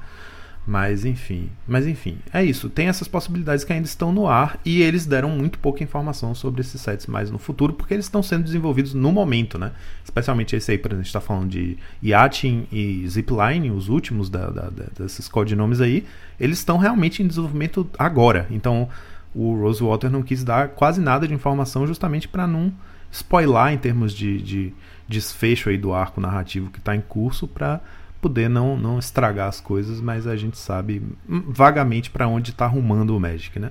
Mas 0.68 1.06
enfim, 1.06 1.48
mas 1.66 1.86
enfim, 1.86 2.18
é 2.30 2.44
isso. 2.44 2.68
Tem 2.68 2.88
essas 2.88 3.08
possibilidades 3.08 3.64
que 3.64 3.72
ainda 3.72 3.86
estão 3.86 4.12
no 4.12 4.26
ar 4.26 4.60
e 4.66 4.82
eles 4.82 5.06
deram 5.06 5.30
muito 5.30 5.58
pouca 5.58 5.82
informação 5.82 6.34
sobre 6.34 6.60
esses 6.60 6.78
sets 6.78 7.06
mais 7.06 7.30
no 7.30 7.38
futuro, 7.38 7.72
porque 7.72 7.94
eles 7.94 8.04
estão 8.04 8.22
sendo 8.22 8.44
desenvolvidos 8.44 8.92
no 8.92 9.10
momento, 9.10 9.58
né? 9.58 9.72
Especialmente 10.04 10.54
esse 10.54 10.70
aí, 10.70 10.76
por 10.76 10.88
exemplo, 10.88 11.00
a 11.00 11.02
gente 11.04 11.06
está 11.06 11.22
falando 11.22 11.48
de 11.48 11.78
Yatin 12.04 12.66
e 12.70 13.02
Zipline, 13.08 13.70
os 13.70 13.88
últimos 13.88 14.28
da, 14.28 14.50
da, 14.50 14.68
da, 14.68 14.84
desses 14.98 15.26
codinomes 15.26 15.80
aí, 15.80 16.04
eles 16.38 16.58
estão 16.58 16.76
realmente 16.76 17.22
em 17.22 17.26
desenvolvimento 17.26 17.88
agora. 17.98 18.46
Então 18.50 18.90
o 19.34 19.58
Rosewater 19.58 20.10
não 20.10 20.22
quis 20.22 20.44
dar 20.44 20.68
quase 20.68 21.00
nada 21.00 21.26
de 21.26 21.32
informação 21.32 21.86
justamente 21.86 22.28
para 22.28 22.46
não 22.46 22.70
spoiler 23.10 23.72
em 23.72 23.78
termos 23.78 24.12
de, 24.12 24.42
de 24.42 24.74
desfecho 25.08 25.70
aí 25.70 25.78
do 25.78 25.94
arco 25.94 26.20
narrativo 26.20 26.70
que 26.70 26.78
está 26.78 26.94
em 26.94 27.00
curso 27.00 27.48
para 27.48 27.80
poder 28.20 28.48
não, 28.48 28.76
não 28.76 28.98
estragar 28.98 29.48
as 29.48 29.60
coisas, 29.60 30.00
mas 30.00 30.26
a 30.26 30.36
gente 30.36 30.58
sabe 30.58 31.02
vagamente 31.26 32.10
para 32.10 32.26
onde 32.26 32.50
está 32.50 32.64
arrumando 32.64 33.16
o 33.16 33.20
Magic, 33.20 33.58
né? 33.58 33.70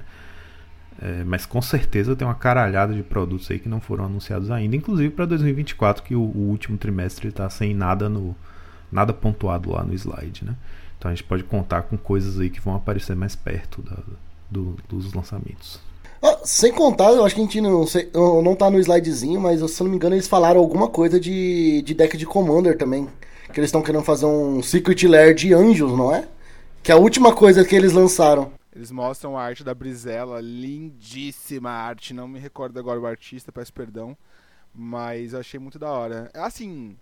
É, 1.00 1.24
mas 1.24 1.46
com 1.46 1.62
certeza 1.62 2.16
tem 2.16 2.28
uma 2.28 2.34
caralhada 2.34 2.94
de 2.94 3.04
produtos 3.04 3.52
aí 3.52 3.60
que 3.60 3.70
não 3.70 3.80
foram 3.80 4.06
anunciados 4.06 4.50
ainda, 4.50 4.76
inclusive 4.76 5.12
para 5.12 5.26
2024, 5.26 6.02
que 6.02 6.16
o, 6.16 6.22
o, 6.22 6.50
último 6.50 6.76
trimestre 6.76 7.28
está 7.28 7.48
sem 7.50 7.74
nada 7.74 8.10
no 8.10 8.36
nada 8.92 9.14
pontuado 9.14 9.72
lá 9.72 9.84
no 9.84 9.94
slide, 9.94 10.44
né? 10.44 10.56
Então 10.98 11.12
a 11.12 11.14
gente 11.14 11.24
pode 11.24 11.44
contar 11.44 11.84
com 11.84 11.98
coisas 11.98 12.40
aí 12.40 12.50
que 12.50 12.60
vão 12.60 12.76
aparecer 12.76 13.16
mais 13.16 13.36
perto 13.36 13.82
da, 13.84 13.98
do, 14.50 14.76
dos 14.90 15.14
lançamentos. 15.14 15.80
Ah, 16.24 16.40
sem 16.44 16.74
contar, 16.74 17.12
eu 17.12 17.24
acho 17.24 17.36
que 17.36 17.42
a 17.42 17.44
gente 17.44 17.62
não, 17.62 17.86
sei, 17.86 18.10
não 18.14 18.56
tá 18.56 18.70
no 18.70 18.80
slidezinho, 18.80 19.40
mas 19.40 19.60
se 19.70 19.82
eu 19.82 19.84
não 19.84 19.92
me 19.92 19.98
engano 19.98 20.16
eles 20.16 20.28
falaram 20.28 20.60
alguma 20.60 20.88
coisa 20.88 21.20
de, 21.20 21.84
de 21.84 21.94
deck 21.94 22.18
de 22.18 22.26
Commander 22.26 22.76
também. 22.76 23.08
Que 23.52 23.60
eles 23.60 23.70
estão 23.70 23.82
querendo 23.82 24.04
fazer 24.04 24.26
um 24.26 24.62
Secret 24.62 25.08
Lair 25.08 25.34
de 25.34 25.54
anjos, 25.54 25.92
não 25.98 26.14
é? 26.14 26.28
Que 26.84 26.92
é 26.92 26.96
a 26.96 26.98
última 26.98 27.34
coisa 27.34 27.66
que 27.66 27.76
eles 27.76 27.94
lançaram. 27.94 28.52
Eles 28.76 28.92
mostram 28.92 29.38
a 29.38 29.44
arte 29.44 29.64
da 29.64 29.74
Brizella, 29.74 30.40
lindíssima 30.40 31.72
arte. 31.72 32.14
Não 32.14 32.28
me 32.28 32.40
recordo 32.40 32.78
agora 32.78 33.00
o 33.00 33.08
artista, 33.08 33.52
peço 33.52 33.74
perdão. 33.74 34.16
Mas 34.74 35.34
eu 35.34 35.40
achei 35.40 35.60
muito 35.60 35.80
da 35.80 35.90
hora. 35.90 36.30
Assim. 36.34 36.96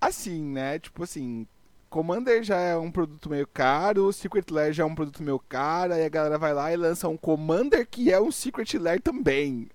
Assim, 0.00 0.40
né? 0.42 0.78
Tipo 0.78 1.02
assim. 1.02 1.46
Commander 1.90 2.44
já 2.44 2.56
é 2.60 2.76
um 2.76 2.88
produto 2.88 3.28
meio 3.28 3.48
caro, 3.48 4.12
Secret 4.12 4.44
Lair 4.48 4.72
já 4.72 4.84
é 4.84 4.86
um 4.86 4.94
produto 4.94 5.24
meio 5.24 5.40
caro, 5.40 5.92
aí 5.92 6.04
a 6.04 6.08
galera 6.08 6.38
vai 6.38 6.54
lá 6.54 6.72
e 6.72 6.76
lança 6.76 7.08
um 7.08 7.16
Commander 7.16 7.84
que 7.84 8.12
é 8.12 8.20
um 8.20 8.30
Secret 8.30 8.78
Lair 8.78 9.02
também. 9.02 9.68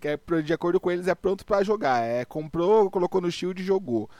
Que 0.00 0.08
é, 0.08 0.18
de 0.42 0.52
acordo 0.52 0.80
com 0.80 0.90
eles, 0.90 1.06
é 1.06 1.14
pronto 1.14 1.46
para 1.46 1.62
jogar. 1.62 2.02
É, 2.02 2.24
comprou, 2.24 2.90
colocou 2.90 3.20
no 3.20 3.30
shield 3.30 3.62
e 3.62 3.64
jogou. 3.64 4.10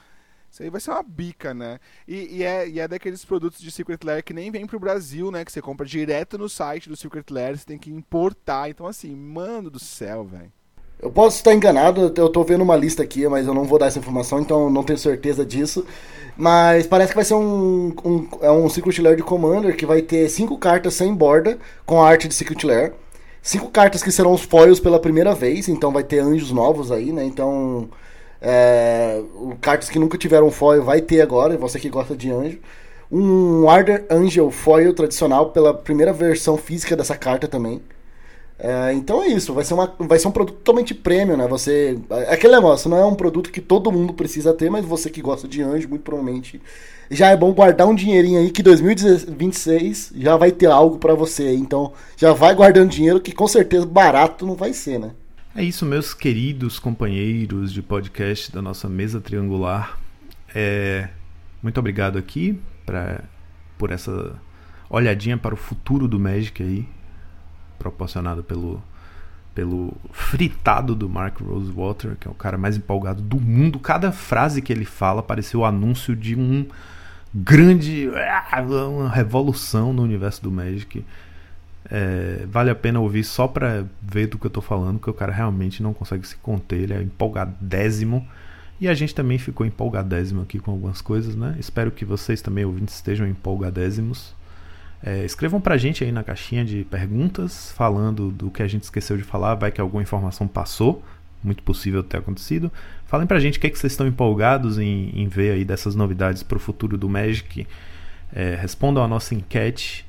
Isso 0.52 0.62
aí 0.62 0.68
vai 0.68 0.82
ser 0.82 0.90
uma 0.90 1.02
bica, 1.02 1.54
né? 1.54 1.80
E, 2.06 2.36
e, 2.36 2.44
é, 2.44 2.68
e 2.68 2.78
é 2.78 2.86
daqueles 2.86 3.24
produtos 3.24 3.58
de 3.58 3.70
Secret 3.70 4.00
Lair 4.04 4.22
que 4.22 4.34
nem 4.34 4.50
vem 4.50 4.66
pro 4.66 4.78
Brasil, 4.78 5.30
né? 5.30 5.46
Que 5.46 5.50
você 5.50 5.62
compra 5.62 5.86
direto 5.86 6.36
no 6.36 6.46
site 6.46 6.90
do 6.90 6.96
Secret 6.96 7.24
Lair, 7.30 7.56
você 7.56 7.64
tem 7.64 7.78
que 7.78 7.90
importar. 7.90 8.68
Então, 8.68 8.86
assim, 8.86 9.16
mano 9.16 9.70
do 9.70 9.78
céu, 9.78 10.24
velho. 10.24 10.52
Eu 11.00 11.10
posso 11.10 11.38
estar 11.38 11.54
enganado, 11.54 12.12
eu 12.14 12.28
tô 12.28 12.44
vendo 12.44 12.60
uma 12.60 12.76
lista 12.76 13.02
aqui, 13.02 13.26
mas 13.26 13.46
eu 13.46 13.54
não 13.54 13.64
vou 13.64 13.78
dar 13.78 13.86
essa 13.86 13.98
informação, 13.98 14.40
então 14.40 14.68
não 14.68 14.84
tenho 14.84 14.98
certeza 14.98 15.42
disso. 15.42 15.86
Mas 16.36 16.86
parece 16.86 17.12
que 17.12 17.16
vai 17.16 17.24
ser 17.24 17.34
um, 17.34 17.94
um, 18.04 18.28
é 18.42 18.50
um 18.52 18.68
Secret 18.68 19.00
Lair 19.00 19.16
de 19.16 19.22
Commander 19.22 19.74
que 19.74 19.86
vai 19.86 20.02
ter 20.02 20.28
cinco 20.28 20.58
cartas 20.58 20.92
sem 20.92 21.14
borda 21.14 21.58
com 21.86 22.02
a 22.02 22.06
arte 22.06 22.28
de 22.28 22.34
Secret 22.34 22.62
Lair. 22.66 22.92
Cinco 23.40 23.70
cartas 23.70 24.02
que 24.02 24.12
serão 24.12 24.34
os 24.34 24.42
foils 24.42 24.78
pela 24.78 25.00
primeira 25.00 25.34
vez, 25.34 25.66
então 25.66 25.90
vai 25.90 26.04
ter 26.04 26.18
anjos 26.18 26.52
novos 26.52 26.92
aí, 26.92 27.10
né? 27.10 27.24
Então 27.24 27.88
é, 28.42 29.22
cartas 29.60 29.88
que 29.88 30.00
nunca 30.00 30.18
tiveram 30.18 30.50
foil 30.50 30.82
vai 30.82 31.00
ter 31.00 31.20
agora, 31.20 31.56
você 31.56 31.78
que 31.78 31.88
gosta 31.88 32.16
de 32.16 32.30
anjo. 32.30 32.58
Um 33.10 33.68
Arder 33.68 34.04
Angel 34.10 34.50
foil 34.50 34.92
tradicional 34.92 35.50
pela 35.50 35.72
primeira 35.72 36.12
versão 36.12 36.56
física 36.56 36.96
dessa 36.96 37.16
carta 37.16 37.46
também. 37.46 37.80
É, 38.58 38.92
então 38.94 39.22
é 39.22 39.28
isso, 39.28 39.52
vai 39.52 39.64
ser, 39.64 39.74
uma, 39.74 39.92
vai 39.98 40.18
ser 40.18 40.28
um 40.28 40.32
produto 40.32 40.56
totalmente 40.56 40.94
prêmio, 40.94 41.36
né? 41.36 41.46
Você. 41.48 41.98
É 42.10 42.34
aquele 42.34 42.54
negócio, 42.54 42.88
não 42.88 42.96
é 42.96 43.04
um 43.04 43.14
produto 43.14 43.50
que 43.50 43.60
todo 43.60 43.92
mundo 43.92 44.12
precisa 44.12 44.52
ter, 44.54 44.70
mas 44.70 44.84
você 44.84 45.10
que 45.10 45.20
gosta 45.20 45.46
de 45.48 45.62
anjo, 45.62 45.88
muito 45.88 46.02
provavelmente. 46.02 46.60
Já 47.10 47.30
é 47.30 47.36
bom 47.36 47.52
guardar 47.52 47.86
um 47.86 47.94
dinheirinho 47.94 48.40
aí 48.40 48.50
que 48.50 48.62
2026 48.62 50.12
já 50.16 50.36
vai 50.36 50.50
ter 50.52 50.66
algo 50.66 50.98
para 50.98 51.14
você. 51.14 51.52
Então 51.54 51.92
já 52.16 52.32
vai 52.32 52.54
guardando 52.54 52.90
dinheiro 52.90 53.20
que 53.20 53.32
com 53.32 53.46
certeza 53.46 53.84
barato 53.86 54.46
não 54.46 54.54
vai 54.54 54.72
ser, 54.72 54.98
né? 54.98 55.10
É 55.54 55.62
isso, 55.62 55.84
meus 55.84 56.14
queridos 56.14 56.78
companheiros 56.78 57.74
de 57.74 57.82
podcast 57.82 58.50
da 58.50 58.62
nossa 58.62 58.88
mesa 58.88 59.20
triangular. 59.20 59.98
É, 60.54 61.10
muito 61.62 61.78
obrigado 61.78 62.16
aqui 62.16 62.58
pra, 62.86 63.20
por 63.76 63.90
essa 63.90 64.34
olhadinha 64.88 65.36
para 65.36 65.52
o 65.52 65.56
futuro 65.58 66.08
do 66.08 66.18
Magic 66.18 66.62
aí, 66.62 66.88
proporcionado 67.78 68.42
pelo, 68.42 68.82
pelo 69.54 69.94
fritado 70.10 70.94
do 70.94 71.06
Mark 71.06 71.38
Rosewater, 71.42 72.16
que 72.16 72.26
é 72.26 72.30
o 72.30 72.34
cara 72.34 72.56
mais 72.56 72.78
empolgado 72.78 73.20
do 73.20 73.38
mundo. 73.38 73.78
Cada 73.78 74.10
frase 74.10 74.62
que 74.62 74.72
ele 74.72 74.86
fala 74.86 75.22
pareceu 75.22 75.60
o 75.60 75.64
anúncio 75.66 76.16
de 76.16 76.34
um 76.34 76.66
grande. 77.34 78.08
Ah, 78.16 78.62
uma 78.62 79.10
revolução 79.10 79.92
no 79.92 80.02
universo 80.02 80.42
do 80.42 80.50
Magic. 80.50 81.04
É, 81.94 82.46
vale 82.46 82.70
a 82.70 82.74
pena 82.74 83.00
ouvir 83.00 83.22
só 83.22 83.46
pra 83.46 83.84
ver 84.00 84.26
do 84.26 84.38
que 84.38 84.46
eu 84.46 84.50
tô 84.50 84.62
falando, 84.62 84.98
que 84.98 85.10
o 85.10 85.12
cara 85.12 85.30
realmente 85.30 85.82
não 85.82 85.92
consegue 85.92 86.26
se 86.26 86.36
conter, 86.36 86.80
ele 86.80 86.94
é 86.94 87.02
empolgadésimo. 87.02 88.26
E 88.80 88.88
a 88.88 88.94
gente 88.94 89.14
também 89.14 89.36
ficou 89.36 89.66
empolgadésimo 89.66 90.40
aqui 90.40 90.58
com 90.58 90.70
algumas 90.70 91.02
coisas, 91.02 91.36
né? 91.36 91.54
Espero 91.60 91.90
que 91.90 92.06
vocês 92.06 92.40
também, 92.40 92.64
ouvintes, 92.64 92.94
estejam 92.94 93.26
empolgadésimos. 93.26 94.34
É, 95.02 95.22
escrevam 95.26 95.60
pra 95.60 95.76
gente 95.76 96.02
aí 96.02 96.10
na 96.10 96.24
caixinha 96.24 96.64
de 96.64 96.82
perguntas, 96.84 97.70
falando 97.72 98.30
do 98.30 98.50
que 98.50 98.62
a 98.62 98.66
gente 98.66 98.84
esqueceu 98.84 99.18
de 99.18 99.22
falar, 99.22 99.54
vai 99.56 99.70
que 99.70 99.80
alguma 99.80 100.02
informação 100.02 100.48
passou, 100.48 101.04
muito 101.44 101.62
possível 101.62 102.02
ter 102.02 102.16
acontecido. 102.16 102.72
Falem 103.04 103.26
pra 103.26 103.38
gente 103.38 103.58
o 103.58 103.60
que, 103.60 103.66
é 103.66 103.70
que 103.70 103.78
vocês 103.78 103.92
estão 103.92 104.06
empolgados 104.06 104.78
em, 104.78 105.10
em 105.14 105.28
ver 105.28 105.52
aí 105.52 105.64
dessas 105.64 105.94
novidades 105.94 106.42
pro 106.42 106.58
futuro 106.58 106.96
do 106.96 107.06
Magic. 107.06 107.66
É, 108.32 108.54
respondam 108.54 109.04
a 109.04 109.08
nossa 109.08 109.34
enquete 109.34 110.06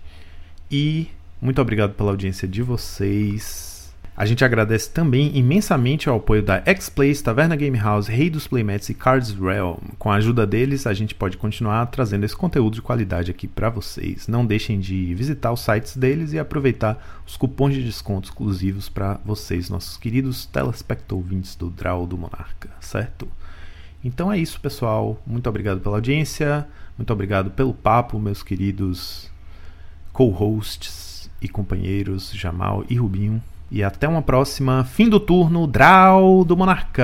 e 0.72 1.10
muito 1.44 1.61
obrigado 1.61 1.94
pela 1.94 2.11
audiência 2.11 2.48
de 2.48 2.64
vocês. 2.64 3.94
A 4.15 4.26
gente 4.26 4.45
agradece 4.45 4.90
também 4.90 5.36
imensamente 5.36 6.07
ao 6.07 6.15
apoio 6.15 6.41
da 6.41 6.64
X-Plays, 6.65 7.22
Taverna 7.22 7.57
Game 7.57 7.78
House, 7.78 8.07
Rei 8.07 8.30
dos 8.30 8.48
Playmats 8.48 8.88
e 8.88 8.94
Cards 8.94 9.32
Realm. 9.32 9.76
Com 9.99 10.10
a 10.10 10.15
ajuda 10.15 10.48
deles, 10.48 10.88
a 10.88 10.94
gente 10.94 11.14
pode 11.14 11.36
continuar 11.36 11.88
trazendo 11.88 12.24
esse 12.24 12.36
conteúdo 12.36 12.76
de 12.76 12.82
qualidade 12.82 13.30
aqui 13.30 13.45
para 13.45 13.70
vocês. 13.70 14.26
Não 14.26 14.45
deixem 14.45 14.80
de 14.80 15.14
visitar 15.15 15.52
os 15.52 15.60
sites 15.60 15.98
deles 15.98 16.32
e 16.32 16.40
aproveitar 16.40 17.24
os 17.28 17.36
cupons 17.36 17.74
de 17.74 17.84
desconto 17.84 18.30
exclusivos 18.30 18.88
para 18.88 19.20
vocês, 19.26 19.70
nossos 19.70 19.98
queridos 19.98 20.45
telespectouvintes 20.45 21.56
do 21.56 21.70
Draw 21.70 22.07
do 22.07 22.18
Monarca, 22.18 22.70
certo? 22.80 23.28
Então 24.02 24.32
é 24.32 24.38
isso, 24.38 24.61
pessoal. 24.61 25.22
Muito 25.28 25.49
obrigado 25.49 25.82
pela 25.82 25.98
audiência. 25.98 26.65
Muito 26.98 27.11
obrigado 27.11 27.52
pelo 27.52 27.74
papo, 27.74 28.18
meus 28.18 28.41
queridos 28.41 29.30
co-hosts 30.14 31.02
e 31.44 31.49
companheiros 31.49 32.32
Jamal 32.34 32.84
e 32.90 32.95
Rubinho. 32.95 33.44
E 33.70 33.84
até 33.84 34.07
uma 34.07 34.22
próxima. 34.22 34.84
Fim 34.84 35.10
do 35.10 35.20
turno, 35.20 35.68
Draw 35.68 36.45
do 36.45 36.56
Monarca. 36.56 37.03